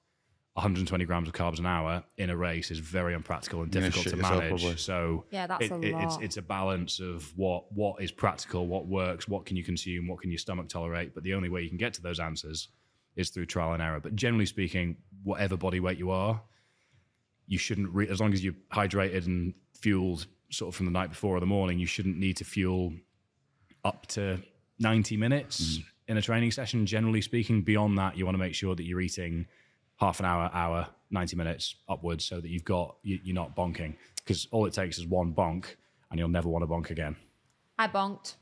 120 0.56 1.06
grams 1.06 1.28
of 1.30 1.34
carbs 1.34 1.60
an 1.60 1.66
hour 1.66 2.04
in 2.18 2.30
a 2.30 2.36
race 2.36 2.72
is 2.72 2.80
very 2.80 3.14
unpractical 3.14 3.62
and 3.62 3.74
You're 3.74 3.84
gonna 3.84 3.92
difficult 3.94 4.14
to 4.16 4.18
yourself, 4.18 4.44
manage. 4.44 4.62
probably. 4.62 4.78
So 4.78 5.26
Yeah, 5.32 5.48
that's 5.48 5.70
a 5.72 5.80
it's, 5.82 5.94
lot. 6.16 6.24
it's 6.24 6.38
a 6.38 6.42
balance 6.42 7.00
of 7.00 7.32
what 7.38 7.72
what 7.72 8.02
is 8.02 8.12
practical, 8.12 8.68
what 8.68 8.88
works, 8.88 9.28
what 9.28 9.46
can 9.46 9.56
you 9.56 9.64
consume, 9.64 10.08
what 10.08 10.20
can 10.20 10.32
your 10.32 10.40
stomach 10.40 10.68
tolerate. 10.68 11.14
But 11.14 11.24
the 11.24 11.34
only 11.36 11.48
way 11.48 11.62
you 11.62 11.70
can 11.70 11.78
get 11.78 11.94
to 11.94 12.02
those 12.02 12.20
answers 12.20 12.68
is 13.16 13.30
through 13.30 13.46
trial 13.46 13.74
and 13.74 13.82
error. 13.82 14.00
But 14.02 14.16
generally 14.16 14.46
speaking, 14.48 14.98
whatever 15.24 15.56
body 15.56 15.80
weight 15.80 15.98
you 16.00 16.12
are, 16.12 16.42
you 17.48 17.58
shouldn't 17.58 17.90
re- 17.94 18.10
as 18.10 18.20
long 18.20 18.34
as 18.34 18.44
you're 18.44 18.54
hydrated 18.74 19.28
and 19.28 19.54
fueled 19.80 20.28
sort 20.50 20.70
of 20.70 20.76
from 20.76 20.86
the 20.86 20.92
night 20.92 21.10
before 21.10 21.36
or 21.38 21.40
the 21.40 21.46
morning, 21.46 21.80
you 21.80 21.86
shouldn't 21.86 22.18
need 22.18 22.38
to 22.38 22.44
fuel 22.44 22.94
up 23.84 24.06
to 24.08 24.42
90 24.80 25.18
minutes 25.18 25.78
mm. 25.78 25.86
in 26.08 26.18
a 26.18 26.22
training 26.22 26.52
session. 26.52 26.86
Generally 26.86 27.22
speaking, 27.22 27.62
beyond 27.62 27.98
that, 27.98 28.18
you 28.18 28.26
want 28.26 28.36
to 28.36 28.40
make 28.40 28.56
sure 28.56 28.76
that 28.76 28.84
you're 28.84 29.02
eating 29.02 29.46
half 29.98 30.20
an 30.20 30.26
hour, 30.26 30.50
hour, 30.54 30.88
90 31.12 31.36
minutes 31.36 31.76
upwards 31.88 32.26
so 32.26 32.40
that 32.40 32.50
you've 32.50 32.66
got, 32.66 32.96
you, 33.04 33.20
you're 33.24 33.36
not 33.36 33.56
bonking. 33.56 33.96
Because 34.18 34.48
all 34.52 34.66
it 34.66 34.74
takes 34.74 34.98
is 34.98 35.06
one 35.06 35.34
bonk 35.34 35.66
and 36.10 36.20
you'll 36.20 36.30
never 36.30 36.50
want 36.50 36.64
to 36.64 36.68
bonk 36.68 36.90
again. 36.90 37.16
I 37.78 37.88
bonked 37.88 38.36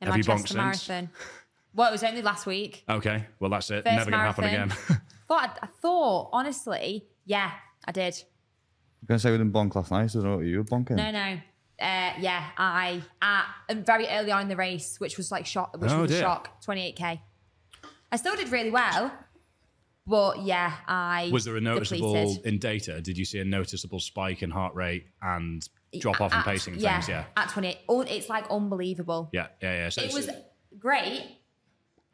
in 0.00 0.08
Have 0.08 0.16
you 0.16 0.24
bonked 0.24 0.54
Manchester 0.54 0.84
since? 0.84 0.88
Marathon. 0.88 1.10
Well, 1.74 1.88
it 1.88 1.92
was 1.92 2.04
only 2.04 2.22
last 2.22 2.46
week. 2.46 2.84
Okay, 2.88 3.26
well, 3.40 3.50
that's 3.50 3.70
it. 3.70 3.84
First 3.84 3.96
never 3.96 4.10
going 4.10 4.20
to 4.20 4.26
happen 4.26 4.44
again. 4.44 4.68
Thought 5.28 5.58
I, 5.62 5.64
I 5.64 5.68
thought 5.80 6.28
honestly, 6.32 7.06
yeah, 7.24 7.50
I 7.86 7.92
did. 7.92 8.22
I'm 9.04 9.06
going 9.08 9.18
to 9.18 9.22
say 9.22 9.30
we 9.30 9.36
didn't 9.36 9.52
bonk 9.52 9.74
last 9.74 9.90
night. 9.90 10.10
So 10.10 10.20
I 10.20 10.22
don't 10.22 10.30
know 10.30 10.36
what 10.38 10.46
you 10.46 10.56
were 10.56 10.64
bonking. 10.64 10.96
No, 10.96 11.10
no. 11.10 11.38
Uh, 11.78 12.12
yeah, 12.18 12.46
I 12.56 13.02
at 13.20 13.44
um, 13.68 13.84
very 13.84 14.06
early 14.08 14.30
on 14.32 14.42
in 14.42 14.48
the 14.48 14.56
race, 14.56 14.98
which 14.98 15.18
was 15.18 15.30
like 15.30 15.44
shock, 15.44 15.76
which 15.78 15.90
Oh, 15.90 16.02
was 16.02 16.10
a 16.10 16.14
dear. 16.14 16.22
shock, 16.22 16.62
28k. 16.64 17.20
I 18.12 18.16
still 18.16 18.34
did 18.36 18.48
really 18.50 18.70
well, 18.70 19.12
but 20.06 20.42
yeah, 20.42 20.72
I 20.86 21.28
Was 21.32 21.44
there 21.44 21.56
a 21.56 21.60
noticeable, 21.60 22.14
depleted. 22.14 22.46
in 22.46 22.58
data, 22.60 23.00
did 23.02 23.18
you 23.18 23.24
see 23.26 23.40
a 23.40 23.44
noticeable 23.44 23.98
spike 24.00 24.42
in 24.42 24.50
heart 24.50 24.74
rate 24.74 25.06
and 25.20 25.68
drop 25.98 26.20
off 26.20 26.32
in 26.32 26.40
pacing 26.42 26.76
yeah, 26.78 27.00
things? 27.00 27.08
Yeah. 27.08 27.24
at 27.36 27.48
28. 27.50 27.76
Oh, 27.88 28.00
it's 28.02 28.28
like 28.28 28.48
unbelievable. 28.50 29.28
Yeah, 29.32 29.48
yeah, 29.60 29.74
yeah. 29.74 29.88
So 29.88 30.02
it 30.02 30.14
was 30.14 30.30
great. 30.78 31.24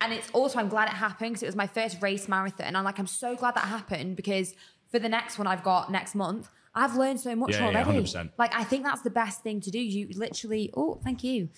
And 0.00 0.12
it's 0.14 0.30
also, 0.30 0.58
I'm 0.58 0.68
glad 0.70 0.88
it 0.88 0.94
happened 0.94 1.32
because 1.32 1.42
it 1.42 1.46
was 1.46 1.56
my 1.56 1.66
first 1.66 2.00
race 2.00 2.26
marathon. 2.28 2.66
And 2.66 2.76
I'm 2.78 2.84
like, 2.84 2.98
I'm 2.98 3.06
so 3.06 3.36
glad 3.36 3.54
that 3.56 3.64
happened 3.66 4.16
because 4.16 4.54
for 4.90 4.98
the 4.98 5.08
next 5.10 5.36
one 5.38 5.46
I've 5.46 5.62
got 5.62 5.92
next 5.92 6.14
month, 6.14 6.48
I've 6.74 6.96
learned 6.96 7.20
so 7.20 7.34
much 7.34 7.52
Yeah, 7.52 7.70
yeah, 7.70 7.82
already. 7.82 8.02
100%. 8.02 8.30
Like, 8.38 8.54
I 8.54 8.64
think 8.64 8.84
that's 8.84 9.02
the 9.02 9.10
best 9.10 9.42
thing 9.42 9.60
to 9.62 9.70
do. 9.70 9.78
You 9.78 10.08
literally, 10.14 10.70
oh, 10.76 11.00
thank 11.02 11.24
you. 11.24 11.48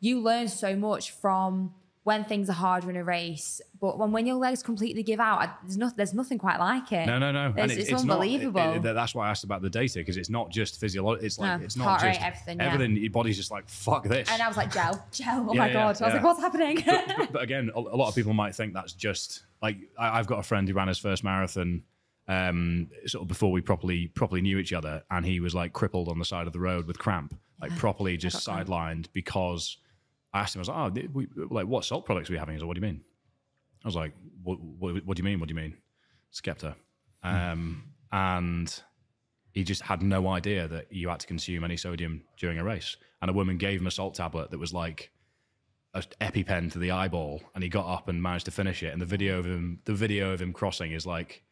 You 0.00 0.20
learn 0.20 0.48
so 0.48 0.74
much 0.76 1.12
from 1.12 1.72
when 2.06 2.24
things 2.24 2.48
are 2.48 2.52
harder 2.52 2.88
in 2.88 2.94
a 2.94 3.02
race. 3.02 3.60
But 3.80 3.98
when, 3.98 4.12
when 4.12 4.26
your 4.26 4.36
legs 4.36 4.62
completely 4.62 5.02
give 5.02 5.18
out, 5.18 5.40
I- 5.40 5.52
there's, 5.64 5.76
no, 5.76 5.90
there's 5.96 6.14
nothing 6.14 6.38
quite 6.38 6.60
like 6.60 6.92
it. 6.92 7.04
No, 7.06 7.18
no, 7.18 7.32
no. 7.32 7.52
It's, 7.56 7.74
it's, 7.74 7.92
unbelievable. 7.92 8.60
Not, 8.60 8.76
it- 8.76 8.94
that's 8.94 9.12
why 9.12 9.26
I 9.26 9.30
asked 9.30 9.42
about 9.42 9.60
the 9.60 9.70
data 9.70 9.98
because 9.98 10.16
it's 10.16 10.30
not 10.30 10.50
just 10.50 10.78
physiological. 10.78 11.26
It's 11.26 11.36
like 11.36 11.58
No, 11.58 11.64
it's 11.64 11.76
not 11.76 11.84
heart 11.84 12.02
rate, 12.02 12.14
just 12.14 12.24
everything, 12.24 12.58
yeah. 12.58 12.72
Everything. 12.72 12.96
Your 12.96 13.10
body's 13.10 13.36
just 13.36 13.50
like 13.50 13.68
fuck 13.68 14.04
this. 14.04 14.28
and 14.30 14.40
I 14.40 14.46
was 14.46 14.56
like, 14.56 14.72
gel, 14.72 15.04
gel. 15.10 15.46
Oh 15.48 15.52
Yeah, 15.54 15.58
my 15.58 15.66
yeah, 15.66 15.72
God. 15.72 15.80
I 15.82 15.88
was 15.88 16.00
yeah. 16.00 16.06
like, 16.08 16.22
what's 16.22 16.40
happening? 16.40 16.82
but, 16.86 17.32
but 17.32 17.42
again, 17.42 17.72
a, 17.74 17.78
a 17.80 17.96
lot 17.96 18.08
of 18.08 18.14
people 18.14 18.34
might 18.34 18.54
think 18.54 18.72
that's 18.72 18.92
just 18.92 19.42
like 19.60 19.76
I, 19.98 20.18
I've 20.20 20.28
got 20.28 20.38
a 20.38 20.44
friend 20.44 20.68
who 20.68 20.74
ran 20.74 20.86
his 20.86 20.98
first 20.98 21.24
marathon 21.24 21.82
um, 22.28 22.88
sort 23.06 23.22
of 23.22 23.28
before 23.28 23.52
we 23.52 23.60
properly 23.60 24.08
properly 24.08 24.42
knew 24.42 24.58
each 24.58 24.72
other, 24.72 25.02
and 25.10 25.24
he 25.24 25.40
was 25.40 25.54
like 25.54 25.72
crippled 25.72 26.08
on 26.08 26.18
the 26.18 26.24
side 26.24 26.46
of 26.46 26.52
the 26.52 26.60
road 26.60 26.86
with 26.86 26.98
cramp, 26.98 27.38
like 27.60 27.76
properly 27.76 28.16
just 28.16 28.46
sidelined 28.46 29.06
because 29.12 29.78
I 30.32 30.40
asked 30.40 30.54
him, 30.54 30.60
I 30.60 30.62
was 30.62 30.68
like, 30.68 31.06
oh, 31.06 31.08
we, 31.12 31.28
like 31.50 31.66
what 31.66 31.84
salt 31.84 32.04
products 32.04 32.28
are 32.28 32.32
we 32.32 32.38
having? 32.38 32.54
He 32.54 32.56
was 32.56 32.62
like, 32.62 32.68
what 32.68 32.74
do 32.74 32.80
you 32.80 32.92
mean? 32.92 33.04
I 33.84 33.88
was 33.88 33.96
like, 33.96 34.12
what, 34.42 34.60
what, 34.60 35.04
what 35.06 35.16
do 35.16 35.20
you 35.20 35.24
mean? 35.24 35.40
What 35.40 35.48
do 35.48 35.54
you 35.54 35.60
mean? 35.60 35.76
Skepta. 36.32 36.74
Um, 37.22 37.84
and 38.12 38.82
he 39.52 39.64
just 39.64 39.82
had 39.82 40.02
no 40.02 40.28
idea 40.28 40.68
that 40.68 40.92
you 40.92 41.08
had 41.08 41.20
to 41.20 41.26
consume 41.26 41.64
any 41.64 41.76
sodium 41.76 42.24
during 42.36 42.58
a 42.58 42.64
race. 42.64 42.96
And 43.22 43.30
a 43.30 43.34
woman 43.34 43.56
gave 43.56 43.80
him 43.80 43.86
a 43.86 43.90
salt 43.90 44.14
tablet 44.14 44.50
that 44.50 44.58
was 44.58 44.74
like 44.74 45.10
an 45.94 46.02
EpiPen 46.20 46.72
to 46.72 46.78
the 46.78 46.90
eyeball, 46.90 47.40
and 47.54 47.62
he 47.64 47.70
got 47.70 47.86
up 47.86 48.08
and 48.08 48.22
managed 48.22 48.44
to 48.44 48.50
finish 48.50 48.82
it. 48.82 48.92
And 48.92 49.00
the 49.00 49.06
video 49.06 49.38
of 49.38 49.46
him, 49.46 49.80
the 49.84 49.94
video 49.94 50.32
of 50.32 50.42
him 50.42 50.52
crossing 50.52 50.92
is 50.92 51.06
like, 51.06 51.42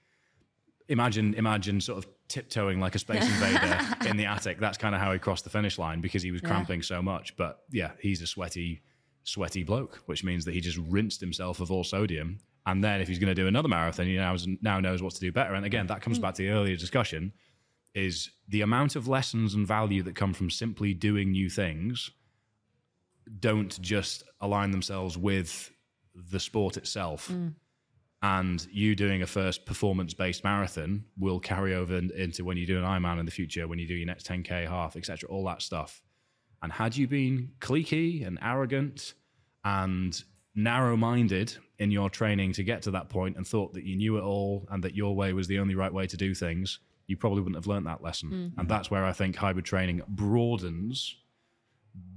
imagine, 0.89 1.35
imagine 1.35 1.81
sort 1.81 1.99
of 1.99 2.07
tiptoeing 2.29 2.81
like 2.81 2.95
a 2.95 2.99
space 2.99 3.25
invader 3.25 3.79
in 4.09 4.17
the 4.17 4.27
attic. 4.27 4.59
That's 4.59 4.79
kind 4.79 4.95
of 4.95 5.01
how 5.01 5.13
he 5.13 5.19
crossed 5.19 5.45
the 5.45 5.51
finish 5.51 5.79
line 5.79 6.01
because 6.01 6.23
he 6.23 6.31
was 6.31 6.41
cramping 6.41 6.83
so 6.83 7.03
much. 7.03 7.37
But 7.37 7.61
yeah, 7.71 7.93
he's 8.01 8.23
a 8.23 8.27
sweaty, 8.27 8.83
sweaty 9.25 9.63
bloke, 9.63 10.03
which 10.07 10.25
means 10.25 10.45
that 10.45 10.55
he 10.55 10.61
just 10.61 10.79
rinsed 10.79 11.21
himself 11.21 11.61
of 11.61 11.71
all 11.71 11.85
sodium. 11.85 12.39
And 12.67 12.83
then 12.83 13.01
if 13.01 13.09
he's 13.09 13.19
going 13.19 13.29
to 13.29 13.35
do 13.35 13.47
another 13.47 13.69
marathon, 13.69 14.07
he 14.07 14.17
now, 14.17 14.37
now 14.63 14.81
knows 14.81 15.03
what 15.03 15.15
to 15.15 15.21
do 15.21 15.31
better. 15.33 15.55
And 15.55 15.67
again, 15.67 15.87
that 15.89 16.01
comes 16.01 16.17
hmm. 16.17 16.23
back 16.23 16.35
to 16.35 16.43
the 16.43 16.51
earlier 16.51 16.77
discussion 16.77 17.33
is 17.95 18.31
the 18.49 18.63
amount 18.63 18.97
of 18.97 19.07
lessons 19.07 19.55
and 19.55 19.67
value 19.67 20.03
that 20.03 20.17
come 20.17 20.35
from 20.35 20.51
simply 20.51 20.95
doing 20.95 21.31
new 21.31 21.49
things 21.49 22.11
don't 23.39 23.81
just 23.81 24.25
align 24.41 24.71
themselves 24.71 25.17
with 25.17 25.71
the 26.15 26.41
sport 26.41 26.77
itself. 26.77 27.29
Hmm. 27.29 27.49
And 28.25 28.67
you 28.73 28.97
doing 28.97 29.21
a 29.21 29.27
first 29.27 29.67
performance 29.67 30.15
based 30.15 30.45
marathon 30.45 31.05
will 31.19 31.39
carry 31.39 31.75
over 31.75 31.99
into 31.99 32.43
when 32.43 32.57
you 32.57 32.65
do 32.65 32.79
an 32.79 32.85
Ironman 32.85 33.21
in 33.21 33.27
the 33.27 33.31
future, 33.31 33.69
when 33.69 33.79
you 33.79 33.87
do 33.87 33.93
your 33.93 34.07
next 34.07 34.27
10K 34.27 34.67
half, 34.67 34.97
etc., 34.97 35.29
all 35.29 35.45
that 35.45 35.61
stuff. 35.61 36.03
And 36.63 36.73
had 36.73 36.97
you 36.97 37.07
been 37.07 37.51
cliquey 37.61 38.27
and 38.27 38.39
arrogant 38.41 39.13
and 39.63 40.25
narrow 40.55 40.97
minded 40.97 41.55
in 41.79 41.91
your 41.91 42.09
training 42.09 42.55
to 42.55 42.65
get 42.65 42.81
to 42.83 42.91
that 42.93 43.11
point 43.11 43.37
and 43.37 43.47
thought 43.47 43.75
that 43.75 43.85
you 43.85 43.95
knew 43.95 44.17
it 44.17 44.23
all 44.23 44.67
and 44.71 44.83
that 44.85 44.95
your 44.95 45.15
way 45.15 45.35
was 45.35 45.47
the 45.47 45.59
only 45.59 45.75
right 45.75 45.93
way 45.93 46.07
to 46.07 46.17
do 46.17 46.35
things, 46.35 46.79
you 47.07 47.19
probably 47.19 47.41
wouldn't 47.43 47.57
have 47.57 47.67
learned 47.67 47.87
that 47.87 48.03
lesson. 48.03 48.31
Mm. 48.31 48.59
And 48.59 48.69
that's 48.71 48.91
where 48.91 49.05
I 49.05 49.13
think 49.13 49.37
hybrid 49.37 49.67
training 49.67 50.01
broadens 50.09 51.15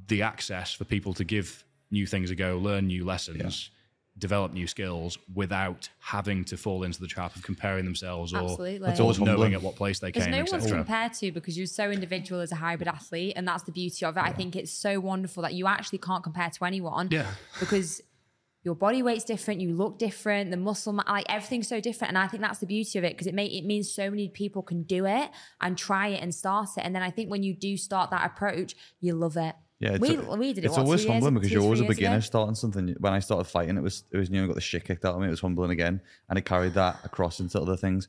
the 0.08 0.22
access 0.22 0.72
for 0.72 0.86
people 0.86 1.14
to 1.16 1.26
give 1.26 1.66
new 1.92 2.06
things 2.06 2.32
a 2.32 2.36
go, 2.36 2.58
learn 2.58 2.88
new 2.88 3.04
lessons, 3.04 3.72
develop 4.18 4.52
new 4.54 4.68
skills 4.68 5.18
without 5.34 5.90
having 6.00 6.44
to 6.46 6.58
fall 6.58 6.84
into 6.84 7.00
the 7.00 7.08
trap 7.08 7.36
of 7.36 7.44
comparing 7.44 7.86
themselves 7.86 8.34
or, 8.34 8.38
Absolutely. 8.38 8.90
It's 8.90 9.00
always 9.00 9.20
or 9.20 9.26
knowing 9.26 9.54
at 9.54 9.62
what 9.62 9.76
place 9.76 10.00
they 10.00 10.12
came. 10.12 10.32
There's 10.32 10.52
no 10.52 10.58
one 10.58 10.68
to 10.68 10.76
compare 10.76 11.10
to 11.10 11.32
because 11.32 11.58
you're 11.58 11.68
so 11.68 11.92
individual 11.92 12.42
as 12.42 12.52
a 12.52 12.56
hybrid 12.56 12.88
athlete, 12.88 13.34
and 13.36 13.48
that's 13.48 13.64
the 13.64 13.72
beauty 13.72 14.06
of 14.06 14.18
it. 14.18 14.24
I 14.24 14.32
think 14.32 14.56
it's 14.56 14.72
so 14.72 15.00
wonderful 15.00 15.44
that 15.44 15.54
you 15.54 15.68
actually 15.68 16.00
can't 16.00 16.24
compare 16.24 16.50
to 16.50 16.66
anyone. 16.66 17.10
Yeah. 17.12 17.28
Because 17.60 18.02
your 18.64 18.76
body 18.76 19.02
weight's 19.02 19.24
different, 19.24 19.62
you 19.62 19.74
look 19.74 19.98
different, 19.98 20.52
the 20.52 20.58
muscle, 20.58 20.94
like 20.94 21.26
everything's 21.30 21.68
so 21.68 21.80
different, 21.80 22.10
and 22.10 22.18
I 22.18 22.28
think 22.28 22.42
that's 22.42 22.60
the 22.60 22.66
beauty 22.66 22.98
of 23.00 23.06
it 23.06 23.14
because 23.14 23.28
it 23.28 23.34
may 23.34 23.46
it 23.46 23.66
means 23.66 23.92
so 23.92 24.10
many 24.10 24.30
people 24.30 24.62
can 24.62 24.84
do 24.84 25.06
it 25.06 25.30
and 25.62 25.78
try 25.78 26.08
it 26.08 26.22
and 26.22 26.34
start 26.34 26.70
it, 26.78 26.82
and 26.82 26.94
then 26.94 27.04
I 27.04 27.12
think 27.12 27.30
when 27.30 27.44
you 27.44 27.54
do 27.54 27.78
start 27.78 28.10
that 28.12 28.26
approach, 28.26 28.76
you 29.00 29.14
love 29.14 29.38
it. 29.38 29.56
Yeah, 29.80 29.92
it's, 29.92 30.00
we, 30.00 30.16
a- 30.16 30.36
we 30.36 30.54
did 30.54 30.64
it. 30.64 30.68
It's 30.68 30.78
what, 30.78 30.86
always 30.86 31.02
two 31.02 31.08
years- 31.12 31.14
humbling 31.24 31.34
because 31.36 31.52
you're 31.52 31.62
always 31.62 31.80
a 31.80 31.84
three 31.84 31.88
years 31.90 31.98
ago? 31.98 32.08
beginner 32.08 32.22
starting 32.22 32.56
something. 32.56 32.96
When 33.00 33.14
I 33.14 33.20
started 33.20 33.44
fighting, 33.46 33.78
it 33.78 33.84
was 33.84 34.04
it 34.12 34.18
was 34.18 34.30
you 34.30 34.42
know 34.42 34.48
got 34.48 34.56
the 34.56 34.62
shit 34.62 34.86
kicked 34.86 35.06
out 35.06 35.14
of 35.16 35.22
me. 35.22 35.28
It 35.28 35.32
was 35.32 35.42
humbling 35.42 35.72
again, 35.72 36.02
and 36.30 36.38
it 36.40 36.46
carried 36.46 36.74
that 36.74 37.00
across 37.04 37.40
into 37.40 37.60
other 37.62 37.78
things. 37.78 38.08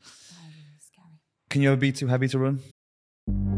Oh, 0.98 1.02
Can 1.50 1.60
you 1.62 1.68
ever 1.70 1.76
be 1.80 1.92
too 1.92 2.06
heavy 2.06 2.28
to 2.28 2.38
run? 2.38 2.60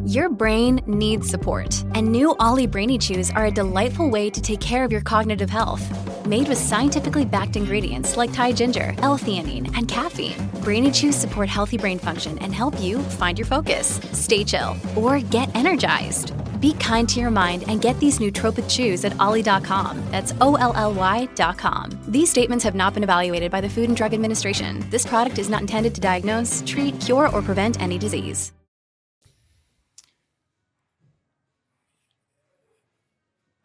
Your 0.04 0.28
brain 0.28 0.80
needs 0.86 1.28
support, 1.28 1.84
and 1.94 2.11
new 2.11 2.34
OLLY 2.40 2.66
Brainy 2.66 2.98
Chews 2.98 3.30
are 3.30 3.46
a 3.46 3.50
delightful 3.50 4.11
way 4.11 4.28
to 4.30 4.40
take 4.40 4.58
care 4.61 4.82
of 4.82 4.90
your 4.90 5.02
cognitive 5.02 5.50
health. 5.50 6.26
Made 6.26 6.48
with 6.48 6.58
scientifically 6.58 7.24
backed 7.24 7.54
ingredients 7.54 8.16
like 8.16 8.32
Thai 8.32 8.52
ginger, 8.52 8.94
L-theanine, 8.98 9.72
and 9.76 9.86
caffeine, 9.86 10.34
Brainy 10.64 10.90
Chews 10.90 11.14
support 11.14 11.48
healthy 11.48 11.76
brain 11.76 11.98
function 11.98 12.38
and 12.38 12.52
help 12.52 12.80
you 12.80 12.98
find 12.98 13.38
your 13.38 13.46
focus, 13.46 14.00
stay 14.12 14.42
chill, 14.42 14.76
or 14.96 15.20
get 15.20 15.54
energized. 15.54 16.32
Be 16.61 16.74
kind 16.74 17.08
to 17.08 17.20
your 17.20 17.30
mind 17.30 17.64
and 17.66 17.80
get 17.80 17.98
these 17.98 18.18
nootropic 18.18 18.68
chews 18.70 19.04
at 19.04 19.18
olly.com. 19.18 20.00
That's 20.11 20.32
O-L-L-Y.com. 20.40 21.90
These 22.06 22.30
statements 22.30 22.64
have 22.64 22.74
not 22.74 22.94
been 22.94 23.02
evaluated 23.02 23.50
by 23.50 23.61
the 23.61 23.68
Food 23.68 23.88
and 23.88 23.96
Drug 23.96 24.14
Administration. 24.14 24.84
This 24.90 25.06
product 25.06 25.38
is 25.38 25.48
not 25.48 25.62
intended 25.62 25.94
to 25.96 26.00
diagnose, 26.00 26.62
treat, 26.66 27.00
cure, 27.00 27.28
or 27.30 27.42
prevent 27.42 27.80
any 27.80 27.98
disease. 27.98 28.52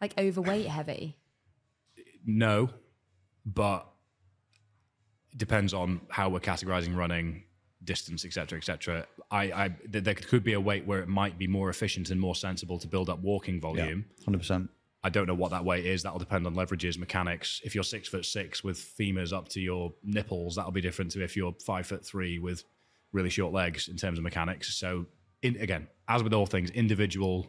Like 0.00 0.14
overweight 0.18 0.66
heavy. 0.66 1.16
No, 2.26 2.70
but 3.44 3.86
it 5.32 5.38
depends 5.38 5.72
on 5.72 6.00
how 6.10 6.28
we're 6.28 6.40
categorizing 6.40 6.96
running, 6.96 7.44
distance, 7.86 8.24
etc., 8.24 8.58
etc. 8.58 9.06
I, 9.30 9.42
I 9.44 9.68
th- 9.90 10.04
there 10.04 10.14
could 10.14 10.44
be 10.44 10.52
a 10.52 10.60
weight 10.60 10.86
where 10.86 11.00
it 11.00 11.08
might 11.08 11.38
be 11.38 11.46
more 11.46 11.70
efficient 11.70 12.10
and 12.10 12.20
more 12.20 12.34
sensible 12.34 12.78
to 12.78 12.86
build 12.86 13.08
up 13.08 13.20
walking 13.20 13.60
volume. 13.60 14.04
Hundred 14.24 14.38
percent. 14.38 14.70
I 15.02 15.08
don't 15.08 15.26
know 15.26 15.34
what 15.34 15.52
that 15.52 15.64
weight 15.64 15.86
is. 15.86 16.02
That'll 16.02 16.18
depend 16.18 16.46
on 16.46 16.54
leverages, 16.56 16.98
mechanics. 16.98 17.60
If 17.64 17.74
you're 17.74 17.84
six 17.84 18.08
foot 18.08 18.24
six 18.24 18.64
with 18.64 18.76
femurs 18.76 19.32
up 19.32 19.48
to 19.50 19.60
your 19.60 19.94
nipples, 20.02 20.56
that'll 20.56 20.72
be 20.72 20.80
different 20.80 21.12
to 21.12 21.22
if 21.22 21.36
you're 21.36 21.54
five 21.64 21.86
foot 21.86 22.04
three 22.04 22.38
with 22.40 22.64
really 23.12 23.30
short 23.30 23.52
legs 23.52 23.88
in 23.88 23.96
terms 23.96 24.18
of 24.18 24.24
mechanics. 24.24 24.74
So, 24.74 25.06
in, 25.42 25.56
again, 25.56 25.86
as 26.08 26.22
with 26.22 26.34
all 26.34 26.46
things, 26.46 26.70
individual, 26.70 27.46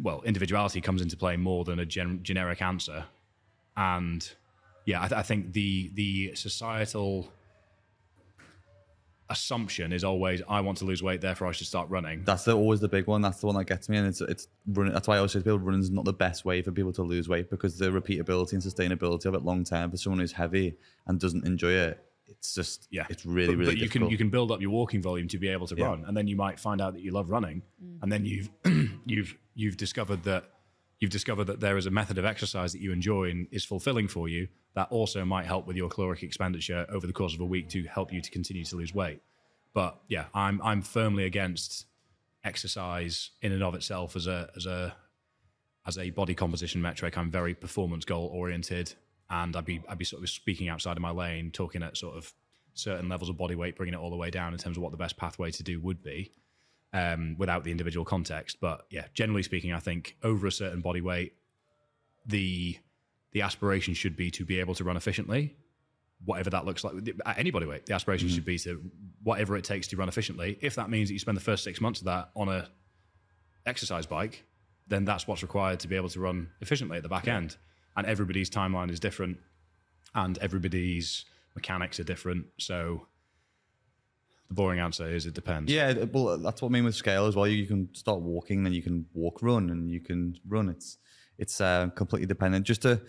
well, 0.00 0.22
individuality 0.24 0.80
comes 0.80 1.02
into 1.02 1.16
play 1.16 1.36
more 1.36 1.64
than 1.64 1.78
a 1.80 1.86
gen- 1.86 2.20
generic 2.22 2.62
answer. 2.62 3.04
And 3.76 4.26
yeah, 4.86 5.02
I, 5.02 5.08
th- 5.08 5.18
I 5.18 5.22
think 5.22 5.52
the 5.52 5.90
the 5.94 6.34
societal 6.34 7.30
assumption 9.28 9.92
is 9.92 10.04
always 10.04 10.42
I 10.48 10.60
want 10.60 10.78
to 10.78 10.84
lose 10.84 11.02
weight, 11.02 11.20
therefore 11.20 11.48
I 11.48 11.52
should 11.52 11.66
start 11.66 11.88
running. 11.90 12.22
That's 12.24 12.44
the, 12.44 12.54
always 12.54 12.80
the 12.80 12.88
big 12.88 13.06
one. 13.06 13.22
That's 13.22 13.40
the 13.40 13.46
one 13.46 13.56
that 13.56 13.64
gets 13.64 13.88
me, 13.88 13.96
and 13.96 14.06
it's 14.06 14.20
it's 14.20 14.48
running. 14.66 14.92
That's 14.92 15.08
why 15.08 15.14
I 15.14 15.18
always 15.18 15.32
say 15.32 15.40
to 15.40 15.44
people, 15.44 15.58
running 15.58 15.80
is 15.80 15.90
not 15.90 16.04
the 16.04 16.12
best 16.12 16.44
way 16.44 16.62
for 16.62 16.72
people 16.72 16.92
to 16.94 17.02
lose 17.02 17.28
weight 17.28 17.50
because 17.50 17.78
the 17.78 17.86
repeatability 17.86 18.52
and 18.52 18.62
sustainability 18.62 19.26
of 19.26 19.34
it 19.34 19.42
long 19.42 19.64
term 19.64 19.90
for 19.90 19.96
someone 19.96 20.20
who's 20.20 20.32
heavy 20.32 20.76
and 21.06 21.18
doesn't 21.18 21.46
enjoy 21.46 21.72
it, 21.72 22.04
it's 22.28 22.54
just 22.54 22.88
Yeah, 22.90 23.06
it's 23.08 23.26
really 23.26 23.48
but, 23.48 23.58
really 23.58 23.72
But 23.72 23.74
you 23.78 23.86
difficult. 23.86 24.02
can 24.04 24.10
you 24.10 24.18
can 24.18 24.30
build 24.30 24.50
up 24.52 24.60
your 24.60 24.70
walking 24.70 25.02
volume 25.02 25.28
to 25.28 25.38
be 25.38 25.48
able 25.48 25.66
to 25.68 25.76
Yeah. 25.76 25.86
run, 25.86 26.04
and 26.06 26.16
then 26.16 26.26
you 26.26 26.36
might 26.36 26.58
find 26.60 26.80
out 26.80 26.94
that 26.94 27.02
you 27.02 27.12
love 27.12 27.30
running, 27.30 27.62
mm. 27.82 27.98
and 28.02 28.10
then 28.12 28.24
you've 28.24 28.50
you've 29.06 29.36
you've 29.54 29.76
discovered 29.76 30.22
that 30.24 30.50
you've 31.00 31.10
discovered 31.10 31.44
that 31.44 31.60
there 31.60 31.76
is 31.76 31.86
a 31.86 31.90
method 31.90 32.16
of 32.18 32.24
exercise 32.24 32.72
that 32.72 32.80
you 32.80 32.92
enjoy 32.92 33.30
and 33.30 33.46
is 33.50 33.64
fulfilling 33.64 34.08
for 34.08 34.28
you. 34.28 34.48
That 34.76 34.88
also 34.90 35.24
might 35.24 35.46
help 35.46 35.66
with 35.66 35.74
your 35.74 35.88
caloric 35.88 36.22
expenditure 36.22 36.86
over 36.90 37.06
the 37.06 37.12
course 37.14 37.32
of 37.34 37.40
a 37.40 37.46
week 37.46 37.70
to 37.70 37.84
help 37.84 38.12
you 38.12 38.20
to 38.20 38.30
continue 38.30 38.62
to 38.64 38.76
lose 38.76 38.94
weight. 38.94 39.22
But 39.72 39.98
yeah, 40.06 40.26
I'm 40.34 40.60
I'm 40.62 40.82
firmly 40.82 41.24
against 41.24 41.86
exercise 42.44 43.30
in 43.40 43.52
and 43.52 43.62
of 43.62 43.74
itself 43.74 44.14
as 44.16 44.26
a 44.26 44.50
as 44.54 44.66
a 44.66 44.94
as 45.86 45.96
a 45.96 46.10
body 46.10 46.34
composition 46.34 46.82
metric. 46.82 47.16
I'm 47.16 47.30
very 47.30 47.54
performance 47.54 48.04
goal 48.04 48.26
oriented, 48.26 48.92
and 49.30 49.56
I'd 49.56 49.64
be 49.64 49.82
I'd 49.88 49.96
be 49.96 50.04
sort 50.04 50.22
of 50.22 50.28
speaking 50.28 50.68
outside 50.68 50.98
of 50.98 51.02
my 51.02 51.10
lane, 51.10 51.50
talking 51.50 51.82
at 51.82 51.96
sort 51.96 52.14
of 52.14 52.34
certain 52.74 53.08
levels 53.08 53.30
of 53.30 53.38
body 53.38 53.54
weight, 53.54 53.76
bringing 53.76 53.94
it 53.94 54.00
all 54.00 54.10
the 54.10 54.16
way 54.16 54.28
down 54.28 54.52
in 54.52 54.58
terms 54.58 54.76
of 54.76 54.82
what 54.82 54.92
the 54.92 54.98
best 54.98 55.16
pathway 55.16 55.50
to 55.52 55.62
do 55.62 55.80
would 55.80 56.02
be, 56.02 56.32
um, 56.92 57.34
without 57.38 57.64
the 57.64 57.70
individual 57.70 58.04
context. 58.04 58.58
But 58.60 58.84
yeah, 58.90 59.06
generally 59.14 59.42
speaking, 59.42 59.72
I 59.72 59.80
think 59.80 60.16
over 60.22 60.46
a 60.46 60.52
certain 60.52 60.82
body 60.82 61.00
weight, 61.00 61.32
the 62.26 62.76
the 63.36 63.42
aspiration 63.42 63.92
should 63.92 64.16
be 64.16 64.30
to 64.30 64.46
be 64.46 64.58
able 64.60 64.74
to 64.74 64.82
run 64.82 64.96
efficiently, 64.96 65.54
whatever 66.24 66.48
that 66.48 66.64
looks 66.64 66.82
like 66.82 66.94
at 67.26 67.38
any 67.38 67.50
body 67.50 67.66
weight. 67.66 67.84
The 67.84 67.92
aspiration 67.92 68.30
should 68.30 68.46
be 68.46 68.58
to 68.60 68.80
whatever 69.22 69.58
it 69.58 69.64
takes 69.64 69.86
to 69.88 69.96
run 69.98 70.08
efficiently. 70.08 70.56
If 70.62 70.74
that 70.76 70.88
means 70.88 71.10
that 71.10 71.12
you 71.12 71.18
spend 71.18 71.36
the 71.36 71.42
first 71.42 71.62
six 71.62 71.78
months 71.78 72.00
of 72.00 72.06
that 72.06 72.30
on 72.34 72.48
a 72.48 72.66
exercise 73.66 74.06
bike, 74.06 74.46
then 74.88 75.04
that's 75.04 75.26
what's 75.26 75.42
required 75.42 75.80
to 75.80 75.88
be 75.88 75.96
able 75.96 76.08
to 76.08 76.18
run 76.18 76.48
efficiently 76.62 76.96
at 76.96 77.02
the 77.02 77.10
back 77.10 77.28
end. 77.28 77.58
And 77.94 78.06
everybody's 78.06 78.48
timeline 78.48 78.90
is 78.90 79.00
different, 79.00 79.36
and 80.14 80.38
everybody's 80.38 81.26
mechanics 81.54 82.00
are 82.00 82.04
different. 82.04 82.46
So 82.58 83.06
the 84.48 84.54
boring 84.54 84.80
answer 84.80 85.10
is 85.10 85.26
it 85.26 85.34
depends. 85.34 85.70
Yeah, 85.70 85.92
well, 86.10 86.38
that's 86.38 86.62
what 86.62 86.70
I 86.70 86.72
mean 86.72 86.84
with 86.84 86.94
scale 86.94 87.26
as 87.26 87.36
well. 87.36 87.46
You, 87.46 87.58
you 87.58 87.66
can 87.66 87.94
start 87.94 88.20
walking, 88.20 88.64
then 88.64 88.72
you 88.72 88.80
can 88.80 89.04
walk, 89.12 89.42
run, 89.42 89.68
and 89.68 89.90
you 89.90 90.00
can 90.00 90.38
run. 90.48 90.70
It's 90.70 90.96
it's 91.38 91.60
uh, 91.60 91.88
completely 91.94 92.26
dependent. 92.26 92.64
Just 92.64 92.80
to 92.82 93.02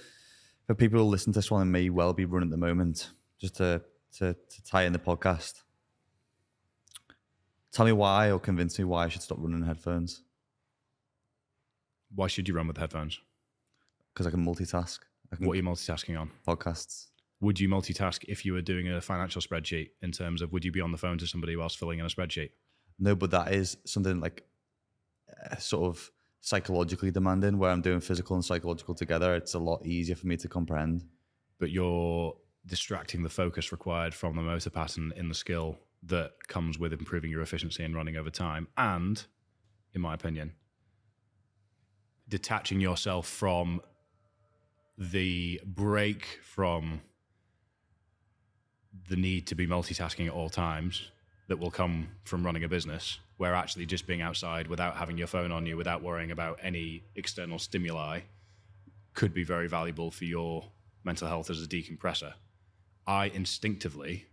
for 0.68 0.76
people 0.76 1.00
who 1.00 1.06
listen 1.06 1.34
to 1.34 1.38
this 1.40 1.50
one 1.50 1.62
and 1.64 1.72
may 1.72 1.90
well 1.90 2.14
be 2.14 2.26
running 2.26 2.50
at 2.50 2.52
the 2.52 2.58
moment, 2.58 3.10
just 3.40 3.56
to 3.58 3.82
to, 4.18 4.34
to 4.34 4.64
tie 4.64 4.84
in 4.84 4.94
the 4.94 5.00
podcast. 5.00 5.62
Tell 7.72 7.86
me 7.86 7.92
why, 7.92 8.32
or 8.32 8.40
convince 8.40 8.78
me 8.80 8.86
why 8.86 9.06
I 9.06 9.10
should 9.10 9.22
stop 9.22 9.38
running 9.40 9.60
in 9.60 9.66
headphones 9.68 10.24
Why 12.16 12.28
should 12.28 12.48
you 12.48 12.54
run 12.56 12.68
with 12.68 12.78
headphones? 12.78 13.20
because 14.14 14.26
I 14.26 14.32
can 14.32 14.44
multitask. 14.44 15.00
I 15.32 15.36
can 15.36 15.46
What 15.46 15.54
are 15.54 15.58
you 15.58 15.64
multitasking 15.64 16.20
on? 16.20 16.32
podcasts. 16.48 17.08
Would 17.40 17.60
you 17.60 17.70
multitask 17.70 18.24
if 18.28 18.46
you 18.46 18.54
were 18.54 18.64
doing 18.64 18.90
a 18.90 19.00
financial 19.00 19.42
spreadsheet 19.44 19.90
in 20.02 20.12
terms 20.12 20.42
of 20.42 20.52
would 20.54 20.66
you 20.66 20.72
be 20.72 20.82
on 20.82 20.92
the 20.92 20.98
phone 20.98 21.20
to 21.20 21.28
somebody 21.28 21.56
whilst 21.56 21.78
filling 21.78 22.00
in 22.00 22.06
a 22.06 22.10
spreadsheet? 22.10 22.50
No, 22.98 23.14
but 23.16 23.30
that 23.32 23.54
is 23.54 23.78
something 23.86 24.20
like 24.20 24.44
uh, 25.52 25.58
sort 25.58 25.86
of 25.96 26.10
psychologically 26.42 27.12
demanding 27.12 27.58
where 27.58 27.72
I'm 27.72 27.82
doing 27.82 28.00
physical 28.00 28.36
and 28.36 28.46
psychological 28.46 28.96
together. 28.96 29.36
It's 29.36 29.54
a 29.54 29.60
lot 29.60 29.86
easier 29.86 30.16
for 30.16 30.28
me 30.28 30.38
to 30.38 30.48
comprehend. 30.48 31.04
but 31.60 31.72
you're 31.72 32.36
distracting 32.66 33.24
the 33.24 33.30
focus 33.30 33.72
required 33.72 34.14
from 34.14 34.36
the 34.36 34.42
motor 34.42 34.70
pattern 34.70 35.14
in 35.16 35.30
the 35.30 35.36
skill 35.36 35.80
that 36.04 36.32
comes 36.48 36.78
with 36.78 36.94
improving 36.94 37.32
your 37.32 37.42
efficiency 37.42 37.84
and 37.84 37.96
running 37.96 38.18
over 38.18 38.30
time. 38.30 38.68
And, 38.78 39.24
in 39.94 40.02
my 40.02 40.14
opinion, 40.14 40.54
detaching 42.28 42.80
yourself 42.80 43.28
from 43.28 43.82
the 44.98 45.62
break 45.66 46.40
from 46.44 47.02
the 49.10 49.16
need 49.16 49.48
to 49.48 49.56
be 49.56 49.68
multitasking 49.68 50.28
at 50.28 50.34
all 50.34 50.50
times 50.50 51.12
that 51.48 51.60
will 51.60 51.72
come 51.72 52.10
from 52.24 52.46
running 52.46 52.64
a 52.64 52.70
business, 52.70 53.20
where 53.38 53.56
actually 53.56 53.86
just 53.86 54.08
being 54.08 54.22
outside 54.22 54.68
without 54.68 54.98
having 54.98 55.18
your 55.18 55.28
phone 55.28 55.52
on 55.52 55.66
you, 55.66 55.78
without 55.78 56.04
worrying 56.04 56.32
about 56.32 56.60
any 56.62 57.04
external 57.16 57.60
stimuli, 57.60 58.22
could 59.14 59.34
be 59.34 59.44
very 59.44 59.68
valuable 59.68 60.12
for 60.12 60.26
your 60.26 60.66
mental 61.04 61.28
health 61.28 61.50
as 61.50 61.64
a 61.64 61.68
decompressor. 61.68 62.34
I 63.06 63.26
instinctively, 63.26 64.26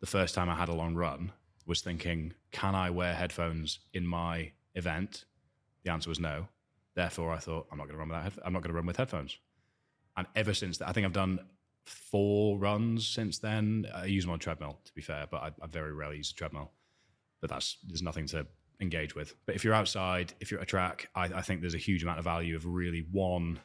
the 0.00 0.06
first 0.06 0.34
time 0.34 0.48
I 0.50 0.56
had 0.56 0.68
a 0.68 0.74
long 0.74 0.94
run, 0.94 1.32
was 1.64 1.80
thinking, 1.80 2.34
can 2.50 2.74
I 2.74 2.90
wear 2.90 3.14
headphones 3.14 3.78
in 3.94 4.04
my 4.04 4.50
event? 4.74 5.24
The 5.84 5.92
answer 5.92 6.08
was 6.08 6.18
no. 6.18 6.48
Therefore, 6.94 7.32
I 7.32 7.38
thought 7.38 7.68
I'm 7.70 7.78
not 7.78 7.86
going 7.86 7.98
to 7.98 8.04
run. 8.04 8.22
Head- 8.22 8.40
I'm 8.44 8.52
not 8.52 8.62
going 8.62 8.72
to 8.72 8.76
run 8.76 8.86
with 8.86 8.96
headphones. 8.96 9.38
And 10.16 10.26
ever 10.34 10.52
since 10.52 10.78
that, 10.78 10.88
I 10.88 10.92
think 10.92 11.06
I've 11.06 11.12
done 11.12 11.38
four 11.84 12.58
runs 12.58 13.06
since 13.06 13.38
then. 13.38 13.86
I 13.94 14.06
use 14.06 14.26
on 14.26 14.38
treadmill, 14.38 14.78
to 14.84 14.92
be 14.94 15.02
fair, 15.02 15.26
but 15.30 15.42
I, 15.42 15.50
I 15.62 15.66
very 15.66 15.92
rarely 15.92 16.18
use 16.18 16.30
a 16.30 16.34
treadmill. 16.34 16.70
But 17.40 17.50
that's 17.50 17.78
there's 17.86 18.02
nothing 18.02 18.26
to 18.28 18.46
engage 18.80 19.14
with. 19.14 19.34
But 19.46 19.54
if 19.54 19.64
you're 19.64 19.74
outside, 19.74 20.34
if 20.40 20.50
you're 20.50 20.60
at 20.60 20.64
a 20.64 20.66
track, 20.66 21.08
I, 21.14 21.24
I 21.24 21.42
think 21.42 21.60
there's 21.60 21.74
a 21.74 21.78
huge 21.78 22.02
amount 22.02 22.18
of 22.18 22.24
value 22.24 22.56
of 22.56 22.66
really 22.66 23.06
one 23.10 23.60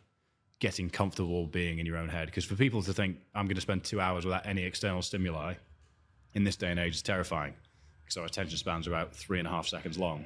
getting 0.59 0.89
comfortable 0.89 1.45
being 1.45 1.79
in 1.79 1.85
your 1.85 1.97
own 1.97 2.09
head. 2.09 2.27
Because 2.27 2.45
for 2.45 2.55
people 2.55 2.81
to 2.83 2.93
think 2.93 3.17
I'm 3.35 3.45
going 3.45 3.55
to 3.55 3.61
spend 3.61 3.83
two 3.83 4.01
hours 4.01 4.25
without 4.25 4.45
any 4.45 4.63
external 4.63 5.01
stimuli 5.01 5.55
in 6.33 6.43
this 6.43 6.55
day 6.55 6.71
and 6.71 6.79
age 6.79 6.95
is 6.95 7.01
terrifying. 7.01 7.53
Because 8.03 8.17
our 8.17 8.25
attention 8.25 8.57
spans 8.57 8.87
are 8.87 8.91
about 8.91 9.13
three 9.13 9.39
and 9.39 9.47
a 9.47 9.51
half 9.51 9.67
seconds 9.67 9.97
long. 9.97 10.25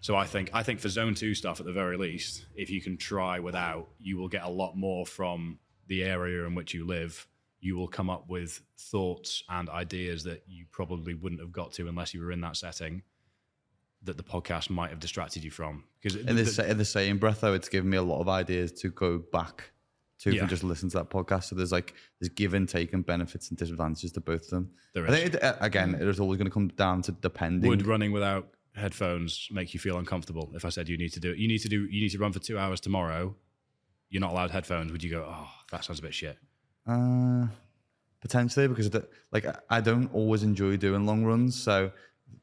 So 0.00 0.14
I 0.14 0.24
think 0.24 0.50
I 0.52 0.62
think 0.62 0.80
for 0.80 0.88
zone 0.88 1.14
two 1.14 1.34
stuff 1.34 1.60
at 1.60 1.66
the 1.66 1.72
very 1.72 1.96
least, 1.96 2.46
if 2.54 2.70
you 2.70 2.80
can 2.80 2.96
try 2.96 3.40
without, 3.40 3.88
you 3.98 4.16
will 4.16 4.28
get 4.28 4.44
a 4.44 4.48
lot 4.48 4.76
more 4.76 5.06
from 5.06 5.58
the 5.86 6.04
area 6.04 6.44
in 6.46 6.54
which 6.54 6.74
you 6.74 6.86
live. 6.86 7.26
You 7.60 7.76
will 7.76 7.88
come 7.88 8.10
up 8.10 8.28
with 8.28 8.60
thoughts 8.78 9.42
and 9.48 9.68
ideas 9.68 10.22
that 10.24 10.42
you 10.46 10.66
probably 10.70 11.14
wouldn't 11.14 11.40
have 11.40 11.52
got 11.52 11.72
to 11.74 11.88
unless 11.88 12.14
you 12.14 12.20
were 12.20 12.30
in 12.32 12.40
that 12.42 12.56
setting 12.56 13.02
that 14.02 14.16
the 14.16 14.22
podcast 14.22 14.70
might 14.70 14.90
have 14.90 15.00
distracted 15.00 15.42
you 15.42 15.50
from. 15.50 15.82
Because 16.00 16.16
In 16.16 16.36
the, 16.36 16.46
sa- 16.46 16.62
in 16.62 16.78
the 16.78 16.84
same 16.84 17.18
breath, 17.18 17.40
though, 17.40 17.54
it's 17.54 17.68
given 17.68 17.90
me 17.90 17.96
a 17.96 18.02
lot 18.02 18.20
of 18.20 18.28
ideas 18.28 18.70
to 18.72 18.90
go 18.90 19.18
back 19.32 19.70
to 20.18 20.32
Yeah. 20.34 20.46
just 20.46 20.62
listen 20.62 20.88
to 20.90 20.98
that 20.98 21.10
podcast. 21.10 21.44
So 21.44 21.56
there's 21.56 21.72
like 21.72 21.94
there's 22.20 22.28
give 22.28 22.54
and 22.54 22.68
take 22.68 22.92
and 22.92 23.04
benefits 23.04 23.48
and 23.48 23.58
disadvantages 23.58 24.12
to 24.12 24.20
both 24.20 24.42
of 24.44 24.50
them. 24.50 24.70
There 24.94 25.04
I 25.06 25.10
think 25.10 25.34
it, 25.34 25.42
uh, 25.42 25.56
again, 25.60 25.94
it 25.94 26.02
is 26.06 26.20
always 26.20 26.36
going 26.38 26.46
to 26.46 26.52
come 26.52 26.68
down 26.68 27.02
to 27.02 27.12
depending. 27.12 27.68
would 27.68 27.86
running 27.86 28.12
without 28.12 28.48
headphones 28.74 29.48
make 29.50 29.74
you 29.74 29.80
feel 29.80 29.98
uncomfortable? 29.98 30.52
If 30.54 30.64
I 30.64 30.68
said 30.68 30.88
you 30.88 30.96
need 30.98 31.12
to 31.14 31.20
do 31.20 31.32
it, 31.32 31.38
you 31.38 31.48
need 31.48 31.58
to 31.58 31.68
do 31.68 31.84
you 31.86 32.00
need 32.02 32.10
to 32.10 32.18
run 32.18 32.32
for 32.32 32.38
two 32.38 32.58
hours 32.58 32.80
tomorrow. 32.80 33.34
You're 34.08 34.20
not 34.20 34.32
allowed 34.32 34.50
headphones. 34.50 34.92
Would 34.92 35.02
you 35.02 35.10
go? 35.10 35.26
Oh, 35.28 35.48
that 35.72 35.84
sounds 35.84 35.98
a 35.98 36.02
bit 36.02 36.14
shit. 36.14 36.38
Uh, 36.86 37.46
potentially 38.20 38.68
because 38.68 38.88
the, 38.90 39.06
like 39.32 39.44
I- 39.68 39.80
don't 39.80 40.12
always 40.14 40.42
enjoy 40.42 40.76
doing 40.76 41.04
long 41.06 41.24
runs, 41.24 41.60
so 41.60 41.90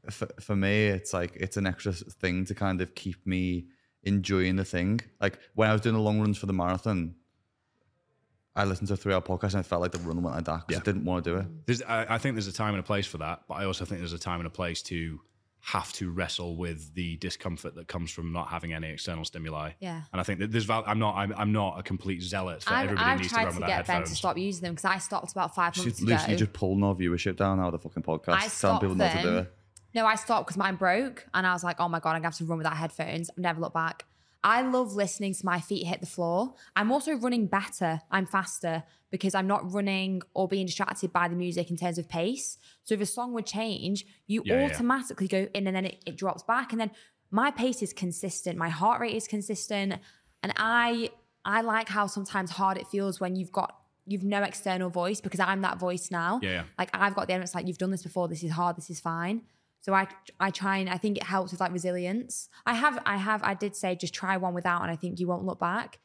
for, 0.09 0.27
for 0.41 0.55
me 0.55 0.87
it's 0.87 1.13
like 1.13 1.31
it's 1.35 1.55
an 1.57 1.65
extra 1.65 1.93
thing 1.93 2.45
to 2.45 2.53
kind 2.55 2.81
of 2.81 2.93
keep 2.95 3.25
me 3.25 3.67
enjoying 4.03 4.57
the 4.57 4.65
thing. 4.65 4.99
Like 5.21 5.39
when 5.55 5.69
I 5.69 5.73
was 5.73 5.81
doing 5.81 5.95
the 5.95 6.01
long 6.01 6.19
runs 6.19 6.37
for 6.37 6.45
the 6.45 6.53
marathon, 6.53 7.15
I 8.55 8.65
listened 8.65 8.89
to 8.89 8.93
a 8.93 8.97
three-hour 8.97 9.21
podcast 9.21 9.51
and 9.51 9.57
I 9.59 9.63
felt 9.63 9.81
like 9.81 9.91
the 9.93 9.99
run 9.99 10.21
went 10.21 10.35
like 10.35 10.45
that 10.45 10.67
because 10.67 10.75
Yeah. 10.79 10.81
I 10.81 10.83
didn't 10.93 11.05
want 11.05 11.23
to 11.23 11.31
do 11.31 11.37
it. 11.37 11.47
There's, 11.65 11.81
I, 11.83 12.15
I 12.15 12.17
think 12.17 12.35
there's 12.35 12.47
a 12.47 12.53
time 12.53 12.73
and 12.75 12.79
a 12.81 12.83
place 12.83 13.07
for 13.07 13.17
that, 13.19 13.43
but 13.47 13.55
I 13.55 13.65
also 13.65 13.85
think 13.85 13.99
there's 13.99 14.13
a 14.13 14.19
time 14.19 14.39
and 14.41 14.47
a 14.47 14.51
place 14.51 14.81
to 14.83 15.19
have 15.65 15.93
to 15.93 16.11
wrestle 16.11 16.57
with 16.57 16.93
the 16.93 17.15
discomfort 17.17 17.73
that 17.75 17.87
comes 17.87 18.11
from 18.11 18.33
not 18.33 18.49
having 18.49 18.73
any 18.73 18.89
external 18.89 19.23
stimuli. 19.23 19.71
Yeah. 19.79 20.01
And 20.11 20.19
I 20.19 20.23
think 20.23 20.39
that 20.39 20.51
there's 20.51 20.65
val- 20.65 20.83
I'm 20.85 20.99
not 20.99 21.15
I'm, 21.15 21.33
I'm 21.37 21.51
not 21.53 21.79
a 21.79 21.83
complete 21.83 22.21
zealot 22.21 22.63
for 22.63 22.73
I've, 22.73 22.83
everybody 22.85 23.09
I've 23.09 23.17
needs 23.19 23.29
to 23.29 23.33
tried 23.33 23.43
run 23.45 23.53
to 23.53 23.59
without 23.61 23.67
get 23.67 23.87
Ben 23.87 23.95
headphones. 23.95 24.09
to 24.09 24.15
stop 24.17 24.37
using 24.37 24.61
them 24.63 24.73
because 24.73 24.85
I 24.85 24.97
stopped 24.97 25.31
about 25.31 25.55
five 25.55 25.77
months 25.77 25.83
She's 25.83 26.01
ago. 26.01 26.11
loosely 26.11 26.35
just 26.35 26.51
pulling 26.51 26.83
our 26.83 26.93
viewership 26.93 27.37
down 27.37 27.61
out 27.61 27.73
of 27.73 27.81
the 27.81 27.89
fucking 27.89 28.03
podcast, 28.03 28.33
I 28.33 28.37
telling 28.39 28.49
stopped 28.49 28.81
people 28.81 28.95
not 28.95 29.11
to 29.13 29.17
do 29.21 29.27
them. 29.27 29.37
it. 29.45 29.53
No, 29.95 30.05
I 30.05 30.15
stopped 30.15 30.47
because 30.47 30.57
mine 30.57 30.75
broke, 30.75 31.25
and 31.33 31.47
I 31.47 31.53
was 31.53 31.63
like, 31.63 31.79
"Oh 31.79 31.87
my 31.87 31.99
god, 31.99 32.09
I'm 32.09 32.15
gonna 32.17 32.27
have 32.29 32.37
to 32.39 32.45
run 32.45 32.57
without 32.57 32.75
headphones." 32.75 33.29
I've 33.29 33.37
never 33.37 33.61
looked 33.61 33.75
back. 33.75 34.05
I 34.43 34.61
love 34.61 34.93
listening 34.93 35.33
to 35.35 35.45
my 35.45 35.59
feet 35.61 35.85
hit 35.87 36.01
the 36.01 36.05
floor. 36.05 36.55
I'm 36.75 36.91
also 36.91 37.13
running 37.13 37.47
better. 37.47 38.01
I'm 38.11 38.25
faster 38.25 38.83
because 39.09 39.35
I'm 39.35 39.47
not 39.47 39.71
running 39.71 40.21
or 40.33 40.47
being 40.47 40.65
distracted 40.65 41.13
by 41.13 41.27
the 41.27 41.35
music 41.35 41.71
in 41.71 41.77
terms 41.77 41.97
of 41.97 42.09
pace. 42.09 42.57
So 42.83 42.95
if 42.95 43.01
a 43.01 43.05
song 43.05 43.33
would 43.33 43.45
change, 43.45 44.05
you 44.27 44.41
Yeah, 44.43 44.59
yeah. 44.59 44.65
automatically 44.65 45.27
go 45.27 45.47
in 45.53 45.67
and 45.67 45.75
then 45.75 45.85
it, 45.85 46.03
it 46.05 46.17
drops 46.17 46.43
back. 46.43 46.71
And 46.71 46.81
then 46.81 46.91
my 47.31 47.51
pace 47.51 47.81
is 47.81 47.93
consistent. 47.93 48.57
My 48.57 48.69
heart 48.69 48.99
rate 48.99 49.15
is 49.15 49.27
consistent. 49.27 49.93
And 50.41 50.53
I 50.57 51.09
I 51.45 51.61
like 51.61 51.87
how 51.89 52.07
sometimes 52.07 52.51
hard 52.51 52.77
it 52.77 52.87
feels 52.87 53.19
when 53.19 53.35
you've 53.35 53.51
got 53.51 53.77
you've 54.05 54.23
no 54.23 54.43
external 54.43 54.89
voice 54.89 55.21
because 55.21 55.39
I'm 55.39 55.61
that 55.61 55.79
voice 55.79 56.11
now. 56.11 56.39
Yeah, 56.43 56.49
yeah. 56.49 56.63
Like 56.77 56.89
I've 56.93 57.15
got 57.15 57.27
the 57.27 57.33
evidence 57.33 57.55
like 57.55 57.67
you've 57.67 57.77
done 57.77 57.91
this 57.91 58.03
before, 58.03 58.27
this 58.27 58.43
is 58.43 58.51
hard, 58.51 58.75
this 58.75 58.89
is 58.89 58.99
fine. 58.99 59.43
So 59.83 59.93
I 59.93 60.07
I 60.39 60.49
try 60.49 60.77
and 60.77 60.89
I 60.89 60.97
think 60.97 61.17
it 61.17 61.23
helps 61.23 61.51
with 61.51 61.59
like 61.59 61.73
resilience. 61.73 62.49
I 62.65 62.73
have 62.73 63.01
I 63.05 63.17
have 63.17 63.43
I 63.43 63.53
did 63.53 63.75
say 63.75 63.95
just 63.95 64.13
try 64.13 64.37
one 64.37 64.53
without 64.53 64.81
and 64.81 64.89
I 64.89 64.95
think 64.95 65.19
you 65.19 65.27
won't 65.27 65.45
look 65.45 65.59
back. 65.59 65.99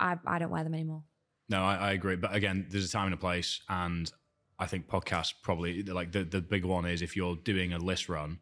I 0.00 0.16
I 0.26 0.38
don't 0.38 0.50
wear 0.50 0.64
them 0.64 0.74
anymore. 0.74 1.04
No, 1.50 1.62
I, 1.62 1.76
I 1.76 1.92
agree. 1.92 2.16
But 2.16 2.34
again, 2.34 2.66
there's 2.70 2.88
a 2.88 2.90
time 2.90 3.06
and 3.06 3.14
a 3.14 3.18
place, 3.18 3.60
and 3.68 4.10
I 4.58 4.66
think 4.66 4.88
podcasts 4.88 5.34
probably 5.42 5.82
like 5.82 6.12
the 6.12 6.24
the 6.24 6.40
big 6.40 6.64
one 6.64 6.86
is 6.86 7.02
if 7.02 7.16
you're 7.16 7.36
doing 7.36 7.74
a 7.74 7.78
LISS 7.78 8.08
run 8.08 8.40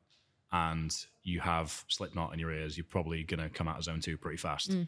and 0.52 0.94
you 1.24 1.40
have 1.40 1.84
Slipknot 1.88 2.32
in 2.32 2.38
your 2.38 2.52
ears, 2.52 2.76
you're 2.76 2.86
probably 2.88 3.24
going 3.24 3.40
to 3.40 3.48
come 3.48 3.66
out 3.66 3.78
of 3.78 3.84
zone 3.84 4.00
two 4.00 4.16
pretty 4.16 4.36
fast. 4.36 4.70
Mm. 4.70 4.86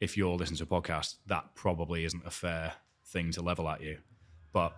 If 0.00 0.16
you're 0.16 0.36
listening 0.36 0.58
to 0.58 0.64
a 0.64 0.66
podcast, 0.66 1.16
that 1.26 1.56
probably 1.56 2.04
isn't 2.04 2.24
a 2.24 2.30
fair 2.30 2.74
thing 3.06 3.32
to 3.32 3.42
level 3.42 3.68
at 3.68 3.82
you. 3.82 3.98
But 4.52 4.76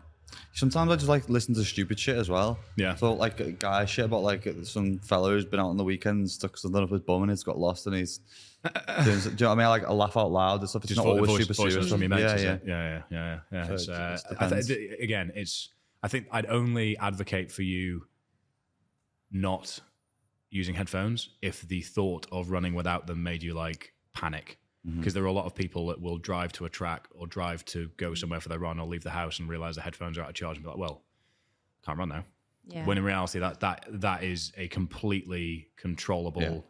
Sometimes 0.52 0.90
I 0.90 0.96
just 0.96 1.08
like 1.08 1.28
listen 1.28 1.54
to 1.54 1.64
stupid 1.64 1.98
shit 1.98 2.16
as 2.16 2.28
well. 2.28 2.58
Yeah. 2.76 2.94
So 2.94 3.12
like 3.14 3.40
a 3.40 3.52
guy 3.52 3.84
shit 3.84 4.04
about 4.04 4.22
like 4.22 4.46
some 4.64 4.98
fellow 4.98 5.30
who's 5.30 5.44
been 5.44 5.60
out 5.60 5.68
on 5.68 5.76
the 5.76 5.84
weekend, 5.84 6.30
stuck 6.30 6.56
something 6.56 6.82
up 6.82 6.90
his 6.90 7.00
bum 7.00 7.22
and 7.22 7.30
he's 7.30 7.42
got 7.42 7.58
lost 7.58 7.86
and 7.86 7.96
he's. 7.96 8.20
doing, 9.04 9.18
do 9.18 9.30
you 9.30 9.36
know 9.40 9.48
what 9.48 9.52
I 9.52 9.54
mean? 9.56 9.66
I 9.66 9.68
like 9.68 9.84
I 9.84 9.92
laugh 9.92 10.16
out 10.16 10.30
loud 10.30 10.60
and 10.60 10.68
stuff. 10.68 10.84
It's 10.84 10.96
not 10.96 11.06
always 11.06 11.28
voice- 11.28 11.40
super 11.40 11.54
voice 11.54 11.72
serious. 11.72 11.90
mates, 11.92 12.12
yeah, 12.12 12.36
yeah. 12.36 12.52
it? 12.52 12.62
yeah, 12.64 12.82
yeah, 12.88 13.02
yeah, 13.10 13.38
yeah. 13.50 13.66
So 13.66 13.72
It's, 13.74 13.88
uh, 13.88 14.10
just 14.12 14.26
I 14.40 14.60
th- 14.62 15.00
again, 15.00 15.32
it's. 15.34 15.70
I 16.02 16.08
think 16.08 16.26
I'd 16.30 16.46
only 16.46 16.96
advocate 16.98 17.50
for 17.50 17.62
you 17.62 18.06
not 19.32 19.80
using 20.50 20.74
headphones 20.74 21.30
if 21.40 21.62
the 21.62 21.80
thought 21.80 22.26
of 22.30 22.50
running 22.50 22.74
without 22.74 23.06
them 23.06 23.22
made 23.22 23.42
you 23.42 23.54
like 23.54 23.94
panic. 24.14 24.58
Mm-hmm. 24.86 24.98
Because 24.98 25.14
there 25.14 25.22
are 25.22 25.26
a 25.26 25.32
lot 25.32 25.46
of 25.46 25.54
people 25.54 25.86
that 25.88 26.00
will 26.00 26.18
drive 26.18 26.52
to 26.54 26.64
a 26.64 26.68
track 26.68 27.06
or 27.14 27.26
drive 27.28 27.64
to 27.66 27.88
go 27.96 28.14
somewhere 28.14 28.40
for 28.40 28.48
their 28.48 28.58
run 28.58 28.80
or 28.80 28.86
leave 28.86 29.04
the 29.04 29.10
house 29.10 29.38
and 29.38 29.48
realize 29.48 29.76
the 29.76 29.82
headphones 29.82 30.18
are 30.18 30.22
out 30.22 30.30
of 30.30 30.34
charge 30.34 30.56
and 30.56 30.64
be 30.64 30.68
like, 30.70 30.78
well, 30.78 31.02
can't 31.84 31.98
run 31.98 32.08
now. 32.08 32.24
Yeah. 32.66 32.84
When 32.84 32.98
in 32.98 33.04
reality, 33.04 33.38
that 33.38 33.60
that 33.60 33.86
that 33.88 34.22
is 34.24 34.52
a 34.56 34.68
completely 34.68 35.68
controllable 35.76 36.66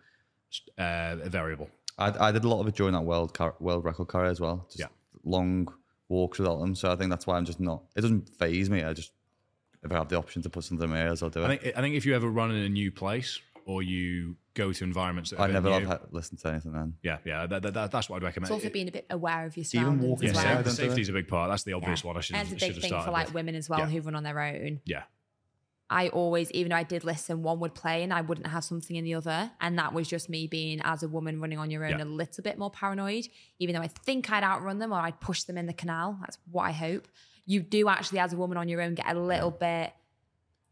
uh, 0.79 1.17
variable. 1.25 1.71
I, 1.99 2.29
I 2.29 2.33
did 2.33 2.45
a 2.45 2.49
lot 2.49 2.61
of 2.61 2.69
it 2.69 2.75
during 2.75 2.93
that 2.95 3.03
world 3.03 3.35
car, 3.35 3.55
world 3.61 3.85
record 3.85 4.09
career 4.09 4.27
as 4.27 4.41
well. 4.41 4.67
Just 4.69 4.81
Yeah. 4.81 4.87
long 5.25 5.69
walks 6.09 6.39
without 6.39 6.59
them. 6.61 6.75
So 6.75 6.91
I 6.91 6.97
think 6.97 7.11
that's 7.11 7.27
why 7.27 7.37
I'm 7.37 7.45
just 7.45 7.61
not. 7.61 7.83
It 7.97 8.03
doesn't 8.03 8.29
phase 8.39 8.69
me. 8.71 8.83
I 8.83 8.93
just 8.93 9.13
if 9.83 9.91
I 9.91 9.95
have 9.95 10.09
the 10.09 10.17
option 10.17 10.43
to 10.43 10.51
put 10.51 10.65
something 10.65 10.85
in 10.85 10.91
my 10.91 11.03
ears, 11.03 11.23
I'll 11.23 11.31
do 11.31 11.43
it. 11.43 11.45
I 11.47 11.57
think 11.57 11.77
I 11.77 11.81
think 11.81 11.95
if 11.95 12.07
you 12.07 12.15
ever 12.15 12.29
run 12.29 12.51
in 12.51 12.63
a 12.63 12.69
new 12.69 12.91
place 12.93 13.41
or 13.65 13.83
you 13.83 14.37
go 14.55 14.73
to 14.73 14.85
environments 14.85 15.31
that 15.31 15.39
are 15.39 15.47
I 15.47 15.49
a 15.49 15.53
never 15.53 15.69
new, 15.69 15.75
have 15.87 15.89
had- 15.89 16.01
listened 16.13 16.41
to 16.41 16.49
anything 16.49 16.73
then. 16.73 16.95
yeah, 17.03 17.19
yeah, 17.25 17.47
that, 17.47 17.63
that, 17.63 17.75
that- 17.75 17.91
that's 17.91 18.09
what 18.09 18.17
I'd 18.17 18.19
It's 18.19 18.25
recommend. 18.37 18.53
also 18.53 18.69
being 18.71 18.89
a 18.89 18.93
bit 18.93 19.07
aware 19.11 19.47
of 19.47 19.57
your 19.57 19.65
Even 19.65 19.81
surroundings 19.83 20.09
walking 20.09 20.29
as 20.31 20.35
yeah, 20.37 20.43
Yeah, 20.43 20.49
well. 20.49 20.51
I 20.51 20.57
sa- 20.57 20.63
don't 20.63 20.65
do 20.65 20.83
safety 20.83 21.01
it. 21.01 21.03
is 21.03 21.09
a 21.09 21.13
big 21.13 21.29
part. 21.29 21.51
That's 21.51 21.63
the 21.63 21.73
obvious 21.73 22.03
Yeah. 22.03 22.07
one. 22.09 22.17
I 22.17 22.21
should 22.21 22.37
and 22.37 22.49
have, 22.49 22.55
it's 22.57 22.63
a 22.63 22.67
big 22.69 22.81
thing 22.81 22.89
started 22.89 23.05
for 23.07 23.11
like 23.13 23.27
with. 23.29 23.35
women 23.35 23.55
as 23.55 23.69
well 23.71 23.79
Yeah. 23.81 23.87
who 23.87 24.01
run 24.03 24.15
on 24.15 24.23
their 24.25 24.39
own. 24.41 24.81
Yeah, 24.85 25.05
I 25.91 26.09
always, 26.09 26.51
even 26.53 26.71
though 26.71 26.77
I 26.77 26.85
did 26.85 27.05
listen, 27.05 27.43
one 27.43 27.61
would 27.61 27.75
play 27.75 28.03
and 28.03 28.13
I 28.15 28.23
wouldn't 28.23 28.47
have 28.47 28.65
something 28.65 28.97
in 28.97 29.05
the 29.05 29.15
other. 29.15 29.51
And 29.61 29.79
that 29.79 29.93
was 29.93 30.09
just 30.09 30.29
me 30.31 30.47
being, 30.47 30.81
as 30.85 31.03
a 31.03 31.09
woman 31.09 31.39
running 31.41 31.59
on 31.59 31.71
your 31.71 31.85
own, 31.85 31.99
Yeah. 31.99 32.05
a 32.05 32.07
little 32.07 32.43
bit 32.43 32.57
more 32.59 32.71
paranoid, 32.71 33.27
even 33.59 33.75
though 33.75 33.83
I 33.83 33.89
think 33.89 34.31
I'd 34.31 34.43
outrun 34.43 34.79
them 34.79 34.91
or 34.93 34.97
I'd 35.01 35.21
push 35.21 35.43
them 35.43 35.59
in 35.59 35.67
the 35.67 35.75
canal. 35.75 36.17
That's 36.21 36.39
what 36.51 36.63
I 36.63 36.73
hope. 36.73 37.09
You 37.45 37.61
do 37.61 37.89
actually, 37.89 38.21
as 38.21 38.33
a 38.33 38.37
woman 38.37 38.57
on 38.57 38.69
your 38.69 38.81
own, 38.81 38.95
get 38.95 39.07
a 39.15 39.19
little 39.21 39.51
bit. 39.51 39.93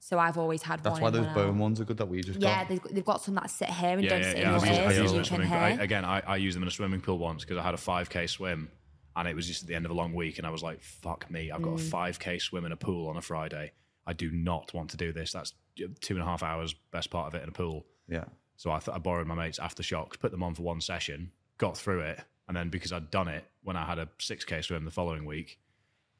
So 0.02 0.18
I've 0.18 0.38
always 0.38 0.62
had 0.62 0.82
That's 0.82 0.94
one. 0.94 1.02
why 1.02 1.10
those 1.10 1.26
one 1.26 1.34
bone 1.34 1.48
out. 1.50 1.54
ones 1.56 1.80
are 1.80 1.84
good 1.84 1.98
that 1.98 2.06
we 2.08 2.22
just 2.22 2.40
Yeah, 2.40 2.60
got. 2.60 2.68
they've, 2.70 2.82
they've 2.94 3.04
got 3.04 3.20
some 3.22 3.34
that 3.34 3.50
sit 3.50 3.68
here 3.68 3.90
and 3.90 4.02
yeah, 4.02 4.08
don't 4.10 4.20
yeah, 4.22 4.30
sit 4.30 4.38
yeah. 4.38 4.42
in 4.42 4.48
I 4.48 4.56
your 4.56 4.66
use- 4.66 4.78
I 4.78 4.82
ears 4.82 4.96
use 4.96 4.96
so 4.96 5.02
them 5.02 5.12
you 5.12 5.14
can 5.14 5.24
swimming. 5.48 5.52
I- 5.52 5.82
Again, 5.84 6.04
I, 6.06 6.20
I 6.26 6.36
use 6.36 6.54
them 6.54 6.62
in 6.62 6.68
a 6.68 6.72
swimming 6.72 7.00
pool 7.02 7.18
once 7.18 7.44
because 7.44 7.58
I 7.58 7.62
had 7.62 7.74
a 7.74 7.78
5k 7.78 8.28
swim 8.30 8.70
and 9.14 9.28
it 9.28 9.36
was 9.36 9.46
just 9.46 9.62
at 9.62 9.68
the 9.68 9.74
end 9.74 9.84
of 9.84 9.90
a 9.90 9.94
long 9.94 10.14
week 10.14 10.38
and 10.38 10.46
I 10.46 10.50
was 10.50 10.62
like, 10.62 10.82
fuck 10.82 11.30
me, 11.30 11.50
I've 11.50 11.60
got 11.62 11.74
Mm. 11.74 11.86
a 11.86 11.96
5k 11.96 12.40
swim 12.40 12.64
in 12.64 12.72
a 12.72 12.76
pool 12.76 13.08
on 13.08 13.18
a 13.18 13.22
Friday. 13.22 13.72
I 14.06 14.14
do 14.14 14.30
not 14.30 14.72
want 14.72 14.88
to 14.90 14.96
do 14.96 15.12
this. 15.12 15.32
That's 15.32 15.52
two 15.76 16.14
and 16.14 16.22
a 16.22 16.24
half 16.24 16.42
hours, 16.42 16.74
best 16.92 17.10
part 17.10 17.26
of 17.28 17.34
it 17.34 17.42
in 17.42 17.48
a 17.50 17.52
pool. 17.52 17.84
Yeah. 18.08 18.24
So 18.56 18.70
I, 18.72 18.78
th- 18.78 18.94
I 18.94 18.98
borrowed 18.98 19.26
my 19.26 19.34
mate's 19.34 19.58
AfterShokz, 19.58 20.18
put 20.18 20.30
them 20.32 20.42
on 20.42 20.54
for 20.54 20.62
one 20.62 20.80
session, 20.80 21.30
got 21.58 21.76
through 21.76 22.00
it, 22.00 22.20
and 22.48 22.56
then 22.56 22.70
because 22.70 22.92
I'd 22.92 23.10
done 23.10 23.28
it 23.28 23.44
when 23.62 23.76
I 23.76 23.84
had 23.84 23.98
a 23.98 24.08
6k 24.18 24.64
swim 24.64 24.84
the 24.86 24.90
following 24.90 25.26
week, 25.26 25.58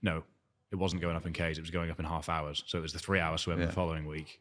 no, 0.03 0.23
it 0.73 0.77
wasn't 0.77 1.03
going 1.03 1.17
up 1.17 1.27
in 1.27 1.33
Ks, 1.33 1.59
it 1.59 1.61
was 1.61 1.71
going 1.71 1.91
up 1.91 1.99
in 1.99 2.05
half 2.05 2.29
hours. 2.29 2.63
So 2.67 2.79
it 2.79 2.83
was 2.83 2.93
the 2.93 2.99
three 2.99 3.19
hour 3.21 3.37
swim 3.39 3.59
Yeah. 3.61 3.67
the 3.67 3.73
following 3.73 4.07
week. 4.07 4.41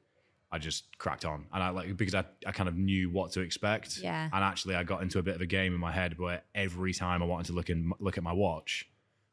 I 0.52 0.58
just 0.58 0.98
cracked 0.98 1.26
on, 1.26 1.46
and 1.54 1.62
I 1.64 1.70
like 1.70 1.96
because 1.96 2.16
I, 2.16 2.24
I 2.46 2.52
kind 2.52 2.68
of 2.68 2.76
knew 2.76 3.12
what 3.12 3.32
to 3.34 3.42
expect. 3.42 3.98
Yeah. 4.00 4.30
And 4.34 4.44
actually, 4.44 4.74
I 4.76 4.84
got 4.84 5.04
into 5.04 5.20
a 5.20 5.22
bit 5.24 5.36
of 5.36 5.42
a 5.42 5.46
game 5.46 5.76
in 5.76 5.80
my 5.80 5.92
head 5.92 6.18
where 6.18 6.42
every 6.56 6.92
time 6.94 7.22
I 7.22 7.26
wanted 7.28 7.46
to 7.48 7.54
look 7.54 7.70
in 7.70 7.92
look 8.00 8.18
at 8.18 8.24
my 8.24 8.34
watch, 8.34 8.90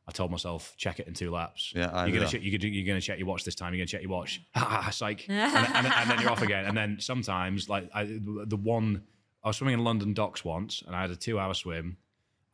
I 0.06 0.12
told 0.12 0.30
myself 0.30 0.74
check 0.76 1.00
it 1.00 1.06
in 1.08 1.14
two 1.14 1.30
laps. 1.30 1.72
Yeah, 1.74 1.86
I 1.90 2.04
you're 2.04 2.12
gonna 2.16 2.26
that. 2.26 2.32
check, 2.32 2.40
you're, 2.44 2.58
gonna, 2.58 2.70
you're 2.70 2.86
gonna 2.86 3.00
check 3.00 3.18
your 3.18 3.28
watch 3.28 3.44
this 3.44 3.54
time. 3.54 3.72
You're 3.72 3.78
gonna 3.78 3.86
check 3.86 4.02
your 4.02 4.10
watch. 4.10 4.42
Ha 4.56 4.82
ha, 4.82 4.90
psych. 4.90 5.26
and, 5.30 5.40
and, 5.40 5.86
and 5.86 6.10
then 6.10 6.20
you're 6.20 6.30
off 6.30 6.42
again. 6.42 6.66
And 6.66 6.76
then 6.76 6.98
sometimes, 7.00 7.66
like 7.70 7.88
I, 7.94 8.04
the 8.04 8.58
one, 8.62 9.04
I 9.42 9.48
was 9.48 9.56
swimming 9.56 9.72
in 9.78 9.84
London 9.84 10.12
docks 10.12 10.44
once, 10.44 10.82
and 10.86 10.94
I 10.94 11.00
had 11.00 11.10
a 11.10 11.16
two-hour 11.16 11.54
swim, 11.54 11.96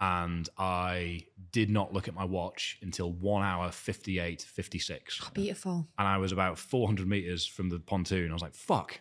and 0.03 0.49
I 0.59 1.27
did 1.53 1.71
not 1.71 1.93
look 1.93 2.09
at 2.09 2.15
my 2.15 2.25
watch 2.25 2.77
until 2.83 3.13
one 3.13 3.45
hour 3.45 3.71
58, 3.71 4.43
56 4.43 5.31
Beautiful. 5.33 5.87
and 5.97 6.09
I 6.09 6.19
was 6.19 6.33
about 6.33 6.59
400 6.59 7.07
meters 7.07 7.47
from 7.47 7.69
the 7.69 7.79
pontoon. 7.79 8.29
I 8.31 8.33
was 8.33 8.43
like, 8.43 8.57
fuck, 8.57 9.01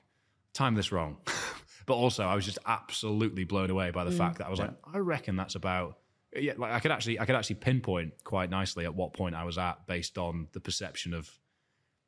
time 0.54 0.76
this 0.76 0.91
wrong. 0.91 1.18
but 1.88 1.95
also, 1.95 2.24
I 2.24 2.36
was 2.36 2.45
just 2.45 2.60
absolutely 2.68 3.45
blown 3.45 3.72
away 3.72 3.89
by 3.89 4.04
the 4.04 4.12
mm. 4.12 4.18
fact 4.18 4.38
that 4.38 4.45
I 4.45 4.52
was 4.52 4.60
like, 4.60 4.74
I 4.93 4.99
reckon 4.99 5.36
that's 5.36 5.56
about. 5.56 5.97
Yeah, 6.36 6.54
like 6.58 6.72
I 6.72 6.80
could 6.80 6.91
actually, 6.91 7.20
I 7.20 7.26
could 7.26 7.36
actually 7.36 7.56
pinpoint 7.56 8.24
quite 8.24 8.52
nicely 8.52 8.86
at 8.86 8.93
what 8.93 9.14
point 9.14 9.34
I 9.34 9.43
was 9.43 9.58
at 9.58 9.88
based 9.88 10.20
on 10.20 10.49
the 10.54 10.60
perception 10.60 11.16
of, 11.16 11.30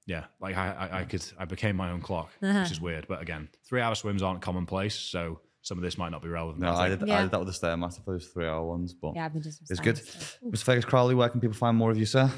yeah, 0.05 0.25
like 0.39 0.55
I, 0.55 0.71
I, 0.71 0.99
I 0.99 1.03
could, 1.05 1.25
I 1.39 1.45
became 1.45 1.75
my 1.75 1.89
own 1.89 2.01
clock, 2.01 2.31
which 2.39 2.51
uh-huh. 2.51 2.67
is 2.71 2.79
weird. 2.79 3.07
But 3.07 3.23
again, 3.23 3.49
three-hour 3.65 3.95
swims 3.95 4.21
aren't 4.21 4.41
commonplace, 4.41 4.95
so 4.95 5.39
some 5.63 5.77
of 5.79 5.83
this 5.83 5.97
might 5.97 6.09
not 6.11 6.21
be 6.21 6.29
relevant. 6.29 6.59
No, 6.61 6.73
I 6.73 6.89
did, 6.89 7.03
I 7.03 7.05
Yeah. 7.07 7.21
did 7.23 7.31
that 7.31 7.39
with 7.43 7.47
the 7.59 7.67
Stairmaster 7.67 8.03
for 8.05 8.11
those 8.11 8.27
three 8.27 8.45
hour 8.45 8.63
ones, 8.63 8.93
but 8.93 9.15
Yeah, 9.15 9.25
I've 9.25 9.33
been 9.33 9.41
just. 9.41 9.61
it's 9.71 9.79
good. 9.79 9.95
Mr. 9.95 10.61
Fergus 10.63 10.85
Crawley, 10.85 11.15
where 11.15 11.29
can 11.29 11.39
people 11.39 11.55
find 11.55 11.75
more 11.75 11.89
of 11.89 11.97
you, 11.97 12.05
sir? 12.05 12.29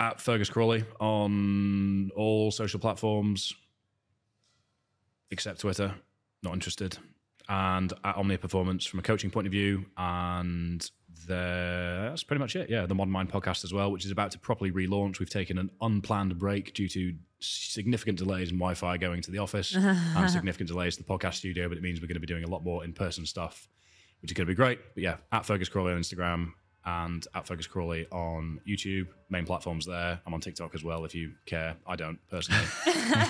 at 0.00 0.20
Fergus 0.20 0.50
Crawley 0.50 0.84
on 0.98 2.10
all 2.16 2.50
social 2.50 2.80
platforms 2.80 3.54
except 5.30 5.60
Twitter. 5.60 5.94
Not 6.42 6.54
interested. 6.54 6.98
And 7.48 7.92
at 8.04 8.16
Omnia 8.16 8.38
Performance 8.38 8.84
from 8.84 8.98
a 8.98 9.02
coaching 9.02 9.30
point 9.30 9.46
of 9.46 9.52
view. 9.52 9.86
And 9.96 10.88
the, 11.26 12.08
that's 12.10 12.22
pretty 12.22 12.40
much 12.40 12.56
it. 12.56 12.68
Yeah, 12.68 12.86
the 12.86 12.94
Modern 12.94 13.12
Mind 13.12 13.32
podcast 13.32 13.64
as 13.64 13.72
well, 13.72 13.90
which 13.90 14.04
is 14.04 14.10
about 14.10 14.30
to 14.32 14.38
properly 14.38 14.70
relaunch. 14.70 15.18
We've 15.18 15.30
taken 15.30 15.58
an 15.58 15.70
unplanned 15.80 16.38
break 16.38 16.74
due 16.74 16.88
to 16.88 17.14
significant 17.40 18.18
delays 18.18 18.50
in 18.50 18.56
Wi 18.56 18.74
Fi 18.74 18.96
going 18.98 19.22
to 19.22 19.30
the 19.30 19.38
office 19.38 19.74
and 19.76 20.30
significant 20.30 20.68
delays 20.68 20.96
to 20.96 21.02
the 21.02 21.08
podcast 21.08 21.34
studio. 21.34 21.68
But 21.68 21.78
it 21.78 21.82
means 21.82 22.00
we're 22.00 22.08
going 22.08 22.16
to 22.16 22.20
be 22.20 22.26
doing 22.26 22.44
a 22.44 22.50
lot 22.50 22.64
more 22.64 22.84
in 22.84 22.92
person 22.92 23.24
stuff, 23.24 23.68
which 24.20 24.30
is 24.30 24.36
going 24.36 24.46
to 24.46 24.50
be 24.50 24.56
great. 24.56 24.78
But 24.94 25.02
yeah, 25.02 25.16
at 25.32 25.46
Fergus 25.46 25.68
Crawley 25.68 25.92
on 25.92 26.00
Instagram 26.00 26.52
and 26.84 27.26
at 27.34 27.46
Fergus 27.46 27.66
Crawley 27.66 28.06
on 28.10 28.60
YouTube. 28.66 29.08
Main 29.30 29.44
platforms 29.44 29.86
there. 29.86 30.20
I'm 30.26 30.34
on 30.34 30.40
TikTok 30.40 30.74
as 30.74 30.82
well 30.84 31.04
if 31.04 31.14
you 31.14 31.32
care. 31.46 31.76
I 31.86 31.96
don't 31.96 32.18
personally. 32.30 32.64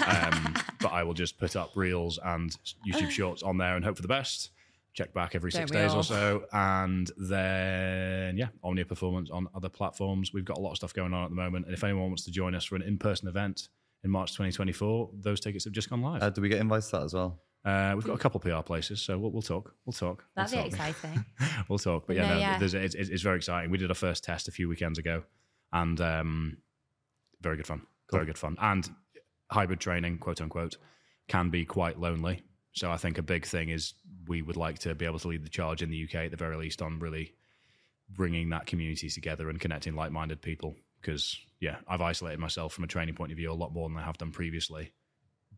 um, 0.06 0.54
but 0.80 0.92
I 0.92 1.02
will 1.02 1.14
just 1.14 1.38
put 1.38 1.56
up 1.56 1.72
reels 1.74 2.18
and 2.24 2.56
YouTube 2.88 3.10
shorts 3.10 3.42
on 3.42 3.58
there 3.58 3.76
and 3.76 3.84
hope 3.84 3.96
for 3.96 4.02
the 4.02 4.08
best. 4.08 4.50
Check 4.94 5.12
back 5.12 5.34
every 5.34 5.52
six 5.52 5.70
days 5.70 5.92
all? 5.92 6.00
or 6.00 6.04
so. 6.04 6.44
And 6.52 7.10
then, 7.16 8.36
yeah, 8.36 8.48
Omnia 8.64 8.84
Performance 8.84 9.30
on 9.30 9.48
other 9.54 9.68
platforms. 9.68 10.32
We've 10.32 10.44
got 10.44 10.58
a 10.58 10.60
lot 10.60 10.72
of 10.72 10.76
stuff 10.76 10.92
going 10.94 11.12
on 11.12 11.24
at 11.24 11.30
the 11.30 11.36
moment. 11.36 11.66
And 11.66 11.74
if 11.74 11.84
anyone 11.84 12.08
wants 12.08 12.24
to 12.24 12.30
join 12.30 12.54
us 12.54 12.64
for 12.64 12.76
an 12.76 12.82
in 12.82 12.98
person 12.98 13.28
event 13.28 13.68
in 14.02 14.10
March 14.10 14.32
2024, 14.32 15.10
those 15.20 15.40
tickets 15.40 15.64
have 15.64 15.72
just 15.72 15.90
gone 15.90 16.02
live. 16.02 16.22
Uh, 16.22 16.30
do 16.30 16.40
we 16.40 16.48
get 16.48 16.60
invites 16.60 16.90
to 16.90 16.96
that 16.96 17.04
as 17.04 17.14
well? 17.14 17.38
Uh, 17.64 17.92
we've 17.94 18.04
got 18.04 18.14
a 18.14 18.18
couple 18.18 18.40
PR 18.40 18.62
places, 18.62 19.00
so 19.00 19.18
we'll, 19.18 19.30
we'll 19.30 19.42
talk. 19.42 19.74
We'll 19.84 19.92
talk. 19.92 20.24
We'll 20.36 20.46
be 20.46 20.56
talk. 20.56 20.66
exciting. 20.66 21.24
we'll 21.68 21.78
talk. 21.78 22.06
But 22.06 22.16
yeah, 22.16 22.28
No, 22.28 22.34
no, 22.34 22.40
yeah. 22.40 22.58
It's, 22.62 22.74
it's 22.74 22.94
it's 22.94 23.22
very 23.22 23.36
exciting. 23.36 23.70
We 23.70 23.78
did 23.78 23.90
our 23.90 23.94
first 23.94 24.24
test 24.24 24.48
a 24.48 24.52
few 24.52 24.68
weekends 24.68 24.98
ago, 24.98 25.24
and 25.72 26.00
um, 26.00 26.58
very 27.40 27.56
good 27.56 27.66
fun. 27.66 27.82
Very 28.10 28.26
good 28.26 28.38
fun. 28.38 28.56
And 28.60 28.88
hybrid 29.50 29.80
training, 29.80 30.18
quote 30.18 30.40
unquote, 30.40 30.76
can 31.28 31.50
be 31.50 31.64
quite 31.64 31.98
lonely. 31.98 32.42
So 32.72 32.90
I 32.90 32.96
think 32.96 33.18
a 33.18 33.22
big 33.22 33.44
thing 33.44 33.70
is 33.70 33.94
we 34.26 34.42
would 34.42 34.56
like 34.56 34.78
to 34.80 34.94
be 34.94 35.04
able 35.04 35.18
to 35.18 35.28
lead 35.28 35.44
the 35.44 35.50
charge 35.50 35.82
in 35.82 35.90
the 35.90 36.04
UK 36.04 36.16
at 36.26 36.30
the 36.30 36.36
very 36.36 36.56
least 36.56 36.80
on 36.80 36.98
really 36.98 37.34
bringing 38.10 38.50
that 38.50 38.66
community 38.66 39.10
together 39.10 39.50
and 39.50 39.60
connecting 39.60 39.94
like-minded 39.94 40.40
people. 40.40 40.76
Because 41.00 41.38
yeah, 41.60 41.76
I've 41.86 42.00
isolated 42.00 42.38
myself 42.38 42.72
from 42.72 42.84
a 42.84 42.88
training 42.88 43.14
point 43.14 43.32
of 43.32 43.36
view 43.36 43.50
a 43.50 43.54
lot 43.54 43.72
more 43.72 43.88
than 43.88 43.98
I 43.98 44.02
have 44.02 44.18
done 44.18 44.30
previously, 44.30 44.92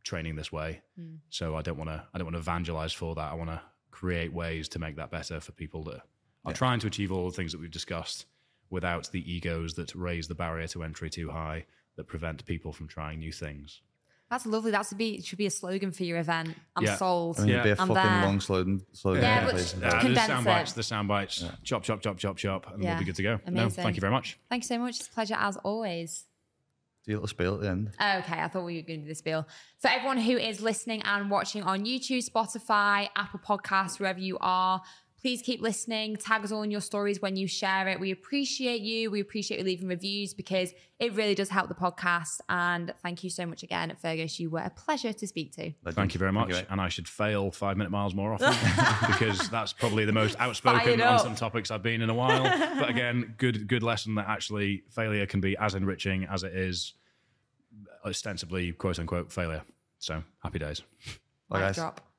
training 0.02 0.36
this 0.36 0.51
way. 0.52 0.82
So 1.31 1.56
I 1.56 1.62
don't 1.62 1.77
want 1.78 1.90
to 1.90 2.02
I 2.12 2.18
don't 2.18 2.27
want 2.27 2.35
to 2.36 2.40
evangelize 2.40 2.93
for 2.93 3.14
that. 3.14 3.31
I 3.31 3.35
want 3.35 3.51
to 3.51 3.60
create 3.90 4.32
ways 4.32 4.68
to 4.70 4.78
make 4.78 4.97
that 4.97 5.10
better 5.10 5.40
for 5.40 5.52
people 5.52 5.82
that 5.85 6.01
are 6.44 6.52
trying 6.52 6.81
to 6.81 6.86
achieve 6.86 7.12
all 7.12 7.27
the 7.27 7.36
things 7.36 7.52
that 7.52 7.60
we've 7.60 7.70
discussed 7.70 8.27
without 8.70 9.10
the 9.12 9.31
egos 9.32 9.74
that 9.74 9.94
raise 9.94 10.28
the 10.28 10.35
barrier 10.35 10.66
to 10.68 10.82
entry 10.82 11.10
too 11.10 11.31
high 11.31 11.64
that 11.97 12.05
prevent 12.06 12.44
people 12.47 12.72
from 12.72 12.86
trying 12.89 13.18
new 13.18 13.32
things. 13.32 13.81
That's 14.31 14.47
lovely. 14.47 14.70
That 14.70 14.86
should 14.86 14.97
be 14.97 15.20
should 15.22 15.39
be 15.39 15.47
a 15.47 15.51
slogan 15.51 15.90
for 15.90 16.05
your 16.05 16.18
event. 16.18 16.55
I'm 16.77 16.85
Yeah. 16.85 16.97
sold. 16.97 17.40
I 17.40 17.43
mean, 17.43 17.51
it'd 17.51 17.64
be 17.64 17.70
a 17.70 17.72
I'm 17.72 17.89
fucking 17.89 17.94
there. 17.94 18.22
long 18.24 18.40
slogan. 18.40 18.81
slogan 18.93 19.22
Yeah, 19.22 19.40
yeah, 19.40 19.44
but- 19.44 19.55
please. 19.55 19.74
Uh, 19.74 19.78
the 19.81 19.89
Condense 19.98 20.27
sound 20.28 20.47
it. 20.47 20.51
bites, 20.51 20.72
the 20.72 20.82
sound 20.85 21.09
bites, 21.09 21.44
chop, 21.64 21.82
chop, 21.82 22.01
chop, 22.01 22.16
chop, 22.16 22.36
chop, 22.36 22.72
and 22.72 22.82
Yeah. 22.82 22.90
we'll 22.90 22.98
be 23.01 23.05
good 23.06 23.16
to 23.16 23.22
go. 23.24 23.40
No, 23.48 23.62
Amazing. 23.64 23.82
thank 23.82 23.97
you 23.97 24.01
very 24.01 24.12
much. 24.12 24.39
Thank 24.48 24.62
you 24.62 24.68
so 24.68 24.78
much. 24.78 25.01
It's 25.01 25.09
a 25.09 25.12
pleasure 25.12 25.35
as 25.36 25.56
always. 25.59 26.27
Do 27.05 27.12
your 27.12 27.18
little 27.18 27.28
spiel 27.28 27.55
at 27.55 27.60
the 27.62 27.68
end. 27.68 27.90
Okay, 27.94 28.40
I 28.40 28.48
thought 28.48 28.64
we 28.64 28.77
were 28.77 28.82
going 28.82 29.01
to 29.01 29.05
do 29.05 29.09
the 29.09 29.14
spiel. 29.14 29.47
For 29.78 29.89
everyone 29.89 30.18
who 30.18 30.36
is 30.36 30.60
listening 30.60 31.01
and 31.02 31.31
watching 31.31 31.62
on 31.62 31.86
YouTube, 31.86 32.28
Spotify, 32.28 33.09
Apple 33.16 33.40
Podcasts, 33.40 33.98
wherever 33.98 34.18
you 34.18 34.36
are, 34.40 34.82
please 35.20 35.42
keep 35.42 35.60
listening. 35.60 36.16
Tag 36.16 36.44
us 36.44 36.52
all 36.52 36.62
in 36.62 36.70
your 36.70 36.80
stories 36.80 37.20
when 37.20 37.36
you 37.36 37.47
share 37.47 37.88
it. 37.88 38.01
We 38.01 38.10
appreciate 38.10 38.80
you. 38.80 39.10
We 39.10 39.20
appreciate 39.20 39.59
you 39.59 39.64
leaving 39.64 39.88
reviews 39.88 40.34
because 40.34 40.72
it 40.98 41.12
really 41.14 41.34
does 41.34 41.48
help 41.48 41.68
the 41.68 41.74
podcast. 41.74 42.40
And 42.48 42.94
thank 43.02 43.22
you 43.22 43.30
so 43.30 43.47
much 43.47 43.62
again, 43.62 43.94
Fergus. 44.01 44.40
You 44.40 44.51
were 44.51 44.60
a 44.60 44.70
pleasure 44.70 45.12
to 45.12 45.26
speak 45.26 45.52
to. 45.56 45.72
Thank 45.90 46.14
you 46.14 46.18
very 46.18 46.32
much. 46.32 46.48
mate. 46.51 46.66
and 46.70 46.80
I 46.80 46.88
should 46.88 47.09
fail 47.09 47.51
five 47.51 47.76
minute 47.76 47.90
miles 47.90 48.14
more 48.14 48.32
often 48.32 48.55
because 49.06 49.48
that's 49.51 49.72
probably 49.72 50.05
the 50.05 50.12
most 50.12 50.36
outspoken 50.40 51.01
on 51.01 51.18
some 51.18 51.34
topics 51.34 51.70
I've 51.70 51.82
been 51.82 52.02
in 52.02 52.10
a 52.10 52.14
while. 52.14 52.42
but 52.78 52.88
again, 52.90 53.34
good 53.38 53.68
good 53.68 53.82
lesson 53.82 54.14
that 54.16 54.28
actually 54.28 54.82
failure 54.90 55.26
can 55.26 55.40
be 55.40 55.56
as 55.56 55.74
enriching 55.74 56.24
as 56.24 56.42
it 56.42 56.55
is 56.55 56.94
ostensibly 58.05 58.72
quote 58.72 58.98
unquote 58.98 59.32
failure. 59.32 59.62
So 59.98 60.22
happy 60.42 60.59
days. 60.59 60.82
Bye, 61.48 61.59
Mic 61.59 61.66
guys. 61.66 61.74
drop. 61.76 62.10